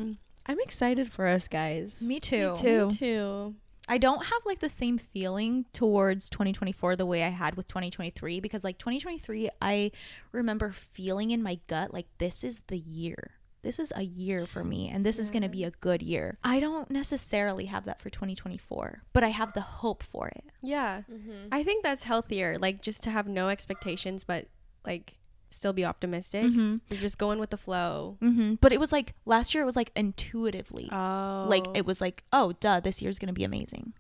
I'm 0.46 0.60
excited 0.60 1.12
for 1.12 1.26
us 1.28 1.48
guys. 1.48 2.02
Me 2.08 2.20
too. 2.20 2.56
too. 2.62 2.88
me 2.88 2.96
too. 2.96 3.56
I 3.88 3.98
don't 3.98 4.26
have 4.26 4.42
like 4.46 4.60
the 4.60 4.70
same 4.70 4.98
feeling 4.98 5.66
towards 5.74 6.30
2024 6.30 6.96
the 6.96 7.06
way 7.06 7.24
I 7.24 7.30
had 7.30 7.56
with 7.56 7.68
2023 7.68 8.40
because 8.40 8.64
like 8.64 8.78
2023 8.78 9.50
I 9.62 9.92
remember 10.32 10.72
feeling 10.72 11.32
in 11.32 11.44
my 11.44 11.60
gut 11.68 11.94
like 11.94 12.08
this 12.18 12.44
is 12.44 12.62
the 12.68 12.78
year. 12.78 13.32
This 13.62 13.80
is 13.80 13.94
a 13.96 14.04
year 14.04 14.46
for 14.46 14.64
me 14.64 14.90
and 14.90 15.06
this 15.06 15.20
is 15.20 15.30
going 15.30 15.44
to 15.44 15.50
be 15.50 15.60
mm-hmm. 15.60 15.70
a 15.70 15.80
good 15.82 16.02
year. 16.02 16.38
I 16.44 16.60
don't 16.60 16.92
necessarily 16.92 17.66
have 17.66 17.86
that 17.86 18.00
for 18.00 18.10
2024, 18.10 19.04
but 19.14 19.24
I 19.24 19.30
have 19.30 19.54
the 19.54 19.62
hope 19.62 20.04
for 20.04 20.28
it. 20.28 20.46
Yeah, 20.62 21.04
mm-hmm. 21.12 21.48
I 21.52 21.64
think 21.64 21.84
that's 21.84 22.04
healthier. 22.04 22.58
Like 22.58 22.82
just 22.82 23.04
to 23.04 23.10
have 23.10 23.28
no 23.28 23.50
expectations, 23.50 24.24
but 24.24 24.48
like 24.86 25.16
still 25.54 25.74
be 25.74 25.86
optimistic. 25.86 26.44
Mhm. 26.46 26.80
You're 26.90 27.00
just 27.00 27.18
going 27.18 27.40
with 27.40 27.50
the 27.52 27.58
flow. 27.58 28.18
Mhm. 28.22 28.58
But 28.62 28.72
it 28.74 28.80
was 28.80 28.92
like 28.92 29.14
last 29.26 29.54
year 29.54 29.64
it 29.64 29.66
was 29.66 29.76
like 29.76 29.92
intuitively. 29.96 30.90
Oh, 30.92 31.46
Like 31.50 31.66
it 31.76 31.86
was 31.86 32.02
like, 32.02 32.24
"Oh, 32.34 32.54
duh, 32.60 32.80
this 32.80 33.02
year's 33.02 33.20
going 33.20 33.28
to 33.28 33.34
be 33.34 33.44
amazing." 33.44 33.94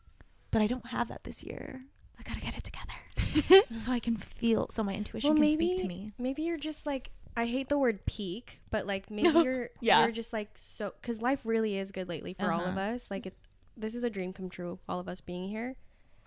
But 0.51 0.61
I 0.61 0.67
don't 0.67 0.87
have 0.87 1.07
that 1.09 1.23
this 1.23 1.43
year. 1.43 1.83
I 2.19 2.23
got 2.23 2.35
to 2.35 2.41
get 2.41 2.55
it 2.57 2.63
together. 2.63 3.63
so 3.77 3.91
I 3.91 3.99
can 3.99 4.15
feel 4.17 4.67
so 4.69 4.83
my 4.83 4.93
intuition 4.93 5.29
Well, 5.29 5.35
can 5.35 5.41
maybe 5.41 5.69
speak 5.69 5.77
to 5.81 5.87
me. 5.87 6.13
maybe 6.17 6.43
you're 6.43 6.57
just 6.57 6.85
like 6.85 7.09
I 7.35 7.45
hate 7.47 7.67
the 7.69 7.77
word 7.79 8.05
peak, 8.05 8.59
but 8.69 8.85
like 8.85 9.09
maybe 9.17 9.29
you're 9.39 9.69
Yeah. 9.81 10.01
you're 10.03 10.11
just 10.11 10.31
like 10.33 10.49
so 10.55 10.93
because 11.01 11.21
life 11.21 11.39
really 11.43 11.77
is 11.77 11.91
good 11.91 12.07
lately 12.07 12.33
for 12.33 12.51
all 12.51 12.61
of 12.61 12.77
Uh-huh. 12.77 12.93
us. 12.95 13.09
Like 13.09 13.25
it, 13.25 13.35
this 13.75 13.95
is 13.95 14.03
a 14.03 14.09
dream 14.09 14.33
come 14.33 14.49
true. 14.49 14.77
All 14.87 14.99
of 14.99 15.07
us 15.09 15.19
being 15.21 15.49
here, 15.49 15.75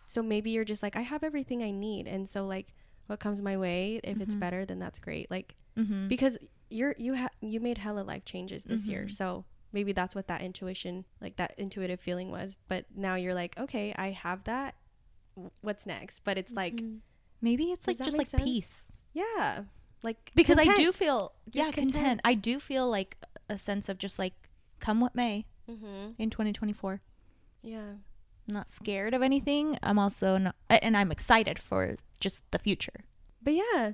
so 0.06 0.20
maybe 0.22 0.50
you're 0.50 0.64
just 0.64 0.82
like 0.82 0.96
I 0.96 1.02
have 1.02 1.22
everything 1.22 1.62
I 1.62 1.70
need, 1.70 2.08
and 2.08 2.28
so 2.28 2.44
like 2.44 2.74
what 3.06 3.20
comes 3.20 3.40
my 3.40 3.56
way, 3.56 4.00
if 4.04 4.20
it's 4.20 4.34
Mhm. 4.34 4.40
better, 4.40 4.64
then 4.64 4.78
that's 4.78 4.98
great. 4.98 5.30
Like 5.30 5.54
Mhm. 5.76 6.08
because 6.08 6.38
you're 6.70 6.94
you 6.98 7.12
have 7.14 7.30
you 7.40 7.60
made 7.60 7.78
hella 7.78 8.00
life 8.00 8.24
changes 8.24 8.64
this 8.64 8.88
year, 8.88 9.04
Mhm. 9.06 9.12
so 9.12 9.44
maybe 9.72 9.92
that's 9.92 10.14
what 10.14 10.26
that 10.28 10.40
intuition, 10.42 11.04
like 11.20 11.36
that 11.36 11.54
intuitive 11.58 12.00
feeling 12.00 12.30
was. 12.30 12.56
But 12.68 12.86
now 12.96 13.14
you're 13.14 13.34
like, 13.34 13.58
okay, 13.58 13.92
I 13.96 14.10
have 14.10 14.44
that. 14.44 14.74
What's 15.60 15.86
next? 15.86 16.20
But 16.24 16.38
it's 16.38 16.52
like, 16.52 16.82
Maybe 17.42 17.64
it's 17.70 17.86
like 17.86 17.98
just 17.98 18.16
like 18.16 18.26
sense? 18.28 18.42
peace. 18.42 18.88
yeah, 19.12 19.64
like 20.02 20.32
Because 20.34 20.58
I 20.58 20.74
do 20.74 20.92
feel 20.92 21.32
You're 21.52 21.66
yeah, 21.66 21.72
content. 21.72 21.92
content. 21.94 22.20
I 22.24 22.34
do 22.34 22.58
feel 22.58 22.88
like 22.88 23.18
a 23.48 23.58
sense 23.58 23.88
of 23.88 23.98
just 23.98 24.18
like 24.18 24.48
come 24.80 25.00
what 25.00 25.14
may 25.14 25.46
Mm-hmm. 25.68 26.12
in 26.18 26.30
2024. 26.30 27.02
Yeah. 27.62 27.96
I'm 28.48 28.54
not 28.54 28.68
scared 28.68 29.12
of 29.14 29.22
anything. 29.22 29.78
I'm 29.82 29.98
also 29.98 30.36
not 30.38 30.54
and 30.70 30.96
I'm 30.96 31.10
excited 31.12 31.58
for 31.58 31.96
just 32.16 32.40
the 32.50 32.58
future. 32.58 33.04
But 33.42 33.54
yeah, 33.54 33.92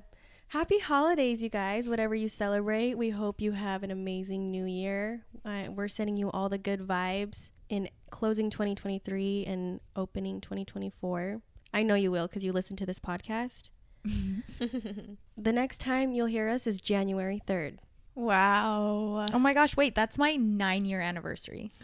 happy 0.48 0.78
holidays, 0.78 1.42
you 1.42 1.48
guys. 1.48 1.88
Whatever 1.88 2.14
you 2.14 2.28
celebrate, 2.28 2.94
we 2.96 3.10
hope 3.10 3.40
you 3.40 3.52
have 3.52 3.82
an 3.82 3.90
amazing 3.90 4.50
new 4.50 4.64
year. 4.64 5.24
Uh, 5.44 5.64
we're 5.70 5.88
sending 5.88 6.16
you 6.16 6.30
all 6.30 6.48
the 6.48 6.58
good 6.58 6.80
vibes 6.80 7.50
in 7.68 7.88
closing 8.10 8.50
2023 8.50 9.44
and 9.46 9.80
opening 9.96 10.40
2024. 10.40 11.40
I 11.74 11.82
know 11.82 11.94
you 11.94 12.10
will 12.10 12.26
because 12.26 12.44
you 12.44 12.52
listen 12.52 12.76
to 12.76 12.86
this 12.86 12.98
podcast. 12.98 13.70
the 14.04 15.52
next 15.52 15.78
time 15.78 16.12
you'll 16.12 16.26
hear 16.26 16.48
us 16.48 16.66
is 16.66 16.80
January 16.80 17.40
3rd. 17.46 17.78
Wow. 18.14 19.26
Oh 19.32 19.38
my 19.38 19.54
gosh, 19.54 19.76
wait, 19.76 19.94
that's 19.94 20.18
my 20.18 20.36
9 20.36 20.84
year 20.84 21.00
anniversary. 21.00 21.72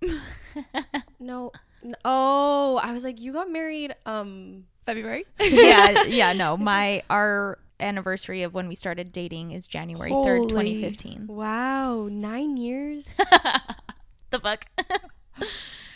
No. 1.20 1.52
n- 1.84 1.96
Oh, 2.04 2.78
I 2.82 2.92
was 2.92 3.04
like, 3.04 3.20
you 3.20 3.32
got 3.32 3.50
married. 3.50 3.94
Um, 4.06 4.64
February. 4.88 5.26
yeah, 5.40 6.04
yeah, 6.04 6.32
no. 6.32 6.56
My 6.56 7.02
our 7.10 7.58
anniversary 7.78 8.42
of 8.42 8.54
when 8.54 8.66
we 8.68 8.74
started 8.74 9.12
dating 9.12 9.50
is 9.52 9.66
January 9.66 10.10
3rd, 10.10 10.48
2015. 10.48 11.26
wow, 11.28 12.08
nine 12.10 12.56
years. 12.56 13.06
the 14.30 14.38
fuck? 14.40 14.64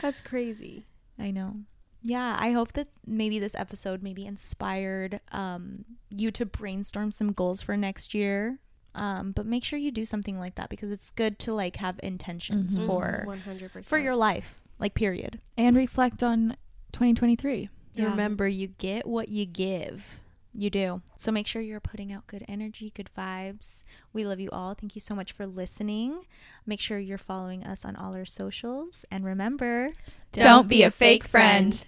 That's 0.01 0.20
crazy. 0.20 0.85
I 1.19 1.31
know. 1.31 1.56
Yeah, 2.02 2.36
I 2.39 2.51
hope 2.52 2.73
that 2.73 2.89
maybe 3.06 3.39
this 3.39 3.55
episode 3.55 4.02
maybe 4.02 4.27
inspired 4.27 5.20
um, 5.31 5.85
you 6.14 6.31
to 6.32 6.44
brainstorm 6.44 7.12
some 7.12 7.32
goals 7.32 7.62
for 7.62 7.77
next 7.77 8.12
year. 8.14 8.59
Um, 8.94 9.32
but 9.32 9.47
make 9.47 9.64
sure 9.64 9.78
you 9.78 9.90
do 9.90 10.05
something 10.05 10.39
like 10.39 10.56
that 10.56 10.69
because 10.69 10.93
it's 10.93 11.10
good 11.12 11.39
to 11.40 11.55
like 11.55 11.77
have 11.77 11.98
intentions 12.02 12.78
Mhm. 12.78 12.86
for 12.86 13.24
100%. 13.27 13.86
for 13.86 13.98
your 13.98 14.14
life, 14.16 14.60
like 14.78 14.94
period. 14.94 15.40
And 15.56 15.74
reflect 15.77 16.23
on 16.23 16.56
2023. 16.93 17.70
Yeah. 17.94 18.06
Remember, 18.06 18.48
you 18.48 18.69
get 18.69 19.06
what 19.06 19.28
you 19.28 19.44
give. 19.47 20.20
You 20.55 20.69
do. 20.69 21.01
So 21.16 21.32
make 21.32 21.47
sure 21.47 21.62
you're 21.62 21.81
putting 21.81 22.12
out 22.12 22.27
good 22.27 22.44
energy, 22.47 22.93
good 22.94 23.09
vibes. 23.16 23.85
We 24.12 24.27
love 24.27 24.39
you 24.39 24.51
all. 24.51 24.74
Thank 24.74 24.94
you 24.94 25.01
so 25.01 25.14
much 25.14 25.32
for 25.32 25.47
listening. 25.47 26.27
Make 26.66 26.81
sure 26.81 26.98
you're 26.98 27.16
following 27.16 27.64
us 27.64 27.86
on 27.86 27.97
all 27.97 28.14
our 28.14 28.27
socials. 28.27 29.06
And 29.10 29.24
remember, 29.24 29.93
Don't 30.32 30.69
be 30.69 30.82
a 30.82 30.90
fake 30.90 31.24
friend. 31.24 31.86